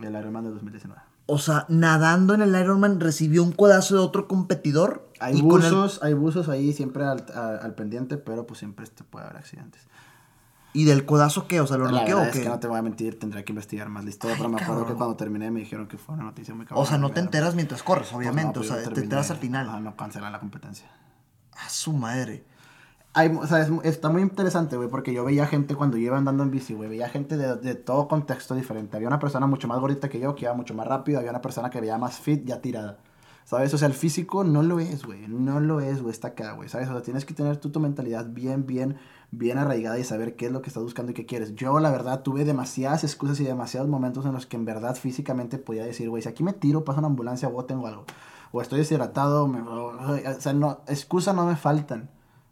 El 0.00 0.14
Ironman 0.14 0.44
de 0.44 0.50
2019 0.50 1.09
o 1.26 1.38
sea, 1.38 1.66
nadando 1.68 2.34
en 2.34 2.42
el 2.42 2.54
Ironman 2.54 3.00
recibió 3.00 3.42
un 3.42 3.52
codazo 3.52 3.94
de 3.94 4.00
otro 4.00 4.26
competidor. 4.26 5.08
Hay 5.20 5.40
buzos, 5.40 6.00
hay 6.02 6.14
buzos 6.14 6.48
ahí 6.48 6.72
siempre 6.72 7.04
al, 7.04 7.74
pendiente, 7.76 8.16
pero 8.16 8.46
pues 8.46 8.58
siempre 8.58 8.84
este 8.84 9.04
puede 9.04 9.26
haber 9.26 9.38
accidentes. 9.38 9.86
¿Y 10.72 10.84
del 10.84 11.04
codazo 11.04 11.48
qué? 11.48 11.60
O 11.60 11.66
sea, 11.66 11.76
¿lo 11.76 11.90
noqueó 11.90 12.18
o 12.18 12.22
qué? 12.30 12.38
Es 12.38 12.40
que 12.40 12.48
no 12.48 12.60
te 12.60 12.68
voy 12.68 12.78
a 12.78 12.82
mentir, 12.82 13.18
tendría 13.18 13.44
que 13.44 13.52
investigar 13.52 13.88
más 13.88 14.04
la 14.04 14.10
historia, 14.10 14.36
pero 14.36 14.48
me 14.48 14.60
acuerdo 14.60 14.86
que 14.86 14.94
cuando 14.94 15.16
terminé 15.16 15.50
me 15.50 15.60
dijeron 15.60 15.88
que 15.88 15.98
fue 15.98 16.14
una 16.14 16.24
noticia 16.24 16.54
muy 16.54 16.64
cabrón. 16.64 16.84
O 16.84 16.86
sea, 16.86 16.96
no 16.98 17.10
te 17.10 17.20
enteras 17.20 17.54
mientras 17.54 17.82
corres, 17.82 18.12
obviamente, 18.12 18.60
pues 18.60 18.70
o 18.70 18.74
sea, 18.74 18.88
te 18.88 19.00
enteras 19.00 19.30
al 19.30 19.38
final. 19.38 19.68
Ah, 19.68 19.80
no 19.80 19.96
cancelan 19.96 20.32
la 20.32 20.38
competencia. 20.38 20.88
A 21.56 21.68
su 21.68 21.92
madre 21.92 22.44
o 23.14 23.46
sea, 23.46 23.66
está 23.82 24.08
muy 24.08 24.22
interesante, 24.22 24.76
güey, 24.76 24.88
porque 24.88 25.12
yo 25.12 25.24
veía 25.24 25.46
gente 25.46 25.74
cuando 25.74 25.96
yo 25.96 26.06
iba 26.06 26.18
andando 26.18 26.42
en 26.42 26.50
bici, 26.50 26.74
güey, 26.74 26.88
veía 26.88 27.08
gente 27.08 27.36
de, 27.36 27.56
de, 27.56 27.74
todo 27.74 28.06
contexto 28.08 28.54
diferente. 28.54 28.96
Había 28.96 29.08
una 29.08 29.18
persona 29.18 29.46
mucho 29.46 29.66
más 29.68 29.80
gordita 29.80 30.08
que 30.08 30.20
yo, 30.20 30.34
que 30.34 30.44
iba 30.44 30.54
mucho 30.54 30.74
más 30.74 30.86
rápido, 30.86 31.18
había 31.18 31.30
una 31.30 31.42
persona 31.42 31.70
que 31.70 31.80
veía 31.80 31.98
más 31.98 32.18
fit, 32.18 32.44
ya 32.44 32.60
tirada. 32.60 32.98
¿Sabes? 33.44 33.74
O 33.74 33.78
sea, 33.78 33.88
el 33.88 33.94
físico 33.94 34.44
no 34.44 34.62
lo 34.62 34.78
es, 34.78 35.04
güey, 35.04 35.26
no 35.26 35.58
lo 35.58 35.80
es, 35.80 36.02
güey, 36.02 36.12
está 36.12 36.28
acá, 36.28 36.52
güey, 36.52 36.68
¿sabes? 36.68 36.88
O 36.88 36.92
sea, 36.92 37.02
tienes 37.02 37.24
que 37.24 37.34
tener 37.34 37.56
tú 37.56 37.70
tu 37.70 37.80
mentalidad 37.80 38.26
bien, 38.26 38.64
bien, 38.64 38.96
bien 39.32 39.58
arraigada 39.58 39.98
y 39.98 40.04
saber 40.04 40.36
qué 40.36 40.46
es 40.46 40.52
lo 40.52 40.62
que 40.62 40.68
estás 40.68 40.84
buscando 40.84 41.10
y 41.10 41.14
qué 41.14 41.26
quieres. 41.26 41.56
Yo, 41.56 41.80
la 41.80 41.90
verdad, 41.90 42.22
tuve 42.22 42.44
demasiadas 42.44 43.02
excusas 43.02 43.40
y 43.40 43.44
demasiados 43.44 43.88
momentos 43.88 44.24
en 44.24 44.34
los 44.34 44.46
que 44.46 44.56
en 44.56 44.66
verdad 44.66 44.94
físicamente 44.94 45.58
podía 45.58 45.84
decir, 45.84 46.08
güey, 46.08 46.22
si 46.22 46.28
aquí 46.28 46.44
me 46.44 46.52
tiro, 46.52 46.84
pasa 46.84 47.00
una 47.00 47.08
ambulancia 47.08 47.48
o 47.48 47.64
tengo 47.64 47.88
algo. 47.88 48.04
O 48.52 48.62
estoy 48.62 48.78
deshidratado, 48.78 49.46
o 49.46 50.38
sea, 50.38 50.54
excusas 50.86 51.34
no 51.34 51.44
me 51.44 51.56
faltan. 51.56 52.08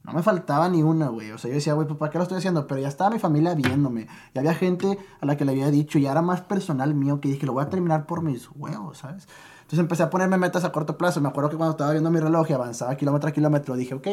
No 0.09 0.15
me 0.15 0.23
faltaba 0.23 0.71
ni 0.71 0.83
una, 0.83 1.09
güey. 1.09 1.33
O 1.33 1.39
sea, 1.39 1.51
yo 1.51 1.57
decía, 1.57 1.75
güey, 1.75 1.87
pues 1.87 1.99
¿para 1.99 2.11
qué 2.11 2.17
lo 2.17 2.23
estoy 2.23 2.39
haciendo? 2.39 2.67
Pero 2.67 2.81
ya 2.81 2.89
estaba 2.89 3.11
mi 3.11 3.19
familia 3.19 3.55
viéndome. 3.55 4.07
Y 4.33 4.39
había 4.39 4.55
gente 4.55 4.99
a 5.21 5.27
la 5.27 5.37
que 5.37 5.45
le 5.45 5.53
había 5.53 5.71
dicho, 5.71 5.99
y 5.99 6.07
era 6.07 6.23
más 6.23 6.41
personal 6.41 6.95
mío, 6.95 7.21
que 7.21 7.29
dije, 7.29 7.45
lo 7.45 7.53
voy 7.53 7.63
a 7.63 7.69
terminar 7.69 8.07
por 8.07 8.23
mis 8.23 8.49
huevos, 8.57 8.97
¿sabes? 8.97 9.29
Entonces 9.59 9.81
empecé 9.81 10.05
a 10.05 10.09
ponerme 10.09 10.39
metas 10.39 10.65
a 10.65 10.73
corto 10.73 10.97
plazo. 10.97 11.21
Me 11.21 11.29
acuerdo 11.29 11.51
que 11.51 11.59
cuando 11.59 11.73
estaba 11.73 11.91
viendo 11.91 12.11
mi 12.11 12.21
reloj 12.21 12.49
y 12.49 12.55
avanzaba 12.55 12.97
kilómetro 12.97 13.29
a 13.29 13.33
kilómetro, 13.33 13.77
dije, 13.77 13.93
ok, 13.93 14.09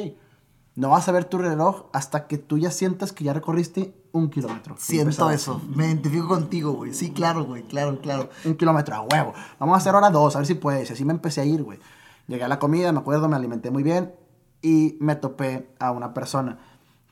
no 0.75 0.89
vas 0.89 1.07
a 1.07 1.13
ver 1.13 1.23
tu 1.23 1.37
reloj 1.37 1.85
hasta 1.93 2.27
que 2.27 2.37
tú 2.37 2.57
ya 2.57 2.71
sientas 2.71 3.13
que 3.13 3.23
ya 3.23 3.31
recorriste 3.31 3.95
un 4.11 4.29
kilómetro. 4.29 4.75
Siento 4.77 5.29
eso. 5.29 5.61
Me 5.73 5.85
identifico 5.85 6.27
contigo, 6.27 6.73
güey. 6.73 6.93
Sí, 6.93 7.11
claro, 7.11 7.45
güey. 7.45 7.63
Claro, 7.63 8.01
claro. 8.01 8.29
Un 8.43 8.55
kilómetro 8.55 8.95
a 8.95 9.01
huevo. 9.03 9.33
Vamos 9.59 9.75
a 9.75 9.77
hacer 9.77 9.95
ahora 9.95 10.09
dos, 10.09 10.35
a 10.35 10.39
ver 10.39 10.45
si 10.45 10.55
puedes. 10.55 10.89
Y 10.89 10.93
así 10.93 11.05
me 11.05 11.13
empecé 11.13 11.39
a 11.39 11.45
ir, 11.45 11.63
güey. 11.63 11.79
Llegué 12.27 12.43
a 12.43 12.49
la 12.49 12.59
comida, 12.59 12.91
me 12.91 12.99
acuerdo, 12.99 13.29
me 13.29 13.37
alimenté 13.37 13.71
muy 13.71 13.83
bien 13.83 14.11
y 14.61 14.97
me 14.99 15.15
topé 15.15 15.69
a 15.79 15.91
una 15.91 16.13
persona 16.13 16.59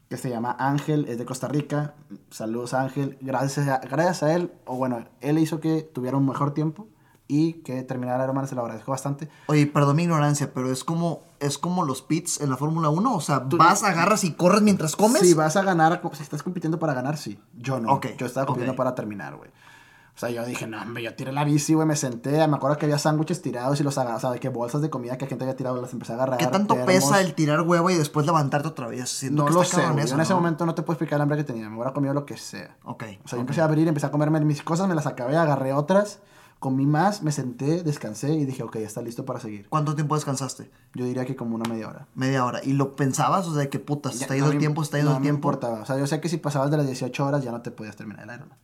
que 0.10 0.18
se 0.18 0.30
llama 0.30 0.56
Ángel, 0.60 1.06
es 1.08 1.18
de 1.18 1.26
Costa 1.26 1.48
Rica. 1.48 1.96
Saludos 2.30 2.74
Ángel. 2.74 3.18
Gracias 3.22 3.68
a, 3.68 3.80
gracias 3.80 4.24
a 4.24 4.36
él, 4.36 4.52
o 4.66 4.76
bueno, 4.76 5.04
él 5.22 5.40
hizo 5.40 5.60
que 5.60 5.82
tuviera 5.82 6.18
un 6.18 6.28
mejor 6.28 6.54
tiempo 6.54 6.88
y 7.28 7.54
que 7.64 7.82
terminara 7.84 8.24
hermano, 8.24 8.48
se 8.48 8.54
lo 8.54 8.62
agradezco 8.62 8.92
bastante. 8.92 9.30
Oye, 9.48 9.66
perdón 9.66 9.96
mi 9.96 10.04
ignorancia, 10.04 10.54
pero 10.54 10.72
es 10.72 10.84
como 10.84 11.24
es 11.40 11.58
como 11.58 11.84
los 11.84 12.02
pits 12.02 12.42
en 12.42 12.50
la 12.50 12.58
Fórmula 12.58 12.90
1, 12.90 13.16
o 13.16 13.22
sea, 13.22 13.40
vas, 13.40 13.84
agarras 13.84 14.24
y 14.24 14.34
corres 14.34 14.62
mientras 14.62 14.96
comes. 14.96 15.22
Si 15.22 15.34
vas 15.34 15.56
a 15.56 15.64
ganar, 15.64 16.02
si 16.14 16.24
estás 16.24 16.44
compitiendo 16.44 16.80
para 16.80 16.94
ganar, 16.94 17.18
sí. 17.18 17.40
Yo 17.58 17.80
no. 17.80 18.00
Yo 18.18 18.26
estaba 18.26 18.46
compitiendo 18.46 18.76
para 18.76 18.96
terminar, 18.96 19.36
güey. 19.36 19.52
O 20.16 20.20
sea, 20.20 20.30
yo 20.30 20.46
dije, 20.46 20.68
no, 20.68 20.80
hombre, 20.80 21.02
yo 21.02 21.16
tiré 21.16 21.32
la 21.32 21.44
bici, 21.44 21.74
güey, 21.74 21.88
me 21.88 21.96
senté. 21.96 22.48
Me 22.48 22.56
acuerdo 22.56 22.78
que 22.78 22.86
había 22.86 23.00
sándwiches 23.00 23.42
tirados 23.42 23.80
y 23.80 23.84
los 23.84 23.98
agarraba, 23.98 24.18
o 24.18 24.22
sea, 24.22 24.30
de 24.30 24.40
que 24.40 24.50
bolsas 24.50 24.82
de 24.82 24.90
comida 24.90 25.18
que 25.18 25.26
gente 25.26 25.44
había 25.44 25.56
tirado 25.56 25.82
las 25.82 25.92
empecé 25.92 26.12
a 26.12 26.16
agarrar. 26.16 26.38
¿Qué 26.38 26.48
tanto 26.48 26.76
pesa 26.86 27.20
el 27.20 27.34
tirar 27.34 27.62
huevo 27.62 27.90
y 27.90 27.96
después 27.96 28.26
levantarte 28.26 28.68
otra 28.68 28.88
vez? 28.88 29.24
no 29.32 29.50
lo 29.50 29.64
sé, 29.64 29.84
en 29.84 30.00
ese 30.00 30.34
momento 30.34 30.66
no 30.66 30.76
te 30.76 30.84
puedo 30.84 30.94
explicar 30.94 31.18
el 31.18 31.24
hambre 31.24 31.38
que 31.38 31.44
tenía. 31.44 31.68
Me 31.70 31.76
hubiera 31.76 31.94
comido 31.94 32.14
lo 32.14 32.26
que 32.26 32.38
sea. 32.38 32.78
Ok. 32.84 33.04
O 33.26 33.28
sea, 33.28 33.38
yo 33.38 33.42
empecé 33.42 33.62
a 33.62 33.66
abrir, 33.66 33.88
empecé 33.88 34.06
a 34.06 34.12
comerme 34.12 34.40
mis 34.42 34.62
cosas, 34.62 34.88
me 34.88 34.96
las 34.96 35.08
acabé, 35.08 35.36
agarré 35.36 35.74
otras 35.74 36.20
comí 36.64 36.86
más, 36.86 37.24
me 37.24 37.34
senté, 37.34 37.84
descansé 37.84 38.32
y 38.36 38.46
dije, 38.46 38.64
ok, 38.64 38.78
está 38.78 39.02
listo 39.02 39.26
para 39.26 39.42
seguir. 39.42 39.68
¿Cuánto 39.68 39.96
tiempo 39.96 40.16
descansaste? 40.16 40.72
Yo 40.94 41.04
diría 41.04 41.26
que 41.26 41.36
como 41.36 41.56
una 41.56 41.70
media 41.70 41.90
hora. 41.90 42.08
Media 42.16 42.46
hora. 42.46 42.62
¿Y 42.64 42.72
lo 42.72 42.96
pensabas? 42.96 43.46
O 43.48 43.54
sea, 43.54 43.70
que 43.70 43.80
puta, 43.80 44.10
está 44.10 44.34
yendo 44.34 44.50
el 44.50 44.60
tiempo, 44.60 44.82
está 44.82 44.96
yendo 44.96 45.12
el 45.12 45.22
tiempo. 45.22 45.50
No 45.50 45.56
importaba. 45.56 45.82
O 45.82 45.86
sea, 45.86 45.98
yo 45.98 46.08
sé 46.08 46.22
que 46.22 46.30
si 46.30 46.38
pasabas 46.38 46.72
de 46.72 46.78
las 46.78 46.86
18 46.86 47.26
horas 47.26 47.44
ya 47.44 47.52
no 47.52 47.62
te 47.62 47.72
podías 47.72 47.98
terminar 47.98 48.24
el 48.24 48.34
Ironman. 48.34 48.58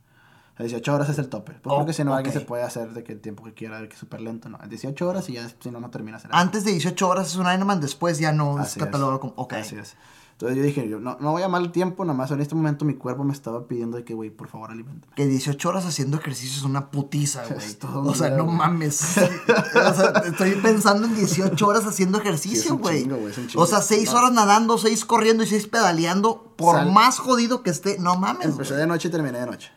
18 0.62 0.94
horas 0.94 1.08
es 1.08 1.18
el 1.18 1.28
tope. 1.28 1.52
Pues 1.62 1.74
porque 1.74 1.92
si 1.92 2.04
no, 2.04 2.14
alguien 2.14 2.32
se 2.32 2.40
puede 2.40 2.62
hacer 2.62 2.92
de 2.92 3.02
que 3.02 3.12
el 3.12 3.20
tiempo 3.20 3.44
que 3.44 3.54
quiera, 3.54 3.80
que 3.80 3.94
es 3.94 3.98
súper 3.98 4.20
lento. 4.20 4.48
No, 4.48 4.58
18 4.58 5.08
horas 5.08 5.28
y 5.28 5.34
ya 5.34 5.48
si 5.48 5.70
no, 5.70 5.80
no 5.80 5.90
terminas 5.90 6.24
el 6.24 6.30
Antes 6.32 6.64
de 6.64 6.72
18 6.72 7.08
horas 7.08 7.28
es 7.28 7.36
un 7.36 7.46
Ironman, 7.52 7.80
después 7.80 8.18
ya 8.18 8.32
no 8.32 8.60
es 8.60 8.74
catalogado 8.74 9.20
como. 9.20 9.34
Ok. 9.36 9.54
Así 9.54 9.76
es. 9.76 9.96
Entonces 10.40 10.56
yo 10.56 10.64
dije, 10.64 10.88
yo 10.88 11.00
no, 11.00 11.18
no 11.20 11.32
voy 11.32 11.42
a 11.42 11.48
mal 11.48 11.70
tiempo, 11.70 12.02
nada 12.02 12.16
más 12.16 12.30
en 12.30 12.40
este 12.40 12.54
momento 12.54 12.86
mi 12.86 12.94
cuerpo 12.94 13.24
me 13.24 13.32
estaba 13.34 13.68
pidiendo 13.68 13.98
de 13.98 14.04
que, 14.04 14.14
güey, 14.14 14.30
por 14.30 14.48
favor, 14.48 14.70
alimentame. 14.70 15.14
Que 15.14 15.26
18 15.26 15.68
horas 15.68 15.84
haciendo 15.84 16.16
ejercicio 16.16 16.56
es 16.56 16.62
una 16.62 16.90
putiza, 16.90 17.42
güey. 17.44 18.06
o 18.08 18.14
sea, 18.14 18.30
no 18.30 18.46
mames. 18.46 19.02
o 19.18 19.94
sea, 19.94 20.22
estoy 20.24 20.52
pensando 20.52 21.06
en 21.06 21.14
18 21.14 21.66
horas 21.66 21.84
haciendo 21.84 22.18
ejercicio, 22.18 22.78
güey. 22.78 23.06
O 23.54 23.66
sea, 23.66 23.82
6 23.82 24.08
horas 24.14 24.32
nadando, 24.32 24.78
6 24.78 25.04
corriendo 25.04 25.44
y 25.44 25.46
6 25.46 25.66
pedaleando, 25.66 26.54
por 26.56 26.86
más 26.86 27.18
jodido 27.18 27.62
que 27.62 27.68
esté, 27.68 27.98
no 27.98 28.16
mames. 28.16 28.46
Empecé 28.46 28.76
de 28.76 28.86
noche 28.86 29.08
y 29.08 29.10
terminé 29.10 29.40
de 29.40 29.46
noche. 29.46 29.70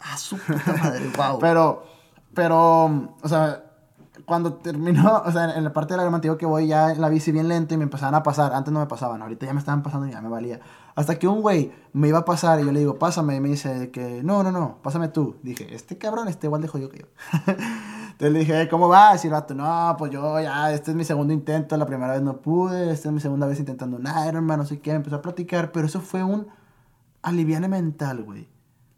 Ah, 0.00 0.16
su 0.16 0.38
puta 0.38 0.74
madre, 0.82 1.10
wow. 1.16 1.38
pero, 1.40 1.84
pero, 2.34 2.84
o 3.22 3.28
sea 3.28 3.64
cuando 4.30 4.54
terminó, 4.54 5.22
o 5.26 5.32
sea, 5.32 5.56
en 5.56 5.64
la 5.64 5.72
parte 5.72 5.94
del 5.94 6.00
aeromático 6.00 6.36
que 6.38 6.46
voy 6.46 6.68
ya 6.68 6.94
la 6.94 7.08
bici 7.08 7.32
bien 7.32 7.48
lento 7.48 7.74
y 7.74 7.76
me 7.76 7.82
empezaban 7.82 8.14
a 8.14 8.22
pasar. 8.22 8.54
Antes 8.54 8.72
no 8.72 8.78
me 8.78 8.86
pasaban, 8.86 9.20
ahorita 9.22 9.44
ya 9.44 9.52
me 9.52 9.58
estaban 9.58 9.82
pasando 9.82 10.06
y 10.06 10.12
ya 10.12 10.20
me 10.20 10.28
valía. 10.28 10.60
Hasta 10.94 11.18
que 11.18 11.26
un 11.26 11.40
güey 11.40 11.72
me 11.92 12.08
iba 12.08 12.18
a 12.18 12.24
pasar 12.24 12.60
y 12.60 12.64
yo 12.64 12.70
le 12.70 12.78
digo, 12.78 12.96
pásame. 12.96 13.34
Y 13.34 13.40
me 13.40 13.48
dice 13.48 13.90
que, 13.90 14.22
no, 14.22 14.44
no, 14.44 14.52
no, 14.52 14.78
pásame 14.82 15.08
tú. 15.08 15.36
Dije, 15.42 15.74
este 15.74 15.98
cabrón 15.98 16.28
está 16.28 16.46
igual 16.46 16.62
de 16.62 16.68
jodido 16.68 16.90
que 16.90 16.98
yo. 17.00 17.06
Entonces 17.46 18.32
le 18.32 18.38
dije, 18.38 18.68
¿cómo 18.68 18.86
vas? 18.86 19.24
Y 19.24 19.28
el 19.28 19.32
rato, 19.32 19.54
no, 19.54 19.96
pues 19.98 20.12
yo 20.12 20.38
ya, 20.40 20.72
este 20.72 20.92
es 20.92 20.96
mi 20.96 21.04
segundo 21.04 21.32
intento, 21.32 21.76
la 21.76 21.86
primera 21.86 22.12
vez 22.12 22.22
no 22.22 22.36
pude, 22.36 22.92
esta 22.92 23.08
es 23.08 23.14
mi 23.14 23.20
segunda 23.20 23.46
vez 23.46 23.58
intentando 23.58 23.96
un 23.96 24.06
Ironman, 24.28 24.58
no 24.58 24.66
sé 24.66 24.80
qué. 24.80 24.92
Empezó 24.92 25.16
a 25.16 25.22
platicar, 25.22 25.72
pero 25.72 25.86
eso 25.86 26.00
fue 26.00 26.22
un 26.22 26.46
aliviane 27.22 27.66
mental, 27.66 28.22
güey. 28.22 28.48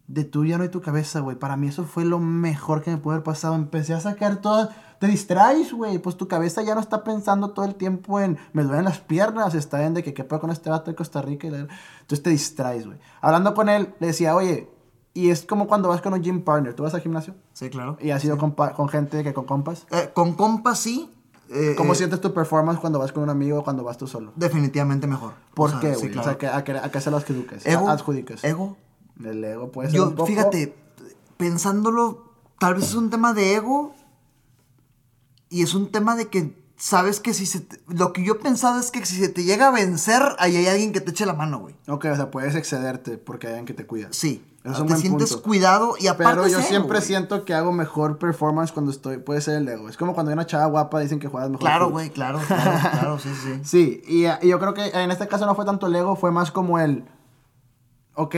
De 0.06 0.24
tu 0.24 0.44
ya 0.44 0.58
no 0.58 0.64
y 0.64 0.68
tu 0.68 0.80
cabeza, 0.80 1.20
güey. 1.20 1.36
Para 1.36 1.56
mí 1.56 1.68
eso 1.68 1.84
fue 1.84 2.04
lo 2.04 2.18
mejor 2.18 2.82
que 2.82 2.90
me 2.90 2.98
pudo 2.98 3.14
haber 3.14 3.24
pasado. 3.24 3.54
Empecé 3.54 3.94
a 3.94 4.00
sacar 4.00 4.36
todas 4.36 4.70
te 5.02 5.08
distraes, 5.08 5.72
güey. 5.72 5.98
Pues 5.98 6.16
tu 6.16 6.28
cabeza 6.28 6.62
ya 6.62 6.76
no 6.76 6.80
está 6.80 7.02
pensando 7.02 7.50
todo 7.50 7.64
el 7.64 7.74
tiempo 7.74 8.20
en 8.20 8.38
me 8.52 8.62
duelen 8.62 8.84
las 8.84 9.00
piernas, 9.00 9.52
está 9.56 9.84
en 9.84 9.94
de 9.94 10.04
que 10.04 10.14
qué 10.14 10.22
puedo 10.22 10.40
con 10.40 10.50
este 10.50 10.70
vato 10.70 10.92
de 10.92 10.94
Costa 10.94 11.20
Rica. 11.20 11.48
Entonces 11.48 12.22
te 12.22 12.30
distraes, 12.30 12.86
güey. 12.86 12.98
Hablando 13.20 13.52
con 13.52 13.68
él, 13.68 13.92
le 13.98 14.06
decía, 14.06 14.36
oye, 14.36 14.70
y 15.12 15.30
es 15.30 15.44
como 15.44 15.66
cuando 15.66 15.88
vas 15.88 16.00
con 16.00 16.14
un 16.14 16.22
gym 16.22 16.42
partner. 16.42 16.74
¿Tú 16.74 16.84
vas 16.84 16.94
al 16.94 17.00
gimnasio? 17.00 17.34
Sí, 17.52 17.68
claro. 17.68 17.98
¿Y 18.00 18.10
has 18.10 18.24
ido 18.24 18.38
con, 18.38 18.54
gente 18.88 19.24
que 19.24 19.34
con 19.34 19.44
compas? 19.44 19.88
Eh, 19.90 20.10
con 20.14 20.34
compas 20.34 20.78
sí. 20.78 21.10
Eh, 21.50 21.74
¿Cómo 21.76 21.94
eh, 21.94 21.96
sientes 21.96 22.20
tu 22.20 22.32
performance 22.32 22.78
cuando 22.78 23.00
vas 23.00 23.10
con 23.10 23.24
un 23.24 23.30
amigo 23.30 23.58
o 23.58 23.64
cuando 23.64 23.82
vas 23.82 23.98
tú 23.98 24.06
solo? 24.06 24.32
Definitivamente 24.36 25.08
mejor. 25.08 25.32
¿Por 25.52 25.80
qué, 25.80 25.96
güey? 25.96 26.16
O 26.16 26.22
sea, 26.22 26.32
¿a 26.32 26.38
qué, 26.38 26.46
a 26.46 26.90
qué 26.92 27.00
se 27.00 27.10
los 27.10 27.28
educas? 27.28 27.66
Ego, 27.66 27.88
adjudicas? 27.88 28.44
Ego. 28.44 28.76
El 29.26 29.44
ego 29.44 29.70
puede 29.70 29.90
ser 29.90 29.98
Yo, 29.98 30.26
fíjate, 30.26 30.74
pensándolo, 31.36 32.32
tal 32.58 32.74
vez 32.74 32.84
es 32.84 32.94
un 32.94 33.10
tema 33.10 33.32
de 33.32 33.56
ego 33.56 33.94
y 35.48 35.62
es 35.62 35.74
un 35.74 35.90
tema 35.90 36.16
de 36.16 36.28
que 36.28 36.62
sabes 36.82 37.20
que 37.20 37.32
si 37.32 37.46
se 37.46 37.64
lo 37.86 38.12
que 38.12 38.24
yo 38.24 38.32
he 38.32 38.38
pensado 38.38 38.80
es 38.80 38.90
que 38.90 39.06
si 39.06 39.16
se 39.16 39.28
te 39.28 39.44
llega 39.44 39.68
a 39.68 39.70
vencer, 39.70 40.20
ahí 40.40 40.56
hay 40.56 40.66
alguien 40.66 40.92
que 40.92 41.00
te 41.00 41.12
eche 41.12 41.24
la 41.26 41.32
mano, 41.32 41.60
güey. 41.60 41.76
Ok, 41.86 42.06
o 42.06 42.16
sea, 42.16 42.32
puedes 42.32 42.56
excederte 42.56 43.18
porque 43.18 43.46
hay 43.46 43.52
alguien 43.52 43.66
que 43.66 43.74
te 43.74 43.86
cuida. 43.86 44.08
Sí. 44.10 44.44
te 44.64 44.96
sientes 44.96 45.36
cuidado 45.36 45.94
y 46.00 46.08
aparte 46.08 46.40
Pero 46.40 46.48
yo 46.48 46.60
siempre 46.60 47.00
siento 47.00 47.44
que 47.44 47.54
hago 47.54 47.70
mejor 47.70 48.18
performance 48.18 48.72
cuando 48.72 48.90
estoy, 48.90 49.18
puede 49.18 49.40
ser 49.40 49.58
el 49.58 49.68
ego. 49.68 49.88
Es 49.88 49.96
como 49.96 50.12
cuando 50.12 50.30
hay 50.30 50.34
una 50.34 50.46
chava 50.46 50.66
guapa 50.66 50.98
dicen 50.98 51.20
que 51.20 51.28
juegas 51.28 51.50
mejor. 51.50 51.62
Claro, 51.62 51.90
güey, 51.90 52.10
claro, 52.10 52.40
claro, 52.48 52.72
claro, 52.90 53.18
sí, 53.20 53.30
sí. 53.40 53.60
Sí, 53.62 54.02
y, 54.08 54.26
y, 54.44 54.48
yo 54.48 54.58
creo 54.58 54.74
que 54.74 54.86
en 54.86 55.10
este 55.12 55.28
caso 55.28 55.46
no 55.46 55.54
fue 55.54 55.64
tanto 55.64 55.86
el 55.86 55.94
ego, 55.94 56.16
fue 56.16 56.32
más 56.32 56.50
como 56.50 56.80
el, 56.80 57.04
ok, 58.14 58.34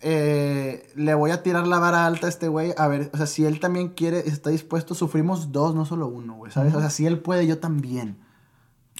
eh, 0.00 0.90
le 0.96 1.14
voy 1.14 1.30
a 1.30 1.42
tirar 1.42 1.66
la 1.66 1.78
vara 1.78 2.06
alta 2.06 2.26
a 2.26 2.30
este 2.30 2.48
güey. 2.48 2.74
A 2.76 2.88
ver, 2.88 3.10
o 3.12 3.16
sea, 3.16 3.26
si 3.26 3.44
él 3.44 3.60
también 3.60 3.88
quiere, 3.88 4.20
está 4.20 4.50
dispuesto, 4.50 4.94
sufrimos 4.94 5.52
dos, 5.52 5.74
no 5.74 5.86
solo 5.86 6.08
uno, 6.08 6.34
güey, 6.34 6.52
¿sabes? 6.52 6.74
O 6.74 6.80
sea, 6.80 6.90
si 6.90 7.06
él 7.06 7.20
puede, 7.20 7.46
yo 7.46 7.58
también. 7.58 8.18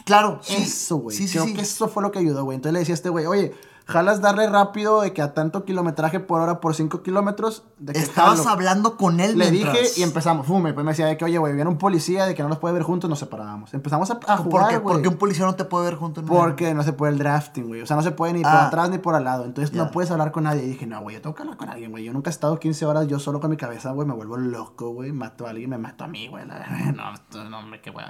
Claro, 0.04 0.40
eso, 0.48 0.96
güey. 0.96 1.16
Sí, 1.16 1.28
sí, 1.28 1.38
Creo 1.38 1.54
que 1.54 1.62
eso 1.62 1.88
fue 1.88 2.02
lo 2.02 2.10
que 2.10 2.18
ayudó, 2.18 2.44
güey. 2.44 2.56
Entonces 2.56 2.72
le 2.72 2.78
decía 2.80 2.94
a 2.94 2.96
este 2.96 3.08
güey, 3.10 3.26
oye, 3.26 3.54
jalas 3.86 4.20
darle 4.20 4.48
rápido 4.48 5.02
de 5.02 5.12
que 5.12 5.22
a 5.22 5.34
tanto 5.34 5.64
kilometraje 5.64 6.20
por 6.20 6.40
hora 6.40 6.60
por 6.60 6.74
5 6.74 7.02
kilómetros. 7.02 7.64
De 7.78 7.92
que 7.92 7.98
Estabas 7.98 8.46
hablando 8.46 8.96
con 8.96 9.20
él 9.20 9.38
Le 9.38 9.50
dije 9.50 9.78
y 9.96 10.02
empezamos. 10.02 10.46
Fume. 10.46 10.72
Pues 10.72 10.84
me 10.84 10.92
decía 10.92 11.06
de 11.06 11.16
que, 11.16 11.24
oye, 11.24 11.38
güey, 11.38 11.54
viene 11.54 11.68
un 11.68 11.78
policía, 11.78 12.26
de 12.26 12.34
que 12.34 12.42
no 12.42 12.48
nos 12.48 12.58
puede 12.58 12.74
ver 12.74 12.82
juntos, 12.82 13.08
nos 13.10 13.18
separábamos. 13.18 13.74
Empezamos 13.74 14.10
a, 14.10 14.18
a 14.26 14.36
jugar, 14.36 14.82
¿Por 14.82 15.02
qué? 15.02 15.08
un 15.08 15.16
policía 15.16 15.44
no 15.44 15.54
te 15.54 15.64
puede 15.64 15.86
ver 15.86 15.96
juntos? 15.96 16.24
Porque 16.26 16.72
no 16.74 16.82
se 16.82 16.92
puede 16.92 17.12
el 17.12 17.18
drafting, 17.18 17.66
güey. 17.66 17.82
O 17.82 17.86
sea, 17.86 17.96
no 17.96 18.02
se 18.02 18.10
puede 18.10 18.32
ni 18.32 18.42
por 18.42 18.52
ah. 18.52 18.66
atrás 18.66 18.90
ni 18.90 18.98
por 18.98 19.14
al 19.14 19.24
lado. 19.24 19.44
Entonces 19.44 19.74
no 19.74 19.90
puedes 19.90 20.10
hablar 20.10 20.32
con 20.32 20.44
nadie. 20.44 20.64
Y 20.64 20.68
dije, 20.68 20.86
no, 20.86 21.00
güey, 21.02 21.16
yo 21.16 21.22
tengo 21.22 21.34
que 21.34 21.42
hablar 21.42 21.56
con 21.56 21.68
alguien, 21.68 21.90
güey. 21.90 22.04
Yo 22.04 22.12
nunca 22.12 22.30
he 22.30 22.32
estado 22.32 22.58
15 22.58 22.86
horas 22.86 23.06
yo 23.06 23.18
solo 23.18 23.40
con 23.40 23.50
mi 23.50 23.56
cabeza, 23.56 23.92
güey. 23.92 24.06
Me 24.06 24.14
vuelvo 24.14 24.36
loco, 24.36 24.90
güey. 24.90 25.12
Mato 25.12 25.46
a 25.46 25.50
alguien, 25.50 25.70
me 25.70 25.78
mato 25.78 26.04
a 26.04 26.08
mí, 26.08 26.28
güey. 26.28 26.44
No, 26.94 27.50
no, 27.50 27.62
me 27.62 27.80
qué 27.80 27.90
güey. 27.90 28.06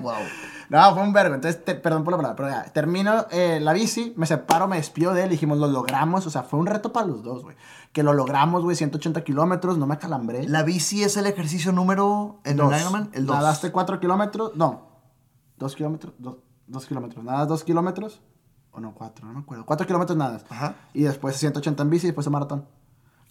wow. 0.00 0.14
no, 0.68 0.94
fue 0.94 1.02
un 1.02 1.12
verbo. 1.12 1.34
Entonces, 1.34 1.60
perdón 1.60 2.04
por 2.04 2.12
la 2.12 2.16
palabra, 2.16 2.36
pero 2.36 2.48
ya. 2.48 2.72
Termino 2.72 3.26
eh, 3.30 3.58
la 3.60 3.72
bici, 3.72 4.14
me 4.16 4.26
separo, 4.26 4.68
me 4.68 4.76
despido 4.76 5.11
de 5.14 5.24
él. 5.24 5.30
Dijimos, 5.30 5.58
lo 5.58 5.68
logré 5.68 5.96
o 6.02 6.20
sea, 6.20 6.42
fue 6.42 6.58
un 6.58 6.66
reto 6.66 6.92
para 6.92 7.06
los 7.06 7.22
dos, 7.22 7.42
güey. 7.42 7.56
Que 7.92 8.02
lo 8.02 8.12
logramos, 8.12 8.62
güey, 8.62 8.76
180 8.76 9.22
kilómetros, 9.24 9.78
no 9.78 9.86
me 9.86 9.98
calambré. 9.98 10.48
¿La 10.48 10.62
bici 10.62 11.02
es 11.02 11.16
el 11.16 11.26
ejercicio 11.26 11.72
número 11.72 12.40
en 12.44 12.58
el 12.58 12.80
Ironman? 12.80 13.10
El 13.12 13.26
2. 13.26 13.36
Nadaste 13.36 13.70
4 13.70 14.00
kilómetros, 14.00 14.56
no, 14.56 14.88
2 15.58 15.76
kilómetros, 15.76 16.14
2 16.66 16.86
kilómetros, 16.86 17.24
nada, 17.24 17.46
2 17.46 17.64
kilómetros, 17.64 18.22
o 18.70 18.80
no, 18.80 18.94
4, 18.94 19.26
no 19.26 19.34
me 19.34 19.40
acuerdo, 19.40 19.66
4 19.66 19.86
kilómetros 19.86 20.16
nada. 20.16 20.40
Ajá. 20.48 20.76
Y 20.94 21.02
después 21.02 21.36
180 21.36 21.82
en 21.82 21.90
bici 21.90 22.06
y 22.06 22.08
después 22.08 22.26
un 22.26 22.32
maratón. 22.32 22.66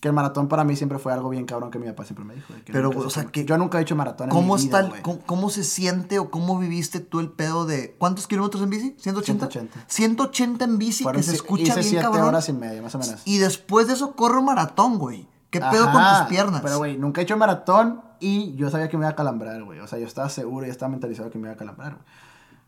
Que 0.02 0.08
el 0.08 0.14
maratón 0.16 0.48
para 0.48 0.64
mí 0.64 0.76
siempre 0.76 0.98
fue 0.98 1.14
algo 1.14 1.30
bien 1.30 1.46
cabrón 1.46 1.72
que 1.72 1.80
mi 1.80 1.86
papá 1.86 2.04
siempre 2.04 2.26
me 2.26 2.34
dijo. 2.34 2.54
Pero, 2.66 2.90
o 2.90 3.10
sea, 3.10 3.26
que... 3.26 3.46
Yo 3.46 3.58
nunca 3.58 3.78
he 3.78 3.84
hecho 3.84 3.96
maratón 3.96 4.30
¿cómo 4.30 4.56
en 4.58 4.62
mi 4.62 4.66
está 4.66 4.90
cómo, 5.28 5.50
se 5.52 5.64
siente 5.64 6.18
o 6.18 6.32
cómo 6.32 6.58
viviste 6.58 7.00
tú 7.00 7.20
el 7.20 7.30
pedo 7.30 7.68
de... 7.68 7.96
¿Cuántos 8.00 8.26
kilómetros 8.26 8.64
en 8.64 8.72
bici? 8.72 8.96
¿180? 9.00 9.24
180. 9.24 9.86
180 9.88 10.66
en 10.66 10.78
bici, 10.80 11.06
que 11.06 11.24
se 11.24 11.36
escucha 11.36 11.76
bien 11.76 11.88
siete 11.88 12.04
cabrón. 12.04 12.30
horas 12.30 12.50
y 12.50 12.54
media, 12.54 12.82
más 12.82 12.96
o 12.96 12.98
menos. 12.98 13.22
Y 13.26 13.38
después 13.38 13.88
de 13.88 13.94
eso 13.94 14.16
corro 14.16 14.42
maratón, 14.42 14.98
güey. 14.98 15.28
¿Qué 15.52 15.60
pedo 15.60 15.92
con 15.92 16.02
tus 16.02 16.28
piernas? 16.30 16.62
Pero, 16.64 16.80
güey, 16.80 16.98
nunca 16.98 17.22
he 17.22 17.24
hecho 17.24 17.38
maratón 17.38 18.02
y 18.20 18.56
yo 18.56 18.70
sabía 18.72 18.90
que 18.90 18.98
me 18.98 19.04
iba 19.04 19.12
a 19.12 19.16
calambrar, 19.16 19.62
güey. 19.64 19.80
O 19.82 19.88
sea, 19.88 20.00
yo 20.00 20.08
estaba 20.08 20.30
seguro 20.30 20.66
y 20.66 20.70
estaba 20.70 20.90
mentalizado 20.90 21.30
que 21.30 21.38
me 21.38 21.48
iba 21.48 21.54
a 21.54 21.58
calambrar, 21.58 21.94
güey. 21.94 22.06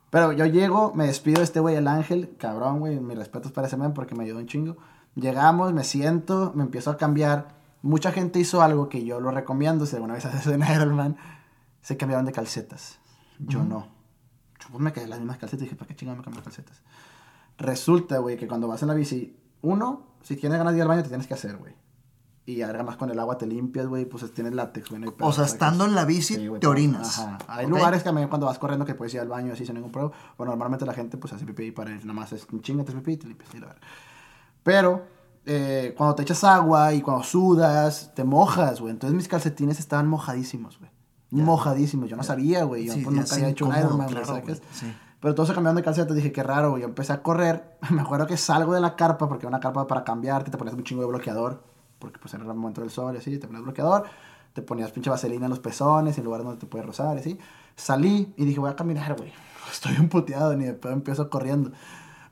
Pero 0.10 0.34
yo 0.34 0.46
llego, 0.46 0.94
me 0.94 1.08
despido 1.08 1.40
de 1.40 1.46
este 1.46 1.60
güey, 1.60 1.76
el 1.76 1.88
ángel, 1.88 2.36
cabrón, 2.38 2.80
güey. 2.80 3.00
Mis 3.00 3.18
respetos 3.18 3.52
para 3.52 3.66
ese 3.66 3.78
man 3.78 3.96
porque 3.96 4.14
me 4.14 4.26
ayudó 4.26 4.38
un 4.38 4.46
chingo. 4.46 4.78
Llegamos, 5.16 5.74
me 5.74 5.84
siento, 5.84 6.52
me 6.56 6.64
empiezo 6.64 6.92
a 6.92 6.98
cambiar 6.98 7.64
mucha 7.84 8.12
gente 8.12 8.40
hizo 8.40 8.64
algo 8.64 8.90
que 8.90 9.06
yo 9.06 9.20
lo 9.20 9.30
recomiendo, 9.30 9.86
si 9.86 9.96
alguna 9.96 10.16
vez 10.16 10.26
haces 10.26 10.48
en 10.48 10.64
Ironman, 10.64 11.18
se 11.82 11.96
cambiaban 11.98 12.26
de 12.26 12.32
calcetas. 12.32 12.98
Yo 13.38 13.64
no. 13.64 13.88
Yo 14.60 14.70
pues 14.72 14.82
me 14.82 14.92
quedé 14.92 15.08
las 15.08 15.20
mismas 15.20 15.38
calcetas 15.38 15.62
y 15.62 15.66
dije, 15.66 15.76
¿para 15.76 15.90
qué 15.90 15.96
chingada 15.96 16.18
me 16.18 16.24
cambio 16.24 16.42
calcetas? 16.42 16.82
Resulta, 17.58 18.18
güey, 18.18 18.38
que 18.38 18.48
cuando 18.48 18.68
vas 18.68 18.82
en 18.82 18.88
la 18.88 18.94
bici, 18.96 19.38
uno, 19.62 20.08
si 20.24 20.38
tienes 20.38 20.58
ganas 20.58 20.74
de 20.74 20.80
ir 20.80 20.82
al 20.82 20.88
baño, 20.88 21.04
te 21.04 21.10
tienes 21.10 21.28
que 21.28 21.34
hacer, 21.34 21.58
güey. 21.58 21.76
Y 22.46 22.62
además 22.62 22.98
con 22.98 23.10
el 23.10 23.20
agua 23.20 23.38
te 23.38 23.46
limpias, 23.46 23.88
güey, 23.88 24.06
pues 24.06 24.30
tienes 24.34 24.54
látex, 24.54 24.90
güey. 24.90 25.04
o 25.20 25.32
sea, 25.32 25.46
estando 25.46 25.86
en 25.86 25.96
la 25.96 26.04
bici, 26.04 26.38
te 26.60 26.68
orinas. 26.68 27.20
Ajá. 27.20 27.38
Hay 27.48 27.68
lugares 27.68 28.02
que 28.02 28.06
también 28.06 28.28
cuando 28.28 28.48
vas 28.48 28.60
corriendo 28.60 28.86
que 28.86 28.96
puedes 28.96 29.14
ir 29.14 29.22
al 29.22 29.30
baño 29.30 29.54
así 29.54 29.66
sin 29.66 29.76
ningún 29.76 29.92
problema. 29.92 30.16
Bueno, 30.38 30.52
normalmente 30.52 30.86
la 30.86 30.94
gente 30.94 31.18
pues 31.18 31.32
hace 31.34 31.46
pipí 31.46 31.72
para 31.72 31.92
ir, 31.92 32.06
nada 32.06 32.14
más 32.14 32.34
es 32.34 32.46
un 32.52 32.62
chinga, 32.62 32.84
te 32.84 32.92
pipí 32.92 33.14
y 33.14 33.18
te 33.18 33.28
limpias. 33.28 33.54
la 33.56 33.76
Pero 34.64 35.06
eh, 35.46 35.94
cuando 35.98 36.16
te 36.16 36.24
echas 36.24 36.44
agua 36.44 36.94
y 36.94 37.02
cuando 37.02 37.24
sudas, 37.24 38.12
te 38.16 38.24
mojas, 38.24 38.80
güey. 38.80 38.92
Entonces 38.92 39.16
mis 39.16 39.28
calcetines 39.28 39.80
estaban 39.80 40.08
mojadísimos, 40.08 40.80
güey. 40.80 40.92
Mojadísimos. 41.32 42.10
Yo 42.10 42.16
no 42.16 42.24
sabía, 42.24 42.64
güey. 42.64 42.86
Yo 42.86 42.94
pues, 42.94 43.06
nunca 43.08 43.36
había 43.36 43.50
hecho 43.50 43.66
un 43.66 43.76
Ironman, 43.76 44.08
claro, 44.08 44.42
Sí. 44.72 44.94
Pero 45.20 45.36
todo 45.36 45.46
se 45.46 45.54
cambiando 45.54 45.80
de 45.80 45.86
calcetas, 45.86 46.16
dije, 46.18 46.34
qué 46.34 46.44
raro, 46.44 46.72
güey. 46.72 46.82
Yo 46.82 46.88
empecé 46.90 47.14
a 47.14 47.24
correr. 47.24 47.78
Me 47.90 48.02
acuerdo 48.02 48.28
que 48.28 48.38
salgo 48.38 48.74
de 48.74 48.82
la 48.82 48.96
carpa, 48.96 49.28
porque 49.28 49.46
era 49.46 49.50
una 49.50 49.60
carpa 49.60 49.88
para 49.88 50.04
cambiarte, 50.04 50.52
te 50.52 50.58
ponías 50.58 50.76
un 50.76 50.84
chingo 50.84 51.02
de 51.02 51.08
bloqueador, 51.08 51.64
porque 51.98 52.20
pues 52.20 52.34
era 52.34 52.44
el 52.44 52.54
momento 52.54 52.82
del 52.82 52.90
sol 52.90 53.16
así, 53.16 53.38
te 53.38 53.48
ponías 53.48 53.64
bloqueador, 53.64 54.04
te 54.52 54.62
ponías 54.62 54.92
pinche 54.92 55.10
vaselina 55.10 55.46
en 55.46 55.50
los 55.50 55.60
pezones, 55.60 56.18
en 56.18 56.26
lugares 56.26 56.46
donde 56.46 56.60
te 56.60 56.68
puedes 56.68 56.86
rozar, 56.86 57.18
así. 57.18 57.40
Salí 57.76 58.34
y 58.36 58.46
dije, 58.46 58.60
voy 58.60 58.70
a 58.70 58.76
caminar, 58.76 59.16
güey. 59.16 59.32
Estoy 59.72 59.96
emputeado, 59.96 60.56
ni 60.56 60.66
de 60.66 60.74
pedo 60.74 60.92
empiezo 60.92 61.30
corriendo. 61.30 61.72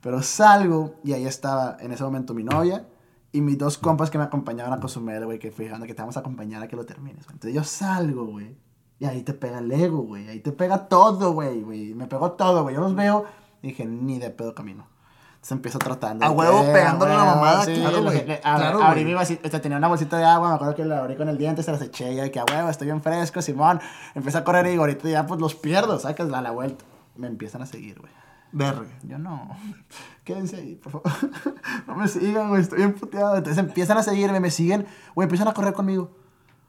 Pero 0.02 0.20
salgo 0.20 0.96
y 1.04 1.12
ahí 1.12 1.24
estaba 1.24 1.76
en 1.80 1.92
ese 1.92 2.02
momento 2.02 2.34
mi 2.34 2.42
novia 2.42 2.84
y 3.30 3.40
mis 3.40 3.56
dos 3.56 3.78
compas 3.78 4.10
que 4.10 4.18
me 4.18 4.24
acompañaban 4.24 4.72
a 4.72 4.80
consumir, 4.80 5.24
güey, 5.24 5.38
que 5.38 5.50
fijando 5.50 5.86
que 5.86 5.94
te 5.94 6.02
vamos 6.02 6.16
a 6.16 6.20
acompañar 6.20 6.62
a 6.62 6.68
que 6.68 6.76
lo 6.76 6.84
termines. 6.84 7.24
Entonces 7.26 7.54
yo 7.54 7.64
salgo, 7.64 8.26
güey. 8.26 8.56
Y 8.98 9.06
ahí 9.06 9.22
te 9.22 9.32
pega 9.32 9.58
el 9.58 9.70
ego, 9.72 10.02
güey. 10.02 10.28
Ahí 10.28 10.40
te 10.40 10.52
pega 10.52 10.88
todo, 10.88 11.32
güey, 11.32 11.62
güey. 11.62 11.94
Me 11.94 12.06
pegó 12.06 12.32
todo, 12.32 12.62
güey. 12.62 12.74
Yo 12.74 12.80
los 12.80 12.94
veo 12.94 13.24
y 13.62 13.68
dije, 13.68 13.86
ni 13.86 14.18
de 14.18 14.30
pedo 14.30 14.54
camino. 14.54 14.86
Entonces 15.34 15.52
empiezo 15.52 15.78
tratando. 15.78 16.24
A 16.24 16.30
huevo 16.30 16.62
pegándole 16.72 17.14
la 17.14 17.24
mamada, 17.24 17.64
sí, 17.64 17.74
claro, 17.74 18.02
güey. 18.02 18.24
Claro, 18.40 18.82
abrí 18.82 19.04
mi 19.04 19.14
vasito, 19.14 19.40
este, 19.44 19.58
tenía 19.58 19.78
una 19.78 19.88
bolsita 19.88 20.16
de 20.16 20.24
agua, 20.24 20.50
me 20.50 20.54
acuerdo 20.54 20.76
que 20.76 20.84
la 20.84 21.00
abrí 21.00 21.16
con 21.16 21.28
el 21.28 21.36
diente, 21.36 21.64
se 21.64 21.72
las 21.72 21.82
eché 21.82 22.12
y 22.12 22.14
de 22.14 22.30
que 22.30 22.38
a 22.38 22.44
huevo, 22.44 22.68
estoy 22.68 22.86
bien 22.86 23.00
fresco, 23.02 23.42
Simón. 23.42 23.80
Empecé 24.14 24.38
a 24.38 24.44
correr 24.44 24.66
y 24.72 24.76
ahorita 24.76 25.08
ya 25.08 25.26
pues 25.26 25.40
los 25.40 25.56
pierdo, 25.56 25.98
sacas 25.98 26.28
la, 26.28 26.42
la 26.42 26.52
vuelta. 26.52 26.84
Me 27.16 27.26
empiezan 27.26 27.62
a 27.62 27.66
seguir, 27.66 27.98
güey. 27.98 28.12
Verga. 28.52 28.86
Yo 29.02 29.18
no. 29.18 29.56
Quédense 30.24 30.56
ahí, 30.56 30.76
por 30.76 30.92
favor. 30.92 31.10
no 31.86 31.96
me 31.96 32.06
sigan, 32.06 32.48
güey, 32.50 32.62
estoy 32.62 32.78
bien 32.78 32.94
puteado. 32.94 33.36
Entonces 33.36 33.58
empiezan 33.58 33.98
a 33.98 34.02
seguirme, 34.02 34.38
me 34.40 34.50
siguen, 34.50 34.86
güey, 35.14 35.24
empiezan 35.24 35.48
a 35.48 35.54
correr 35.54 35.72
conmigo. 35.72 36.10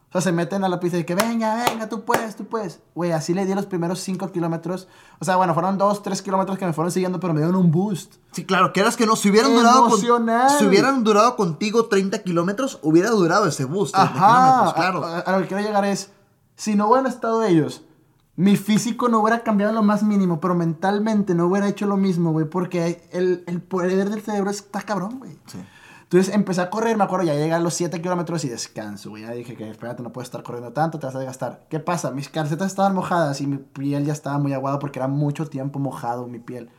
O 0.10 0.22
sea, 0.22 0.22
se 0.22 0.32
meten 0.32 0.64
a 0.64 0.70
la 0.70 0.80
pista 0.80 1.00
y 1.00 1.06
que 1.06 1.16
venga, 1.16 1.66
venga, 1.68 1.90
tú 1.90 2.06
puedes, 2.06 2.36
tú 2.36 2.46
puedes. 2.46 2.82
Güey, 2.94 3.12
así 3.12 3.34
le 3.34 3.48
di 3.48 3.56
los 3.56 3.66
primeros 3.66 4.00
5 4.00 4.32
kilómetros. 4.32 4.88
O 5.18 5.26
sea, 5.26 5.38
bueno, 5.38 5.56
fueron 5.56 5.80
2, 5.80 6.04
3 6.04 6.22
kilómetros 6.22 6.60
que 6.60 6.68
me 6.68 6.74
fueron 6.74 6.92
siguiendo, 6.92 7.20
pero 7.20 7.34
me 7.34 7.40
dieron 7.40 7.56
un 7.56 7.72
boost. 7.72 8.18
Sí, 8.32 8.46
claro, 8.46 8.72
que 8.74 8.82
eras 8.82 8.96
que 8.96 9.08
no, 9.08 9.16
si 9.16 9.32
hubieran 9.32 9.56
durado 9.56 9.90
si 9.98 10.66
hubieran 10.68 11.04
durado 11.04 11.36
contigo 11.36 11.88
30 11.88 12.20
kilómetros, 12.20 12.78
hubiera 12.84 13.10
durado 13.10 13.48
ese 13.48 13.66
boost. 13.66 13.96
Ajá, 13.96 14.72
claro. 14.76 15.04
A, 15.04 15.32
lo 15.32 15.42
que 15.42 15.48
quiero 15.48 15.64
llegar 15.64 15.84
es, 15.84 16.12
si 16.56 16.76
no 16.76 16.90
hubieran 16.90 17.08
estado 17.08 17.44
ellos, 17.44 17.82
mi 18.36 18.58
físico 18.58 19.10
no 19.10 19.20
hubiera 19.20 19.44
cambiado 19.44 19.74
lo 19.74 19.84
más 19.84 20.04
mínimo, 20.04 20.40
pero 20.40 20.56
mentalmente 20.56 21.36
no 21.36 21.48
hubiera 21.48 21.68
hecho 21.68 21.86
lo 21.86 21.98
mismo, 21.98 22.32
güey, 22.32 22.46
porque 22.46 23.08
el, 23.12 23.44
el 23.46 23.62
poder 23.62 24.10
del 24.10 24.22
cerebro 24.22 24.50
está 24.50 24.82
cabrón, 24.82 25.20
güey. 25.20 25.38
Sí. 25.46 25.60
Entonces 26.14 26.36
empecé 26.36 26.62
a 26.62 26.70
correr, 26.70 26.96
me 26.96 27.04
acuerdo, 27.04 27.26
ya 27.26 27.34
llegué 27.34 27.54
a 27.54 27.60
los 27.60 27.74
7 27.74 28.00
kilómetros 28.00 28.46
y 28.46 28.50
descanso, 28.50 29.10
güey. 29.10 29.24
Ya 29.24 29.32
dije 29.32 29.56
que 29.56 29.68
espérate, 29.68 30.04
no 30.04 30.14
puedes 30.14 30.28
estar 30.28 30.44
corriendo 30.44 30.72
tanto, 30.72 31.00
te 31.00 31.08
vas 31.08 31.16
a 31.16 31.20
desgastar. 31.20 31.66
¿Qué 31.70 31.80
pasa? 31.80 32.12
Mis 32.12 32.30
calcetas 32.30 32.68
estaban 32.68 32.94
mojadas 32.94 33.42
y 33.42 33.48
mi 33.48 33.58
piel 33.58 34.06
ya 34.06 34.14
estaba 34.14 34.38
muy 34.38 34.54
aguada 34.54 34.78
porque 34.78 35.00
era 35.00 35.08
mucho 35.08 35.48
tiempo 35.48 35.80
mojado 35.80 36.28
mi 36.28 36.38
piel. 36.38 36.70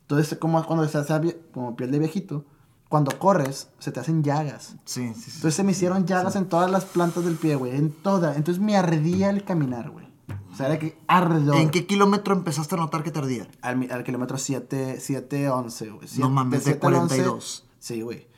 Entonces, 0.00 0.38
como 0.38 0.64
cuando 0.64 0.88
se 0.88 0.96
hace 0.96 1.40
como 1.52 1.76
piel 1.76 1.90
de 1.90 1.98
viejito, 1.98 2.46
cuando 2.88 3.18
corres, 3.18 3.68
se 3.80 3.92
te 3.92 4.00
hacen 4.00 4.24
llagas. 4.24 4.76
Sí, 4.86 5.12
sí, 5.14 5.20
sí. 5.20 5.32
Entonces 5.34 5.54
se 5.56 5.62
me 5.62 5.72
hicieron 5.72 6.06
llagas 6.06 6.34
en 6.36 6.46
todas 6.46 6.70
las 6.70 6.86
plantas 6.86 7.24
del 7.26 7.36
pie, 7.36 7.56
güey, 7.56 7.76
en 7.76 7.92
toda. 7.92 8.34
Entonces 8.34 8.62
me 8.62 8.78
ardía 8.78 9.28
el 9.28 9.44
caminar, 9.44 9.90
güey. 9.90 10.09
O 10.52 10.56
sea, 10.56 10.66
era 10.66 10.78
que 10.78 10.98
ardió. 11.06 11.54
¿En 11.54 11.70
qué 11.70 11.86
kilómetro 11.86 12.34
empezaste 12.34 12.74
a 12.74 12.78
notar 12.78 13.02
que 13.02 13.10
te 13.10 13.18
ardía? 13.18 13.46
Al, 13.62 13.90
al 13.90 14.04
kilómetro 14.04 14.36
7, 14.36 14.98
7, 15.00 15.48
11, 15.48 15.90
güey. 15.90 16.08
No 16.18 16.30
mames, 16.30 16.64
de, 16.64 16.78
42. 16.78 17.64
sí, 17.78 18.02
güey. 18.02 18.30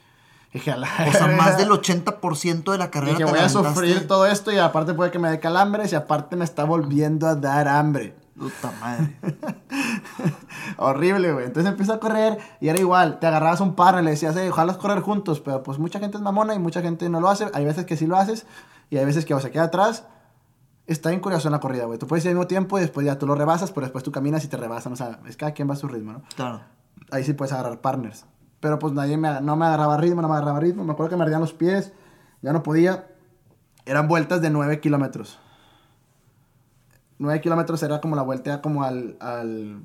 O 0.55 0.61
sea, 0.61 1.29
más 1.39 1.57
del 1.57 1.71
80% 1.71 2.73
de 2.73 2.79
la 2.79 2.91
carrera. 2.91 3.17
que 3.17 3.25
voy 3.25 3.39
a 3.39 3.49
sufrir 3.49 4.07
todo 4.07 4.27
esto 4.27 4.53
y 4.53 4.59
aparte 4.59 4.93
puede 4.93 5.11
que 5.11 5.19
me 5.19 5.31
dé 5.31 5.41
calambres 5.41 5.93
y 5.93 5.95
aparte 5.95 6.37
me 6.37 6.45
está 6.45 6.65
volviendo 6.65 7.27
a 7.27 7.35
dar 7.35 7.69
hambre. 7.69 8.15
Puta 8.39 8.73
madre. 8.81 9.17
Horrible, 10.77 11.33
güey. 11.33 11.47
Entonces 11.47 11.71
empiezo 11.71 11.95
a 11.95 12.01
correr 12.01 12.39
y 12.61 12.69
era 12.69 12.79
igual. 12.79 13.19
Te 13.19 13.27
agarrabas 13.27 13.61
un 13.61 13.75
par 13.75 13.99
y 13.99 14.05
le 14.05 14.11
decías, 14.11 14.35
hey, 14.39 14.49
ojalá 14.51 14.77
correr 14.77 15.01
juntos. 15.01 15.41
Pero 15.41 15.63
pues 15.63 15.79
mucha 15.79 15.99
gente 16.01 16.19
es 16.19 16.23
mamona 16.23 16.55
y 16.55 16.59
mucha 16.59 16.83
gente 16.83 17.09
no 17.09 17.21
lo 17.21 17.31
hace. 17.31 17.47
Hay 17.55 17.65
veces 17.65 17.87
que 17.87 17.97
sí 17.97 18.07
lo 18.07 18.17
haces 18.17 18.47
y 18.91 18.99
hay 18.99 19.07
veces 19.07 19.25
que 19.25 19.33
o 19.33 19.41
se 19.41 19.51
queda 19.51 19.65
atrás. 19.65 20.05
Está 20.93 21.12
en 21.12 21.20
la 21.22 21.61
corrida, 21.61 21.86
güey. 21.86 21.99
Tú 21.99 22.07
puedes 22.07 22.24
ir 22.24 22.30
al 22.30 22.34
mismo 22.34 22.47
tiempo 22.47 22.78
y 22.78 22.82
después 22.82 23.07
ya 23.07 23.18
tú 23.18 23.26
lo 23.26 23.34
rebasas, 23.34 23.72
pero 23.72 23.86
después 23.86 24.05
tú 24.05 24.12
caminas 24.12 24.45
y 24.45 24.49
te 24.49 24.57
rebasan. 24.57 24.93
O 24.93 24.97
sea, 24.97 25.20
es 25.26 25.36
cada 25.36 25.53
quien 25.53 25.68
va 25.68 25.74
a 25.74 25.76
su 25.76 25.88
ritmo, 25.88 26.12
¿no? 26.12 26.22
Claro. 26.36 26.61
Ahí 27.11 27.24
sí 27.24 27.32
puedes 27.32 27.53
agarrar 27.53 27.80
partners. 27.80 28.26
Pero 28.61 28.78
pues 28.78 28.93
nadie 28.93 29.16
me, 29.16 29.40
no 29.40 29.57
me 29.57 29.66
agarraba 29.66 29.97
ritmo, 29.97 30.22
no 30.22 30.28
me 30.28 30.34
agarraba 30.34 30.61
ritmo. 30.61 30.84
Me 30.84 30.93
acuerdo 30.93 31.11
que 31.11 31.16
me 31.16 31.24
ardían 31.24 31.40
los 31.40 31.53
pies, 31.53 31.93
ya 32.43 32.53
no 32.53 32.62
podía. 32.62 33.09
Eran 33.86 34.07
vueltas 34.07 34.40
de 34.40 34.51
9 34.51 34.80
kilómetros. 34.80 35.38
9 37.18 37.40
kilómetros 37.40 37.82
era 37.82 38.01
como 38.01 38.16
la 38.16 38.22
vuelta 38.22 38.61
como 38.61 38.84
al, 38.84 39.16
al 39.20 39.84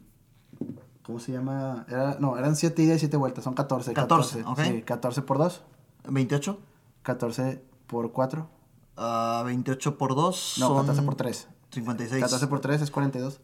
¿Cómo 1.08 1.20
se 1.20 1.32
llama? 1.32 1.86
Era, 1.88 2.18
no, 2.20 2.38
eran 2.38 2.58
7 2.58 2.84
y 2.84 3.00
7 3.00 3.16
vueltas, 3.16 3.46
son 3.46 3.54
14. 3.54 3.94
14, 3.94 4.44
14 4.44 4.44
ok. 4.44 4.76
Sí, 4.76 4.82
14 4.82 5.22
por 5.22 5.38
2. 5.38 5.64
28. 6.10 6.60
14 7.04 7.64
por 7.88 8.12
4. 8.12 8.50
Uh, 8.98 9.44
28 9.46 9.98
por 9.98 10.16
2. 10.16 10.56
No, 10.60 10.76
14 10.76 11.02
por 11.04 11.16
3. 11.16 11.48
56. 11.72 12.22
14 12.22 12.48
por 12.48 12.60
3 12.60 12.82
es 12.82 12.92
42. 12.92 13.40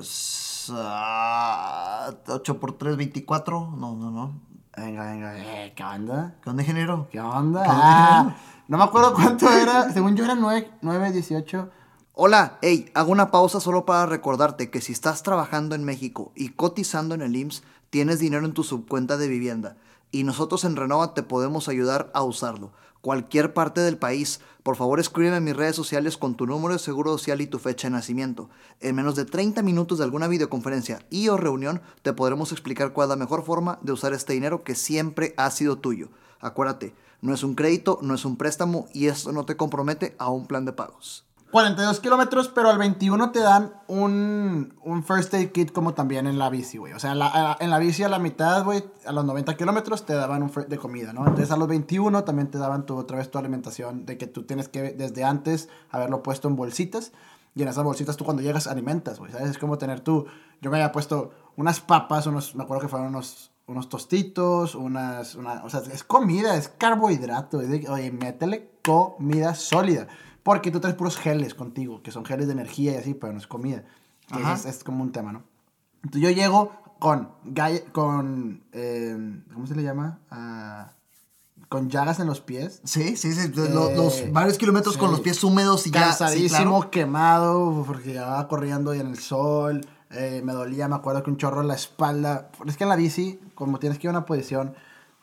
Es, 0.00 0.68
uh, 0.70 2.32
8 2.32 2.60
por 2.60 2.76
3, 2.76 2.96
24. 2.96 3.74
No, 3.76 3.94
no, 3.94 4.10
no. 4.10 4.40
Venga, 4.76 5.10
venga, 5.10 5.38
eh, 5.38 5.72
¿qué 5.74 5.84
onda? 5.84 6.36
¿Qué 6.42 6.50
onda, 6.50 6.62
ingeniero? 6.62 7.08
¿Qué 7.10 7.20
onda? 7.20 7.64
Ah, 7.66 8.36
no 8.68 8.78
me 8.78 8.84
acuerdo 8.84 9.14
cuánto 9.14 9.50
era. 9.50 9.92
Según 9.92 10.16
yo 10.16 10.24
era 10.24 10.34
9, 10.34 10.70
9 10.80 11.12
18. 11.12 11.70
Hola, 12.14 12.58
hey, 12.62 12.90
hago 12.94 13.12
una 13.12 13.30
pausa 13.30 13.60
solo 13.60 13.84
para 13.84 14.06
recordarte 14.06 14.70
que 14.70 14.80
si 14.80 14.92
estás 14.92 15.22
trabajando 15.22 15.74
en 15.74 15.84
México 15.84 16.32
y 16.34 16.50
cotizando 16.50 17.14
en 17.14 17.22
el 17.22 17.36
IMSS, 17.36 17.62
tienes 17.90 18.18
dinero 18.18 18.44
en 18.44 18.54
tu 18.54 18.62
subcuenta 18.62 19.16
de 19.16 19.28
vivienda 19.28 19.76
y 20.12 20.24
nosotros 20.24 20.64
en 20.64 20.76
Renova 20.76 21.14
te 21.14 21.22
podemos 21.22 21.68
ayudar 21.68 22.10
a 22.14 22.22
usarlo. 22.22 22.72
Cualquier 23.00 23.54
parte 23.54 23.80
del 23.80 23.96
país, 23.96 24.40
por 24.62 24.76
favor 24.76 25.00
escríbeme 25.00 25.38
en 25.38 25.44
mis 25.44 25.56
redes 25.56 25.76
sociales 25.76 26.16
con 26.16 26.34
tu 26.34 26.46
número 26.46 26.74
de 26.74 26.78
seguro 26.78 27.12
social 27.12 27.40
y 27.40 27.46
tu 27.46 27.58
fecha 27.58 27.88
de 27.88 27.92
nacimiento. 27.92 28.50
En 28.80 28.94
menos 28.94 29.16
de 29.16 29.24
30 29.24 29.62
minutos 29.62 29.98
de 29.98 30.04
alguna 30.04 30.28
videoconferencia 30.28 31.00
y 31.10 31.28
o 31.28 31.36
reunión 31.36 31.80
te 32.02 32.12
podremos 32.12 32.52
explicar 32.52 32.92
cuál 32.92 33.06
es 33.06 33.10
la 33.10 33.16
mejor 33.16 33.44
forma 33.44 33.78
de 33.82 33.92
usar 33.92 34.12
este 34.12 34.34
dinero 34.34 34.62
que 34.62 34.74
siempre 34.74 35.34
ha 35.36 35.50
sido 35.50 35.78
tuyo. 35.78 36.10
Acuérdate, 36.40 36.94
no 37.22 37.34
es 37.34 37.42
un 37.42 37.54
crédito, 37.54 37.98
no 38.02 38.14
es 38.14 38.24
un 38.24 38.36
préstamo 38.36 38.88
y 38.92 39.06
esto 39.06 39.32
no 39.32 39.44
te 39.44 39.56
compromete 39.56 40.14
a 40.18 40.30
un 40.30 40.46
plan 40.46 40.64
de 40.64 40.72
pagos. 40.72 41.24
42 41.50 42.00
kilómetros, 42.00 42.48
pero 42.48 42.70
al 42.70 42.78
21 42.78 43.32
te 43.32 43.40
dan 43.40 43.72
un, 43.88 44.74
un, 44.82 45.02
first 45.02 45.34
aid 45.34 45.50
kit 45.50 45.72
como 45.72 45.94
también 45.94 46.26
en 46.26 46.38
la 46.38 46.48
bici, 46.48 46.78
güey. 46.78 46.92
O 46.92 46.98
sea, 46.98 47.14
la, 47.14 47.56
en 47.58 47.70
la 47.70 47.78
bici 47.78 48.04
a 48.04 48.08
la 48.08 48.18
mitad, 48.18 48.64
güey, 48.64 48.84
a 49.04 49.12
los 49.12 49.24
90 49.24 49.56
kilómetros 49.56 50.06
te 50.06 50.14
daban 50.14 50.42
un 50.42 50.52
de 50.68 50.78
comida, 50.78 51.12
¿no? 51.12 51.20
Entonces 51.20 51.50
a 51.50 51.56
los 51.56 51.66
21 51.66 52.24
también 52.24 52.50
te 52.50 52.58
daban 52.58 52.86
tu, 52.86 52.96
otra 52.96 53.16
vez 53.18 53.30
tu 53.30 53.38
alimentación, 53.38 54.06
de 54.06 54.16
que 54.16 54.26
tú 54.26 54.44
tienes 54.44 54.68
que 54.68 54.92
desde 54.92 55.24
antes 55.24 55.68
haberlo 55.90 56.22
puesto 56.22 56.48
en 56.48 56.56
bolsitas. 56.56 57.12
Y 57.52 57.62
en 57.62 57.68
esas 57.68 57.82
bolsitas 57.82 58.16
tú 58.16 58.24
cuando 58.24 58.42
llegas 58.42 58.68
alimentas, 58.68 59.18
güey, 59.18 59.32
¿sabes? 59.32 59.50
Es 59.50 59.58
como 59.58 59.76
tener 59.76 60.00
tú, 60.00 60.26
yo 60.60 60.70
me 60.70 60.76
había 60.76 60.92
puesto 60.92 61.32
unas 61.56 61.80
papas, 61.80 62.26
unos, 62.26 62.54
me 62.54 62.62
acuerdo 62.62 62.82
que 62.82 62.88
fueron 62.88 63.08
unos, 63.08 63.50
unos 63.66 63.88
tostitos, 63.88 64.76
unas, 64.76 65.34
una, 65.34 65.64
o 65.64 65.70
sea, 65.70 65.80
es 65.92 66.04
comida, 66.04 66.54
es 66.56 66.68
carbohidrato. 66.68 67.58
oye, 67.58 68.12
métele 68.12 68.70
comida 68.84 69.56
sólida. 69.56 70.06
Porque 70.42 70.70
tú 70.70 70.80
traes 70.80 70.96
puros 70.96 71.16
geles 71.16 71.54
contigo, 71.54 72.02
que 72.02 72.10
son 72.10 72.24
geles 72.24 72.46
de 72.46 72.52
energía 72.52 72.92
y 72.92 72.96
así, 72.96 73.14
pero 73.14 73.32
no 73.32 73.38
es 73.38 73.46
comida. 73.46 73.84
Es, 74.54 74.64
es, 74.64 74.84
como 74.84 75.02
un 75.02 75.12
tema, 75.12 75.32
¿no? 75.32 75.42
Entonces 76.04 76.22
yo 76.22 76.30
llego 76.30 76.72
con, 76.98 77.30
con 77.92 78.62
eh, 78.72 79.42
¿cómo 79.52 79.66
se 79.66 79.74
le 79.74 79.82
llama? 79.82 80.20
Ah, 80.30 80.92
con 81.68 81.88
llagas 81.88 82.20
en 82.20 82.26
los 82.26 82.40
pies. 82.40 82.80
Sí, 82.84 83.16
sí, 83.16 83.32
sí. 83.32 83.52
los, 83.54 84.20
eh, 84.20 84.30
varios 84.32 84.58
kilómetros 84.58 84.96
con 84.96 85.10
los 85.10 85.20
pies 85.20 85.42
húmedos 85.44 85.86
y 85.86 85.90
Cansadísimo, 85.90 86.84
ya. 86.84 86.90
quemado, 86.90 87.84
porque 87.86 88.14
ya 88.14 88.46
corriendo 88.48 88.94
y 88.94 89.00
en 89.00 89.08
el 89.08 89.18
sol. 89.18 89.80
Eh, 90.10 90.42
me 90.44 90.52
dolía, 90.52 90.88
me 90.88 90.96
acuerdo 90.96 91.22
que 91.22 91.30
un 91.30 91.36
chorro 91.36 91.60
en 91.60 91.68
la 91.68 91.74
espalda. 91.74 92.50
Es 92.66 92.76
que 92.76 92.84
en 92.84 92.90
la 92.90 92.96
bici, 92.96 93.40
como 93.54 93.78
tienes 93.78 93.98
que 93.98 94.06
ir 94.06 94.08
a 94.08 94.18
una 94.18 94.26
posición 94.26 94.74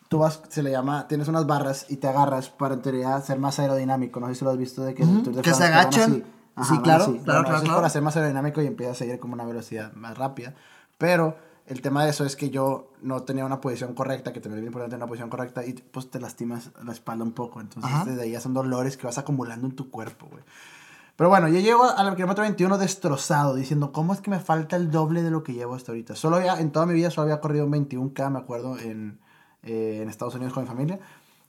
tú 0.08 0.20
vas, 0.20 0.42
se 0.50 0.64
le 0.64 0.72
llama, 0.72 1.08
tienes 1.08 1.28
unas 1.28 1.46
barras 1.46 1.86
y 1.90 1.98
te 1.98 2.08
agarras 2.08 2.50
para 2.50 2.76
en 2.76 2.82
teoría 2.82 3.20
ser 3.22 3.40
más 3.40 3.60
aerodinamico. 3.60 4.20
No 4.20 4.28
sé 4.28 4.36
si 4.36 4.46
lo 4.46 4.52
has 4.52 4.58
visto 4.58 4.84
de 4.84 4.94
que, 4.94 5.06
que 5.42 5.54
se 5.54 5.64
agachan. 5.64 6.24
sí, 6.64 6.80
claro, 6.80 7.18
claro, 7.24 7.44
claro, 7.44 7.76
para 7.76 7.90
ser 7.90 8.02
más 8.02 8.16
aerodinámico 8.16 8.62
y 8.62 8.68
empiezas 8.68 8.96
a 8.96 9.00
seguir 9.00 9.20
como 9.20 9.34
una 9.34 9.46
velocidad 9.46 9.94
más 9.94 10.18
rápida. 10.18 10.54
Pero 10.98 11.38
el 11.68 11.82
tema 11.82 12.06
de 12.06 12.12
eso 12.12 12.26
es 12.26 12.36
que 12.36 12.50
yo 12.50 12.94
no 13.02 13.24
tenía 13.24 13.46
una 13.46 13.60
posición 13.60 13.94
correcta, 13.94 14.32
que 14.32 14.40
te 14.40 14.48
me 14.50 14.56
bien 14.56 14.68
importante 14.68 14.96
una 14.96 15.06
posición 15.06 15.30
correcta, 15.30 15.66
y 15.66 15.74
pues 15.74 16.10
te 16.10 16.20
lastimas 16.20 16.72
la 16.84 16.94
espalda 16.94 17.24
un 17.24 17.34
poco. 17.34 17.60
Entonces, 17.60 17.92
desde 18.06 18.22
ahí 18.22 18.32
ya 18.32 18.40
son 18.40 18.54
dolores 18.54 18.96
que 18.96 19.06
vas 19.06 19.18
acumulando 19.18 19.68
en 19.68 19.76
tu 19.76 19.92
cuerpo, 19.92 20.28
güey. 20.32 20.44
Pero 21.18 21.30
bueno, 21.30 21.48
yo 21.48 21.60
llego 21.60 21.84
al 21.84 22.16
kilómetro 22.16 22.44
21 22.44 22.78
destrozado, 22.78 23.56
diciendo, 23.56 23.92
¿cómo 23.92 24.14
es 24.14 24.22
que 24.22 24.30
me 24.30 24.40
falta 24.40 24.76
el 24.76 24.92
doble 24.92 25.24
de 25.24 25.32
lo 25.32 25.44
que 25.44 25.54
llevo 25.54 25.74
hasta 25.74 25.92
ahorita? 25.92 26.16
Solo 26.16 26.36
había, 26.36 26.60
en 26.60 26.72
toda 26.72 26.86
mi 26.86 26.94
vida 26.94 27.10
solo 27.10 27.24
había 27.24 27.42
corrido 27.42 27.66
un 27.66 27.74
21K, 27.74 28.30
me 28.30 28.38
acuerdo, 28.38 28.78
en, 28.78 29.20
eh, 29.64 30.00
en 30.02 30.10
Estados 30.10 30.36
Unidos 30.36 30.54
con 30.54 30.64
mi 30.64 30.68
familia. 30.68 31.00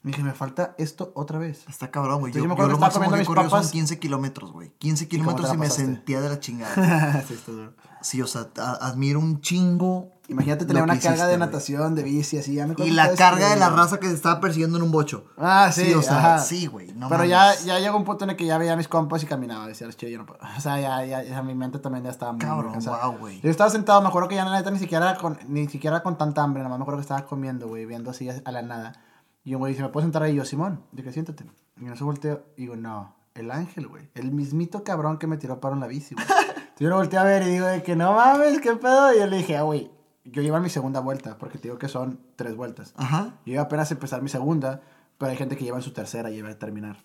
Me 0.03 0.13
dije, 0.13 0.23
me 0.23 0.33
falta 0.33 0.75
esto 0.79 1.13
otra 1.17 1.39
vez. 1.39 1.65
Está 1.69 1.91
cabrón, 1.91 2.21
güey. 2.21 2.33
Yo, 2.33 2.41
yo, 2.41 2.47
me 2.47 2.53
acuerdo 2.53 2.71
yo 2.71 2.77
lo 2.77 2.81
máximo 2.81 3.11
que 3.11 3.21
he 3.21 3.25
corrido 3.25 3.51
son 3.51 3.69
15 3.69 3.99
kilómetros, 3.99 4.53
güey. 4.53 4.71
15 4.79 5.09
kilómetros 5.09 5.53
y, 5.53 5.57
me 5.57 5.69
sentía 5.71 6.21
de 6.21 6.29
la 6.29 6.39
chingada. 6.39 7.23
sí, 7.27 7.35
está 7.35 7.53
duro. 7.53 7.75
Sí, 8.01 8.23
o 8.23 8.27
sea, 8.27 8.49
admiro 8.81 9.19
un 9.19 9.41
chingo. 9.41 10.13
Imagínate 10.29 10.67
tener 10.67 10.83
una 10.83 11.01
carga 11.01 11.27
de 11.27 11.39
natación, 11.39 11.95
de 11.95 12.03
bici, 12.03 12.37
así. 12.37 12.55
Ya 12.55 12.67
me 12.67 12.75
y 12.85 12.91
la 12.91 13.15
carga 13.15 13.49
de 13.49 13.57
la 13.57 13.71
raza 13.71 13.99
que 13.99 14.09
se 14.09 14.15
estaba 14.15 14.41
persiguiendo 14.41 14.77
en 14.77 14.83
un 14.83 14.91
bocho. 14.91 15.25
Ah, 15.39 15.71
sí. 15.73 15.87
sí 15.87 15.95
o 15.95 16.03
sea, 16.03 16.39
sí, 16.39 16.67
güey. 16.67 16.93
No 16.93 17.09
Pero 17.09 17.25
ya, 17.25 17.55
ya 17.65 17.79
llegó 17.79 17.97
un 17.97 18.05
punto 18.05 18.25
en 18.25 18.31
el 18.31 18.37
que 18.37 18.45
ya 18.45 18.59
veía 18.59 18.75
a 18.75 18.77
mis 18.77 18.89
compas 18.89 19.23
y 19.23 19.27
caminaba. 19.27 19.67
Decía, 19.67 19.89
chido, 19.91 20.13
yo 20.13 20.19
no 20.19 20.27
puedo. 20.27 20.41
O 20.59 20.61
sea, 20.61 20.79
ya, 20.79 21.03
ya, 21.07 21.23
ya 21.23 21.43
mi 21.43 21.55
mente 21.55 21.79
también 21.79 22.05
ya 22.05 22.11
estaba 22.11 22.33
muy. 22.33 22.43
Cabrón, 22.43 22.79
wow, 22.79 23.19
güey. 23.19 23.41
Yo 23.41 23.49
estaba 23.49 23.71
sentado, 23.71 24.03
me 24.03 24.09
acuerdo 24.09 24.29
que 24.29 24.35
ya 24.35 24.45
la 24.45 24.55
neta 24.55 24.71
ni 24.71 24.79
siquiera 24.79 25.17
con, 25.17 25.39
ni 25.49 25.67
siquiera 25.67 26.03
con 26.03 26.19
tanta 26.19 26.43
hambre, 26.43 26.61
nada 26.61 26.69
más 26.69 26.79
me 26.79 26.83
acuerdo 26.83 26.99
que 26.99 27.03
estaba 27.03 27.25
comiendo, 27.25 27.67
güey, 27.67 27.87
viendo 27.87 28.11
así 28.11 28.29
a 28.29 28.53
la 28.53 28.61
nada. 28.61 29.01
Y 29.45 29.55
un 29.55 29.61
güey 29.61 29.73
dice, 29.73 29.83
¿me 29.83 29.89
puedo 29.89 30.05
sentar 30.05 30.23
ahí? 30.23 30.35
yo, 30.35 30.45
Simón, 30.45 30.85
dije, 30.93 31.11
siéntate. 31.11 31.47
Y 31.81 31.85
no 31.87 31.97
se 31.97 32.05
volteo 32.05 32.45
y 32.57 32.63
digo, 32.63 32.77
no, 32.77 33.17
el 33.35 33.51
ángel, 33.51 33.89
güey. 33.89 34.11
El 34.15 34.31
mismito 34.33 34.85
cabrón 34.85 35.17
que 35.17 35.27
me 35.27 35.39
tiró 35.39 35.59
para 35.59 35.75
en 35.75 35.81
la 35.81 35.87
bici, 35.87 36.15
güey. 36.15 36.27
yo 36.79 36.91
lo 36.91 36.97
volteé 36.97 37.19
a 37.19 37.25
ver 37.25 37.45
y 37.45 37.53
digo, 37.53 37.67
de 37.67 37.83
que 37.83 37.97
no 37.97 38.13
mames, 38.13 38.61
qué 38.61 38.77
pedo. 38.77 39.15
Y 39.15 39.21
yo 39.21 39.27
le 39.27 39.39
dije, 39.39 39.57
ah, 39.57 39.63
güey, 39.63 39.91
yo 40.31 40.43
iba 40.43 40.59
a 40.59 40.61
mi 40.61 40.71
segunda 40.71 41.01
vuelta, 41.01 41.39
porque 41.39 41.59
te 41.59 41.69
digo 41.69 41.79
que 41.79 41.89
son 41.89 42.21
tres 42.37 42.57
vueltas. 42.57 42.95
Ajá. 42.97 43.35
Yo 43.45 43.55
iba 43.55 43.63
apenas 43.63 43.91
a 43.91 43.95
empezar 43.95 44.23
mi 44.23 44.29
segunda, 44.29 44.83
pero 45.19 45.31
hay 45.31 45.37
gente 45.37 45.57
que 45.57 45.65
lleva 45.65 45.79
en 45.79 45.83
su 45.83 45.93
tercera 45.93 46.31
y 46.31 46.37
iba 46.37 46.49
a 46.49 46.59
terminar. 46.59 46.97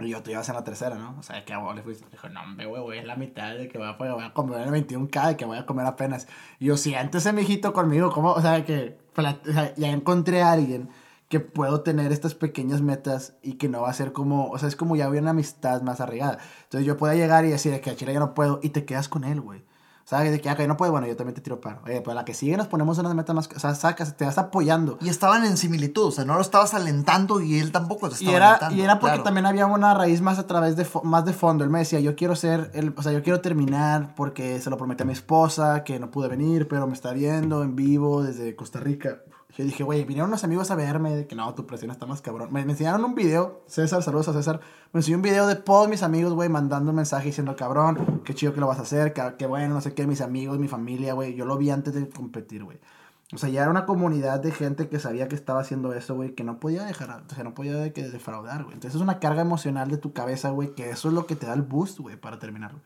Y 0.00 0.10
yo, 0.10 0.22
tú 0.22 0.30
ibas 0.30 0.48
en 0.48 0.54
la 0.54 0.62
tercera, 0.62 0.96
¿no? 0.96 1.16
O 1.18 1.22
sea, 1.22 1.44
que 1.44 1.52
a 1.52 1.58
vos 1.58 1.74
le 1.74 1.82
fuiste. 1.82 2.06
Dijo, 2.10 2.28
no, 2.28 2.40
hombre, 2.42 2.66
güey, 2.66 2.98
es 2.98 3.04
la 3.04 3.16
mitad 3.16 3.54
de 3.56 3.68
que 3.68 3.78
voy 3.78 3.88
a, 3.88 3.92
voy 3.92 4.24
a 4.24 4.32
comer 4.32 4.60
el 4.60 4.68
21K, 4.68 5.28
de 5.28 5.36
que 5.36 5.44
voy 5.44 5.58
a 5.58 5.66
comer 5.66 5.86
apenas. 5.86 6.28
Y 6.60 6.66
yo, 6.66 6.76
siento 6.76 7.18
ese 7.18 7.32
mijito 7.32 7.72
conmigo, 7.72 8.12
¿cómo? 8.12 8.32
O 8.32 8.40
sea, 8.40 8.64
que 8.64 8.96
o 9.16 9.22
sea, 9.22 9.74
ya 9.74 9.88
encontré 9.90 10.42
a 10.42 10.52
alguien 10.52 10.88
que 11.28 11.40
puedo 11.40 11.82
tener 11.82 12.12
estas 12.12 12.34
pequeñas 12.34 12.80
metas 12.80 13.36
y 13.42 13.54
que 13.54 13.68
no 13.68 13.82
va 13.82 13.90
a 13.90 13.94
ser 13.94 14.12
como, 14.12 14.48
o 14.50 14.58
sea, 14.58 14.68
es 14.68 14.76
como 14.76 14.96
ya 14.96 15.06
había 15.06 15.20
una 15.20 15.30
amistad 15.30 15.82
más 15.82 16.00
arraigada. 16.00 16.38
Entonces 16.64 16.86
yo 16.86 16.96
puedo 16.96 17.12
llegar 17.14 17.44
y 17.44 17.50
decir 17.50 17.78
que 17.80 17.90
a 17.90 17.96
Chile 17.96 18.14
ya 18.14 18.20
no 18.20 18.34
puedo 18.34 18.60
y 18.62 18.70
te 18.70 18.84
quedas 18.84 19.08
con 19.08 19.24
él, 19.24 19.40
güey. 19.40 19.62
¿Sabes? 20.08 20.32
De 20.32 20.40
que, 20.40 20.48
ah, 20.48 20.56
no 20.66 20.78
puedo, 20.78 20.90
bueno, 20.90 21.06
yo 21.06 21.16
también 21.16 21.34
te 21.34 21.42
tiro 21.42 21.60
paro. 21.60 21.80
Oye, 21.84 22.00
pues 22.00 22.14
la 22.14 22.24
que 22.24 22.32
sigue 22.32 22.56
nos 22.56 22.66
ponemos 22.66 22.96
unas 22.96 23.14
metas 23.14 23.36
más, 23.36 23.50
o 23.54 23.58
sea, 23.60 23.74
sacas, 23.74 24.16
te 24.16 24.24
vas 24.24 24.38
apoyando. 24.38 24.96
Y 25.02 25.10
estaban 25.10 25.44
en 25.44 25.58
similitud, 25.58 26.04
o 26.04 26.10
sea, 26.10 26.24
no 26.24 26.36
lo 26.36 26.40
estabas 26.40 26.72
alentando 26.72 27.42
y 27.42 27.58
él 27.58 27.72
tampoco 27.72 28.08
te 28.08 28.14
estaba 28.14 28.32
y 28.32 28.34
era, 28.34 28.48
alentando. 28.48 28.76
Y 28.76 28.80
era 28.80 29.00
porque 29.00 29.18
también 29.18 29.44
había 29.44 29.66
una 29.66 29.92
raíz 29.92 30.22
más 30.22 30.38
a 30.38 30.46
través 30.46 30.76
de, 30.76 30.86
más 31.02 31.26
de 31.26 31.34
fondo. 31.34 31.62
Él 31.62 31.68
me 31.68 31.80
decía, 31.80 32.00
yo 32.00 32.16
quiero 32.16 32.36
ser, 32.36 32.70
el, 32.72 32.94
o 32.96 33.02
sea, 33.02 33.12
yo 33.12 33.22
quiero 33.22 33.42
terminar 33.42 34.14
porque 34.14 34.58
se 34.62 34.70
lo 34.70 34.78
prometí 34.78 35.02
a 35.02 35.06
mi 35.06 35.12
esposa, 35.12 35.84
que 35.84 36.00
no 36.00 36.10
pude 36.10 36.28
venir, 36.28 36.68
pero 36.68 36.86
me 36.86 36.94
está 36.94 37.12
viendo 37.12 37.62
en 37.62 37.76
vivo 37.76 38.22
desde 38.22 38.56
Costa 38.56 38.80
Rica. 38.80 39.18
Yo 39.58 39.64
dije, 39.64 39.82
güey, 39.82 40.04
vinieron 40.04 40.30
unos 40.30 40.44
amigos 40.44 40.70
a 40.70 40.76
verme, 40.76 41.16
de 41.16 41.26
que 41.26 41.34
no, 41.34 41.52
tu 41.52 41.66
presión 41.66 41.90
está 41.90 42.06
más 42.06 42.22
cabrón. 42.22 42.52
Me, 42.52 42.60
enseñaron 42.60 43.04
un 43.04 43.16
video, 43.16 43.64
César, 43.66 44.04
saludos 44.04 44.28
a 44.28 44.32
César. 44.32 44.60
Me 44.92 45.00
enseñó 45.00 45.16
un 45.16 45.22
video 45.22 45.48
de 45.48 45.56
todos 45.56 45.88
mis 45.88 46.04
amigos, 46.04 46.32
güey, 46.32 46.48
mandando 46.48 46.90
un 46.90 46.96
mensaje 46.96 47.26
diciendo, 47.26 47.56
cabrón, 47.56 48.22
qué 48.24 48.36
chido 48.36 48.54
que 48.54 48.60
lo 48.60 48.68
vas 48.68 48.78
a 48.78 48.82
hacer, 48.82 49.12
qué, 49.12 49.46
bueno, 49.46 49.74
no 49.74 49.80
sé 49.80 49.94
qué, 49.94 50.06
mis 50.06 50.20
amigos, 50.20 50.60
mi 50.60 50.68
familia, 50.68 51.12
güey. 51.14 51.34
Yo 51.34 51.44
lo 51.44 51.58
vi 51.58 51.70
antes 51.70 51.92
de 51.92 52.08
competir, 52.08 52.62
güey. 52.62 52.78
O 53.34 53.36
sea, 53.36 53.48
ya 53.48 53.62
era 53.62 53.70
una 53.72 53.84
comunidad 53.84 54.38
de 54.38 54.52
gente 54.52 54.88
que 54.88 55.00
sabía 55.00 55.26
que 55.26 55.34
estaba 55.34 55.58
haciendo 55.58 55.92
eso, 55.92 56.14
güey, 56.14 56.36
que 56.36 56.44
no 56.44 56.60
podía 56.60 56.84
dejar, 56.84 57.24
o 57.28 57.34
sea, 57.34 57.42
no 57.42 57.54
podía 57.54 57.92
que 57.92 58.08
defraudar, 58.08 58.62
güey. 58.62 58.74
Entonces 58.74 58.94
es 58.94 59.02
una 59.02 59.18
carga 59.18 59.42
emocional 59.42 59.90
de 59.90 59.98
tu 59.98 60.12
cabeza, 60.12 60.50
güey, 60.50 60.72
que 60.76 60.88
eso 60.90 61.08
es 61.08 61.14
lo 61.14 61.26
que 61.26 61.34
te 61.34 61.46
da 61.46 61.54
el 61.54 61.62
boost, 61.62 61.98
güey, 61.98 62.14
para 62.14 62.38
terminarlo. 62.38 62.78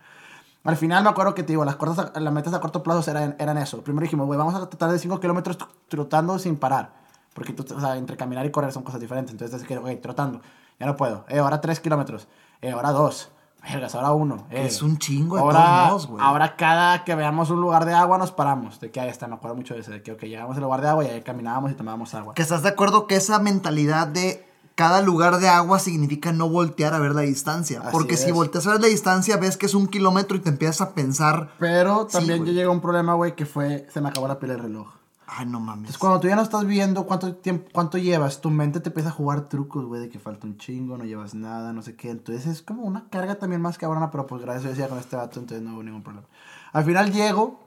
Al 0.65 0.77
final 0.77 1.03
me 1.03 1.11
acuerdo 1.11 1.35
que 1.35 1.43
te 1.43 1.53
digo, 1.53 1.65
las, 1.65 1.77
cortas, 1.77 2.13
las 2.15 2.33
metas 2.33 2.55
a 2.55 2.61
corto 2.61 2.83
plazo 2.83 3.11
eran, 3.11 3.35
eran 3.39 3.59
eso. 3.59 3.83
Primero 3.83 4.05
dijimos, 4.05 4.27
güey, 4.27 4.39
vamos 4.39 4.55
a 4.55 4.69
tratar 4.69 4.91
de 4.91 4.99
5 4.99 5.19
kilómetros 5.19 5.59
trotando 5.89 6.39
sin 6.39 6.57
parar. 6.57 6.93
Porque 7.35 7.55
o 7.59 7.81
sea, 7.81 7.97
entre 7.97 8.17
caminar 8.17 8.47
y 8.47 8.51
correr 8.51 8.73
son 8.73 8.83
cosas 8.83 9.01
diferentes. 9.01 9.33
Entonces, 9.33 9.63
es 9.63 9.67
que, 9.67 9.77
güey, 9.79 10.01
trotando. 10.01 10.41
Ya 10.79 10.87
no 10.87 10.97
puedo. 10.97 11.25
Eh, 11.29 11.39
ahora 11.39 11.61
3 11.61 11.81
kilómetros. 11.81 12.29
Eh, 12.61 12.71
ahora 12.71 12.93
2. 12.93 13.31
Vergas, 13.63 13.95
ahora 13.95 14.13
1. 14.13 14.47
Eh. 14.51 14.67
Es 14.67 14.83
un 14.83 14.99
chingo 14.99 15.37
de 15.37 15.43
ahora, 15.43 15.87
todos 15.89 16.09
güey. 16.09 16.23
Ahora 16.23 16.57
cada 16.57 17.05
que 17.05 17.15
veamos 17.15 17.51
un 17.51 17.61
lugar 17.61 17.85
de 17.85 17.95
agua 17.95 18.19
nos 18.19 18.33
paramos. 18.33 18.79
De 18.81 18.91
que 18.91 19.01
ahí 19.01 19.09
está, 19.09 19.27
me 19.27 19.35
acuerdo 19.35 19.57
mucho 19.57 19.75
de 19.75 19.81
eso. 19.81 19.91
De 19.91 20.03
que, 20.03 20.13
ok, 20.13 20.23
llegamos 20.23 20.57
al 20.57 20.63
lugar 20.63 20.81
de 20.81 20.89
agua 20.89 21.05
y 21.05 21.09
ahí 21.09 21.23
caminábamos 21.23 21.71
y 21.71 21.75
tomábamos 21.75 22.15
agua. 22.15 22.35
Que 22.35 22.43
estás 22.43 22.63
de 22.63 22.69
acuerdo 22.69 23.07
que 23.07 23.17
esa 23.17 23.39
mentalidad 23.39 24.07
de 24.09 24.47
cada 24.83 25.01
lugar 25.01 25.39
de 25.39 25.49
agua 25.49 25.79
significa 25.79 26.33
no 26.33 26.49
voltear 26.49 26.93
a 26.93 26.99
ver 26.99 27.15
la 27.15 27.21
distancia. 27.21 27.85
porque 27.93 28.17
si 28.17 28.33
volteas 28.33 28.67
a 28.67 28.73
ver 28.73 28.81
la 28.81 28.89
distancia, 28.89 29.37
ves 29.37 29.57
que 29.57 29.67
es 29.67 29.75
un 29.75 29.87
kilómetro 29.87 30.37
y 30.37 30.41
te 30.41 30.49
empiezas 30.49 30.81
a 30.81 30.93
pensar. 30.93 31.53
Pero 31.61 32.07
también 32.07 32.45
yo 32.45 32.47
llegué 32.47 32.65
a 32.65 32.71
un 32.71 32.81
problema, 32.81 33.15
güey, 33.15 33.37
que 33.37 33.47
fue. 33.47 33.87
Se 33.95 34.01
me 34.01 34.09
acabó 34.09 34.27
la 34.27 34.41
pila 34.41 34.55
del 34.55 34.63
reloj. 34.65 34.89
Ay, 35.25 35.47
no 35.47 35.61
mames. 35.61 35.83
Entonces, 35.83 35.99
cuando 35.99 36.19
tú 36.19 36.27
ya 36.27 36.35
no 36.35 36.43
estás 36.43 36.67
viendo 36.67 37.07
cuánto 37.07 37.33
tiempo, 37.37 37.71
cuánto 37.73 37.97
llevas, 37.97 38.41
tu 38.41 38.51
mente 38.51 38.81
te 38.81 38.89
empieza 38.89 39.11
a 39.11 39.13
jugar 39.13 39.49
trucos, 39.49 39.85
güey, 39.85 40.01
de 40.01 40.09
que 40.09 40.19
falta 40.19 40.49
un 40.49 40.59
chingo, 40.59 40.99
no 40.99 41.05
llevas 41.05 41.33
nada, 41.33 41.73
no 41.73 41.81
sé 41.83 41.95
qué. 41.95 42.11
Entonces 42.11 42.45
es 42.47 42.61
como 42.61 42.83
una 42.83 43.09
carga 43.09 43.37
también 43.37 43.63
más 43.63 43.79
cabrona, 43.79 44.11
pero 44.11 44.27
pues 44.27 44.43
gracias 44.43 44.65
a 44.65 44.69
Dios 44.69 44.79
ya 44.79 44.89
con 44.89 44.99
este 44.99 45.15
vato, 45.15 45.39
entonces 45.39 45.65
no 45.65 45.75
hubo 45.75 45.85
ningún 45.85 46.03
problema. 46.03 46.27
Al 46.73 46.85
final 46.85 47.13
llego, 47.13 47.61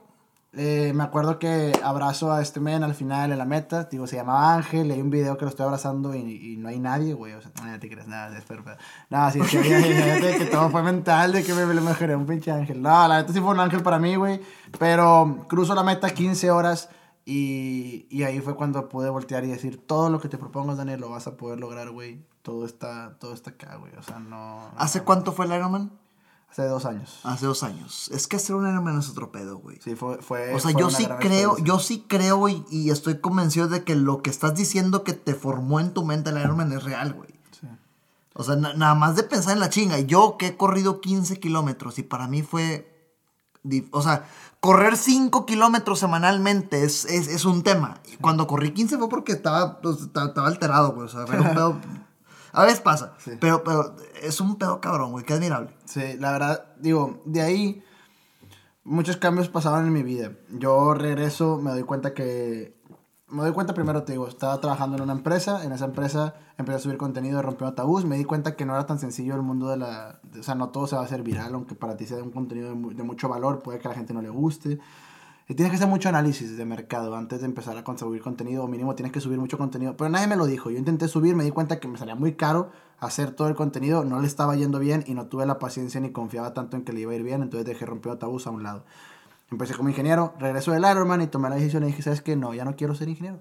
eh, 0.58 0.92
me 0.94 1.04
acuerdo 1.04 1.38
que 1.38 1.78
abrazo 1.82 2.32
a 2.32 2.40
este 2.40 2.60
men 2.60 2.82
al 2.82 2.94
final 2.94 3.30
en 3.30 3.36
la 3.36 3.44
meta, 3.44 3.84
digo, 3.84 4.06
se 4.06 4.16
llamaba 4.16 4.54
Ángel, 4.54 4.90
hay 4.90 5.02
un 5.02 5.10
video 5.10 5.36
que 5.36 5.44
lo 5.44 5.50
estoy 5.50 5.64
abrazando 5.64 6.14
y, 6.14 6.56
no 6.56 6.68
hay 6.68 6.78
nadie, 6.78 7.12
güey, 7.12 7.34
o 7.34 7.42
sea, 7.42 7.50
no 7.62 7.78
te 7.78 7.90
crees 7.90 8.06
nada, 8.06 8.36
espero, 8.38 8.64
pero... 8.64 8.78
No, 9.10 9.30
sí, 9.30 9.42
sí, 9.44 9.58
que 9.58 10.48
todo 10.50 10.70
fue 10.70 10.82
mental, 10.82 11.32
de 11.32 11.44
que 11.44 11.52
me, 11.52 11.66
me 11.66 11.78
mejoré 11.82 12.16
un 12.16 12.24
pinche 12.24 12.50
ángel. 12.50 12.80
No, 12.80 13.06
la 13.06 13.18
neta 13.18 13.34
sí 13.34 13.40
fue 13.40 13.50
un 13.50 13.60
ángel 13.60 13.82
para 13.82 13.98
mí, 13.98 14.16
güey, 14.16 14.40
pero 14.78 15.44
cruzo 15.46 15.74
la 15.74 15.82
meta 15.82 16.08
15 16.08 16.50
horas 16.50 16.88
y, 17.26 18.06
y 18.08 18.22
ahí 18.22 18.40
fue 18.40 18.56
cuando 18.56 18.88
pude 18.88 19.10
voltear 19.10 19.44
y 19.44 19.48
decir, 19.48 19.86
todo 19.86 20.08
lo 20.08 20.20
que 20.20 20.30
te 20.30 20.38
propongas, 20.38 20.78
Daniel, 20.78 21.00
lo 21.00 21.10
vas 21.10 21.26
a 21.26 21.36
poder 21.36 21.60
lograr, 21.60 21.90
güey. 21.90 22.24
Todo 22.40 22.64
está, 22.64 23.18
todo 23.18 23.34
está 23.34 23.50
acá, 23.50 23.76
güey, 23.76 23.92
o 23.96 24.02
sea, 24.02 24.20
no... 24.20 24.70
¿Hace 24.78 25.02
cuánto 25.02 25.32
fue 25.32 25.44
el 25.44 25.52
Ironman? 25.52 25.90
Hace 26.56 26.68
dos 26.68 26.86
años. 26.86 27.20
Hace 27.22 27.44
dos 27.44 27.62
años. 27.62 28.10
Es 28.14 28.26
que 28.26 28.36
hacer 28.36 28.56
un 28.56 28.66
Ironman 28.66 28.98
es 28.98 29.10
otro 29.10 29.30
pedo, 29.30 29.58
güey. 29.58 29.78
Sí, 29.84 29.94
fue, 29.94 30.22
fue. 30.22 30.54
O 30.54 30.58
sea, 30.58 30.70
yo 30.70 30.88
sí 30.88 31.06
creo, 31.20 31.58
yo 31.58 31.78
sí 31.78 32.06
creo 32.08 32.48
y, 32.48 32.64
y, 32.70 32.88
estoy 32.88 33.20
convencido 33.20 33.68
de 33.68 33.84
que 33.84 33.94
lo 33.94 34.22
que 34.22 34.30
estás 34.30 34.54
diciendo 34.54 35.04
que 35.04 35.12
te 35.12 35.34
formó 35.34 35.80
en 35.80 35.92
tu 35.92 36.02
mente 36.02 36.30
el 36.30 36.38
Ironman 36.38 36.72
es 36.72 36.82
real, 36.82 37.12
güey. 37.12 37.28
Sí. 37.60 37.66
O 38.32 38.42
sea, 38.42 38.56
nada 38.56 38.94
más 38.94 39.16
de 39.16 39.24
pensar 39.24 39.52
en 39.52 39.60
la 39.60 39.68
chinga. 39.68 39.98
Yo 39.98 40.38
que 40.38 40.46
he 40.46 40.56
corrido 40.56 41.02
15 41.02 41.38
kilómetros 41.40 41.98
y 41.98 42.04
para 42.04 42.26
mí 42.26 42.40
fue. 42.40 42.90
O 43.90 44.00
sea, 44.00 44.26
correr 44.60 44.96
5 44.96 45.44
kilómetros 45.44 45.98
semanalmente 45.98 46.84
es, 46.84 47.04
es, 47.04 47.28
es, 47.28 47.44
un 47.44 47.64
tema. 47.64 48.00
Cuando 48.22 48.46
corrí 48.46 48.70
15 48.72 48.96
fue 48.96 49.10
porque 49.10 49.32
estaba, 49.32 49.82
pues, 49.82 50.00
estaba 50.00 50.46
alterado, 50.46 50.94
güey. 50.94 51.04
O 51.04 51.10
sea, 51.10 51.24
era 51.24 51.42
un 51.42 51.48
pedo 51.54 51.80
a 52.56 52.64
veces 52.64 52.80
pasa. 52.80 53.12
Pero, 53.38 53.62
pero 53.62 53.94
es 54.22 54.40
un 54.40 54.56
pedo 54.56 54.80
cabrón, 54.80 55.12
güey. 55.12 55.26
Qué 55.26 55.34
admirable. 55.34 55.76
Sí, 55.84 56.16
la 56.18 56.32
verdad, 56.32 56.64
digo, 56.80 57.20
de 57.26 57.42
ahí 57.42 57.84
muchos 58.82 59.18
cambios 59.18 59.50
pasaban 59.50 59.86
en 59.86 59.92
mi 59.92 60.02
vida. 60.02 60.32
Yo 60.50 60.94
regreso, 60.94 61.58
me 61.58 61.70
doy 61.70 61.82
cuenta 61.82 62.14
que... 62.14 62.74
Me 63.28 63.42
doy 63.42 63.52
cuenta 63.52 63.74
primero, 63.74 64.04
te 64.04 64.12
digo, 64.12 64.26
estaba 64.26 64.58
trabajando 64.60 64.96
en 64.96 65.02
una 65.02 65.12
empresa, 65.12 65.64
en 65.64 65.72
esa 65.72 65.84
empresa 65.84 66.36
empecé 66.56 66.76
a 66.76 66.80
subir 66.80 66.96
contenido, 66.96 67.42
rompió 67.42 67.70
tabús, 67.74 68.04
me 68.04 68.16
di 68.16 68.24
cuenta 68.24 68.54
que 68.54 68.64
no 68.64 68.72
era 68.72 68.86
tan 68.86 69.00
sencillo 69.00 69.34
el 69.34 69.42
mundo 69.42 69.68
de 69.68 69.76
la... 69.76 70.20
O 70.38 70.42
sea, 70.42 70.54
no 70.54 70.70
todo 70.70 70.86
se 70.86 70.96
va 70.96 71.02
a 71.02 71.04
hacer 71.04 71.22
viral, 71.22 71.52
aunque 71.52 71.74
para 71.74 71.96
ti 71.96 72.06
sea 72.06 72.22
un 72.22 72.30
contenido 72.30 72.74
de, 72.74 72.94
de 72.94 73.02
mucho 73.02 73.28
valor, 73.28 73.62
puede 73.62 73.80
que 73.80 73.88
a 73.88 73.90
la 73.90 73.96
gente 73.96 74.14
no 74.14 74.22
le 74.22 74.30
guste. 74.30 74.78
Tienes 75.46 75.70
que 75.70 75.76
hacer 75.76 75.86
mucho 75.86 76.08
análisis 76.08 76.56
de 76.56 76.64
mercado 76.64 77.14
antes 77.14 77.38
de 77.38 77.46
empezar 77.46 77.76
a 77.76 77.84
conseguir 77.84 78.20
contenido, 78.20 78.64
o 78.64 78.68
mínimo 78.68 78.96
tienes 78.96 79.12
que 79.12 79.20
subir 79.20 79.38
mucho 79.38 79.56
contenido. 79.56 79.96
Pero 79.96 80.10
nadie 80.10 80.26
me 80.26 80.34
lo 80.34 80.46
dijo. 80.46 80.70
Yo 80.70 80.78
intenté 80.78 81.06
subir, 81.06 81.36
me 81.36 81.44
di 81.44 81.52
cuenta 81.52 81.78
que 81.78 81.86
me 81.86 81.98
salía 81.98 82.16
muy 82.16 82.34
caro 82.34 82.72
hacer 82.98 83.30
todo 83.30 83.46
el 83.46 83.54
contenido, 83.54 84.04
no 84.04 84.20
le 84.20 84.26
estaba 84.26 84.56
yendo 84.56 84.80
bien 84.80 85.04
y 85.06 85.14
no 85.14 85.26
tuve 85.26 85.46
la 85.46 85.60
paciencia 85.60 86.00
ni 86.00 86.10
confiaba 86.10 86.52
tanto 86.52 86.76
en 86.76 86.84
que 86.84 86.92
le 86.92 87.00
iba 87.00 87.12
a 87.12 87.14
ir 87.14 87.22
bien, 87.22 87.42
entonces 87.42 87.64
dejé 87.64 87.86
rompido 87.86 88.18
tabús 88.18 88.48
a 88.48 88.50
un 88.50 88.64
lado. 88.64 88.84
Empecé 89.50 89.74
como 89.74 89.88
ingeniero, 89.88 90.34
regreso 90.40 90.72
del 90.72 90.84
Ironman 90.84 91.22
y 91.22 91.28
tomé 91.28 91.48
la 91.48 91.54
decisión 91.54 91.84
y 91.84 91.86
dije, 91.86 92.02
¿sabes 92.02 92.22
qué? 92.22 92.34
No, 92.34 92.52
ya 92.52 92.64
no 92.64 92.74
quiero 92.74 92.96
ser 92.96 93.08
ingeniero. 93.08 93.40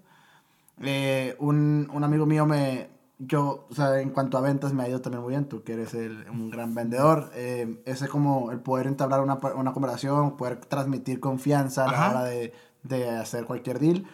Eh, 0.82 1.36
un, 1.40 1.90
un 1.92 2.04
amigo 2.04 2.28
mío 2.28 2.46
me, 2.46 2.90
yo, 3.18 3.68
o 3.70 3.74
sea, 3.74 4.00
en 4.02 4.10
cuanto 4.10 4.38
a 4.38 4.42
ventas 4.42 4.74
me 4.74 4.84
ha 4.84 4.90
ido 4.90 5.02
también 5.02 5.24
muy 5.24 5.32
bien, 5.32 5.46
tú 5.46 5.64
que 5.64 5.74
eres 5.74 5.94
el, 5.94 6.26
un 6.30 6.50
gran 6.50 6.76
vendedor, 6.76 7.32
eh, 7.34 7.82
ese 7.86 8.08
como 8.08 8.52
el 8.52 8.60
poder 8.60 8.88
entablar 8.88 9.22
una, 9.22 9.36
una 9.56 9.74
conversación, 9.74 10.36
poder 10.36 10.58
transmitir 10.58 11.20
confianza 11.20 11.86
a 11.86 11.92
la 11.92 12.10
hora 12.10 12.24
de, 12.26 12.54
de, 12.84 13.10
hacer 13.10 13.46
cualquier 13.46 13.80
deal. 13.80 14.06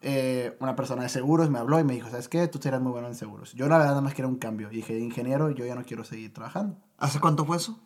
Eh, 0.00 0.56
una 0.60 0.76
persona 0.76 1.02
de 1.02 1.08
seguros 1.08 1.50
me 1.50 1.58
habló 1.58 1.78
y 1.78 1.84
me 1.84 1.92
dijo, 1.92 2.08
¿sabes 2.08 2.28
qué? 2.28 2.46
Tú 2.48 2.58
serás 2.58 2.80
muy 2.80 2.92
bueno 2.92 3.08
en 3.08 3.16
seguros. 3.16 3.52
Yo 3.52 3.68
la 3.68 3.78
verdad 3.78 3.92
nada 3.92 4.02
más 4.02 4.14
quiero 4.14 4.28
un 4.28 4.36
cambio. 4.36 4.70
Y 4.70 4.76
dije, 4.76 4.98
ingeniero, 4.98 5.50
yo 5.50 5.66
ya 5.66 5.74
no 5.74 5.82
quiero 5.84 6.04
seguir 6.04 6.32
trabajando. 6.32 6.76
¿Hace 6.98 7.20
cuánto 7.20 7.44
fue 7.44 7.56
eso? 7.56 7.78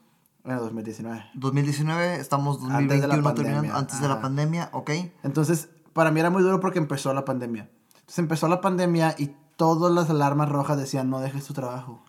En 0.45 0.57
2019. 0.57 1.25
2019, 1.35 2.17
estamos 2.17 2.61
2021 2.61 2.95
antes 2.95 3.01
de 3.01 3.09
la 3.09 3.23
pandemia, 3.23 3.77
antes 3.77 4.01
de 4.01 4.09
la 4.09 4.21
pandemia 4.21 4.71
ok. 4.73 4.91
Entonces, 5.23 5.71
para 5.93 6.11
mí 6.11 6.21
era 6.21 6.31
muy 6.31 6.43
duro 6.43 6.61
porque 6.61 6.79
empezó 6.79 7.15
la 7.15 7.25
pandemia. 7.25 7.71
Entonces 7.95 8.19
empezó 8.19 8.49
la 8.49 8.61
pandemia 8.61 9.15
y 9.19 9.35
todas 9.57 9.93
las 9.93 10.11
alarmas 10.11 10.49
rojas 10.49 10.79
decían, 10.79 11.11
no 11.11 11.21
dejes 11.21 11.47
tu 11.47 11.55
trabajo. 11.55 12.03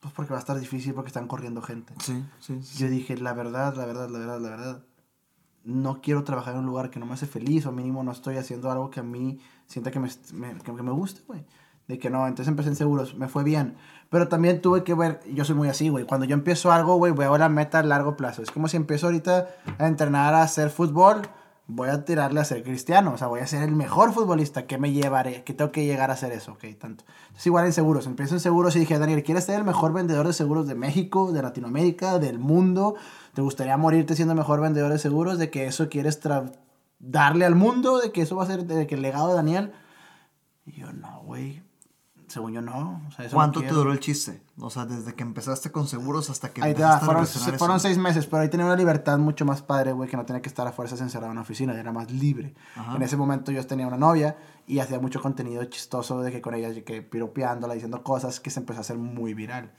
Pues 0.00 0.12
porque 0.12 0.32
va 0.32 0.38
a 0.38 0.40
estar 0.40 0.58
difícil 0.58 0.92
porque 0.92 1.08
están 1.08 1.26
corriendo 1.26 1.62
gente. 1.62 1.94
Sí, 1.98 2.24
sí, 2.38 2.62
sí. 2.62 2.78
Yo 2.78 2.88
dije, 2.88 3.16
la 3.16 3.32
verdad, 3.32 3.74
la 3.74 3.86
verdad, 3.86 4.08
la 4.10 4.18
verdad, 4.18 4.40
la 4.40 4.50
verdad. 4.50 4.82
No 5.64 6.02
quiero 6.02 6.24
trabajar 6.24 6.54
en 6.54 6.60
un 6.60 6.66
lugar 6.66 6.90
que 6.90 7.00
no 7.00 7.06
me 7.06 7.14
hace 7.14 7.26
feliz 7.26 7.64
o 7.64 7.72
mínimo 7.72 8.02
no 8.02 8.12
estoy 8.12 8.36
haciendo 8.36 8.70
algo 8.70 8.90
que 8.90 9.00
a 9.00 9.02
mí 9.02 9.38
sienta 9.66 9.90
que 9.90 9.98
me, 9.98 10.10
me 10.34 10.58
que 10.58 10.72
me 10.72 10.90
guste, 10.90 11.22
güey. 11.26 11.46
De 11.88 11.98
que 11.98 12.10
no, 12.10 12.26
entonces 12.26 12.48
empecé 12.48 12.68
en 12.68 12.76
seguros, 12.76 13.14
me 13.14 13.28
fue 13.28 13.44
bien. 13.44 13.76
Pero 14.10 14.28
también 14.28 14.60
tuve 14.60 14.84
que 14.84 14.94
ver, 14.94 15.20
yo 15.32 15.44
soy 15.44 15.54
muy 15.54 15.68
así, 15.68 15.88
güey. 15.88 16.04
Cuando 16.04 16.26
yo 16.26 16.34
empiezo 16.34 16.70
algo, 16.70 16.96
güey, 16.96 17.12
veo 17.12 17.36
la 17.38 17.48
meta 17.48 17.78
a 17.78 17.82
largo 17.82 18.16
plazo. 18.16 18.42
Es 18.42 18.50
como 18.50 18.68
si 18.68 18.76
empiezo 18.76 19.06
ahorita 19.06 19.48
a 19.78 19.86
entrenar 19.86 20.34
a 20.34 20.42
hacer 20.42 20.70
fútbol, 20.70 21.22
voy 21.66 21.88
a 21.88 22.04
tirarle 22.04 22.40
a 22.40 22.44
ser 22.44 22.62
cristiano. 22.62 23.12
O 23.12 23.18
sea, 23.18 23.28
voy 23.28 23.40
a 23.40 23.46
ser 23.46 23.62
el 23.62 23.72
mejor 23.72 24.12
futbolista. 24.12 24.66
¿Qué 24.66 24.78
me 24.78 24.92
llevaré? 24.92 25.44
¿Qué 25.44 25.54
tengo 25.54 25.72
que 25.72 25.84
llegar 25.84 26.10
a 26.10 26.14
hacer 26.14 26.32
eso? 26.32 26.52
Ok, 26.52 26.64
tanto. 26.78 27.04
Es 27.36 27.46
igual 27.46 27.66
en 27.66 27.72
seguros. 27.72 28.06
Empiezo 28.06 28.34
en 28.34 28.40
seguros 28.40 28.76
y 28.76 28.80
dije, 28.80 28.98
Daniel, 28.98 29.22
¿quieres 29.22 29.44
ser 29.44 29.56
el 29.56 29.64
mejor 29.64 29.92
vendedor 29.92 30.26
de 30.26 30.32
seguros 30.32 30.66
de 30.66 30.74
México, 30.74 31.32
de 31.32 31.42
Latinoamérica, 31.42 32.18
del 32.18 32.38
mundo? 32.38 32.94
¿Te 33.34 33.42
gustaría 33.42 33.76
morirte 33.76 34.14
siendo 34.14 34.34
mejor 34.34 34.60
vendedor 34.60 34.92
de 34.92 34.98
seguros? 34.98 35.38
¿De 35.38 35.50
que 35.50 35.66
eso 35.66 35.88
quieres 35.88 36.20
darle 36.98 37.44
al 37.44 37.54
mundo? 37.54 37.98
¿De 37.98 38.12
que 38.12 38.22
eso 38.22 38.36
va 38.36 38.44
a 38.44 38.46
ser 38.46 38.64
de 38.64 38.86
que 38.86 38.94
el 38.94 39.02
legado 39.02 39.28
de 39.28 39.34
Daniel? 39.34 39.72
Y 40.66 40.72
yo, 40.72 40.92
no, 40.92 41.22
güey 41.22 41.63
según 42.34 42.52
yo 42.52 42.60
no. 42.60 43.00
¿Cuánto 43.32 43.60
te 43.60 43.68
duró 43.68 43.92
el 43.92 44.00
chiste? 44.00 44.42
O 44.58 44.68
sea, 44.68 44.84
desde 44.84 45.14
que 45.14 45.22
empezaste 45.22 45.70
con 45.70 45.86
seguros 45.86 46.30
hasta 46.30 46.52
que... 46.52 46.62
Ahí 46.62 46.74
fueron, 46.74 47.26
fueron 47.26 47.78
seis 47.78 47.96
meses, 47.96 48.26
pero 48.26 48.42
ahí 48.42 48.50
tenía 48.50 48.66
una 48.66 48.74
libertad 48.76 49.18
mucho 49.18 49.44
más 49.44 49.62
padre, 49.62 49.92
güey, 49.92 50.10
que 50.10 50.16
no 50.16 50.26
tenía 50.26 50.42
que 50.42 50.48
estar 50.48 50.66
a 50.66 50.72
fuerzas 50.72 51.00
encerrado 51.00 51.26
en 51.26 51.32
una 51.32 51.42
oficina, 51.42 51.78
era 51.78 51.92
más 51.92 52.10
libre. 52.10 52.54
En 52.94 53.02
ese 53.02 53.16
momento 53.16 53.52
yo 53.52 53.64
tenía 53.66 53.86
una 53.86 53.96
novia 53.96 54.36
y 54.66 54.80
hacía 54.80 54.98
mucho 54.98 55.22
contenido 55.22 55.64
chistoso 55.66 56.20
de 56.22 56.32
que 56.32 56.40
con 56.40 56.54
ella, 56.54 56.74
que 56.84 57.02
piropeándola, 57.02 57.74
diciendo 57.74 58.02
cosas 58.02 58.40
que 58.40 58.50
se 58.50 58.58
empezó 58.60 58.78
a 58.78 58.82
hacer 58.82 58.98
muy 58.98 59.32
viral. 59.32 59.70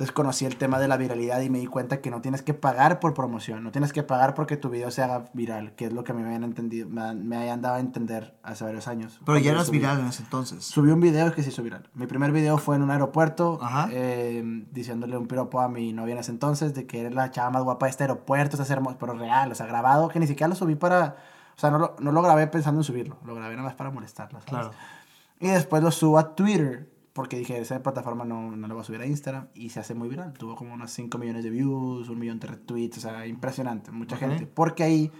Entonces 0.00 0.14
conocí 0.14 0.46
el 0.46 0.56
tema 0.56 0.78
de 0.78 0.88
la 0.88 0.96
viralidad 0.96 1.42
y 1.42 1.50
me 1.50 1.58
di 1.58 1.66
cuenta 1.66 2.00
que 2.00 2.10
no 2.10 2.22
tienes 2.22 2.40
que 2.40 2.54
pagar 2.54 3.00
por 3.00 3.12
promoción, 3.12 3.62
no 3.62 3.70
tienes 3.70 3.92
que 3.92 4.02
pagar 4.02 4.32
porque 4.32 4.56
tu 4.56 4.70
video 4.70 4.90
se 4.90 5.02
haga 5.02 5.26
viral, 5.34 5.74
que 5.74 5.84
es 5.84 5.92
lo 5.92 6.04
que 6.04 6.14
me 6.14 6.24
habían 6.24 6.42
entendido, 6.42 6.88
me, 6.88 7.14
me 7.14 7.36
habían 7.36 7.60
dado 7.60 7.74
a 7.74 7.80
entender 7.80 8.34
hace 8.42 8.64
varios 8.64 8.88
años. 8.88 9.20
Pero 9.26 9.36
ya 9.36 9.50
eras 9.50 9.70
viral 9.70 10.00
en 10.00 10.06
ese 10.06 10.22
entonces. 10.22 10.64
Subí 10.64 10.90
un 10.90 11.00
video 11.00 11.34
que 11.34 11.42
se 11.42 11.50
hizo 11.50 11.62
viral. 11.62 11.86
Mi 11.92 12.06
primer 12.06 12.32
video 12.32 12.56
fue 12.56 12.76
en 12.76 12.82
un 12.82 12.90
aeropuerto, 12.90 13.60
eh, 13.90 14.42
diciéndole 14.72 15.18
un 15.18 15.26
piropo 15.26 15.60
a 15.60 15.68
mi 15.68 15.92
novia 15.92 16.14
en 16.14 16.20
ese 16.20 16.30
entonces 16.30 16.72
de 16.72 16.86
que 16.86 17.02
era 17.02 17.10
la 17.10 17.30
chava 17.30 17.50
más 17.50 17.62
guapa 17.62 17.84
de 17.84 17.90
este 17.90 18.04
aeropuerto, 18.04 18.62
es 18.62 18.70
hermoso, 18.70 18.96
pero 18.98 19.12
real, 19.12 19.52
o 19.52 19.54
sea, 19.54 19.66
grabado, 19.66 20.08
que 20.08 20.18
ni 20.18 20.26
siquiera 20.26 20.48
lo 20.48 20.54
subí 20.54 20.76
para, 20.76 21.16
o 21.54 21.60
sea, 21.60 21.70
no 21.70 21.78
lo, 21.78 21.96
no 21.98 22.10
lo 22.10 22.22
grabé 22.22 22.46
pensando 22.46 22.80
en 22.80 22.84
subirlo, 22.84 23.18
lo 23.26 23.34
grabé 23.34 23.54
nada 23.54 23.68
más 23.68 23.74
para 23.74 23.90
molestarla. 23.90 24.38
Claro. 24.46 24.70
Y 25.40 25.48
después 25.48 25.82
lo 25.82 25.90
subo 25.90 26.18
a 26.18 26.34
Twitter 26.34 26.89
porque 27.12 27.36
dije, 27.38 27.58
esa 27.58 27.82
plataforma 27.82 28.24
no, 28.24 28.54
no 28.56 28.68
le 28.68 28.74
voy 28.74 28.82
a 28.82 28.84
subir 28.84 29.00
a 29.00 29.06
Instagram 29.06 29.48
y 29.54 29.70
se 29.70 29.80
hace 29.80 29.94
muy 29.94 30.08
viral. 30.08 30.32
Tuvo 30.34 30.54
como 30.54 30.74
unos 30.74 30.90
5 30.92 31.18
millones 31.18 31.42
de 31.42 31.50
views, 31.50 32.08
un 32.08 32.18
millón 32.18 32.38
de 32.38 32.46
retweets, 32.46 32.98
o 32.98 33.00
sea, 33.00 33.26
impresionante, 33.26 33.90
mucha 33.90 34.16
gente. 34.16 34.46
Porque 34.46 34.84
ahí 34.84 35.10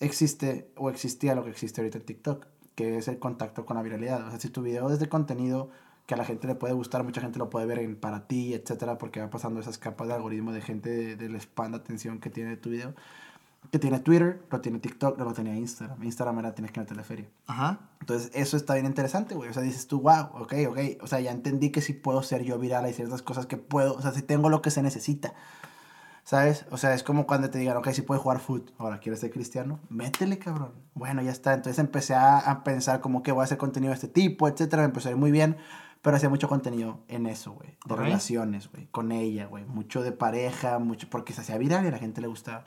existe 0.00 0.70
o 0.76 0.90
existía 0.90 1.34
lo 1.34 1.44
que 1.44 1.50
existe 1.50 1.80
ahorita 1.80 1.98
en 1.98 2.04
TikTok, 2.04 2.46
que 2.74 2.98
es 2.98 3.08
el 3.08 3.18
contacto 3.18 3.64
con 3.64 3.76
la 3.76 3.82
viralidad. 3.82 4.26
O 4.26 4.30
sea, 4.30 4.38
si 4.38 4.50
tu 4.50 4.62
video 4.62 4.90
es 4.90 4.98
de 4.98 5.08
contenido 5.08 5.70
que 6.06 6.14
a 6.14 6.16
la 6.16 6.24
gente 6.24 6.46
le 6.46 6.54
puede 6.54 6.74
gustar, 6.74 7.04
mucha 7.04 7.20
gente 7.20 7.38
lo 7.38 7.48
puede 7.48 7.64
ver 7.64 7.78
en 7.78 7.96
para 7.96 8.26
ti, 8.26 8.52
etcétera, 8.54 8.98
porque 8.98 9.20
va 9.20 9.30
pasando 9.30 9.60
esas 9.60 9.78
capas 9.78 10.08
de 10.08 10.14
algoritmo 10.14 10.52
de 10.52 10.60
gente 10.60 11.16
del 11.16 11.36
spam 11.36 11.72
de 11.72 11.78
atención 11.78 12.18
que 12.18 12.28
tiene 12.28 12.56
tu 12.56 12.70
video 12.70 12.94
que 13.70 13.78
tiene 13.78 14.00
Twitter, 14.00 14.44
lo 14.50 14.60
tiene 14.60 14.78
TikTok, 14.80 15.18
no 15.18 15.24
lo 15.24 15.32
tenía 15.32 15.54
Instagram. 15.56 16.02
Instagram 16.02 16.38
era 16.40 16.54
tienes 16.54 16.72
que 16.72 16.80
meterle 16.80 17.04
feria. 17.04 17.28
Ajá. 17.46 17.80
Entonces, 18.00 18.30
eso 18.34 18.56
está 18.56 18.74
bien 18.74 18.86
interesante, 18.86 19.34
güey. 19.34 19.48
O 19.48 19.54
sea, 19.54 19.62
dices 19.62 19.86
tú, 19.86 20.00
wow, 20.02 20.28
ok, 20.34 20.54
ok. 20.68 20.78
O 21.00 21.06
sea, 21.06 21.20
ya 21.20 21.30
entendí 21.30 21.70
que 21.70 21.80
sí 21.80 21.94
puedo 21.94 22.22
ser 22.22 22.42
yo 22.42 22.58
viral. 22.58 22.84
Hay 22.84 22.92
ciertas 22.92 23.22
cosas 23.22 23.46
que 23.46 23.56
puedo, 23.56 23.94
o 23.94 24.02
sea, 24.02 24.12
si 24.12 24.22
tengo 24.22 24.50
lo 24.50 24.60
que 24.60 24.70
se 24.70 24.82
necesita. 24.82 25.32
¿Sabes? 26.24 26.66
O 26.70 26.76
sea, 26.76 26.94
es 26.94 27.02
como 27.02 27.26
cuando 27.26 27.50
te 27.50 27.58
digan, 27.58 27.76
ok, 27.76 27.88
si 27.90 28.02
puedes 28.02 28.22
jugar 28.22 28.40
foot. 28.40 28.70
Ahora, 28.78 28.98
¿quieres 28.98 29.20
ser 29.20 29.30
cristiano? 29.30 29.80
Métele, 29.88 30.38
cabrón. 30.38 30.72
Bueno, 30.94 31.22
ya 31.22 31.30
está. 31.30 31.54
Entonces 31.54 31.78
empecé 31.78 32.14
a, 32.14 32.38
a 32.38 32.64
pensar 32.64 33.00
como 33.00 33.22
que 33.22 33.32
voy 33.32 33.40
a 33.40 33.44
hacer 33.44 33.58
contenido 33.58 33.90
de 33.90 33.94
este 33.94 34.08
tipo, 34.08 34.48
etcétera. 34.48 34.82
Me 34.82 34.86
empecé 34.86 35.08
a 35.08 35.12
ir 35.12 35.16
muy 35.16 35.30
bien. 35.30 35.56
Pero 36.02 36.16
hacía 36.16 36.28
mucho 36.28 36.48
contenido 36.48 37.00
en 37.08 37.26
eso, 37.26 37.52
güey. 37.52 37.76
De 37.86 37.96
relaciones, 37.96 38.70
güey. 38.70 38.88
Con 38.88 39.12
ella, 39.12 39.46
güey. 39.46 39.64
Mucho 39.64 40.02
de 40.02 40.12
pareja, 40.12 40.78
mucho. 40.78 41.08
Porque 41.08 41.32
se 41.32 41.40
hacía 41.40 41.56
viral 41.58 41.84
y 41.84 41.88
a 41.88 41.92
la 41.92 41.98
gente 41.98 42.20
le 42.20 42.26
gustaba 42.26 42.64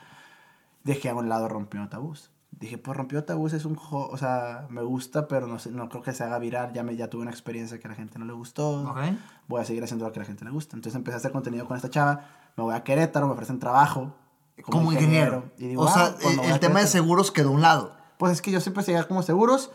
dejé 0.85 1.09
a 1.09 1.15
un 1.15 1.27
lado 1.27 1.49
Rompió 1.49 1.85
Tabús. 1.89 2.31
Dije, 2.51 2.77
pues 2.77 2.95
Rompió 2.95 3.25
Tabús 3.25 3.51
es 3.51 3.65
un 3.65 3.75
juego, 3.75 4.07
o 4.07 4.17
sea, 4.17 4.67
me 4.69 4.81
gusta, 4.81 5.27
pero 5.27 5.45
no, 5.45 5.59
sé, 5.59 5.71
no 5.71 5.89
creo 5.89 6.01
que 6.01 6.13
se 6.13 6.23
haga 6.23 6.39
viral. 6.39 6.71
Ya, 6.71 6.83
me, 6.83 6.95
ya 6.95 7.09
tuve 7.09 7.23
una 7.23 7.31
experiencia 7.31 7.77
que 7.79 7.87
a 7.87 7.89
la 7.89 7.95
gente 7.95 8.17
no 8.17 8.23
le 8.23 8.31
gustó. 8.31 8.95
Voy 9.47 9.61
a 9.61 9.65
seguir 9.65 9.83
haciendo 9.83 10.05
lo 10.05 10.13
que 10.13 10.19
a 10.19 10.21
la 10.21 10.27
gente 10.27 10.45
le 10.45 10.51
gusta. 10.51 10.77
Entonces 10.77 10.95
empecé 10.95 11.15
a 11.15 11.17
hacer 11.17 11.33
contenido 11.33 11.67
con 11.67 11.75
esta 11.75 11.89
chava. 11.89 12.25
Me 12.55 12.63
voy 12.63 12.73
a 12.73 12.83
Querétaro, 12.83 13.27
me 13.27 13.33
ofrecen 13.33 13.59
trabajo. 13.59 14.15
Como, 14.63 14.93
ingeniero. 14.93 15.51
o 15.75 15.87
sea, 15.89 16.15
pues 16.21 16.37
el, 16.37 16.59
tema 16.61 16.79
de 16.79 16.87
seguros 16.87 17.29
quedó 17.29 17.49
a 17.49 17.51
un 17.51 17.61
lado. 17.61 17.91
Pues 18.17 18.31
es 18.31 18.41
que 18.41 18.51
yo 18.51 18.61
siempre 18.61 18.83
seguía 18.83 19.05
como 19.05 19.21
seguros. 19.21 19.71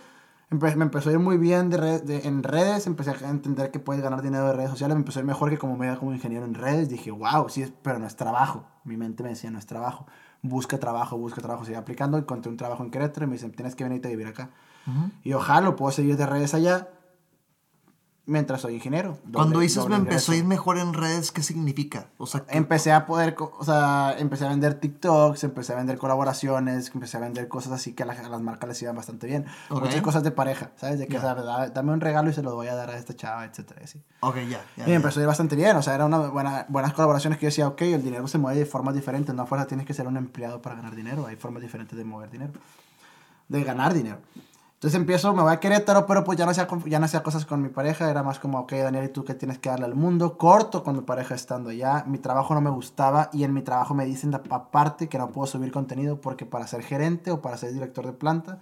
me 0.49 0.71
empezó 0.71 1.11
a 1.11 1.13
ir 1.13 1.19
muy 1.19 1.37
bien 1.37 1.69
de, 1.69 2.23
en 2.25 2.43
redes, 2.43 2.87
empecé 2.87 3.11
a 3.11 3.29
entender 3.29 3.71
que 3.71 3.79
puedes 3.79 4.03
ganar 4.03 4.23
dinero 4.23 4.47
de 4.47 4.55
redes 4.55 4.71
sociales, 4.71 4.97
me 4.97 5.01
empezó 5.01 5.19
a 5.19 5.21
ir 5.21 5.27
mejor 5.27 5.51
que 5.51 5.59
como 5.59 5.77
me 5.77 5.95
como 5.99 6.15
ingeniero 6.15 6.47
en 6.47 6.55
redes. 6.55 6.89
Dije, 6.89 7.11
wow, 7.11 7.51
sí, 7.51 7.71
pero 7.83 7.99
no 7.99 8.07
es 8.07 8.17
trabajo. 8.17 8.65
Mi 8.85 8.97
mente 8.97 9.23
me 9.23 9.29
decía, 9.29 9.51
no 9.51 9.59
es 9.59 9.67
trabajo 9.67 10.07
busca 10.43 10.79
trabajo, 10.79 11.17
busca 11.17 11.41
trabajo, 11.41 11.65
sigue 11.65 11.77
aplicando, 11.77 12.19
encontré 12.19 12.51
un 12.51 12.57
trabajo 12.57 12.83
en 12.83 12.91
Querétaro 12.91 13.27
y 13.27 13.29
me 13.29 13.35
dicen, 13.35 13.53
tienes 13.53 13.75
que 13.75 13.85
venirte 13.85 14.09
a 14.09 14.11
vivir 14.11 14.27
acá. 14.27 14.51
Y 15.23 15.35
ojalá 15.35 15.61
lo 15.61 15.77
puedo 15.77 15.93
seguir 15.93 16.17
de 16.17 16.27
redes 16.27 16.55
allá 16.55 16.89
mientras 18.27 18.61
soy 18.61 18.75
ingeniero. 18.75 19.19
Cuando 19.33 19.61
dices 19.61 19.87
me 19.89 19.97
empezó 19.97 20.33
a 20.33 20.37
ir 20.37 20.45
mejor 20.45 20.79
en 20.79 20.95
redes, 20.95 21.33
¿qué 21.33 21.43
significa? 21.43 22.07
O 22.19 22.27
sea, 22.27 22.45
empecé 22.49 22.93
a 22.93 23.07
poder, 23.07 23.35
o 23.39 23.65
sea, 23.65 24.15
empecé 24.19 24.47
a 24.47 24.49
vender 24.49 24.75
TikToks, 24.75 25.45
empecé 25.45 25.73
a 25.73 25.77
vender 25.77 25.99
colaboraciones, 25.99 26.91
empecé 26.95 27.17
a 27.17 27.21
vender 27.21 27.49
cosas 27.49 27.73
así 27.73 27.93
que 27.93 28.05
a, 28.05 28.07
las 28.07 28.41
marcas 28.41 28.69
les 28.69 28.83
iban 28.83 28.97
bastante 28.97 29.27
bien. 29.27 29.47
Muchas 29.71 30.01
cosas 30.03 30.23
de 30.23 30.31
pareja, 30.31 30.71
¿sabes? 30.77 30.99
De 30.99 31.09
que, 31.09 31.19
dame 31.19 31.93
un 31.93 32.01
regalo 32.01 32.31
y 32.31 32.33
se 32.33 32.43
lo 32.43 32.55
voy 32.55 32.69
a 32.69 32.75
dar 32.75 32.91
a 32.91 32.97
esta 32.97 33.15
chava, 33.15 33.45
etcétera, 33.45 33.81
así. 33.85 34.01
Ok, 34.21 34.37
ya. 34.49 34.65
y 34.77 34.89
me 34.89 34.95
empezó 34.95 35.21
a 35.21 35.23
ir 35.23 35.27
bastante 35.27 35.57
bien, 35.57 35.77
o 35.77 35.83
sea, 35.83 35.95
eran 35.95 36.09
una 36.09 36.29
buena, 36.29 36.67
buenas 36.69 36.93
colaboraciones 36.93 37.39
que 37.39 37.45
yo 37.45 37.49
decía, 37.49 37.69
ok, 37.69 37.83
el 37.83 38.03
dinero 38.03 38.29
se 38.29 38.39
mueve 38.39 38.59
de 38.59 38.67
formas 38.67 38.95
diferentes, 38.95 39.35
no 39.35 39.43
a 39.43 39.47
fuerza 39.47 39.67
tienes 39.67 39.87
que 39.87 39.95
ser 39.95 40.07
un 40.07 40.17
empleado 40.17 40.63
para 40.63 40.77
ganar 40.77 40.95
dinero, 40.95 41.27
hay 41.27 41.37
formas 41.37 41.63
diferentes 41.63 41.97
de 41.97 42.05
mover 42.05 42.31
dinero, 42.31 42.53
de 43.49 43.65
ganar 43.65 43.95
dinero. 43.95 44.19
Entonces 44.81 44.99
empiezo, 44.99 45.35
me 45.35 45.43
voy 45.43 45.53
a 45.53 45.61
Querétaro, 45.61 46.07
pero 46.07 46.25
pues 46.25 46.39
ya 46.39 46.47
no 46.47 46.53
hacía, 46.53 46.67
ya 46.87 46.99
no 46.99 47.05
hacía 47.05 47.23
cosas 47.23 47.45
con 47.45 47.61
mi 47.61 47.69
pareja, 47.69 48.11
era 48.11 48.23
más 48.23 48.39
como, 48.39 48.61
ok, 48.61 48.73
Daniel, 48.73 49.05
¿y 49.05 49.09
tú 49.11 49.27
qué 49.27 49.35
tienes 49.35 49.59
que 49.59 49.69
darle 49.69 49.85
al 49.85 49.95
mundo? 49.95 50.39
Corto 50.39 50.83
con 50.83 50.97
mi 50.97 51.03
pareja 51.03 51.35
estando 51.35 51.69
allá, 51.69 52.05
mi 52.07 52.17
trabajo 52.17 52.55
no 52.55 52.63
me 52.63 52.71
gustaba 52.71 53.29
y 53.35 53.45
en 53.45 53.53
mi 53.53 53.61
trabajo 53.61 53.93
me 53.93 54.07
dicen 54.07 54.35
aparte 54.35 55.11
que 55.11 55.19
no 55.19 55.33
puedo 55.33 55.47
subir 55.47 55.71
contenido 55.71 56.23
porque 56.23 56.47
para 56.47 56.67
ser 56.67 56.83
gerente 56.83 57.31
o 57.31 57.43
para 57.43 57.59
ser 57.59 57.75
director 57.75 58.07
de 58.07 58.15
planta 58.15 58.61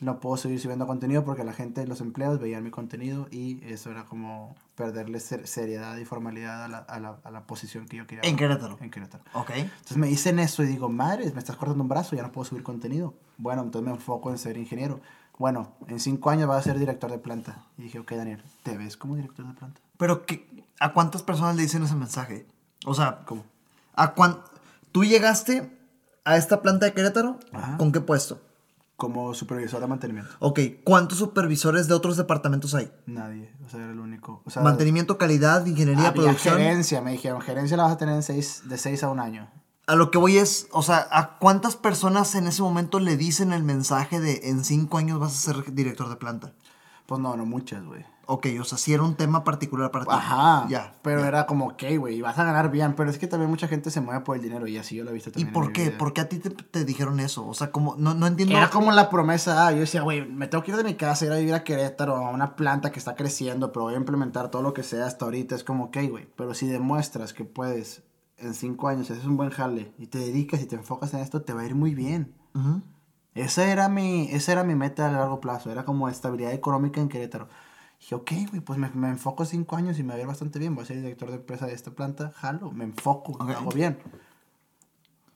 no 0.00 0.18
puedo 0.18 0.36
seguir 0.36 0.58
subiendo 0.58 0.88
contenido 0.88 1.24
porque 1.24 1.44
la 1.44 1.52
gente, 1.52 1.86
los 1.86 2.00
empleados 2.00 2.40
veían 2.40 2.64
mi 2.64 2.70
contenido 2.70 3.28
y 3.30 3.64
eso 3.64 3.92
era 3.92 4.06
como 4.06 4.56
perderle 4.74 5.20
seriedad 5.20 5.96
y 5.98 6.04
formalidad 6.04 6.64
a 6.64 6.68
la, 6.68 6.78
a, 6.78 6.98
la, 6.98 7.18
a 7.22 7.30
la, 7.30 7.46
posición 7.46 7.86
que 7.86 7.98
yo 7.98 8.06
quería. 8.08 8.28
En 8.28 8.36
Querétaro. 8.36 8.76
En 8.80 8.90
Querétaro. 8.90 9.22
Ok. 9.34 9.50
Entonces 9.54 9.96
me 9.96 10.08
dicen 10.08 10.40
eso 10.40 10.64
y 10.64 10.66
digo, 10.66 10.88
madre, 10.88 11.30
me 11.32 11.38
estás 11.38 11.54
cortando 11.54 11.84
un 11.84 11.88
brazo, 11.88 12.16
ya 12.16 12.22
no 12.22 12.32
puedo 12.32 12.44
subir 12.44 12.64
contenido. 12.64 13.14
Bueno, 13.38 13.62
entonces 13.62 13.88
me 13.88 13.94
enfoco 13.94 14.30
en 14.30 14.38
ser 14.38 14.56
ingeniero 14.56 15.00
bueno, 15.38 15.72
en 15.88 16.00
cinco 16.00 16.30
años 16.30 16.48
vas 16.48 16.58
a 16.58 16.62
ser 16.62 16.78
director 16.78 17.10
de 17.10 17.18
planta. 17.18 17.64
Y 17.76 17.84
dije, 17.84 17.98
ok, 17.98 18.12
Daniel, 18.12 18.42
¿te 18.62 18.76
ves 18.76 18.96
como 18.96 19.16
director 19.16 19.46
de 19.46 19.54
planta? 19.54 19.80
Pero, 19.96 20.26
¿qué, 20.26 20.64
¿a 20.80 20.92
cuántas 20.92 21.22
personas 21.22 21.56
le 21.56 21.62
dicen 21.62 21.82
ese 21.82 21.94
mensaje? 21.94 22.46
O 22.86 22.94
sea, 22.94 23.20
¿cómo? 23.24 23.44
¿A 23.94 24.12
cuán, 24.12 24.38
¿Tú 24.92 25.04
llegaste 25.04 25.76
a 26.24 26.36
esta 26.36 26.62
planta 26.62 26.86
de 26.86 26.92
Querétaro? 26.92 27.38
¿Con 27.78 27.90
qué 27.92 28.00
puesto? 28.00 28.40
Como 28.96 29.34
supervisor 29.34 29.80
de 29.80 29.88
mantenimiento. 29.88 30.30
Ok, 30.38 30.60
¿cuántos 30.84 31.18
supervisores 31.18 31.88
de 31.88 31.94
otros 31.94 32.16
departamentos 32.16 32.76
hay? 32.76 32.92
Nadie, 33.06 33.50
o 33.66 33.68
sea, 33.68 33.80
era 33.80 33.90
el 33.90 33.98
único. 33.98 34.42
mantenimiento, 34.62 35.18
calidad, 35.18 35.66
ingeniería, 35.66 36.12
producción. 36.14 36.58
gerencia, 36.58 37.00
me 37.00 37.10
dijeron, 37.10 37.40
gerencia 37.40 37.76
la 37.76 37.84
vas 37.84 37.92
a 37.92 37.98
tener 37.98 38.14
en 38.14 38.22
seis, 38.22 38.62
de 38.66 38.78
seis 38.78 39.02
a 39.02 39.10
un 39.10 39.18
año 39.18 39.50
a 39.86 39.94
lo 39.94 40.10
que 40.10 40.18
voy 40.18 40.38
es, 40.38 40.68
o 40.72 40.82
sea, 40.82 41.06
¿a 41.10 41.38
cuántas 41.38 41.76
personas 41.76 42.34
en 42.34 42.46
ese 42.46 42.62
momento 42.62 43.00
le 43.00 43.16
dicen 43.16 43.52
el 43.52 43.62
mensaje 43.62 44.20
de 44.20 44.48
en 44.48 44.64
cinco 44.64 44.98
años 44.98 45.18
vas 45.20 45.32
a 45.32 45.52
ser 45.52 45.74
director 45.74 46.08
de 46.08 46.16
planta? 46.16 46.52
Pues 47.06 47.20
no, 47.20 47.36
no 47.36 47.44
muchas, 47.44 47.84
güey. 47.84 48.04
Ok, 48.26 48.46
o 48.58 48.64
sea, 48.64 48.78
sí 48.78 48.94
era 48.94 49.02
un 49.02 49.16
tema 49.16 49.44
particular 49.44 49.90
para 49.90 50.06
ti. 50.06 50.10
Ajá. 50.14 50.66
Ya. 50.70 50.94
Pero 51.02 51.24
era 51.24 51.44
como, 51.44 51.66
ok, 51.66 51.82
güey, 51.98 52.22
vas 52.22 52.38
a 52.38 52.44
ganar 52.44 52.70
bien. 52.70 52.94
Pero 52.94 53.10
es 53.10 53.18
que 53.18 53.26
también 53.26 53.50
mucha 53.50 53.68
gente 53.68 53.90
se 53.90 54.00
mueve 54.00 54.22
por 54.22 54.36
el 54.36 54.42
dinero 54.42 54.66
y 54.66 54.78
así 54.78 54.96
yo 54.96 55.04
lo 55.04 55.10
he 55.10 55.12
visto 55.12 55.30
también. 55.30 55.50
¿Y 55.50 55.52
por 55.52 55.72
qué? 55.72 55.90
¿Por 55.90 56.14
qué 56.14 56.22
a 56.22 56.28
ti 56.30 56.38
te, 56.38 56.84
dijeron 56.86 57.20
eso? 57.20 57.46
O 57.46 57.52
sea, 57.52 57.70
como, 57.70 57.96
no, 57.98 58.14
no 58.14 58.26
entiendo. 58.26 58.56
Era 58.56 58.70
como 58.70 58.92
la 58.92 59.10
promesa, 59.10 59.66
ah, 59.66 59.72
yo 59.72 59.80
decía, 59.80 60.00
güey, 60.00 60.26
me 60.26 60.48
tengo 60.48 60.64
que 60.64 60.70
ir 60.70 60.78
de 60.78 60.84
mi 60.84 60.94
casa, 60.94 61.26
ir 61.26 61.32
a 61.32 61.36
vivir 61.36 61.52
a 61.52 61.64
Querétaro, 61.64 62.16
a 62.16 62.30
una 62.30 62.56
planta 62.56 62.90
que 62.90 62.98
está 62.98 63.14
creciendo, 63.14 63.72
pero 63.72 63.84
voy 63.84 63.94
a 63.94 63.98
implementar 63.98 64.50
todo 64.50 64.62
lo 64.62 64.72
que 64.72 64.82
sea 64.82 65.04
hasta 65.04 65.26
ahorita. 65.26 65.54
Es 65.54 65.62
como, 65.62 65.84
ok, 65.84 65.98
güey, 66.08 66.26
pero 66.34 66.54
si 66.54 66.66
demuestras 66.66 67.34
que 67.34 67.44
puedes 67.44 68.02
en 68.44 68.54
cinco 68.54 68.88
años, 68.88 69.10
haces 69.10 69.24
un 69.24 69.36
buen 69.36 69.50
jale 69.50 69.92
y 69.98 70.06
te 70.06 70.18
dedicas 70.18 70.62
y 70.62 70.66
te 70.66 70.76
enfocas 70.76 71.12
en 71.14 71.20
esto, 71.20 71.42
te 71.42 71.52
va 71.52 71.62
a 71.62 71.66
ir 71.66 71.74
muy 71.74 71.94
bien. 71.94 72.34
Esa 73.34 73.70
era 73.70 73.88
mi, 73.88 74.28
esa 74.30 74.52
era 74.52 74.64
mi 74.64 74.74
meta 74.74 75.08
a 75.08 75.12
largo 75.12 75.40
plazo, 75.40 75.70
era 75.70 75.84
como 75.84 76.08
estabilidad 76.08 76.52
económica 76.52 77.00
en 77.00 77.08
Querétaro. 77.08 77.48
dije, 77.98 78.14
ok, 78.14 78.30
güey, 78.50 78.60
pues 78.60 78.78
me, 78.78 78.90
me, 78.90 79.08
enfoco 79.08 79.44
cinco 79.44 79.76
años 79.76 79.98
y 79.98 80.02
me 80.02 80.10
va 80.10 80.14
a 80.14 80.20
ir 80.20 80.26
bastante 80.26 80.58
bien, 80.58 80.74
voy 80.74 80.84
a 80.84 80.86
ser 80.86 80.96
director 80.96 81.30
de 81.30 81.36
empresa 81.36 81.66
de 81.66 81.74
esta 81.74 81.90
planta, 81.90 82.32
jalo, 82.36 82.70
me 82.70 82.84
enfoco, 82.84 83.42
me 83.44 83.54
hago 83.54 83.70
bien. 83.70 83.98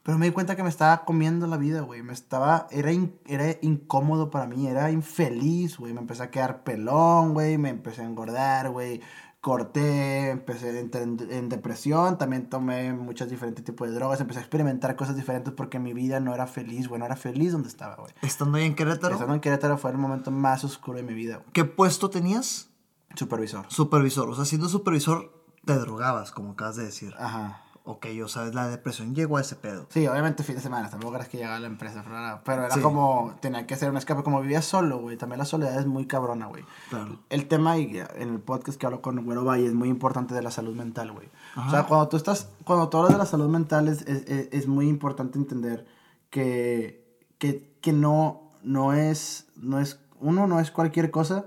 Pero 0.03 0.17
me 0.17 0.25
di 0.25 0.31
cuenta 0.31 0.55
que 0.55 0.63
me 0.63 0.69
estaba 0.69 1.03
comiendo 1.03 1.45
la 1.45 1.57
vida, 1.57 1.81
güey. 1.81 2.01
Me 2.01 2.13
estaba. 2.13 2.67
Era, 2.71 2.89
era 3.27 3.55
incómodo 3.61 4.31
para 4.31 4.47
mí, 4.47 4.65
era 4.65 4.89
infeliz, 4.89 5.77
güey. 5.77 5.93
Me 5.93 5.99
empecé 5.99 6.23
a 6.23 6.31
quedar 6.31 6.63
pelón, 6.63 7.33
güey. 7.33 7.59
Me 7.59 7.69
empecé 7.69 8.01
a 8.01 8.05
engordar, 8.05 8.71
güy 8.71 9.01
corté, 9.41 10.31
empecé 10.31 10.79
en, 10.79 11.17
en, 11.29 11.49
depresión, 11.49 12.17
también 12.17 12.49
tomé 12.49 12.93
muchos 12.93 13.29
diferentes 13.29 13.63
tipos 13.63 13.87
de 13.87 13.95
drogas, 13.95 14.19
empecé 14.19 14.39
a 14.39 14.41
experimentar 14.41 14.95
cosas 14.95 15.15
diferentes 15.15 15.53
porque 15.53 15.79
mi 15.79 15.93
vida 15.93 16.19
no 16.19 16.33
era 16.33 16.45
feliz, 16.45 16.87
güey, 16.87 16.99
no 16.99 17.05
era 17.05 17.15
feliz 17.15 17.53
donde 17.53 17.69
estaba, 17.69 17.95
güey. 17.95 18.13
¿Estando 18.21 18.57
ahí 18.57 18.65
en 18.65 18.75
Querétaro? 18.75 19.13
Estando 19.13 19.33
en 19.33 19.39
Querétaro 19.39 19.77
fue 19.77 19.91
el 19.91 19.97
momento 19.97 20.31
más 20.31 20.63
oscuro 20.63 20.97
de 20.97 21.03
mi 21.03 21.13
vida, 21.13 21.41
¿Qué 21.53 21.65
puesto 21.65 22.09
tenías? 22.09 22.69
Supervisor. 23.15 23.65
Supervisor, 23.69 24.29
o 24.29 24.35
sea, 24.35 24.45
siendo 24.45 24.67
supervisor 24.67 25.31
te 25.65 25.73
drogabas, 25.73 26.31
como 26.31 26.51
acabas 26.51 26.75
de 26.75 26.83
decir. 26.83 27.13
Ajá 27.17 27.63
ok, 27.89 28.05
o 28.23 28.27
sea, 28.27 28.45
la 28.45 28.67
depresión 28.67 29.15
llegó 29.15 29.37
a 29.37 29.41
ese 29.41 29.55
pedo. 29.55 29.87
Sí, 29.89 30.05
obviamente 30.05 30.43
fin 30.43 30.55
de 30.55 30.61
semana, 30.61 30.91
tampoco 30.91 31.15
era 31.15 31.25
que 31.25 31.37
llegaba 31.37 31.55
a 31.55 31.59
la 31.59 31.65
empresa, 31.65 32.03
pero 32.45 32.65
era 32.65 32.81
como, 32.81 33.33
tenía 33.41 33.65
que 33.65 33.73
hacer 33.73 33.89
un 33.89 33.97
escape, 33.97 34.21
como 34.21 34.41
vivía 34.41 34.61
solo, 34.61 34.99
güey, 34.99 35.17
también 35.17 35.39
la 35.39 35.45
soledad 35.45 35.79
es 35.79 35.87
muy 35.87 36.05
cabrona, 36.05 36.45
güey. 36.45 36.63
Claro. 36.89 37.17
El 37.29 37.47
tema, 37.47 37.79
y 37.79 37.97
en 37.97 38.29
el 38.29 38.39
podcast 38.41 38.79
que 38.79 38.85
hablo 38.85 39.01
con 39.01 39.25
Güero 39.25 39.43
Valle, 39.43 39.65
es 39.65 39.73
muy 39.73 39.89
importante 39.89 40.35
de 40.35 40.43
la 40.43 40.51
salud 40.51 40.75
mental, 40.75 41.11
güey. 41.11 41.29
O 41.57 41.71
sea, 41.71 41.87
cuando 41.87 42.07
tú 42.09 42.17
estás, 42.17 42.49
cuando 42.63 42.89
tú 42.89 42.97
hablas 42.97 43.13
de 43.13 43.17
la 43.17 43.25
salud 43.25 43.49
mental, 43.49 43.87
es, 43.87 44.03
es, 44.03 44.49
es 44.51 44.67
muy 44.67 44.87
importante 44.87 45.39
entender 45.39 45.87
que, 46.29 47.03
que, 47.39 47.73
que 47.81 47.91
no, 47.91 48.51
no 48.61 48.93
es, 48.93 49.47
no 49.55 49.79
es, 49.79 49.99
uno, 50.19 50.45
no 50.45 50.59
es 50.59 50.69
cualquier 50.69 51.09
cosa, 51.09 51.45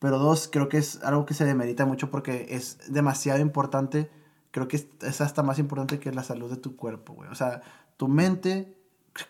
pero 0.00 0.18
dos, 0.18 0.48
creo 0.50 0.68
que 0.68 0.78
es 0.78 1.04
algo 1.04 1.24
que 1.24 1.34
se 1.34 1.44
demerita 1.44 1.86
mucho 1.86 2.10
porque 2.10 2.48
es 2.50 2.78
demasiado 2.88 3.38
importante 3.38 4.10
creo 4.54 4.68
que 4.68 4.76
es 4.76 5.20
hasta 5.20 5.42
más 5.42 5.58
importante 5.58 5.98
que 5.98 6.12
la 6.12 6.22
salud 6.22 6.48
de 6.48 6.56
tu 6.56 6.76
cuerpo, 6.76 7.12
güey. 7.12 7.28
O 7.28 7.34
sea, 7.34 7.60
tu 7.96 8.06
mente 8.06 8.72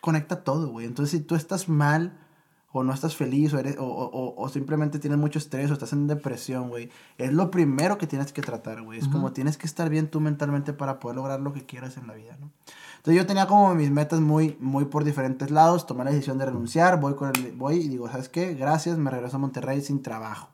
conecta 0.02 0.44
todo, 0.44 0.68
güey. 0.68 0.84
Entonces, 0.84 1.18
si 1.18 1.24
tú 1.24 1.34
estás 1.34 1.66
mal 1.66 2.18
o 2.72 2.84
no 2.84 2.92
estás 2.92 3.16
feliz 3.16 3.55
o, 3.55 3.59
eres, 3.59 3.78
o, 3.78 3.86
o, 3.86 4.34
o, 4.36 4.48
simplemente 4.51 4.98
tienes 4.98 5.18
mucho 5.18 5.38
estrés 5.38 5.70
o 5.70 5.72
estás 5.72 5.94
en 5.94 6.09
depresión, 6.09 6.68
güey, 6.68 6.90
es 7.16 7.32
lo 7.32 7.51
primero 7.51 7.96
que 7.96 8.06
tienes 8.06 8.34
que 8.34 8.42
tratar, 8.42 8.82
güey. 8.82 8.98
Es 8.98 9.09
como 9.09 9.32
tienes 9.32 9.56
que 9.56 9.66
estar 9.66 9.88
bien 9.88 10.09
tú 10.09 10.20
mentalmente 10.20 10.74
para 10.74 11.01
poder 11.01 11.16
lograr 11.16 11.40
lo 11.40 11.55
que 11.55 11.64
quieras 11.64 11.96
en 11.96 12.06
la 12.06 12.12
vida, 12.12 12.36
¿no? 12.38 12.51
Entonces 12.98 13.22
yo 13.22 13.26
tenía 13.26 13.46
como 13.46 13.74
mis 13.74 13.90
metas 13.90 14.20
muy, 14.20 14.59
muy 14.60 14.84
por 14.84 15.05
diferentes 15.05 15.51
lados, 15.51 15.86
tomé 15.86 16.05
la 16.05 16.10
decisión 16.10 16.36
de 16.36 16.44
renunciar, 16.44 17.01
voy, 17.01 17.14
con 17.14 17.34
el, 17.34 17.52
voy 17.52 17.76
y 17.76 17.88
digo, 17.88 18.10
¿sabes 18.10 18.28
qué? 18.28 18.52
Gracias, 18.52 18.98
me 18.98 19.10
regreso 19.10 19.36
a 19.36 19.40
Monterrey 19.40 19.80
sin 19.80 20.02
trabajo. 20.02 20.51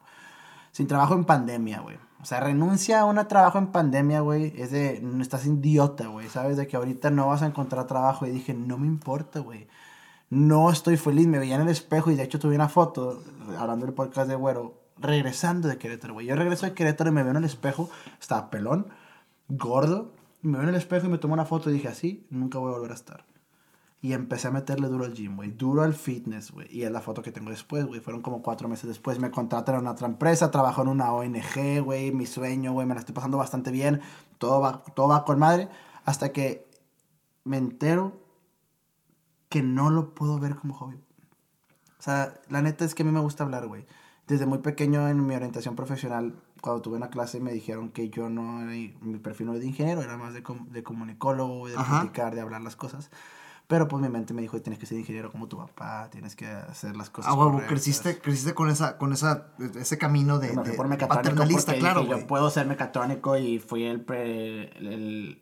Sin 0.70 0.86
trabajo 0.86 1.14
en 1.14 1.24
pandemia, 1.24 1.80
güey. 1.80 1.98
O 2.22 2.26
sea, 2.26 2.40
renuncia 2.40 3.00
a 3.00 3.04
un 3.06 3.16
trabajo 3.28 3.58
en 3.58 3.68
pandemia, 3.68 4.20
güey. 4.20 4.52
Es 4.56 4.70
de, 4.70 5.00
no 5.00 5.22
estás 5.22 5.46
idiota, 5.46 6.06
güey. 6.08 6.28
Sabes 6.28 6.56
de 6.56 6.66
que 6.66 6.76
ahorita 6.76 7.10
no 7.10 7.28
vas 7.28 7.42
a 7.42 7.46
encontrar 7.46 7.86
trabajo. 7.86 8.26
Y 8.26 8.30
dije, 8.30 8.52
no 8.52 8.76
me 8.76 8.86
importa, 8.86 9.40
güey. 9.40 9.68
No 10.28 10.70
estoy 10.70 10.96
feliz. 10.96 11.26
Me 11.26 11.38
veía 11.38 11.54
en 11.54 11.62
el 11.62 11.68
espejo 11.68 12.10
y 12.10 12.16
de 12.16 12.24
hecho 12.24 12.38
tuve 12.38 12.54
una 12.54 12.68
foto, 12.68 13.22
hablando 13.58 13.86
del 13.86 13.94
podcast 13.94 14.28
de 14.28 14.36
Güero, 14.36 14.74
regresando 14.98 15.68
de 15.68 15.78
Querétaro, 15.78 16.14
güey. 16.14 16.26
Yo 16.26 16.36
regreso 16.36 16.66
de 16.66 16.74
Querétaro 16.74 17.10
y 17.10 17.14
me 17.14 17.22
veo 17.22 17.30
en 17.30 17.38
el 17.38 17.44
espejo. 17.44 17.88
Estaba 18.20 18.50
pelón, 18.50 18.88
gordo. 19.48 20.12
Me 20.42 20.58
veo 20.58 20.62
en 20.64 20.68
el 20.70 20.74
espejo 20.74 21.06
y 21.06 21.10
me 21.10 21.18
tomo 21.18 21.34
una 21.34 21.46
foto 21.46 21.70
y 21.70 21.72
dije, 21.72 21.88
así 21.88 22.26
nunca 22.30 22.58
voy 22.58 22.70
a 22.70 22.76
volver 22.76 22.92
a 22.92 22.94
estar. 22.94 23.24
Y 24.02 24.14
empecé 24.14 24.48
a 24.48 24.50
meterle 24.50 24.88
duro 24.88 25.04
al 25.04 25.12
gym, 25.12 25.36
güey. 25.36 25.50
Duro 25.50 25.82
al 25.82 25.92
fitness, 25.92 26.52
güey. 26.52 26.66
Y 26.74 26.84
es 26.84 26.90
la 26.90 27.02
foto 27.02 27.20
que 27.20 27.32
tengo 27.32 27.50
después, 27.50 27.84
güey. 27.84 28.00
Fueron 28.00 28.22
como 28.22 28.40
cuatro 28.40 28.66
meses 28.66 28.88
después. 28.88 29.18
Me 29.18 29.30
contrataron 29.30 29.86
a 29.86 29.90
otra 29.90 30.06
empresa. 30.06 30.50
Trabajo 30.50 30.80
en 30.80 30.88
una 30.88 31.12
ONG, 31.12 31.82
güey. 31.84 32.10
Mi 32.10 32.24
sueño, 32.24 32.72
güey. 32.72 32.86
Me 32.86 32.94
la 32.94 33.00
estoy 33.00 33.14
pasando 33.14 33.36
bastante 33.36 33.70
bien. 33.70 34.00
Todo 34.38 34.60
va, 34.60 34.82
todo 34.94 35.08
va 35.08 35.24
con 35.26 35.38
madre. 35.38 35.68
Hasta 36.06 36.32
que 36.32 36.66
me 37.44 37.58
entero 37.58 38.18
que 39.50 39.62
no 39.62 39.90
lo 39.90 40.14
puedo 40.14 40.38
ver 40.38 40.56
como 40.56 40.72
hobby. 40.74 40.96
O 41.98 42.02
sea, 42.02 42.40
la 42.48 42.62
neta 42.62 42.86
es 42.86 42.94
que 42.94 43.02
a 43.02 43.06
mí 43.06 43.12
me 43.12 43.20
gusta 43.20 43.44
hablar, 43.44 43.66
güey. 43.66 43.84
Desde 44.26 44.46
muy 44.46 44.58
pequeño 44.58 45.08
en 45.08 45.26
mi 45.26 45.34
orientación 45.34 45.76
profesional, 45.76 46.40
cuando 46.62 46.80
tuve 46.80 46.96
una 46.96 47.10
clase 47.10 47.40
me 47.40 47.52
dijeron 47.52 47.90
que 47.90 48.08
yo 48.08 48.30
no, 48.30 48.60
mi 48.60 49.18
perfil 49.18 49.48
no 49.48 49.52
era 49.52 49.60
de 49.60 49.66
ingeniero, 49.66 50.02
era 50.02 50.16
más 50.16 50.32
de, 50.32 50.42
de 50.70 50.82
comunicólogo, 50.82 51.68
de 51.68 51.74
platicar, 51.74 52.34
de 52.34 52.40
hablar 52.40 52.62
las 52.62 52.76
cosas. 52.76 53.10
Pero 53.70 53.86
pues 53.86 54.02
mi 54.02 54.08
mente 54.08 54.34
me 54.34 54.42
dijo, 54.42 54.60
tienes 54.60 54.80
que 54.80 54.86
ser 54.86 54.98
ingeniero 54.98 55.30
como 55.30 55.46
tu 55.46 55.56
papá, 55.56 56.08
tienes 56.10 56.34
que 56.34 56.44
hacer 56.44 56.96
las 56.96 57.08
cosas. 57.08 57.30
Ah, 57.30 57.36
bueno, 57.36 57.62
creciste, 57.68 58.18
creciste 58.18 58.52
con 58.52 58.68
esa, 58.68 58.98
con 58.98 59.12
esa, 59.12 59.46
ese 59.78 59.96
camino 59.96 60.40
de, 60.40 60.48
de 60.48 61.06
paternalista, 61.06 61.74
claro. 61.74 62.02
Yo 62.04 62.26
puedo 62.26 62.50
ser 62.50 62.66
mecatrónico 62.66 63.38
y 63.38 63.60
fui 63.60 63.84
el, 63.84 64.00
pre, 64.00 64.76
el, 64.76 65.38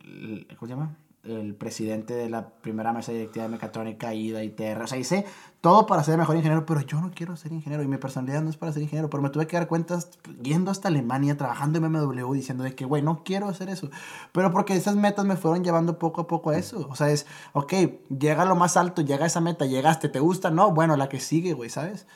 el, 0.47 0.47
¿cómo 0.59 0.67
se 0.67 0.75
llama? 0.75 0.95
El 1.23 1.53
presidente 1.53 2.13
de 2.13 2.29
la 2.29 2.49
primera 2.49 2.93
mesa 2.93 3.11
directiva 3.11 3.43
de 3.43 3.49
mecatrónica, 3.49 4.13
IDA 4.13 4.43
y 4.43 4.49
TR. 4.49 4.81
O 4.81 4.87
sea, 4.87 4.97
hice 4.97 5.25
todo 5.61 5.85
para 5.85 6.03
ser 6.03 6.17
mejor 6.17 6.37
ingeniero, 6.37 6.65
pero 6.65 6.81
yo 6.81 7.01
no 7.01 7.11
quiero 7.11 7.35
ser 7.35 7.51
ingeniero 7.51 7.83
y 7.83 7.87
mi 7.87 7.97
personalidad 7.97 8.41
no 8.41 8.49
es 8.49 8.57
para 8.57 8.71
ser 8.71 8.81
ingeniero. 8.83 9.09
Pero 9.09 9.21
me 9.21 9.29
tuve 9.29 9.45
que 9.47 9.57
dar 9.57 9.67
cuenta 9.67 9.99
yendo 10.41 10.71
hasta 10.71 10.87
Alemania, 10.87 11.35
trabajando 11.35 11.77
en 11.79 11.91
BMW, 11.91 12.33
diciendo 12.33 12.63
de 12.63 12.73
que, 12.73 12.85
güey, 12.85 13.01
no 13.01 13.23
quiero 13.23 13.47
hacer 13.47 13.69
eso. 13.69 13.89
Pero 14.31 14.51
porque 14.51 14.75
esas 14.75 14.95
metas 14.95 15.25
me 15.25 15.35
fueron 15.35 15.63
llevando 15.63 15.99
poco 15.99 16.21
a 16.21 16.27
poco 16.27 16.51
a 16.51 16.57
eso. 16.57 16.87
O 16.89 16.95
sea, 16.95 17.09
es, 17.09 17.25
ok, 17.53 17.73
llega 18.17 18.43
a 18.43 18.45
lo 18.45 18.55
más 18.55 18.77
alto, 18.77 19.01
llega 19.01 19.25
a 19.25 19.27
esa 19.27 19.41
meta, 19.41 19.65
llegaste, 19.65 20.09
¿te 20.09 20.19
gusta? 20.19 20.49
No, 20.51 20.71
bueno, 20.71 20.95
la 20.95 21.09
que 21.09 21.19
sigue, 21.19 21.53
güey, 21.53 21.69
¿sabes? 21.69 22.07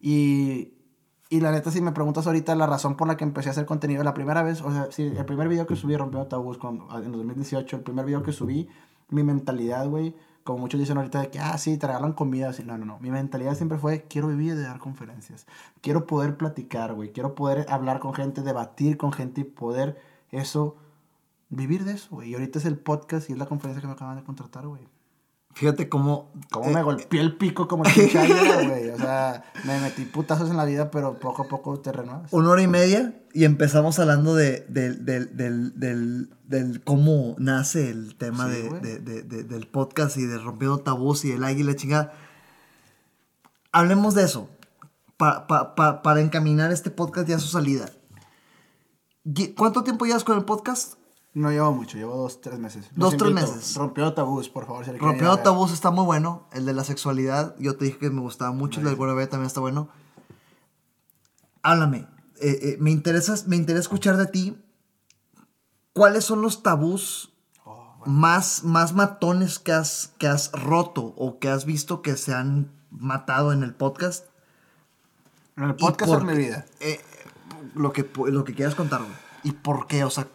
Y 0.00 0.77
y 1.30 1.40
la 1.40 1.52
neta, 1.52 1.70
si 1.70 1.80
me 1.80 1.92
preguntas 1.92 2.26
ahorita 2.26 2.54
la 2.54 2.66
razón 2.66 2.96
por 2.96 3.06
la 3.06 3.16
que 3.16 3.24
empecé 3.24 3.50
a 3.50 3.52
hacer 3.52 3.66
contenido 3.66 4.02
la 4.02 4.14
primera 4.14 4.42
vez, 4.42 4.62
o 4.62 4.72
sea, 4.72 4.90
si 4.90 5.02
el 5.04 5.24
primer 5.26 5.48
video 5.48 5.66
que 5.66 5.76
subí 5.76 5.96
rompió 5.96 6.26
tabús 6.26 6.56
con, 6.56 6.86
en 6.92 7.12
2018, 7.12 7.76
el 7.76 7.82
primer 7.82 8.06
video 8.06 8.22
que 8.22 8.32
subí, 8.32 8.68
mi 9.10 9.22
mentalidad, 9.22 9.86
güey, 9.88 10.14
como 10.42 10.60
muchos 10.60 10.80
dicen 10.80 10.96
ahorita 10.96 11.20
de 11.20 11.30
que, 11.30 11.38
ah, 11.38 11.58
sí, 11.58 11.76
te 11.76 11.86
regalan 11.86 12.14
comida, 12.14 12.48
así, 12.48 12.64
no, 12.64 12.78
no, 12.78 12.86
no, 12.86 12.98
mi 13.00 13.10
mentalidad 13.10 13.54
siempre 13.54 13.76
fue, 13.76 14.04
quiero 14.08 14.28
vivir 14.28 14.54
de 14.56 14.62
dar 14.62 14.78
conferencias, 14.78 15.46
quiero 15.82 16.06
poder 16.06 16.38
platicar, 16.38 16.94
güey, 16.94 17.12
quiero 17.12 17.34
poder 17.34 17.66
hablar 17.68 18.00
con 18.00 18.14
gente, 18.14 18.40
debatir 18.40 18.96
con 18.96 19.12
gente 19.12 19.42
y 19.42 19.44
poder 19.44 20.00
eso, 20.30 20.76
vivir 21.50 21.84
de 21.84 21.92
eso, 21.92 22.08
güey. 22.10 22.30
Y 22.30 22.34
ahorita 22.34 22.58
es 22.58 22.64
el 22.64 22.78
podcast 22.78 23.28
y 23.28 23.34
es 23.34 23.38
la 23.38 23.46
conferencia 23.46 23.80
que 23.80 23.86
me 23.86 23.92
acaban 23.94 24.16
de 24.16 24.24
contratar, 24.24 24.66
güey. 24.66 24.88
Fíjate 25.58 25.88
cómo. 25.88 26.30
Cómo 26.52 26.70
me 26.70 26.78
eh, 26.78 26.82
golpeé 26.84 27.20
el 27.20 27.36
pico 27.36 27.66
como 27.66 27.82
el 27.84 27.90
güey. 28.68 28.90
O 28.90 28.96
sea, 28.96 29.42
me 29.64 29.80
metí 29.80 30.04
putazos 30.04 30.50
en 30.50 30.56
la 30.56 30.64
vida, 30.64 30.88
pero 30.92 31.18
poco 31.18 31.42
a 31.42 31.48
poco 31.48 31.80
te 31.80 31.90
renuevas. 31.90 32.32
Una 32.32 32.50
hora 32.50 32.62
y 32.62 32.68
media 32.68 33.20
y 33.32 33.44
empezamos 33.44 33.98
hablando 33.98 34.36
de, 34.36 34.64
del, 34.68 35.04
del, 35.04 36.30
del, 36.44 36.80
cómo 36.84 37.34
nace 37.38 37.90
el 37.90 38.14
tema 38.14 38.46
de, 38.46 38.68
del 39.00 39.66
podcast 39.66 40.16
y 40.16 40.26
de 40.26 40.38
rompiendo 40.38 40.78
tabús 40.78 41.24
y 41.24 41.32
el 41.32 41.42
águila 41.42 41.74
chingada. 41.74 42.12
Hablemos 43.72 44.14
de 44.14 44.22
eso. 44.22 44.48
para 45.16 46.20
encaminar 46.20 46.70
este 46.70 46.92
podcast 46.92 47.28
ya 47.28 47.34
a 47.34 47.40
su 47.40 47.48
salida. 47.48 47.90
¿Cuánto 49.56 49.82
tiempo 49.82 50.06
llevas 50.06 50.22
con 50.22 50.38
el 50.38 50.44
podcast? 50.44 50.97
No 51.38 51.52
llevo 51.52 51.72
mucho, 51.72 51.96
llevo 51.96 52.16
dos, 52.16 52.40
tres 52.40 52.58
meses. 52.58 52.90
dos, 52.96 53.16
tres 53.16 53.32
meses. 53.32 53.76
Rompió 53.76 54.12
tabús, 54.12 54.48
por 54.48 54.66
favor. 54.66 54.84
Si 54.84 54.90
Rompió 54.90 55.36
tabús 55.36 55.72
está 55.72 55.92
muy 55.92 56.04
bueno. 56.04 56.48
El 56.50 56.66
de 56.66 56.72
la 56.72 56.82
sexualidad, 56.82 57.54
yo 57.60 57.76
te 57.76 57.84
dije 57.84 57.98
que 57.98 58.10
me 58.10 58.20
gustaba 58.20 58.50
mucho. 58.50 58.80
El 58.80 58.86
del 58.86 58.96
B 58.96 59.26
también 59.28 59.46
está 59.46 59.60
bueno. 59.60 59.88
Háblame. 61.62 62.08
Eh, 62.40 62.58
eh, 62.62 62.76
me, 62.80 62.90
interesa, 62.90 63.36
me 63.46 63.54
interesa 63.54 63.82
escuchar 63.82 64.16
de 64.16 64.26
ti. 64.26 64.60
¿Cuáles 65.92 66.24
son 66.24 66.42
los 66.42 66.64
tabús 66.64 67.32
oh, 67.64 68.02
más, 68.04 68.64
más 68.64 68.92
matones 68.92 69.60
que 69.60 69.70
has, 69.70 70.14
que 70.18 70.26
has 70.26 70.50
roto 70.50 71.14
o 71.16 71.38
que 71.38 71.50
has 71.50 71.64
visto 71.66 72.02
que 72.02 72.16
se 72.16 72.34
han 72.34 72.72
matado 72.90 73.52
en 73.52 73.62
el 73.62 73.76
podcast? 73.76 74.26
En 75.56 75.62
el 75.62 75.76
podcast 75.76 76.14
es 76.14 76.24
mi 76.24 76.36
vida. 76.36 76.66
Eh, 76.80 77.00
lo, 77.76 77.92
que, 77.92 78.10
lo 78.26 78.42
que 78.42 78.54
quieras 78.56 78.74
contar, 78.74 79.02
¿Y 79.44 79.52
por 79.52 79.86
qué? 79.86 80.02
O 80.02 80.10
sea, 80.10 80.26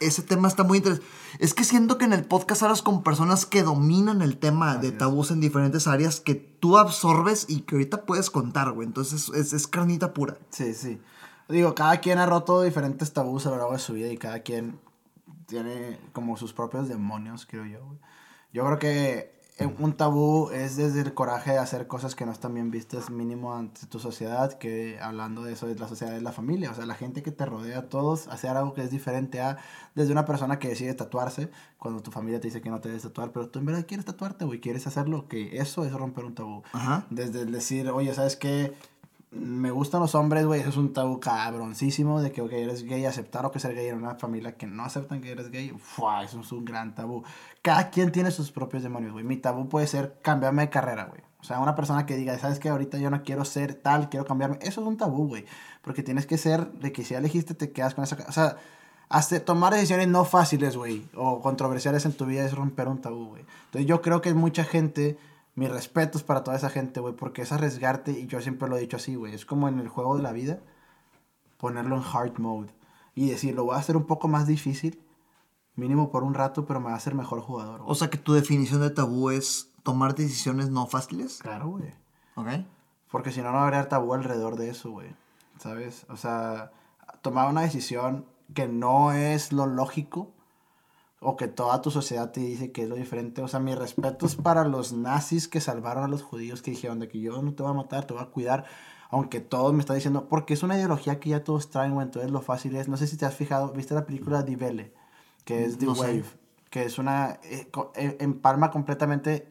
ese 0.00 0.22
tema 0.22 0.48
está 0.48 0.64
muy 0.64 0.78
interesante. 0.78 1.08
Es 1.38 1.54
que 1.54 1.64
siento 1.64 1.98
que 1.98 2.04
en 2.04 2.12
el 2.12 2.24
podcast 2.24 2.62
hablas 2.62 2.82
con 2.82 3.02
personas 3.02 3.46
que 3.46 3.62
dominan 3.62 4.22
el 4.22 4.38
tema 4.38 4.76
de 4.76 4.92
tabús 4.92 5.30
en 5.30 5.40
diferentes 5.40 5.86
áreas 5.86 6.20
que 6.20 6.34
tú 6.34 6.78
absorbes 6.78 7.46
y 7.48 7.60
que 7.60 7.76
ahorita 7.76 8.04
puedes 8.04 8.30
contar, 8.30 8.72
güey. 8.72 8.86
Entonces 8.86 9.30
es, 9.34 9.52
es, 9.52 9.66
carnita 9.66 10.14
pura. 10.14 10.38
Sí, 10.50 10.74
sí. 10.74 11.00
Digo, 11.48 11.74
cada 11.74 11.98
quien 11.98 12.18
ha 12.18 12.26
roto 12.26 12.62
diferentes 12.62 13.12
tabús 13.12 13.46
a 13.46 13.50
lo 13.50 13.56
largo 13.56 13.72
de 13.72 13.78
su 13.78 13.94
vida 13.94 14.08
y 14.08 14.18
cada 14.18 14.40
quien 14.40 14.80
tiene 15.46 15.98
como 16.12 16.36
sus 16.36 16.52
propios 16.52 16.88
demonios, 16.88 17.46
creo 17.46 17.64
yo, 17.64 17.84
güey. 17.84 17.98
Yo 18.52 18.64
creo 18.64 18.78
que 18.78 18.88
eh, 18.90 19.37
un 19.66 19.92
tabú 19.92 20.50
es 20.50 20.76
desde 20.76 21.00
el 21.00 21.14
coraje 21.14 21.52
de 21.52 21.58
hacer 21.58 21.88
cosas 21.88 22.14
que 22.14 22.24
no 22.24 22.32
están 22.32 22.54
bien 22.54 22.70
vistas 22.70 23.10
mínimo 23.10 23.54
ante 23.54 23.86
tu 23.86 23.98
sociedad, 23.98 24.52
que 24.52 24.98
hablando 25.00 25.42
de 25.42 25.52
eso 25.52 25.68
es 25.68 25.80
la 25.80 25.88
sociedad 25.88 26.12
de 26.12 26.20
la 26.20 26.32
familia, 26.32 26.70
o 26.70 26.74
sea, 26.74 26.86
la 26.86 26.94
gente 26.94 27.22
que 27.22 27.32
te 27.32 27.44
rodea, 27.44 27.88
todos, 27.88 28.28
hacer 28.28 28.50
algo 28.50 28.74
que 28.74 28.82
es 28.82 28.90
diferente 28.90 29.40
a 29.40 29.58
desde 29.94 30.12
una 30.12 30.24
persona 30.24 30.58
que 30.58 30.68
decide 30.68 30.94
tatuarse, 30.94 31.50
cuando 31.78 32.02
tu 32.02 32.10
familia 32.12 32.40
te 32.40 32.48
dice 32.48 32.60
que 32.60 32.70
no 32.70 32.80
te 32.80 32.88
debes 32.88 33.02
tatuar, 33.02 33.32
pero 33.32 33.48
tú 33.48 33.58
en 33.58 33.66
verdad 33.66 33.84
quieres 33.86 34.06
tatuarte, 34.06 34.44
güey, 34.44 34.60
quieres 34.60 34.86
hacerlo, 34.86 35.26
que 35.26 35.58
eso 35.58 35.84
es 35.84 35.92
romper 35.92 36.24
un 36.24 36.34
tabú. 36.34 36.62
Desde 37.10 37.42
el 37.42 37.50
decir, 37.50 37.88
oye, 37.90 38.14
¿sabes 38.14 38.36
qué? 38.36 38.74
Me 39.30 39.70
gustan 39.70 40.00
los 40.00 40.14
hombres, 40.14 40.46
güey, 40.46 40.60
eso 40.60 40.70
es 40.70 40.76
un 40.76 40.92
tabú 40.92 41.20
cabroncísimo 41.20 42.22
de 42.22 42.32
que 42.32 42.40
eres 42.40 42.84
gay, 42.84 43.04
aceptar 43.04 43.44
o 43.44 43.50
que 43.50 43.60
ser 43.60 43.74
gay 43.74 43.88
en 43.88 43.98
una 43.98 44.14
familia 44.14 44.56
que 44.56 44.66
no 44.66 44.84
aceptan 44.84 45.20
que 45.20 45.30
eres 45.30 45.50
gay, 45.50 45.70
¡fua! 45.78 46.24
eso 46.24 46.40
es 46.40 46.50
un 46.50 46.64
gran 46.64 46.94
tabú. 46.94 47.22
Cada 47.60 47.90
quien 47.90 48.10
tiene 48.10 48.30
sus 48.30 48.50
propios 48.50 48.82
demonios, 48.82 49.12
güey. 49.12 49.24
Mi 49.24 49.36
tabú 49.36 49.68
puede 49.68 49.86
ser 49.86 50.18
cambiarme 50.22 50.62
de 50.62 50.70
carrera, 50.70 51.04
güey. 51.04 51.20
O 51.40 51.44
sea, 51.44 51.60
una 51.60 51.74
persona 51.74 52.06
que 52.06 52.16
diga, 52.16 52.36
¿sabes 52.38 52.58
qué? 52.58 52.68
Ahorita 52.68 52.98
yo 52.98 53.10
no 53.10 53.22
quiero 53.22 53.44
ser 53.44 53.74
tal, 53.74 54.08
quiero 54.08 54.24
cambiarme. 54.24 54.58
Eso 54.60 54.80
es 54.80 54.86
un 54.86 54.96
tabú, 54.96 55.28
güey. 55.28 55.44
Porque 55.82 56.02
tienes 56.02 56.26
que 56.26 56.36
ser 56.36 56.72
de 56.72 56.90
que 56.90 57.04
si 57.04 57.10
ya 57.10 57.18
elegiste, 57.18 57.54
te 57.54 57.70
quedas 57.70 57.94
con 57.94 58.04
esa. 58.04 58.16
O 58.28 58.32
sea, 58.32 58.56
hacer, 59.08 59.40
tomar 59.42 59.72
decisiones 59.72 60.08
no 60.08 60.24
fáciles, 60.24 60.76
güey, 60.76 61.06
o 61.14 61.40
controversiales 61.40 62.04
en 62.06 62.12
tu 62.12 62.26
vida 62.26 62.44
es 62.44 62.54
romper 62.54 62.88
un 62.88 63.00
tabú, 63.00 63.28
güey. 63.28 63.44
Entonces 63.66 63.86
yo 63.86 64.02
creo 64.02 64.20
que 64.20 64.34
mucha 64.34 64.64
gente 64.64 65.16
mis 65.58 65.70
respetos 65.70 66.22
para 66.22 66.44
toda 66.44 66.56
esa 66.56 66.70
gente, 66.70 67.00
güey, 67.00 67.14
porque 67.14 67.42
es 67.42 67.50
arriesgarte, 67.50 68.12
y 68.12 68.28
yo 68.28 68.40
siempre 68.40 68.68
lo 68.68 68.76
he 68.76 68.80
dicho 68.80 68.96
así, 68.96 69.16
güey, 69.16 69.34
es 69.34 69.44
como 69.44 69.66
en 69.66 69.80
el 69.80 69.88
juego 69.88 70.16
de 70.16 70.22
la 70.22 70.30
vida, 70.30 70.60
ponerlo 71.56 71.96
en 71.96 72.04
hard 72.04 72.38
mode 72.38 72.72
y 73.16 73.28
decir, 73.28 73.56
lo 73.56 73.64
voy 73.64 73.74
a 73.74 73.78
hacer 73.78 73.96
un 73.96 74.06
poco 74.06 74.28
más 74.28 74.46
difícil, 74.46 75.02
mínimo 75.74 76.12
por 76.12 76.22
un 76.22 76.34
rato, 76.34 76.64
pero 76.64 76.78
me 76.78 76.86
va 76.86 76.92
a 76.92 76.96
hacer 76.96 77.16
mejor 77.16 77.40
jugador. 77.40 77.82
O 77.84 77.96
sea 77.96 78.08
que 78.08 78.18
tu 78.18 78.34
definición 78.34 78.80
de 78.82 78.90
tabú 78.90 79.30
es 79.30 79.72
tomar 79.82 80.14
decisiones 80.14 80.70
no 80.70 80.86
fáciles. 80.86 81.40
Claro, 81.42 81.70
güey. 81.70 81.92
Ok. 82.36 82.64
Porque 83.10 83.32
si 83.32 83.42
no, 83.42 83.50
no 83.50 83.58
habría 83.58 83.88
tabú 83.88 84.14
alrededor 84.14 84.54
de 84.54 84.70
eso, 84.70 84.92
güey. 84.92 85.08
¿Sabes? 85.58 86.06
O 86.08 86.16
sea, 86.16 86.70
tomar 87.20 87.50
una 87.50 87.62
decisión 87.62 88.26
que 88.54 88.68
no 88.68 89.10
es 89.10 89.52
lo 89.52 89.66
lógico 89.66 90.30
o 91.20 91.36
que 91.36 91.48
toda 91.48 91.82
tu 91.82 91.90
sociedad 91.90 92.30
te 92.30 92.40
dice 92.40 92.72
que 92.72 92.82
es 92.82 92.88
lo 92.88 92.96
diferente. 92.96 93.42
O 93.42 93.48
sea, 93.48 93.60
mi 93.60 93.74
respeto 93.74 94.26
es 94.26 94.36
para 94.36 94.64
los 94.64 94.92
nazis 94.92 95.48
que 95.48 95.60
salvaron 95.60 96.04
a 96.04 96.08
los 96.08 96.22
judíos, 96.22 96.62
que 96.62 96.70
dijeron 96.70 97.00
de 97.00 97.08
que 97.08 97.20
yo 97.20 97.42
no 97.42 97.54
te 97.54 97.62
voy 97.62 97.72
a 97.72 97.74
matar, 97.74 98.06
te 98.06 98.14
voy 98.14 98.22
a 98.22 98.26
cuidar, 98.26 98.64
aunque 99.10 99.40
todos 99.40 99.72
me 99.72 99.80
están 99.80 99.96
diciendo, 99.96 100.28
porque 100.28 100.54
es 100.54 100.62
una 100.62 100.76
ideología 100.76 101.18
que 101.18 101.30
ya 101.30 101.44
todos 101.44 101.70
traen, 101.70 101.94
güey, 101.94 102.06
entonces 102.06 102.30
lo 102.30 102.40
fácil 102.40 102.76
es, 102.76 102.88
no 102.88 102.96
sé 102.96 103.06
si 103.06 103.16
te 103.16 103.26
has 103.26 103.34
fijado, 103.34 103.72
viste 103.72 103.94
la 103.94 104.06
película 104.06 104.42
Die 104.42 104.56
Welle, 104.56 104.92
que 105.44 105.64
es 105.64 105.78
The 105.78 105.88
Wave 105.88 106.47
que 106.70 106.84
es 106.84 106.98
una, 106.98 107.38
eh, 107.44 107.70
eh, 107.96 108.16
empalma 108.20 108.70
completamente 108.70 109.48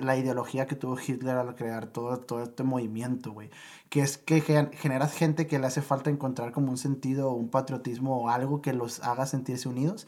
la 0.00 0.16
ideología 0.16 0.66
que 0.66 0.76
tuvo 0.76 0.96
Hitler 0.98 1.36
al 1.36 1.54
crear 1.54 1.86
todo, 1.86 2.18
todo 2.18 2.42
este 2.42 2.62
movimiento, 2.62 3.32
güey. 3.32 3.50
Que 3.90 4.00
es 4.00 4.16
que 4.16 4.40
generas 4.72 5.12
gente 5.12 5.46
que 5.46 5.58
le 5.58 5.66
hace 5.66 5.82
falta 5.82 6.08
encontrar 6.08 6.52
como 6.52 6.70
un 6.70 6.78
sentido, 6.78 7.32
un 7.32 7.50
patriotismo 7.50 8.16
o 8.16 8.28
algo 8.30 8.62
que 8.62 8.72
los 8.72 9.00
haga 9.00 9.26
sentirse 9.26 9.68
unidos. 9.68 10.06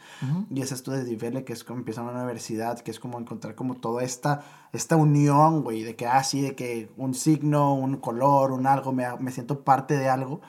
Y 0.50 0.62
es 0.62 0.72
esto 0.72 0.92
de 0.92 1.04
Divele, 1.04 1.44
que 1.44 1.52
es 1.52 1.62
como 1.62 1.80
empieza 1.80 2.00
una 2.00 2.12
universidad, 2.12 2.80
que 2.80 2.90
es 2.90 2.98
como 2.98 3.18
encontrar 3.18 3.54
como 3.54 3.74
toda 3.74 4.02
esta, 4.02 4.44
esta 4.72 4.96
unión, 4.96 5.62
güey, 5.62 5.82
de 5.82 5.94
que 5.94 6.06
así, 6.06 6.40
ah, 6.40 6.48
de 6.48 6.54
que 6.54 6.90
un 6.96 7.12
signo, 7.12 7.74
un 7.74 7.96
color, 7.96 8.52
un 8.52 8.66
algo, 8.66 8.92
me, 8.92 9.04
me 9.18 9.30
siento 9.30 9.60
parte 9.62 9.98
de 9.98 10.08
algo. 10.08 10.40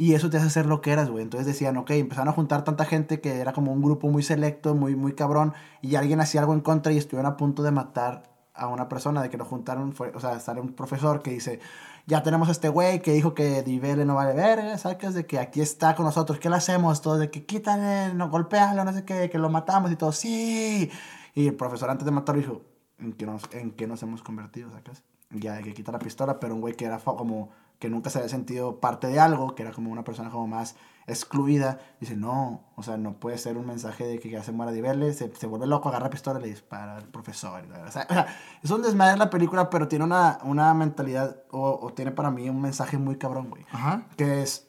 Y 0.00 0.14
eso 0.14 0.30
te 0.30 0.36
hace 0.36 0.48
ser 0.48 0.66
lo 0.66 0.80
que 0.80 0.92
eras, 0.92 1.10
güey. 1.10 1.24
Entonces 1.24 1.44
decían, 1.44 1.76
ok, 1.76 1.90
empezaron 1.90 2.28
a 2.28 2.32
juntar 2.32 2.62
tanta 2.62 2.84
gente 2.84 3.20
que 3.20 3.40
era 3.40 3.52
como 3.52 3.72
un 3.72 3.82
grupo 3.82 4.08
muy 4.08 4.22
selecto, 4.22 4.76
muy, 4.76 4.94
muy 4.94 5.12
cabrón, 5.12 5.54
y 5.82 5.96
alguien 5.96 6.20
hacía 6.20 6.40
algo 6.40 6.54
en 6.54 6.60
contra 6.60 6.92
y 6.92 6.98
estuvieron 6.98 7.30
a 7.30 7.36
punto 7.36 7.64
de 7.64 7.72
matar 7.72 8.30
a 8.54 8.68
una 8.68 8.88
persona, 8.88 9.20
de 9.22 9.28
que 9.28 9.36
lo 9.36 9.44
juntaron, 9.44 9.92
fue, 9.92 10.12
o 10.14 10.20
sea, 10.20 10.38
sale 10.38 10.60
un 10.60 10.72
profesor 10.72 11.20
que 11.20 11.32
dice, 11.32 11.58
ya 12.06 12.22
tenemos 12.22 12.48
a 12.48 12.52
este 12.52 12.68
güey 12.68 13.02
que 13.02 13.12
dijo 13.12 13.34
que 13.34 13.64
Divele 13.64 14.04
no 14.04 14.14
vale 14.14 14.34
ver, 14.34 14.78
¿sabes? 14.78 15.14
De 15.14 15.26
que 15.26 15.40
aquí 15.40 15.60
está 15.60 15.96
con 15.96 16.04
nosotros, 16.06 16.38
¿qué 16.38 16.48
le 16.48 16.56
hacemos? 16.56 17.02
Todo 17.02 17.18
de 17.18 17.28
que 17.30 17.44
quítale, 17.44 18.14
no 18.14 18.30
golpealo, 18.30 18.84
no 18.84 18.92
sé 18.92 19.04
qué, 19.04 19.28
que 19.28 19.38
lo 19.38 19.50
matamos 19.50 19.90
y 19.90 19.96
todo, 19.96 20.12
sí. 20.12 20.90
Y 21.34 21.48
el 21.48 21.56
profesor 21.56 21.90
antes 21.90 22.04
de 22.04 22.12
matarlo 22.12 22.40
dijo, 22.40 22.62
¿en 22.98 23.14
qué 23.14 23.26
nos, 23.26 23.42
en 23.52 23.72
qué 23.72 23.88
nos 23.88 24.00
hemos 24.04 24.22
convertido, 24.22 24.70
¿sabes? 24.70 25.02
Ya 25.30 25.54
hay 25.54 25.64
que 25.64 25.74
quitar 25.74 25.92
la 25.92 25.98
pistola, 25.98 26.38
pero 26.38 26.54
un 26.54 26.60
güey 26.60 26.74
que 26.74 26.84
era 26.84 26.98
como 27.00 27.50
que 27.78 27.88
nunca 27.88 28.10
se 28.10 28.18
había 28.18 28.28
sentido 28.28 28.80
parte 28.80 29.06
de 29.06 29.20
algo, 29.20 29.54
que 29.54 29.62
era 29.62 29.72
como 29.72 29.90
una 29.90 30.04
persona 30.04 30.30
como 30.30 30.46
más 30.46 30.76
excluida, 31.06 31.78
dice, 32.00 32.16
no, 32.16 32.64
o 32.76 32.82
sea, 32.82 32.98
no 32.98 33.14
puede 33.14 33.38
ser 33.38 33.56
un 33.56 33.66
mensaje 33.66 34.04
de 34.04 34.18
que 34.18 34.28
ya 34.28 34.42
se 34.42 34.52
muera 34.52 34.72
de 34.72 34.82
verle, 34.82 35.14
se, 35.14 35.34
se 35.34 35.46
vuelve 35.46 35.66
loco, 35.66 35.88
agarra 35.88 36.10
pistola 36.10 36.38
y 36.38 36.42
le 36.42 36.48
dispara 36.48 36.96
al 36.96 37.04
profesor. 37.04 37.64
O 37.86 37.90
sea, 37.90 38.26
es 38.62 38.70
un 38.70 38.82
desmadre 38.82 39.16
la 39.16 39.30
película, 39.30 39.70
pero 39.70 39.88
tiene 39.88 40.04
una, 40.04 40.38
una 40.42 40.74
mentalidad, 40.74 41.42
o, 41.50 41.78
o, 41.80 41.92
tiene 41.94 42.10
para 42.10 42.30
mí 42.30 42.48
un 42.50 42.60
mensaje 42.60 42.98
muy 42.98 43.16
cabrón, 43.16 43.48
güey. 43.48 43.64
Ajá. 43.72 44.02
Que 44.16 44.42
es, 44.42 44.68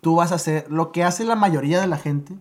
tú 0.00 0.16
vas 0.16 0.32
a 0.32 0.36
hacer, 0.36 0.70
lo 0.70 0.90
que 0.90 1.04
hace 1.04 1.24
la 1.24 1.36
mayoría 1.36 1.80
de 1.80 1.86
la 1.86 1.98
gente 1.98 2.38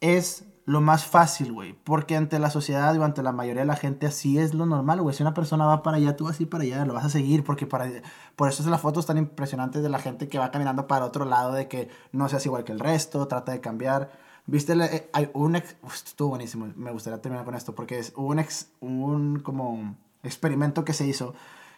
es 0.00 0.46
lo 0.66 0.80
más 0.80 1.06
fácil, 1.06 1.52
güey. 1.52 1.74
Porque 1.84 2.16
ante 2.16 2.40
la 2.40 2.50
sociedad 2.50 2.92
y 2.94 3.00
ante 3.00 3.22
la 3.22 3.30
mayoría 3.30 3.62
de 3.62 3.66
la 3.66 3.76
gente 3.76 4.06
así 4.06 4.36
es 4.38 4.52
lo 4.52 4.66
normal, 4.66 5.00
güey. 5.00 5.14
Si 5.14 5.22
una 5.22 5.32
persona 5.32 5.64
va 5.64 5.84
para 5.84 5.96
allá, 5.96 6.16
tú 6.16 6.24
vas 6.24 6.38
a 6.38 6.42
ir 6.42 6.50
para 6.50 6.64
allá, 6.64 6.84
lo 6.84 6.92
vas 6.92 7.04
a 7.04 7.08
seguir. 7.08 7.44
Porque 7.44 7.66
para, 7.66 7.88
por 8.34 8.48
eso 8.48 8.64
es 8.64 8.68
las 8.68 8.80
fotos 8.80 9.06
tan 9.06 9.16
impresionantes 9.16 9.82
de 9.84 9.88
la 9.88 10.00
gente 10.00 10.28
que 10.28 10.40
va 10.40 10.50
caminando 10.50 10.88
para 10.88 11.04
otro 11.04 11.24
lado, 11.24 11.52
de 11.52 11.68
que 11.68 11.88
no 12.10 12.28
seas 12.28 12.44
igual 12.46 12.64
que 12.64 12.72
el 12.72 12.80
resto, 12.80 13.28
trata 13.28 13.52
de 13.52 13.60
cambiar. 13.60 14.10
Viste, 14.46 14.72
eh, 14.74 15.08
hay 15.12 15.30
un 15.34 15.54
ex, 15.54 15.76
estuvo 15.86 16.30
buenísimo, 16.30 16.68
me 16.76 16.90
gustaría 16.90 17.20
terminar 17.20 17.44
con 17.44 17.54
esto, 17.54 17.74
porque 17.74 17.98
es 17.98 18.12
un, 18.16 18.38
ex, 18.38 18.68
un 18.80 19.40
como 19.40 19.96
experimento 20.22 20.84
que 20.84 20.92
se 20.92 21.06
hizo 21.06 21.34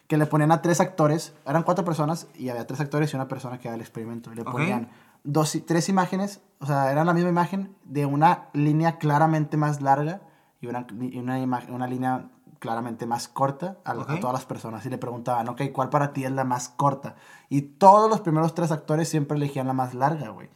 que 0.07 0.17
le 0.17 0.25
ponían 0.25 0.51
a 0.53 0.63
tres 0.63 0.81
actores, 0.81 1.35
eran 1.47 1.63
cuatro 1.63 1.85
personas 1.85 2.29
y 2.35 2.49
había 2.49 2.67
tres 2.67 2.81
actores 2.81 3.13
y 3.13 3.17
una 3.17 3.29
persona 3.29 3.59
que 3.59 3.69
era 3.69 3.75
el 3.75 3.83
experimento. 3.83 4.33
Y 4.33 4.37
le 4.37 4.45
ponían 4.45 4.89
dos, 5.29 5.59
tres 5.67 5.89
imágenes, 5.89 6.41
o 6.59 6.67
sea, 6.67 6.91
eran 6.91 7.07
la 7.07 7.13
misma 7.13 7.29
imagen 7.29 7.77
de 7.85 8.07
una 8.07 8.49
línea 8.55 8.97
claramente 8.99 9.57
más 9.57 9.83
larga 9.83 10.23
y 10.61 10.67
una, 10.67 10.87
y 11.01 11.19
una, 11.19 11.39
una 11.69 11.87
línea 11.87 12.31
claramente 12.59 13.07
más 13.07 13.29
corta 13.29 13.77
a, 13.85 13.95
todas 13.95 14.33
las 14.33 14.47
personas. 14.47 14.85
Y 14.87 14.91
le 14.91 14.99
preguntaban, 14.99 15.49
ok, 15.49 15.63
¿cuál 15.73 15.91
para 15.91 16.13
ti 16.13 16.25
es 16.25 16.33
la 16.33 16.45
más 16.45 16.71
corta? 16.71 17.15
Y 17.51 17.61
todos 17.63 18.11
los 18.11 18.21
primeros 18.23 18.55
tres 18.55 18.73
actores 18.73 19.09
siempre 19.09 19.37
elegían 19.37 19.67
la 19.67 19.75
más 19.75 19.95
larga, 19.95 20.31
güey. 20.31 20.49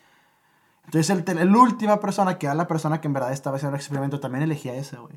Entonces, 0.87 1.11
el, 1.11 1.39
el, 1.39 1.55
última 1.55 2.01
persona, 2.01 2.39
que 2.39 2.47
era 2.47 2.55
la 2.55 2.67
persona 2.67 3.01
que 3.01 3.07
en 3.07 3.13
verdad 3.13 3.33
estaba 3.33 3.57
haciendo 3.57 3.77
el 3.77 3.81
experimento, 3.81 4.21
también 4.21 4.43
elegía 4.43 4.75
esa, 4.75 4.99
güey. 4.99 5.15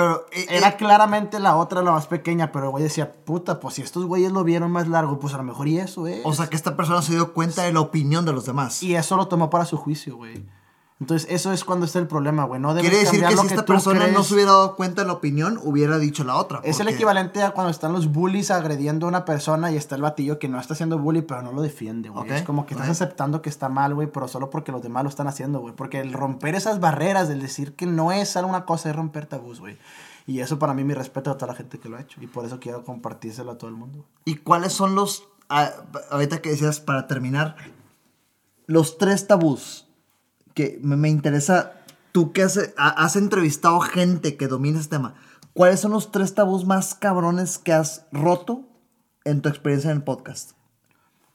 Pero 0.00 0.26
eh, 0.32 0.46
era 0.48 0.68
eh, 0.68 0.76
claramente 0.76 1.38
la 1.38 1.56
otra, 1.56 1.82
la 1.82 1.92
más 1.92 2.06
pequeña, 2.06 2.52
pero 2.52 2.66
el 2.66 2.70
güey 2.70 2.84
decía, 2.84 3.12
puta, 3.12 3.60
pues 3.60 3.74
si 3.74 3.82
estos 3.82 4.06
güeyes 4.06 4.32
lo 4.32 4.44
vieron 4.44 4.70
más 4.70 4.88
largo, 4.88 5.18
pues 5.18 5.34
a 5.34 5.36
lo 5.36 5.42
mejor 5.42 5.68
y 5.68 5.78
eso, 5.78 6.06
eh. 6.06 6.22
O 6.24 6.32
sea, 6.32 6.46
que 6.46 6.56
esta 6.56 6.74
persona 6.74 7.02
se 7.02 7.12
dio 7.12 7.34
cuenta 7.34 7.64
de 7.64 7.72
la 7.74 7.80
opinión 7.80 8.24
de 8.24 8.32
los 8.32 8.46
demás. 8.46 8.82
Y 8.82 8.94
eso 8.94 9.16
lo 9.16 9.28
tomó 9.28 9.50
para 9.50 9.66
su 9.66 9.76
juicio, 9.76 10.16
güey. 10.16 10.42
Entonces, 11.00 11.26
eso 11.30 11.50
es 11.50 11.64
cuando 11.64 11.86
está 11.86 11.98
el 11.98 12.06
problema, 12.06 12.44
güey. 12.44 12.60
No 12.60 12.74
Quiere 12.74 12.98
decir 12.98 13.24
que 13.24 13.34
si 13.34 13.46
esta 13.46 13.64
persona 13.64 14.06
no 14.08 14.22
se 14.22 14.34
hubiera 14.34 14.52
dado 14.52 14.76
cuenta 14.76 15.00
de 15.00 15.06
la 15.06 15.14
opinión, 15.14 15.58
hubiera 15.62 15.98
dicho 15.98 16.24
la 16.24 16.36
otra. 16.36 16.60
Es 16.62 16.78
el 16.78 16.88
equivalente 16.88 17.42
a 17.42 17.52
cuando 17.52 17.70
están 17.70 17.94
los 17.94 18.12
bullies 18.12 18.50
agrediendo 18.50 19.06
a 19.06 19.08
una 19.08 19.24
persona 19.24 19.72
y 19.72 19.76
está 19.76 19.94
el 19.94 20.02
batillo 20.02 20.38
que 20.38 20.48
no 20.48 20.60
está 20.60 20.74
haciendo 20.74 20.98
bully, 20.98 21.22
pero 21.22 21.40
no 21.40 21.52
lo 21.52 21.62
defiende, 21.62 22.10
güey. 22.10 22.30
es 22.30 22.42
como 22.42 22.66
que 22.66 22.74
estás 22.74 22.90
aceptando 22.90 23.40
que 23.40 23.48
está 23.48 23.70
mal, 23.70 23.94
güey, 23.94 24.08
pero 24.12 24.28
solo 24.28 24.50
porque 24.50 24.72
los 24.72 24.82
demás 24.82 25.02
lo 25.02 25.08
están 25.08 25.26
haciendo, 25.26 25.60
güey. 25.60 25.74
Porque 25.74 26.00
el 26.00 26.12
romper 26.12 26.54
esas 26.54 26.80
barreras, 26.80 27.30
el 27.30 27.40
decir 27.40 27.74
que 27.74 27.86
no 27.86 28.12
es 28.12 28.36
alguna 28.36 28.66
cosa, 28.66 28.90
es 28.90 28.96
romper 28.96 29.24
tabús, 29.24 29.58
güey. 29.58 29.78
Y 30.26 30.40
eso 30.40 30.58
para 30.58 30.74
mí 30.74 30.84
mi 30.84 30.92
respeto 30.92 31.30
a 31.30 31.38
toda 31.38 31.52
la 31.52 31.56
gente 31.56 31.78
que 31.78 31.88
lo 31.88 31.96
ha 31.96 32.02
hecho. 32.02 32.20
Y 32.20 32.26
por 32.26 32.44
eso 32.44 32.60
quiero 32.60 32.84
compartírselo 32.84 33.52
a 33.52 33.58
todo 33.58 33.70
el 33.70 33.76
mundo. 33.76 34.04
¿Y 34.26 34.36
cuáles 34.36 34.74
son 34.74 34.94
los, 34.94 35.26
ahorita 35.48 36.42
que 36.42 36.50
decías 36.50 36.78
para 36.78 37.06
terminar, 37.06 37.56
los 38.66 38.98
tres 38.98 39.26
tabús 39.26 39.89
que 40.60 40.78
me, 40.82 41.08
interesa, 41.08 41.72
tú 42.12 42.32
que 42.32 42.42
has, 42.42 42.58
has 42.76 43.16
entrevistado 43.16 43.80
gente 43.80 44.36
que 44.36 44.46
domina 44.46 44.78
este 44.78 44.96
tema, 44.96 45.14
¿cuáles 45.54 45.80
son 45.80 45.92
los 45.92 46.12
tres 46.12 46.34
tabús 46.34 46.66
más 46.66 46.94
cabrones 46.94 47.58
que 47.58 47.72
has 47.72 48.06
roto 48.12 48.64
en 49.24 49.40
tu 49.40 49.48
experiencia 49.48 49.90
en 49.90 49.98
el 49.98 50.02
podcast? 50.02 50.52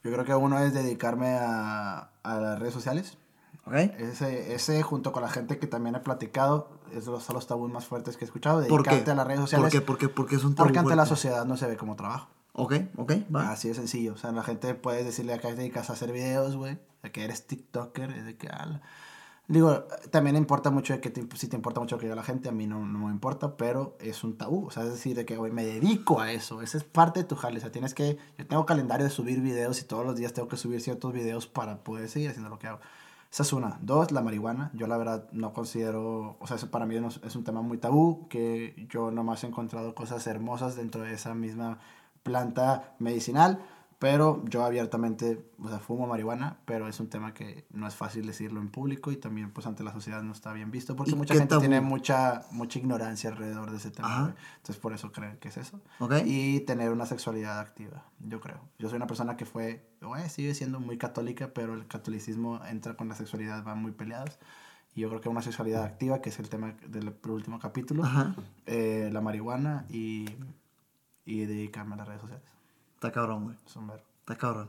Yo 0.04 0.12
creo 0.12 0.24
que 0.24 0.34
uno 0.34 0.60
es 0.60 0.72
dedicarme 0.72 1.36
a, 1.40 2.10
a 2.22 2.40
las 2.40 2.60
redes 2.60 2.74
sociales. 2.74 3.18
Okay. 3.64 3.92
Ese, 3.98 4.54
ese, 4.54 4.80
junto 4.82 5.10
con 5.10 5.24
la 5.24 5.28
gente 5.28 5.58
que 5.58 5.66
también 5.66 5.96
he 5.96 5.98
platicado, 6.00 6.70
es 6.92 7.06
los, 7.06 7.24
son 7.24 7.34
los 7.34 7.48
tabús 7.48 7.68
más 7.68 7.84
fuertes 7.84 8.16
que 8.16 8.24
he 8.24 8.26
escuchado. 8.26 8.60
Dedicarte 8.60 9.10
a 9.10 9.14
las 9.16 9.26
redes 9.26 9.40
sociales. 9.40 9.64
¿Por 9.64 9.72
qué? 9.72 9.80
¿Por 9.80 9.98
qué? 9.98 10.08
Porque 10.08 10.36
es 10.36 10.44
un 10.44 10.54
tabú 10.54 10.68
Porque 10.68 10.78
ante 10.78 10.94
la 10.94 11.06
sociedad 11.06 11.44
no 11.44 11.56
se 11.56 11.66
ve 11.66 11.76
como 11.76 11.96
trabajo. 11.96 12.28
Ok, 12.52 12.74
ok, 12.96 13.12
va. 13.34 13.50
Así 13.50 13.68
de 13.68 13.74
sencillo. 13.74 14.14
O 14.14 14.16
sea, 14.16 14.30
la 14.30 14.44
gente 14.44 14.72
puede 14.74 15.02
decirle 15.02 15.34
a 15.34 15.38
que 15.38 15.48
te 15.48 15.56
dedicas 15.56 15.90
a 15.90 15.94
hacer 15.94 16.12
videos, 16.12 16.56
güey. 16.56 16.78
De 17.02 17.12
que 17.12 17.24
eres 17.24 17.46
TikToker, 17.46 18.24
de 18.24 18.36
que... 18.36 18.48
Digo, 19.48 19.84
también 20.10 20.34
importa 20.34 20.70
mucho 20.70 21.00
que 21.00 21.12
si 21.36 21.46
te 21.46 21.54
importa 21.54 21.78
mucho 21.78 21.98
que 21.98 22.06
diga 22.06 22.16
la 22.16 22.24
gente, 22.24 22.48
a 22.48 22.52
mí 22.52 22.66
no, 22.66 22.84
no, 22.84 23.06
me 23.06 23.12
importa, 23.12 23.56
pero 23.56 23.96
es 24.00 24.24
un 24.24 24.36
tabú. 24.36 24.66
O 24.66 24.70
sea, 24.72 24.82
es 24.82 24.90
decir, 24.90 25.14
de 25.14 25.24
que, 25.24 25.36
güey, 25.36 25.52
me 25.52 25.64
dedico 25.64 26.20
a 26.20 26.32
eso. 26.32 26.62
Esa 26.62 26.78
es 26.78 26.84
parte 26.84 27.20
de 27.20 27.26
tu 27.26 27.36
jale. 27.36 27.58
O 27.58 27.60
sea, 27.60 27.70
tienes 27.70 27.94
que... 27.94 28.18
Yo 28.36 28.46
tengo 28.46 28.66
calendario 28.66 29.04
de 29.04 29.10
subir 29.10 29.40
videos 29.40 29.80
y 29.80 29.84
todos 29.84 30.04
los 30.04 30.16
días 30.16 30.32
tengo 30.32 30.48
que 30.48 30.56
subir 30.56 30.80
ciertos 30.80 31.12
videos 31.12 31.46
para 31.46 31.84
poder 31.84 32.08
seguir 32.08 32.30
haciendo 32.30 32.50
lo 32.50 32.58
que 32.58 32.66
hago 32.66 32.80
Esa 33.30 33.44
es 33.44 33.52
una. 33.52 33.78
Dos, 33.82 34.10
la 34.10 34.20
marihuana. 34.20 34.72
Yo 34.74 34.88
la 34.88 34.96
verdad 34.96 35.28
no 35.30 35.52
considero, 35.52 36.36
o 36.40 36.46
sea, 36.48 36.56
eso 36.56 36.68
para 36.72 36.84
mí 36.84 36.96
es 36.96 37.36
un 37.36 37.44
tema 37.44 37.62
muy 37.62 37.78
tabú, 37.78 38.26
que 38.28 38.88
yo 38.90 39.12
nomás 39.12 39.44
he 39.44 39.46
encontrado 39.46 39.94
cosas 39.94 40.26
hermosas 40.26 40.74
dentro 40.74 41.02
de 41.02 41.14
esa 41.14 41.34
misma 41.34 41.78
planta 42.24 42.96
medicinal. 42.98 43.60
Pero 43.98 44.44
yo 44.44 44.62
abiertamente, 44.62 45.42
o 45.58 45.68
sea, 45.70 45.78
fumo 45.78 46.06
marihuana, 46.06 46.58
pero 46.66 46.86
es 46.86 47.00
un 47.00 47.08
tema 47.08 47.32
que 47.32 47.64
no 47.70 47.86
es 47.86 47.94
fácil 47.94 48.26
decirlo 48.26 48.60
en 48.60 48.68
público 48.68 49.10
y 49.10 49.16
también 49.16 49.50
pues 49.52 49.66
ante 49.66 49.82
la 49.82 49.92
sociedad 49.92 50.22
no 50.22 50.32
está 50.32 50.52
bien 50.52 50.70
visto 50.70 50.94
porque 50.94 51.14
mucha 51.14 51.34
gente 51.34 51.56
tiene 51.58 51.80
mucha, 51.80 52.44
mucha 52.50 52.78
ignorancia 52.78 53.30
alrededor 53.30 53.70
de 53.70 53.78
ese 53.78 53.90
tema. 53.90 54.34
Entonces 54.56 54.76
por 54.76 54.92
eso 54.92 55.12
creen 55.12 55.38
que 55.38 55.48
es 55.48 55.56
eso. 55.56 55.80
Y 56.26 56.60
tener 56.60 56.92
una 56.92 57.06
sexualidad 57.06 57.58
activa, 57.58 58.04
yo 58.20 58.40
creo. 58.40 58.60
Yo 58.78 58.90
soy 58.90 58.96
una 58.96 59.06
persona 59.06 59.38
que 59.38 59.46
fue, 59.46 59.88
sigue 60.28 60.54
siendo 60.54 60.78
muy 60.78 60.98
católica, 60.98 61.52
pero 61.54 61.72
el 61.72 61.86
catolicismo 61.86 62.60
entra 62.66 62.96
con 62.96 63.08
la 63.08 63.14
sexualidad, 63.14 63.64
van 63.64 63.80
muy 63.80 63.92
peleados. 63.92 64.38
Y 64.94 65.00
yo 65.00 65.08
creo 65.08 65.20
que 65.22 65.30
una 65.30 65.42
sexualidad 65.42 65.84
activa, 65.84 66.20
que 66.20 66.28
es 66.28 66.38
el 66.38 66.50
tema 66.50 66.74
del 66.86 67.14
último 67.28 67.58
capítulo, 67.58 68.02
eh, 68.66 69.08
la 69.10 69.22
marihuana 69.22 69.86
y, 69.88 70.26
y 71.24 71.44
dedicarme 71.46 71.94
a 71.94 71.98
las 71.98 72.08
redes 72.08 72.20
sociales. 72.20 72.55
Está 72.96 73.12
cabrón, 73.12 73.44
güey. 73.44 73.56
Está 74.20 74.36
cabrón. 74.36 74.68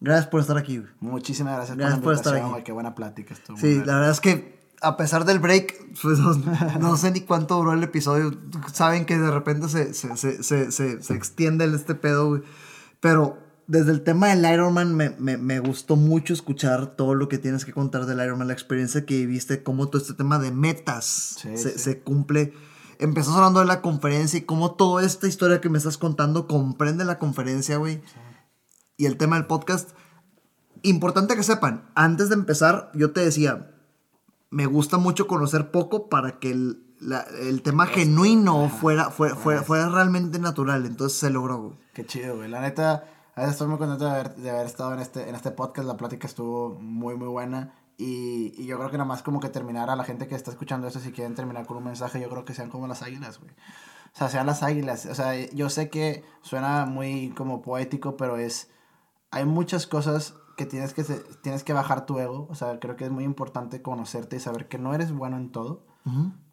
Gracias 0.00 0.26
por 0.26 0.40
estar 0.40 0.58
aquí, 0.58 0.78
güey. 0.78 0.90
Muchísimas 1.00 1.56
gracias, 1.56 1.78
gracias 1.78 2.00
por, 2.00 2.14
estar 2.14 2.34
aquí. 2.34 2.62
Qué 2.64 2.72
buena 2.72 2.94
plática 2.94 3.32
estuvo. 3.32 3.56
Sí, 3.56 3.82
la 3.84 3.94
verdad 3.94 4.10
es 4.10 4.20
que 4.20 4.56
a 4.82 4.96
pesar 4.96 5.24
del 5.24 5.38
break, 5.38 5.74
pues 6.02 6.18
no, 6.80 6.96
sé 6.96 7.12
ni 7.12 7.20
cuánto 7.20 7.56
duró 7.56 7.72
el 7.72 7.82
episodio. 7.82 8.36
Saben 8.72 9.06
que 9.06 9.16
de 9.16 9.30
repente 9.30 9.68
se, 9.68 9.94
se, 9.94 10.16
se, 10.16 10.42
se, 10.42 11.02
se 11.02 11.14
extiende 11.14 11.64
este 11.64 11.94
pedo, 11.94 12.28
güey. 12.28 12.42
Pero 13.00 13.38
desde 13.68 13.92
el 13.92 14.02
tema 14.02 14.28
del 14.28 14.44
Ironman 14.52 14.94
me, 14.94 15.10
me, 15.10 15.36
me, 15.36 15.60
gustó 15.60 15.96
mucho 15.96 16.34
escuchar 16.34 16.96
todo 16.96 17.14
lo 17.14 17.28
que 17.28 17.38
tienes 17.38 17.64
que 17.64 17.72
contar 17.72 18.06
del 18.06 18.24
Ironman, 18.24 18.48
la 18.48 18.54
experiencia 18.54 19.06
que 19.06 19.14
viviste, 19.14 19.62
cómo 19.62 19.88
todo 19.88 20.02
este 20.02 20.14
tema 20.14 20.38
de 20.38 20.50
metas 20.50 21.04
se, 21.04 21.56
se 21.56 22.00
cumple 22.00 22.52
empezás 22.98 23.34
hablando 23.34 23.60
de 23.60 23.66
la 23.66 23.82
conferencia 23.82 24.38
y 24.38 24.42
cómo 24.42 24.72
toda 24.74 25.04
esta 25.04 25.26
historia 25.26 25.60
que 25.60 25.68
me 25.68 25.78
estás 25.78 25.98
contando 25.98 26.46
comprende 26.46 27.04
la 27.04 27.18
conferencia, 27.18 27.76
güey. 27.76 28.02
Y 28.96 29.06
el 29.06 29.16
tema 29.16 29.36
del 29.36 29.46
podcast. 29.46 29.90
Importante 30.82 31.36
que 31.36 31.42
sepan, 31.42 31.90
antes 31.94 32.28
de 32.28 32.34
empezar, 32.34 32.90
yo 32.94 33.12
te 33.12 33.20
decía, 33.20 33.74
me 34.50 34.66
gusta 34.66 34.98
mucho 34.98 35.26
conocer 35.26 35.70
poco 35.70 36.08
para 36.08 36.38
que 36.38 36.50
el, 36.50 36.86
el 37.40 37.62
tema 37.62 37.86
genuino 37.86 38.68
fuera, 38.68 39.10
fuera, 39.10 39.34
fuera, 39.34 39.62
fuera, 39.62 39.88
realmente 39.88 40.38
natural. 40.38 40.86
Entonces 40.86 41.18
se 41.18 41.30
logró, 41.30 41.62
güey. 41.62 41.78
Qué 41.92 42.06
chido, 42.06 42.36
güey. 42.36 42.48
La 42.48 42.60
neta, 42.60 43.04
estoy 43.36 43.68
muy 43.68 43.78
contento 43.78 44.04
de 44.04 44.10
haber, 44.10 44.36
de 44.36 44.50
haber 44.50 44.66
estado 44.66 44.94
en 44.94 45.00
este, 45.00 45.28
en 45.28 45.34
este 45.34 45.50
podcast. 45.50 45.88
La 45.88 45.96
plática 45.96 46.26
estuvo 46.26 46.78
muy, 46.80 47.16
muy 47.16 47.28
buena. 47.28 47.74
Y, 47.98 48.52
y, 48.56 48.66
yo 48.66 48.76
creo 48.76 48.90
que 48.90 48.98
nada 48.98 49.08
más 49.08 49.22
como 49.22 49.40
que 49.40 49.48
terminar 49.48 49.88
a 49.88 49.96
la 49.96 50.04
gente 50.04 50.26
que 50.26 50.34
está 50.34 50.50
escuchando 50.50 50.86
eso, 50.86 51.00
si 51.00 51.12
quieren 51.12 51.34
terminar 51.34 51.66
con 51.66 51.78
un 51.78 51.84
mensaje, 51.84 52.20
yo 52.20 52.28
creo 52.28 52.44
que 52.44 52.52
sean 52.52 52.68
como 52.68 52.86
las 52.86 53.02
águilas, 53.02 53.40
güey. 53.40 53.52
O 54.16 54.18
sea, 54.18 54.28
sean 54.30 54.46
las 54.46 54.62
águilas. 54.62 55.06
O 55.06 55.14
sea, 55.14 55.34
yo 55.50 55.68
sé 55.68 55.90
que 55.90 56.24
suena 56.40 56.86
muy 56.86 57.30
como 57.36 57.60
poético, 57.60 58.16
pero 58.16 58.38
es... 58.38 58.70
Hay 59.30 59.44
muchas 59.44 59.86
cosas 59.86 60.34
que 60.56 60.64
tienes 60.64 60.94
que, 60.94 61.04
tienes 61.42 61.64
que 61.64 61.74
bajar 61.74 62.06
tu 62.06 62.18
ego. 62.18 62.46
O 62.50 62.54
sea, 62.54 62.80
creo 62.80 62.96
que 62.96 63.04
es 63.04 63.10
muy 63.10 63.24
importante 63.24 63.82
conocerte 63.82 64.36
y 64.36 64.40
saber 64.40 64.68
que 64.68 64.78
no 64.78 64.94
eres 64.94 65.12
bueno 65.12 65.36
en 65.36 65.52
todo. 65.52 65.84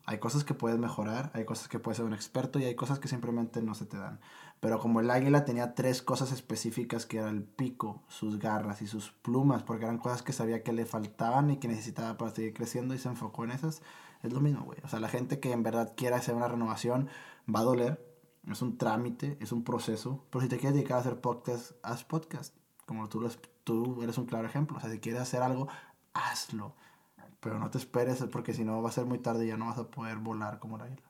Hay 0.06 0.18
cosas 0.18 0.44
que 0.44 0.54
puedes 0.54 0.78
mejorar, 0.78 1.32
hay 1.34 1.46
cosas 1.46 1.70
que 1.70 1.80
puedes 1.80 1.98
ser 1.98 2.06
un 2.06 2.14
experto 2.14 2.60
y 2.60 2.66
hay 2.66 2.76
cosas 2.76 3.00
que 3.00 3.08
simplemente 3.08 3.62
no 3.62 3.76
se 3.76 3.86
te 3.86 3.98
dan. 3.98 4.20
Pero 4.64 4.80
como 4.80 5.02
el 5.02 5.12
águila 5.12 5.44
tenía 5.44 5.76
tres 5.76 6.02
cosas 6.02 6.32
específicas 6.32 7.06
que 7.06 7.18
era 7.18 7.30
el 7.30 7.44
pico, 7.44 8.02
sus 8.08 8.40
garras 8.40 8.82
y 8.82 8.88
sus 8.88 9.12
plumas, 9.12 9.62
porque 9.62 9.84
eran 9.84 9.98
cosas 9.98 10.22
que 10.22 10.32
sabía 10.32 10.64
que 10.64 10.72
le 10.72 10.86
faltaban 10.86 11.52
y 11.52 11.58
que 11.58 11.68
necesitaba 11.68 12.18
para 12.18 12.32
seguir 12.32 12.54
creciendo 12.54 12.94
y 12.94 12.98
se 12.98 13.10
enfocó 13.10 13.44
en 13.44 13.52
esas, 13.52 13.82
es 14.22 14.32
lo 14.32 14.40
mismo, 14.40 14.64
güey. 14.64 14.80
O 14.86 14.88
sea, 14.88 15.02
la 15.02 15.10
gente 15.10 15.42
que 15.42 15.52
en 15.52 15.64
verdad 15.64 15.96
quiera 15.98 16.16
hacer 16.16 16.34
una 16.34 16.48
renovación 16.48 17.10
va 17.54 17.60
a 17.60 17.64
doler, 17.64 18.16
es 18.50 18.62
un 18.62 18.78
trámite, 18.78 19.38
es 19.42 19.52
un 19.52 19.66
proceso, 19.66 20.24
pero 20.30 20.42
si 20.42 20.48
te 20.48 20.58
quieres 20.58 20.76
dedicar 20.76 20.96
a 20.96 21.02
hacer 21.02 21.20
podcast, 21.20 21.74
haz 21.84 22.06
podcast, 22.06 22.56
como 22.86 23.10
tú, 23.10 23.30
tú 23.66 24.02
eres 24.02 24.18
un 24.18 24.28
claro 24.28 24.48
ejemplo. 24.48 24.78
O 24.78 24.80
sea, 24.80 24.90
si 24.90 25.00
quieres 25.00 25.24
hacer 25.24 25.42
algo, 25.42 25.68
hazlo. 26.14 26.74
Pero 27.42 27.60
no 27.60 27.70
te 27.70 27.80
esperes 27.80 28.24
porque 28.32 28.54
si 28.54 28.64
no 28.64 28.82
va 28.82 28.88
a 28.88 28.94
ser 28.94 29.04
muy 29.04 29.20
tarde 29.20 29.44
y 29.44 29.50
ya 29.50 29.58
no 29.58 29.66
vas 29.66 29.78
a 29.78 29.92
poder 29.92 30.20
volar 30.20 30.60
como 30.60 30.78
el 30.78 30.84
águila. 30.84 31.04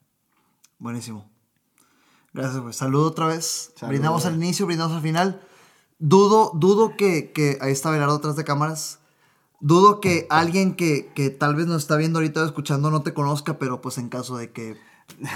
Buenísimo. 0.79 1.32
Gracias, 2.33 2.61
pues. 2.61 2.75
Saludo 2.75 3.07
otra 3.07 3.27
vez. 3.27 3.73
brindamos 3.87 4.25
al 4.25 4.35
inicio, 4.35 4.65
brindamos 4.65 4.95
al 4.95 5.03
final. 5.03 5.41
Dudo, 5.99 6.51
dudo 6.55 6.97
que, 6.97 7.31
que 7.31 7.57
ahí 7.61 7.71
está 7.71 7.91
Belardo 7.91 8.15
atrás 8.15 8.35
de 8.35 8.43
cámaras. 8.43 8.99
Dudo 9.59 10.01
que 10.01 10.27
alguien 10.29 10.75
que, 10.75 11.11
que 11.13 11.29
tal 11.29 11.55
vez 11.55 11.67
nos 11.67 11.83
está 11.83 11.95
viendo 11.95 12.19
ahorita 12.19 12.41
o 12.41 12.45
escuchando 12.45 12.91
no 12.91 13.01
te 13.01 13.13
conozca, 13.13 13.59
pero 13.59 13.81
pues 13.81 13.97
en 13.97 14.09
caso 14.09 14.35
de 14.35 14.51
que 14.51 14.75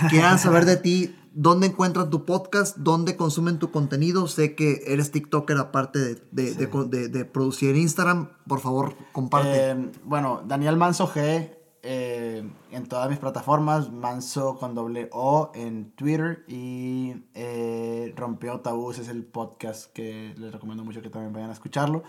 quieran 0.09 0.39
saber 0.39 0.65
de 0.65 0.75
ti, 0.75 1.15
dónde 1.33 1.67
encuentran 1.67 2.09
tu 2.09 2.25
podcast, 2.25 2.75
dónde 2.77 3.15
consumen 3.15 3.59
tu 3.59 3.71
contenido. 3.71 4.27
Sé 4.27 4.55
que 4.55 4.83
eres 4.87 5.11
TikToker 5.11 5.57
aparte 5.57 5.99
de, 5.99 6.15
de, 6.31 6.67
de, 6.67 7.07
de 7.07 7.25
producir 7.25 7.77
Instagram. 7.77 8.31
Por 8.47 8.59
favor, 8.59 8.95
comparte. 9.13 9.71
Eh, 9.71 9.91
bueno, 10.03 10.43
Daniel 10.45 10.75
Manso 10.75 11.07
G 11.07 11.56
eh, 11.89 12.43
en 12.71 12.87
todas 12.87 13.09
mis 13.09 13.17
plataformas, 13.17 13.93
Manso 13.93 14.57
con 14.57 14.75
doble 14.75 15.07
O 15.13 15.51
en 15.55 15.91
Twitter 15.91 16.43
y 16.49 17.23
eh, 17.33 18.13
Rompió 18.17 18.59
Tabús 18.59 18.99
es 18.99 19.07
el 19.07 19.23
podcast 19.23 19.93
que 19.93 20.35
les 20.37 20.51
recomiendo 20.51 20.83
mucho 20.83 21.01
que 21.01 21.09
también 21.09 21.31
vayan 21.31 21.49
a 21.49 21.53
escucharlo. 21.53 22.03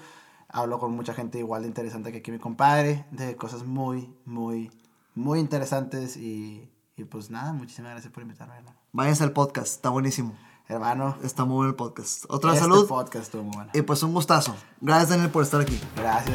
Hablo 0.48 0.80
con 0.80 0.90
mucha 0.92 1.14
gente 1.14 1.38
igual 1.38 1.62
de 1.62 1.68
interesante 1.68 2.10
que 2.10 2.18
aquí 2.18 2.32
mi 2.32 2.40
compadre, 2.40 3.06
de 3.12 3.36
cosas 3.36 3.64
muy, 3.64 4.12
muy, 4.24 4.72
muy 5.14 5.38
interesantes 5.38 6.16
y, 6.16 6.68
y 6.96 7.04
pues 7.04 7.30
nada, 7.30 7.52
muchísimas 7.52 7.92
gracias 7.92 8.12
por 8.12 8.24
invitarme. 8.24 8.54
Váyanse 8.90 9.22
al 9.22 9.32
podcast, 9.32 9.68
está 9.68 9.90
buenísimo. 9.90 10.34
Hermano. 10.66 11.16
Está 11.22 11.44
muy 11.44 11.54
bueno 11.54 11.70
el 11.70 11.76
podcast. 11.76 12.24
Otra 12.28 12.52
este 12.52 12.64
salud. 12.64 12.86
podcast 12.88 13.24
estuvo 13.26 13.44
muy 13.44 13.54
bueno. 13.54 13.70
Y 13.74 13.82
pues 13.82 14.02
un 14.02 14.12
gustazo. 14.12 14.56
Gracias 14.80 15.10
Daniel 15.10 15.30
por 15.30 15.44
estar 15.44 15.60
aquí. 15.60 15.80
Gracias. 15.96 16.34